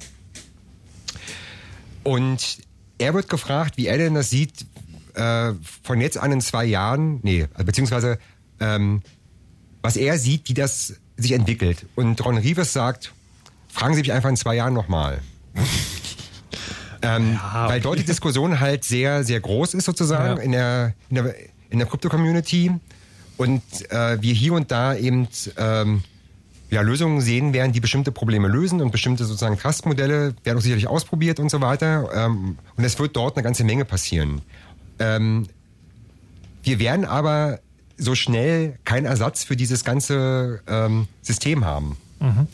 Und 2.02 2.58
er 2.98 3.14
wird 3.14 3.28
gefragt, 3.28 3.76
wie 3.76 3.86
er 3.86 3.98
denn 3.98 4.14
das 4.14 4.30
sieht, 4.30 4.66
äh, 5.14 5.52
von 5.82 6.00
jetzt 6.00 6.18
an 6.18 6.32
in 6.32 6.40
zwei 6.40 6.64
Jahren, 6.64 7.20
nee, 7.22 7.46
also 7.54 7.64
beziehungsweise 7.64 8.18
ähm, 8.60 9.02
was 9.82 9.96
er 9.96 10.18
sieht, 10.18 10.48
wie 10.48 10.54
das 10.54 10.94
sich 11.16 11.32
entwickelt. 11.32 11.86
Und 11.94 12.24
Ron 12.24 12.38
Rivers 12.38 12.72
sagt, 12.72 13.12
fragen 13.68 13.94
Sie 13.94 14.00
mich 14.00 14.12
einfach 14.12 14.28
in 14.28 14.36
zwei 14.36 14.54
Jahren 14.54 14.74
nochmal. 14.74 15.20
ähm, 17.02 17.34
ja, 17.34 17.68
weil 17.68 17.80
dort 17.80 17.98
die 17.98 18.04
Diskussion 18.04 18.60
halt 18.60 18.84
sehr, 18.84 19.24
sehr 19.24 19.40
groß 19.40 19.74
ist 19.74 19.84
sozusagen 19.84 20.36
ja. 20.38 20.42
in 20.42 20.52
der, 20.52 20.94
in 21.10 21.14
der, 21.16 21.34
in 21.70 21.78
der 21.78 21.88
Krypto-Community 21.88 22.70
und 23.36 23.62
äh, 23.90 24.20
wir 24.22 24.34
hier 24.34 24.52
und 24.52 24.70
da 24.70 24.94
eben 24.94 25.26
ähm, 25.56 26.02
ja, 26.70 26.80
Lösungen 26.80 27.20
sehen 27.20 27.52
werden, 27.52 27.72
die 27.72 27.80
bestimmte 27.80 28.12
Probleme 28.12 28.48
lösen 28.48 28.80
und 28.80 28.92
bestimmte 28.92 29.24
sozusagen 29.24 29.58
Trust-Modelle 29.58 30.34
werden 30.42 30.58
auch 30.58 30.62
sicherlich 30.62 30.86
ausprobiert 30.86 31.38
und 31.38 31.50
so 31.50 31.60
weiter. 31.60 32.08
Ähm, 32.14 32.56
und 32.76 32.84
es 32.84 32.98
wird 32.98 33.14
dort 33.14 33.36
eine 33.36 33.42
ganze 33.42 33.64
Menge 33.64 33.84
passieren. 33.84 34.40
Ähm, 35.02 35.46
wir 36.62 36.78
werden 36.78 37.04
aber 37.04 37.60
so 37.98 38.14
schnell 38.14 38.78
keinen 38.84 39.06
Ersatz 39.06 39.44
für 39.44 39.56
dieses 39.56 39.84
ganze 39.84 40.60
ähm, 40.66 41.08
System 41.22 41.64
haben. 41.64 41.96
Mhm. 42.20 42.46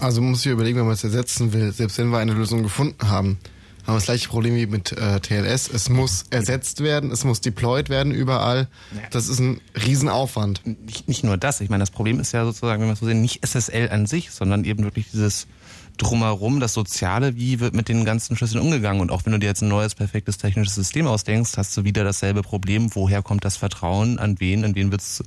Also 0.00 0.20
man 0.20 0.30
muss 0.30 0.42
sich 0.42 0.52
überlegen, 0.52 0.78
wenn 0.78 0.86
man 0.86 0.94
es 0.94 1.04
ersetzen 1.04 1.52
will, 1.52 1.72
selbst 1.72 1.98
wenn 1.98 2.08
wir 2.08 2.18
eine 2.18 2.32
Lösung 2.32 2.62
gefunden 2.62 3.08
haben, 3.08 3.38
haben 3.86 3.94
wir 3.94 3.98
das 3.98 4.04
gleiche 4.04 4.28
Problem 4.28 4.56
wie 4.56 4.66
mit 4.66 4.92
äh, 4.92 5.20
TLS. 5.20 5.68
Es 5.68 5.88
muss 5.88 6.24
ersetzt 6.30 6.82
werden, 6.82 7.10
es 7.10 7.24
muss 7.24 7.40
deployed 7.40 7.90
werden 7.90 8.12
überall. 8.12 8.68
Das 9.10 9.28
ist 9.28 9.40
ein 9.40 9.60
Riesenaufwand. 9.74 10.62
Nicht, 10.64 11.06
nicht 11.06 11.22
nur 11.22 11.36
das, 11.36 11.60
ich 11.60 11.68
meine, 11.68 11.82
das 11.82 11.90
Problem 11.90 12.18
ist 12.18 12.32
ja 12.32 12.44
sozusagen, 12.44 12.80
wenn 12.80 12.88
wir 12.88 12.94
es 12.94 13.00
so 13.00 13.06
sehen, 13.06 13.20
nicht 13.20 13.46
SSL 13.46 13.90
an 13.90 14.06
sich, 14.06 14.30
sondern 14.30 14.64
eben 14.64 14.84
wirklich 14.84 15.10
dieses 15.10 15.46
drumherum, 15.96 16.60
das 16.60 16.72
Soziale, 16.72 17.36
wie 17.36 17.60
wird 17.60 17.74
mit 17.74 17.88
den 17.88 18.04
ganzen 18.04 18.36
Schlüsseln 18.36 18.60
umgegangen? 18.60 19.00
Und 19.00 19.10
auch 19.10 19.24
wenn 19.24 19.32
du 19.32 19.38
dir 19.38 19.46
jetzt 19.46 19.62
ein 19.62 19.68
neues, 19.68 19.94
perfektes 19.94 20.38
technisches 20.38 20.74
System 20.74 21.06
ausdenkst, 21.06 21.56
hast 21.56 21.76
du 21.76 21.84
wieder 21.84 22.04
dasselbe 22.04 22.42
Problem. 22.42 22.94
Woher 22.94 23.22
kommt 23.22 23.44
das 23.44 23.56
Vertrauen? 23.56 24.18
An 24.18 24.40
wen? 24.40 24.64
An 24.64 24.74
wen 24.74 24.90
wird's 24.90 25.22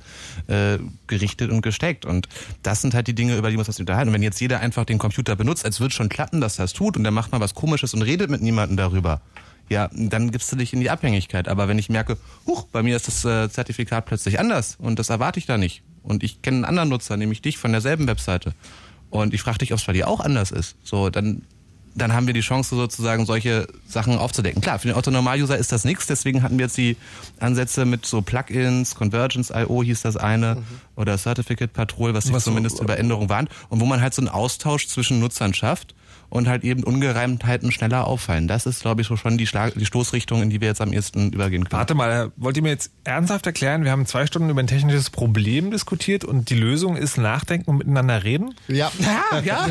äh, 0.46 0.78
gerichtet 1.06 1.50
und 1.50 1.62
gesteckt? 1.62 2.04
Und 2.04 2.28
das 2.62 2.82
sind 2.82 2.94
halt 2.94 3.06
die 3.06 3.14
Dinge, 3.14 3.36
über 3.36 3.50
die 3.50 3.56
man 3.56 3.64
sich 3.64 3.78
unterhalten. 3.80 4.08
Und 4.08 4.14
wenn 4.14 4.22
jetzt 4.22 4.40
jeder 4.40 4.60
einfach 4.60 4.84
den 4.84 4.98
Computer 4.98 5.36
benutzt, 5.36 5.64
als 5.64 5.80
wird 5.80 5.92
schon 5.92 6.08
klappen, 6.08 6.40
dass 6.40 6.58
es 6.58 6.72
tut 6.72 6.96
und 6.96 7.02
der 7.02 7.12
macht 7.12 7.32
mal 7.32 7.40
was 7.40 7.54
Komisches 7.54 7.94
und 7.94 8.02
redet 8.02 8.30
mit 8.30 8.42
niemandem 8.42 8.76
darüber, 8.76 9.22
ja, 9.70 9.90
dann 9.92 10.30
gibst 10.30 10.50
du 10.52 10.56
dich 10.56 10.72
in 10.72 10.80
die 10.80 10.90
Abhängigkeit. 10.90 11.48
Aber 11.48 11.68
wenn 11.68 11.78
ich 11.78 11.88
merke, 11.88 12.16
huch, 12.46 12.64
bei 12.72 12.82
mir 12.82 12.96
ist 12.96 13.08
das 13.08 13.24
äh, 13.24 13.50
Zertifikat 13.50 14.06
plötzlich 14.06 14.40
anders 14.40 14.76
und 14.78 14.98
das 14.98 15.10
erwarte 15.10 15.38
ich 15.38 15.46
da 15.46 15.58
nicht. 15.58 15.82
Und 16.02 16.22
ich 16.22 16.40
kenne 16.40 16.58
einen 16.58 16.64
anderen 16.64 16.88
Nutzer, 16.88 17.16
nämlich 17.16 17.42
dich 17.42 17.58
von 17.58 17.72
derselben 17.72 18.06
Webseite 18.06 18.54
und 19.10 19.34
ich 19.34 19.42
frage 19.42 19.58
dich, 19.58 19.72
ob 19.72 19.78
es 19.78 19.84
bei 19.84 19.92
dir 19.92 20.08
auch 20.08 20.20
anders 20.20 20.50
ist. 20.50 20.76
So, 20.84 21.10
dann 21.10 21.42
dann 21.98 22.12
haben 22.12 22.26
wir 22.26 22.34
die 22.34 22.40
Chance 22.40 22.76
sozusagen 22.76 23.26
solche 23.26 23.66
Sachen 23.86 24.18
aufzudecken. 24.18 24.62
Klar, 24.62 24.78
für 24.78 24.88
den 24.88 24.96
Otto-Normal-User 24.96 25.58
ist 25.58 25.72
das 25.72 25.84
nichts, 25.84 26.06
deswegen 26.06 26.42
hatten 26.42 26.58
wir 26.58 26.66
jetzt 26.66 26.76
die 26.76 26.96
Ansätze 27.40 27.84
mit 27.84 28.06
so 28.06 28.22
Plugins, 28.22 28.94
Convergence.io 28.94 29.82
hieß 29.82 30.02
das 30.02 30.16
eine 30.16 30.56
mhm. 30.56 30.64
oder 30.96 31.18
Certificate 31.18 31.72
Patrol, 31.72 32.14
was 32.14 32.24
sich 32.24 32.38
zumindest 32.38 32.76
so, 32.76 32.84
über 32.84 32.98
Änderungen 32.98 33.28
warnt 33.28 33.50
und 33.68 33.80
wo 33.80 33.84
man 33.84 34.00
halt 34.00 34.14
so 34.14 34.22
einen 34.22 34.28
Austausch 34.28 34.86
zwischen 34.86 35.18
Nutzern 35.18 35.54
schafft 35.54 35.94
und 36.30 36.48
halt 36.48 36.64
eben 36.64 36.84
Ungereimtheiten 36.84 37.72
schneller 37.72 38.06
auffallen. 38.06 38.48
Das 38.48 38.66
ist, 38.66 38.82
glaube 38.82 39.02
ich, 39.02 39.08
so 39.08 39.16
schon 39.16 39.38
die, 39.38 39.46
Schlag 39.46 39.74
die 39.74 39.86
Stoßrichtung, 39.86 40.42
in 40.42 40.50
die 40.50 40.60
wir 40.60 40.68
jetzt 40.68 40.80
am 40.80 40.92
ehesten 40.92 41.32
übergehen 41.32 41.64
können. 41.64 41.78
Warte 41.78 41.94
mal, 41.94 42.32
wollt 42.36 42.56
ihr 42.56 42.62
mir 42.62 42.70
jetzt 42.70 42.90
ernsthaft 43.04 43.46
erklären, 43.46 43.84
wir 43.84 43.90
haben 43.90 44.06
zwei 44.06 44.26
Stunden 44.26 44.50
über 44.50 44.60
ein 44.60 44.66
technisches 44.66 45.10
Problem 45.10 45.70
diskutiert 45.70 46.24
und 46.24 46.50
die 46.50 46.56
Lösung 46.56 46.96
ist 46.96 47.16
Nachdenken 47.16 47.70
und 47.70 47.78
miteinander 47.78 48.24
reden? 48.24 48.54
Ja. 48.68 48.90
Ja, 49.08 49.40
ja. 49.40 49.66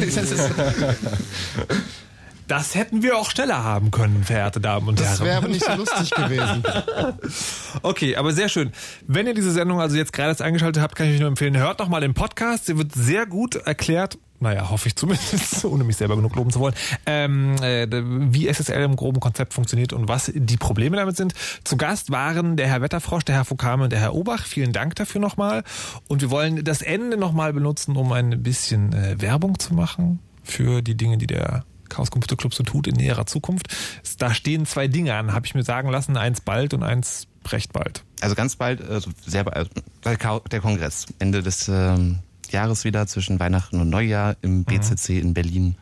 Das 2.47 2.75
hätten 2.75 3.03
wir 3.03 3.17
auch 3.17 3.29
schneller 3.29 3.63
haben 3.63 3.91
können, 3.91 4.23
verehrte 4.23 4.61
Damen 4.61 4.87
und 4.87 4.99
das 4.99 5.19
Herren. 5.19 5.27
Das 5.27 5.41
wäre 5.41 5.49
nicht 5.49 5.65
so 5.65 5.73
lustig 5.73 6.11
gewesen. 6.11 6.63
okay, 7.81 8.15
aber 8.15 8.31
sehr 8.31 8.47
schön. 8.47 8.71
Wenn 9.05 9.27
ihr 9.27 9.33
diese 9.33 9.51
Sendung 9.51 9.81
also 9.81 9.97
jetzt 9.97 10.13
gerade 10.13 10.41
eingeschaltet 10.43 10.81
habt, 10.81 10.95
kann 10.95 11.07
ich 11.07 11.15
euch 11.15 11.19
nur 11.19 11.27
empfehlen, 11.27 11.57
hört 11.57 11.79
noch 11.79 11.89
mal 11.89 11.99
den 11.99 12.13
Podcast. 12.13 12.67
Sie 12.67 12.77
wird 12.77 12.93
sehr 12.93 13.25
gut 13.25 13.55
erklärt, 13.57 14.17
naja, 14.39 14.69
hoffe 14.69 14.87
ich 14.87 14.95
zumindest, 14.95 15.65
ohne 15.65 15.83
mich 15.83 15.97
selber 15.97 16.15
genug 16.15 16.35
loben 16.35 16.51
zu 16.51 16.59
wollen, 16.59 16.75
ähm, 17.05 17.55
äh, 17.61 17.87
wie 18.33 18.47
SSL 18.47 18.83
im 18.83 18.95
groben 18.95 19.19
Konzept 19.19 19.53
funktioniert 19.53 19.93
und 19.93 20.07
was 20.07 20.31
die 20.33 20.57
Probleme 20.57 20.97
damit 20.97 21.17
sind. 21.17 21.33
Zu 21.63 21.77
Gast 21.77 22.11
waren 22.11 22.57
der 22.57 22.67
Herr 22.67 22.81
Wetterfrosch, 22.81 23.23
der 23.25 23.35
Herr 23.35 23.45
Fukame 23.45 23.85
und 23.85 23.91
der 23.91 23.99
Herr 23.99 24.15
Obach. 24.15 24.45
Vielen 24.45 24.73
Dank 24.73 24.95
dafür 24.95 25.21
nochmal. 25.21 25.63
Und 26.07 26.21
wir 26.21 26.29
wollen 26.29 26.63
das 26.63 26.81
Ende 26.81 27.17
nochmal 27.17 27.53
benutzen, 27.53 27.95
um 27.95 28.11
ein 28.11 28.43
bisschen 28.43 28.93
äh, 28.93 29.19
Werbung 29.19 29.59
zu 29.59 29.73
machen 29.73 30.19
für 30.43 30.81
die 30.81 30.95
Dinge, 30.95 31.17
die 31.17 31.27
der 31.27 31.63
Chaos 31.89 32.11
Computer 32.11 32.35
Club 32.35 32.53
so 32.53 32.63
tut 32.63 32.87
in 32.87 32.95
näherer 32.95 33.25
Zukunft. 33.25 33.67
Da 34.17 34.33
stehen 34.33 34.65
zwei 34.65 34.87
Dinge 34.87 35.15
an, 35.15 35.33
habe 35.33 35.45
ich 35.45 35.55
mir 35.55 35.63
sagen 35.63 35.89
lassen, 35.89 36.17
eins 36.17 36.41
bald 36.41 36.73
und 36.73 36.83
eins 36.83 37.27
recht 37.47 37.71
bald. 37.71 38.03
Also 38.19 38.35
ganz 38.35 38.55
bald, 38.55 38.81
also 38.81 39.11
sehr 39.25 39.45
bald, 39.45 39.69
der 40.03 40.59
Kongress, 40.59 41.05
Ende 41.19 41.41
des 41.41 41.69
ähm, 41.69 42.19
Jahres 42.51 42.83
wieder 42.83 43.07
zwischen 43.07 43.39
Weihnachten 43.39 43.79
und 43.79 43.89
Neujahr 43.89 44.35
im 44.41 44.63
BCC 44.63 45.13
mhm. 45.13 45.19
in 45.19 45.33
Berlin. 45.33 45.75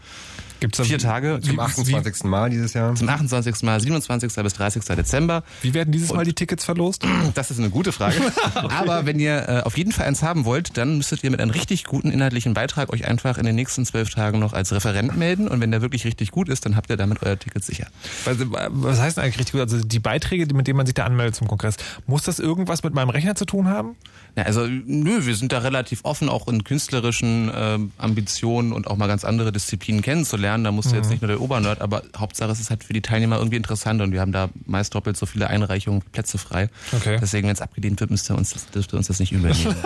Gibt's 0.59 0.79
Vier 0.79 0.99
Tage. 0.99 1.39
Zum 1.41 1.59
28. 1.59 2.23
Wie, 2.23 2.27
Mal 2.27 2.49
dieses 2.49 2.73
Jahr. 2.73 2.95
Zum 2.95 3.09
28. 3.09 3.61
Mal, 3.63 3.79
27. 3.79 4.33
bis 4.33 4.53
30. 4.53 4.83
Dezember. 4.83 5.43
Wie 5.61 5.73
werden 5.73 5.91
dieses 5.91 6.13
Mal 6.13 6.25
die 6.25 6.33
Tickets 6.33 6.65
verlost? 6.65 7.05
Das 7.33 7.51
ist 7.51 7.59
eine 7.59 7.69
gute 7.69 7.91
Frage. 7.91 8.15
okay. 8.55 8.67
Aber 8.69 9.05
wenn 9.05 9.19
ihr 9.19 9.49
äh, 9.49 9.61
auf 9.63 9.77
jeden 9.77 9.91
Fall 9.91 10.05
eins 10.05 10.21
haben 10.23 10.45
wollt, 10.45 10.77
dann 10.77 10.97
müsstet 10.97 11.23
ihr 11.23 11.31
mit 11.31 11.41
einem 11.41 11.51
richtig 11.51 11.83
guten 11.83 12.11
inhaltlichen 12.11 12.53
Beitrag 12.53 12.93
euch 12.93 13.05
einfach 13.05 13.37
in 13.37 13.45
den 13.45 13.55
nächsten 13.55 13.85
zwölf 13.85 14.09
Tagen 14.09 14.39
noch 14.39 14.53
als 14.53 14.71
Referent 14.71 15.17
melden. 15.17 15.47
Und 15.47 15.59
wenn 15.59 15.71
der 15.71 15.81
wirklich 15.81 16.05
richtig 16.05 16.31
gut 16.31 16.49
ist, 16.49 16.65
dann 16.65 16.75
habt 16.75 16.89
ihr 16.89 16.97
damit 16.97 17.23
euer 17.23 17.37
Ticket 17.37 17.63
sicher. 17.63 17.87
Also, 18.25 18.45
was 18.69 18.99
heißt 18.99 19.19
eigentlich 19.19 19.39
richtig 19.39 19.53
gut? 19.53 19.61
Also 19.61 19.83
die 19.83 19.99
Beiträge, 19.99 20.53
mit 20.53 20.67
denen 20.67 20.77
man 20.77 20.85
sich 20.85 20.95
da 20.95 21.05
anmeldet 21.05 21.35
zum 21.35 21.47
Kongress, 21.47 21.75
muss 22.05 22.23
das 22.23 22.39
irgendwas 22.39 22.83
mit 22.83 22.93
meinem 22.93 23.09
Rechner 23.09 23.35
zu 23.35 23.45
tun 23.45 23.67
haben? 23.67 23.95
Ja, 24.35 24.43
also 24.43 24.67
nö, 24.67 25.25
wir 25.25 25.35
sind 25.35 25.53
da 25.53 25.59
relativ 25.59 26.01
offen, 26.03 26.27
auch 26.27 26.47
in 26.47 26.63
künstlerischen 26.65 27.49
äh, 27.49 27.79
Ambitionen 27.97 28.73
und 28.73 28.87
auch 28.87 28.97
mal 28.97 29.07
ganz 29.07 29.23
andere 29.23 29.53
Disziplinen 29.53 30.01
kennenzulernen. 30.01 30.65
Da 30.65 30.71
musst 30.71 30.89
du 30.89 30.95
mhm. 30.95 31.01
jetzt 31.01 31.09
nicht 31.09 31.21
nur 31.21 31.29
der 31.29 31.39
Obernerd, 31.39 31.81
aber 31.81 32.03
Hauptsache 32.17 32.51
es 32.51 32.59
ist 32.59 32.69
halt 32.69 32.83
für 32.83 32.93
die 32.93 33.01
Teilnehmer 33.01 33.37
irgendwie 33.37 33.57
interessant 33.57 34.01
und 34.01 34.11
wir 34.11 34.19
haben 34.19 34.33
da 34.33 34.49
meist 34.65 34.93
doppelt 34.93 35.15
so 35.15 35.25
viele 35.25 35.47
Einreichungen, 35.47 36.01
Plätze 36.11 36.37
frei. 36.37 36.69
Okay. 36.91 37.17
Deswegen, 37.21 37.47
wenn 37.47 37.53
es 37.53 37.61
abgelehnt 37.61 37.99
wird, 38.01 38.11
müsst 38.11 38.29
ihr 38.29 38.35
uns, 38.35 38.53
dürft 38.71 38.93
ihr 38.93 38.97
uns 38.97 39.07
das 39.07 39.19
nicht 39.19 39.31
übernehmen. 39.31 39.75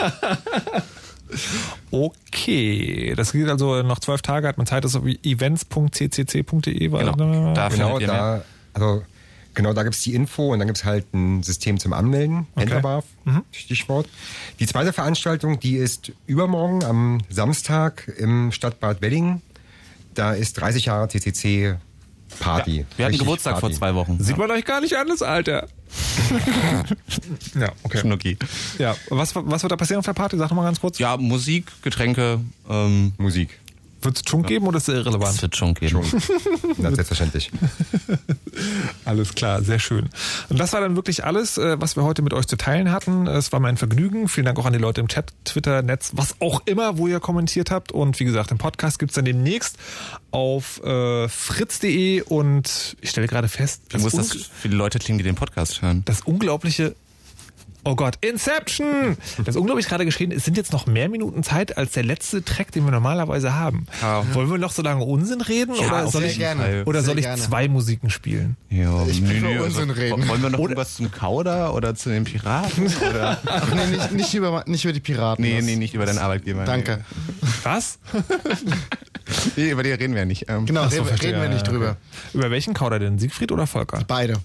Okay, 1.91 3.13
das 3.15 3.33
geht 3.33 3.47
also 3.49 3.83
noch 3.83 3.99
zwölf 3.99 4.23
Tage, 4.23 4.47
hat 4.47 4.57
man 4.57 4.65
Zeit, 4.65 4.83
das 4.83 4.95
auf 4.95 5.03
events.ccc.de 5.05 6.91
war. 6.91 6.99
Genau, 7.01 7.53
da, 7.53 7.69
genau, 7.69 7.99
da 7.99 8.41
also 8.73 9.03
Genau, 9.53 9.73
da 9.73 9.83
gibt 9.83 9.95
es 9.95 10.01
die 10.01 10.13
Info 10.13 10.53
und 10.53 10.59
dann 10.59 10.67
gibt 10.67 10.77
es 10.77 10.85
halt 10.85 11.13
ein 11.13 11.43
System 11.43 11.79
zum 11.79 11.93
Anmelden, 11.93 12.47
okay. 12.55 13.01
mhm. 13.25 13.43
Stichwort. 13.51 14.07
Die 14.59 14.65
zweite 14.67 14.93
Veranstaltung, 14.93 15.59
die 15.59 15.75
ist 15.75 16.11
übermorgen 16.27 16.83
am 16.83 17.19
Samstag 17.29 18.07
im 18.17 18.51
Stadtbad 18.51 19.01
Wedding. 19.01 19.41
Da 20.13 20.33
ist 20.33 20.53
30 20.53 20.85
Jahre 20.85 21.07
CCC 21.07 21.77
Party. 22.39 22.79
Ja, 22.79 22.85
wir 22.97 23.05
hatten 23.05 23.17
Geburtstag 23.17 23.53
Party. 23.53 23.67
vor 23.67 23.77
zwei 23.77 23.95
Wochen. 23.95 24.21
Sieht 24.21 24.37
man 24.37 24.51
euch 24.51 24.65
gar 24.65 24.81
nicht 24.81 24.95
an, 24.95 25.07
das 25.07 25.21
Alter. 25.21 25.67
ja, 27.59 27.71
okay. 27.83 27.99
Schnucki. 27.99 28.37
Ja, 28.77 28.95
was, 29.09 29.35
was 29.35 29.63
wird 29.63 29.71
da 29.71 29.75
passieren 29.75 29.99
auf 29.99 30.05
der 30.05 30.13
Party? 30.13 30.37
Sag 30.37 30.49
noch 30.49 30.57
mal 30.57 30.63
ganz 30.63 30.79
kurz. 30.79 30.99
Ja, 30.99 31.17
Musik, 31.17 31.71
Getränke, 31.81 32.39
ähm, 32.69 33.13
Musik. 33.17 33.59
Wird 34.01 34.17
es 34.17 34.23
Chunk 34.23 34.47
geben 34.47 34.67
oder 34.67 34.77
ist 34.77 34.87
es 34.87 34.95
irrelevant? 34.95 35.35
Es 35.35 35.41
wird 35.41 35.53
Chunk 35.53 35.79
geben. 35.79 36.01
Chunk. 36.01 36.23
Na, 36.77 36.93
selbstverständlich. 36.93 37.51
alles 39.05 39.33
klar, 39.35 39.61
sehr 39.61 39.79
schön. 39.79 40.09
Und 40.49 40.59
das 40.59 40.73
war 40.73 40.81
dann 40.81 40.95
wirklich 40.95 41.25
alles, 41.25 41.57
äh, 41.57 41.79
was 41.81 41.95
wir 41.95 42.03
heute 42.03 42.21
mit 42.21 42.33
euch 42.33 42.47
zu 42.47 42.55
teilen 42.55 42.91
hatten. 42.91 43.27
Es 43.27 43.51
war 43.51 43.59
mein 43.59 43.77
Vergnügen. 43.77 44.27
Vielen 44.27 44.45
Dank 44.45 44.57
auch 44.57 44.65
an 44.65 44.73
die 44.73 44.79
Leute 44.79 45.01
im 45.01 45.07
Chat, 45.07 45.33
Twitter, 45.43 45.81
Netz, 45.81 46.11
was 46.13 46.35
auch 46.39 46.61
immer, 46.65 46.97
wo 46.97 47.07
ihr 47.07 47.19
kommentiert 47.19 47.71
habt. 47.71 47.91
Und 47.91 48.19
wie 48.19 48.25
gesagt, 48.25 48.51
den 48.51 48.57
Podcast 48.57 48.99
gibt 48.99 49.11
es 49.11 49.15
dann 49.15 49.25
demnächst 49.25 49.77
auf 50.31 50.81
äh, 50.83 51.27
fritz.de 51.27 52.21
und 52.21 52.95
ich 53.01 53.09
stelle 53.09 53.27
gerade 53.27 53.47
fest, 53.47 53.81
wie 53.89 53.97
muss 53.97 54.13
das 54.13 54.31
für 54.31 54.69
die 54.69 54.75
Leute 54.75 54.99
klingen, 54.99 55.17
die 55.17 55.23
den 55.23 55.35
Podcast 55.35 55.81
hören? 55.81 56.03
Das 56.05 56.21
unglaubliche 56.21 56.95
Oh 57.85 57.95
Gott, 57.95 58.15
Inception! 58.21 59.17
Das 59.37 59.49
ist 59.49 59.55
unglaublich 59.55 59.87
gerade 59.87 60.03
geschehen. 60.05 60.31
Es 60.31 60.43
sind 60.43 60.57
jetzt 60.57 60.73
noch 60.73 60.85
mehr 60.85 61.07
Minuten 61.09 61.43
Zeit 61.43 61.77
als 61.77 61.93
der 61.93 62.03
letzte 62.03 62.43
Track, 62.43 62.71
den 62.73 62.83
wir 62.83 62.91
normalerweise 62.91 63.55
haben. 63.55 63.87
Ja. 64.01 64.23
Wollen 64.33 64.51
wir 64.51 64.57
noch 64.57 64.71
so 64.71 64.81
lange 64.81 65.03
Unsinn 65.05 65.39
reden 65.41 65.73
Ja, 65.75 65.87
oder 65.87 66.07
soll 66.07 66.23
ich, 66.25 66.37
Fall. 66.39 66.83
oder 66.85 66.99
Sehr 66.99 67.05
soll 67.07 67.19
ich 67.19 67.25
gerne. 67.25 67.41
zwei 67.41 67.67
Musiken 67.69 68.09
spielen? 68.09 68.57
Ja, 68.69 69.05
Ich 69.07 69.23
bin 69.23 69.39
für 69.39 69.63
Unsinn 69.63 69.89
reden. 69.91 70.27
Wollen 70.27 70.41
wir 70.41 70.49
noch 70.49 70.59
irgendwas 70.59 70.95
zum 70.95 71.09
Kauder 71.11 71.73
oder 71.73 71.95
zu 71.95 72.09
den 72.09 72.25
Piraten? 72.25 72.87
Oder? 73.09 73.39
Ach 73.45 73.73
nee, 73.73 73.95
nicht, 73.95 74.11
nicht, 74.11 74.33
über, 74.33 74.63
nicht 74.67 74.83
über 74.83 74.93
die 74.93 74.99
Piraten. 74.99 75.43
Nee, 75.43 75.61
nee, 75.61 75.75
nicht 75.77 75.93
über 75.93 76.05
deinen 76.05 76.19
Arbeitgeber. 76.19 76.65
Danke. 76.65 77.03
Was? 77.63 77.99
Nee, 79.55 79.71
über 79.71 79.83
die 79.83 79.91
reden 79.91 80.15
wir 80.15 80.25
nicht. 80.25 80.45
Ähm, 80.49 80.65
Genau, 80.65 80.87
so, 80.87 81.01
reden, 81.03 81.15
reden 81.19 81.41
wir 81.41 81.49
nicht 81.49 81.67
drüber. 81.67 81.97
Über 82.33 82.49
welchen 82.51 82.73
Kauder 82.73 82.99
denn? 82.99 83.19
Siegfried 83.19 83.51
oder 83.51 83.67
Volker? 83.67 84.03
Beide. 84.07 84.35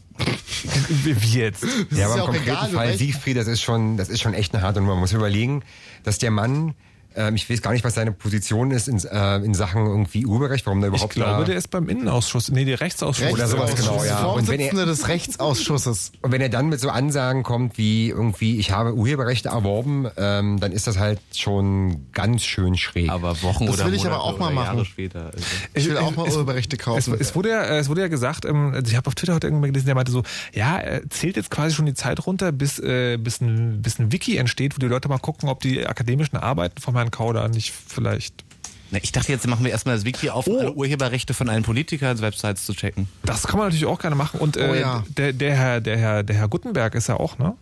Wie 1.04 1.38
jetzt? 1.38 1.62
Das 1.62 1.98
Ja, 1.98 2.06
ist 2.06 2.12
aber 2.12 2.14
ja 2.14 2.14
im 2.14 2.20
auch 2.20 2.24
konkreten 2.26 2.48
egal, 2.50 2.70
Fall 2.70 2.96
Siegfried, 2.98 3.36
das 3.36 3.46
ist 3.48 3.62
schon, 3.62 3.96
das 3.96 4.08
ist 4.08 4.20
schon 4.20 4.34
echt 4.34 4.54
eine 4.54 4.62
harte 4.62 4.80
Nummer. 4.80 4.92
Man 4.94 5.00
muss 5.00 5.12
überlegen, 5.12 5.62
dass 6.04 6.18
der 6.18 6.30
Mann, 6.30 6.74
ähm, 7.16 7.34
ich 7.36 7.48
weiß 7.48 7.62
gar 7.62 7.72
nicht, 7.72 7.84
was 7.84 7.94
seine 7.94 8.12
Position 8.12 8.70
ist 8.70 8.88
in, 8.88 8.98
äh, 9.04 9.36
in 9.36 9.54
Sachen 9.54 9.86
irgendwie 9.86 10.26
Urheberrecht, 10.26 10.66
warum 10.66 10.80
der 10.80 10.88
Ich 10.90 10.94
überhaupt 10.96 11.14
glaube, 11.14 11.40
da 11.40 11.44
der 11.44 11.56
ist 11.56 11.70
beim 11.70 11.88
Innenausschuss, 11.88 12.50
nee, 12.50 12.64
der 12.64 12.80
Rechtsausschuss. 12.80 13.32
oder 13.32 13.46
sowas 13.46 13.74
genau, 13.74 14.02
ja. 14.04 14.24
Und 14.24 14.48
wenn, 14.48 14.56
Vorsitzende 14.58 14.82
er, 14.82 14.86
des 14.86 15.08
Rechtsausschusses. 15.08 16.12
und 16.22 16.32
wenn 16.32 16.40
er 16.40 16.48
dann 16.48 16.68
mit 16.68 16.80
so 16.80 16.90
Ansagen 16.90 17.42
kommt 17.42 17.78
wie 17.78 18.08
irgendwie, 18.10 18.58
ich 18.58 18.70
habe 18.70 18.94
Urheberrechte 18.94 19.48
erworben, 19.50 20.06
ähm, 20.16 20.58
dann 20.60 20.72
ist 20.72 20.86
das 20.86 20.98
halt 20.98 21.20
schon 21.34 22.06
ganz 22.12 22.44
schön 22.44 22.76
schräg. 22.76 23.10
Aber 23.10 23.40
Wochen 23.42 23.66
Das 23.66 23.76
oder 23.76 23.86
will 23.86 23.94
ich 23.94 24.06
aber 24.06 24.16
Monate 24.18 24.34
auch 24.34 24.38
mal 24.38 24.52
machen. 24.52 24.84
später. 24.84 25.26
Also. 25.26 25.38
Ich 25.74 25.86
will 25.86 25.96
Es- 25.96 26.02
auch 26.02 26.16
mal 26.16 26.26
es- 26.28 26.34
Urheberrechte 26.34 26.76
Es, 26.76 26.82
kaufen. 26.84 27.16
es, 27.18 27.34
wurde 27.34 27.50
ja, 27.50 27.62
äh, 27.62 27.78
es 27.78 27.88
wurde 27.88 28.00
ja 28.02 28.08
gesagt, 28.08 28.44
ähm, 28.44 28.72
also 28.74 28.90
ich 28.90 28.96
habe 28.96 29.06
auf 29.08 29.14
Twitter 29.14 29.34
heute 29.34 29.46
irgendwann 29.46 29.70
gelesen, 29.72 29.86
der 29.86 29.94
meinte 29.94 30.12
so, 30.12 30.22
ja, 30.52 30.78
er 30.78 31.08
zählt 31.10 31.36
jetzt 31.36 31.50
quasi 31.50 31.74
schon 31.74 31.86
die 31.86 31.94
Zeit 31.94 32.26
runter, 32.26 32.52
bis, 32.52 32.78
äh, 32.78 33.16
bis, 33.18 33.40
ein, 33.40 33.82
bis 33.82 33.98
ein 33.98 34.12
Wiki 34.12 34.36
entsteht, 34.36 34.74
wo 34.74 34.78
die 34.78 34.86
Leute 34.86 35.08
mal 35.08 35.18
gucken, 35.18 35.48
ob 35.48 35.60
die 35.60 35.86
akademischen 35.86 36.36
Arbeiten 36.36 36.80
vom 36.80 36.94
Herrn 37.04 37.10
Kauder 37.10 37.48
nicht 37.48 37.72
vielleicht. 37.86 38.44
Na, 38.90 38.98
ich 39.02 39.12
dachte, 39.12 39.32
jetzt 39.32 39.46
machen 39.46 39.64
wir 39.64 39.72
erstmal 39.72 39.94
das 39.96 40.04
Wiki 40.04 40.30
auf, 40.30 40.46
Oh. 40.46 40.58
alle 40.58 40.72
Urheberrechte 40.72 41.34
von 41.34 41.48
allen 41.48 41.62
Politikern 41.62 42.20
Websites 42.20 42.64
zu 42.66 42.74
checken. 42.74 43.08
Das 43.24 43.46
kann 43.46 43.58
man 43.58 43.68
natürlich 43.68 43.86
auch 43.86 43.98
gerne 43.98 44.14
machen. 44.16 44.40
Und 44.40 44.56
äh, 44.56 44.68
Oh 44.70 44.74
ja. 44.74 45.04
der, 45.16 45.32
der, 45.32 45.54
Herr, 45.56 45.80
der, 45.80 45.96
Herr, 45.98 46.22
der 46.22 46.36
Herr 46.36 46.48
Gutenberg 46.48 46.94
ist 46.94 47.08
ja 47.08 47.16
auch, 47.18 47.38
ne? 47.38 47.54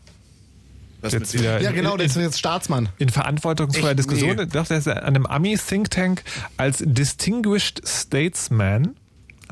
Was 1.00 1.12
Jetzt 1.14 1.34
wieder 1.34 1.60
ja, 1.60 1.72
genau, 1.72 1.96
der 1.96 2.06
ist 2.06 2.14
jetzt 2.16 2.38
Staatsmann. 2.38 2.88
in 2.98 3.08
verantwortungsvoller? 3.08 3.94
Diskussion. 3.96 4.36
Nee. 4.36 4.42
Ich 4.44 4.50
dachte, 4.50 4.74
er 4.74 4.78
ist 4.78 4.86
an 4.88 4.98
einem 4.98 5.26
Ami-Think 5.26 5.90
Tank 5.90 6.22
als 6.56 6.78
Distinguished 6.86 7.82
Statesman, 7.84 8.94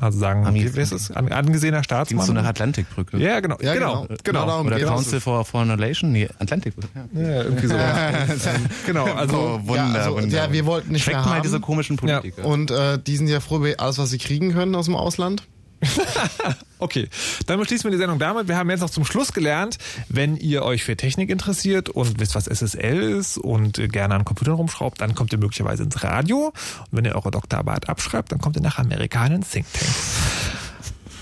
also 0.01 0.19
sagen, 0.19 0.45
Ami- 0.45 0.63
wie, 0.75 0.79
ist 0.79 0.91
es? 0.91 1.11
An, 1.11 1.31
angesehener 1.31 1.77
Ging 1.77 1.83
Staatsmann. 1.83 2.25
so 2.25 2.33
nach 2.33 2.45
Atlantikbrücke. 2.45 3.17
ja, 3.17 3.39
genau, 3.39 3.57
Ja, 3.61 3.73
genau, 3.73 4.05
genau. 4.23 4.41
genau. 4.45 4.61
Oder 4.63 4.77
geht's. 4.77 4.89
Council 4.89 5.19
for 5.19 5.45
Foreign 5.45 5.69
Relation? 5.71 6.11
Nee, 6.11 6.27
Atlantikbrücke. 6.39 6.87
Ja. 7.13 7.21
Ja, 7.21 7.43
irgendwie 7.43 7.67
so. 7.67 7.75
genau, 8.85 9.05
also 9.05 9.35
Oh, 9.37 9.67
Wunder, 9.67 9.75
ja, 9.75 9.93
also, 9.93 10.15
Wunder. 10.17 10.27
ja, 10.45 10.51
wir 10.51 10.65
wollten 10.65 10.91
nicht 10.91 11.05
Checkt 11.05 11.17
mehr 11.17 11.25
mal 11.25 11.35
haben. 11.35 11.43
diese 11.43 11.59
komischen 11.59 11.97
Politiker. 11.97 12.45
Und 12.45 12.71
äh, 12.71 12.99
die 12.99 13.15
sind 13.17 13.27
ja 13.27 13.39
froh 13.39 13.57
über 13.57 13.79
alles, 13.79 13.97
was 13.97 14.09
sie 14.09 14.17
kriegen 14.17 14.53
können 14.53 14.75
aus 14.75 14.85
dem 14.85 14.95
Ausland. 14.95 15.43
Okay, 16.79 17.09
dann 17.45 17.59
beschließen 17.59 17.83
wir 17.83 17.91
die 17.91 17.99
Sendung 17.99 18.17
damit. 18.17 18.47
Wir 18.47 18.57
haben 18.57 18.67
jetzt 18.71 18.79
noch 18.79 18.89
zum 18.89 19.05
Schluss 19.05 19.33
gelernt, 19.33 19.77
wenn 20.09 20.35
ihr 20.35 20.63
euch 20.63 20.83
für 20.83 20.97
Technik 20.97 21.29
interessiert 21.29 21.89
und 21.89 22.19
wisst, 22.19 22.33
was 22.33 22.45
SSL 22.45 23.03
ist 23.03 23.37
und 23.37 23.73
gerne 23.91 24.15
an 24.15 24.25
Computern 24.25 24.55
rumschraubt, 24.55 24.99
dann 24.99 25.13
kommt 25.13 25.31
ihr 25.31 25.37
möglicherweise 25.37 25.83
ins 25.83 26.03
Radio. 26.03 26.47
Und 26.47 26.87
wenn 26.97 27.05
ihr 27.05 27.13
eure 27.15 27.29
Doktorarbeit 27.29 27.87
abschreibt, 27.87 28.31
dann 28.31 28.39
kommt 28.39 28.55
ihr 28.55 28.63
nach 28.63 28.79
Amerika 28.79 29.23
in 29.27 29.33
den 29.33 29.41
Think 29.43 29.67
Tank. 29.71 29.89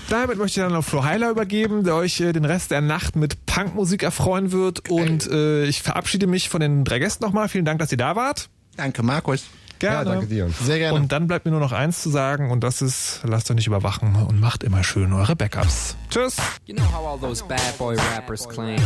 Damit 0.08 0.38
möchte 0.38 0.60
ich 0.60 0.66
dann 0.66 0.74
auf 0.74 0.86
Flo 0.86 1.04
Heiler 1.04 1.30
übergeben, 1.30 1.84
der 1.84 1.94
euch 1.94 2.20
äh, 2.20 2.32
den 2.32 2.44
Rest 2.44 2.70
der 2.72 2.80
Nacht 2.80 3.14
mit 3.14 3.46
Punkmusik 3.46 4.02
erfreuen 4.02 4.50
wird. 4.50 4.90
Und 4.90 5.30
äh, 5.30 5.66
ich 5.66 5.82
verabschiede 5.82 6.26
mich 6.26 6.48
von 6.48 6.60
den 6.60 6.84
drei 6.84 6.98
Gästen 6.98 7.22
nochmal. 7.22 7.48
Vielen 7.48 7.64
Dank, 7.64 7.78
dass 7.78 7.92
ihr 7.92 7.98
da 7.98 8.16
wart. 8.16 8.48
Danke, 8.76 9.02
Markus. 9.02 9.44
Gerne. 9.80 9.96
Ja, 9.96 10.04
danke 10.04 10.26
dir. 10.26 10.48
Sehr 10.62 10.78
gerne. 10.78 10.94
Und 10.96 11.10
dann 11.10 11.26
bleibt 11.26 11.46
mir 11.46 11.50
nur 11.50 11.60
noch 11.60 11.72
eins 11.72 12.02
zu 12.02 12.10
sagen 12.10 12.50
und 12.50 12.60
das 12.62 12.82
ist, 12.82 13.20
lasst 13.24 13.50
euch 13.50 13.56
nicht 13.56 13.66
überwachen 13.66 14.14
und 14.14 14.38
macht 14.38 14.62
immer 14.62 14.84
schön 14.84 15.12
eure 15.12 15.34
Backups. 15.34 15.96
Tschüss. 16.10 16.36
You 16.66 16.74
know 16.74 16.84
how 16.84 17.06
all 17.06 17.18
those 17.18 17.42
bad 17.42 17.76
boy 17.78 17.96
rappers 18.14 18.46
claim 18.46 18.78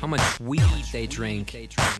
how 0.00 0.08
much 0.08 0.22
weed 0.40 0.62
they 0.92 1.06
drink 1.06 1.54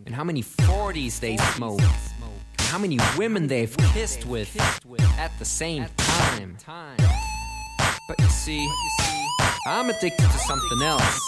and 0.07 0.15
how 0.15 0.23
many 0.23 0.43
40s 0.43 1.19
they 1.19 1.37
smoke 1.55 1.81
and 1.81 2.67
how 2.67 2.79
many 2.79 2.97
women 3.15 3.47
they've 3.47 3.75
kissed 3.93 4.25
with 4.25 4.49
at 5.19 5.31
the 5.37 5.45
same 5.45 5.85
time. 5.97 6.57
But 8.07 8.19
you 8.19 8.27
see, 8.29 8.67
I'm 9.67 9.89
addicted 9.89 10.25
to 10.25 10.39
something 10.39 10.81
else. 10.81 11.19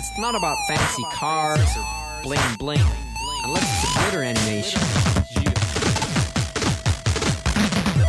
It's 0.00 0.18
not 0.18 0.34
about 0.34 0.56
fancy 0.66 1.04
cars 1.14 1.60
or 1.76 1.84
bling 2.24 2.40
bling, 2.58 2.82
unless 3.44 3.62
it's 3.62 3.96
a 3.96 4.00
glitter 4.00 4.24
animation. 4.24 4.80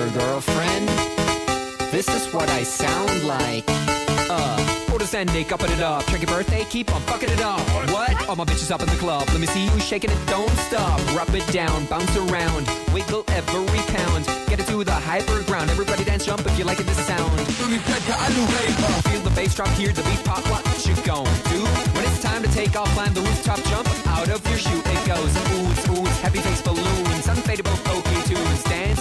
Future 0.00 0.18
girlfriend. 0.18 0.88
This 1.90 2.08
is 2.08 2.32
what 2.32 2.48
I 2.50 2.62
sound 2.62 3.24
like. 3.24 3.64
Uh, 4.30 4.88
orders 4.92 5.14
ending, 5.14 5.52
upping 5.52 5.72
it 5.72 5.80
up. 5.80 6.06
Check 6.06 6.22
your 6.22 6.30
birthday, 6.30 6.64
keep 6.64 6.94
on 6.94 7.00
fucking 7.02 7.28
it 7.28 7.40
up. 7.40 7.60
What? 7.90 8.28
All 8.28 8.36
my 8.36 8.44
bitches 8.44 8.70
up 8.70 8.80
in 8.80 8.88
the 8.88 8.96
club. 8.96 9.28
Let 9.28 9.40
me 9.40 9.46
see 9.46 9.64
you 9.64 9.80
shaking 9.80 10.10
it, 10.10 10.18
don't 10.26 10.50
stop. 10.68 10.98
Rub 11.14 11.34
it 11.34 11.46
down, 11.52 11.86
bounce 11.86 12.16
around, 12.16 12.68
wiggle 12.92 13.24
every 13.28 13.82
pound. 13.94 14.26
Get 14.48 14.60
it 14.60 14.66
to 14.68 14.84
the 14.84 14.92
hyper 14.92 15.42
ground. 15.44 15.70
Everybody 15.70 16.04
dance, 16.04 16.24
jump 16.24 16.46
if 16.46 16.58
you 16.58 16.64
like 16.64 16.80
it, 16.80 16.86
this 16.86 17.04
sound. 17.06 17.30
Feel 19.10 19.22
the 19.22 19.32
bass 19.34 19.54
drop, 19.54 19.68
hear 19.70 19.92
the 19.92 20.02
beat 20.02 20.24
pop. 20.24 20.44
What 20.48 20.64
you 20.86 20.94
gon' 21.04 21.26
do? 21.50 21.60
When 21.94 22.04
it's 22.04 22.22
time 22.22 22.42
to 22.42 22.48
take 22.52 22.76
off, 22.76 22.88
climb 22.94 23.12
the 23.12 23.22
rooftop, 23.22 23.62
jump 23.64 23.88
out 24.06 24.28
of 24.28 24.46
your 24.48 24.58
shoe. 24.58 24.78
It 24.78 25.06
goes 25.06 25.34
oohs, 25.34 25.82
oohs, 25.92 26.20
heavy 26.20 26.38
face 26.38 26.62
balloons, 26.62 27.26
unfadable 27.26 27.76
pokey 27.84 28.22
tunes, 28.28 28.62
dance 28.64 28.99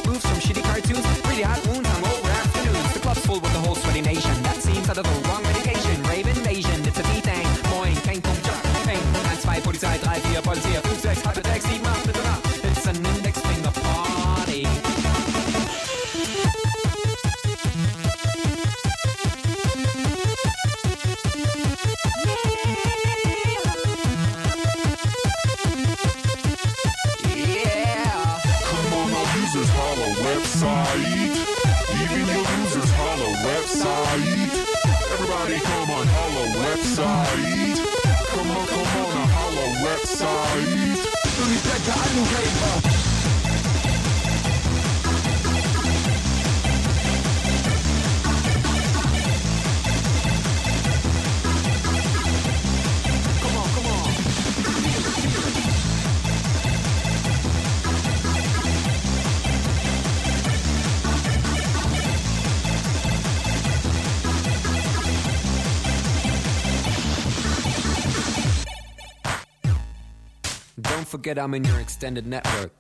Don't 71.00 71.08
forget 71.08 71.40
I'm 71.40 71.54
in 71.54 71.64
your 71.64 71.80
extended 71.80 72.28
network. 72.28 72.74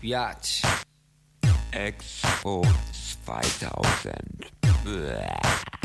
Biatch. 0.00 0.62
X 1.72 2.20
Force 2.40 3.16
5000. 3.24 4.46
Blah. 4.84 5.77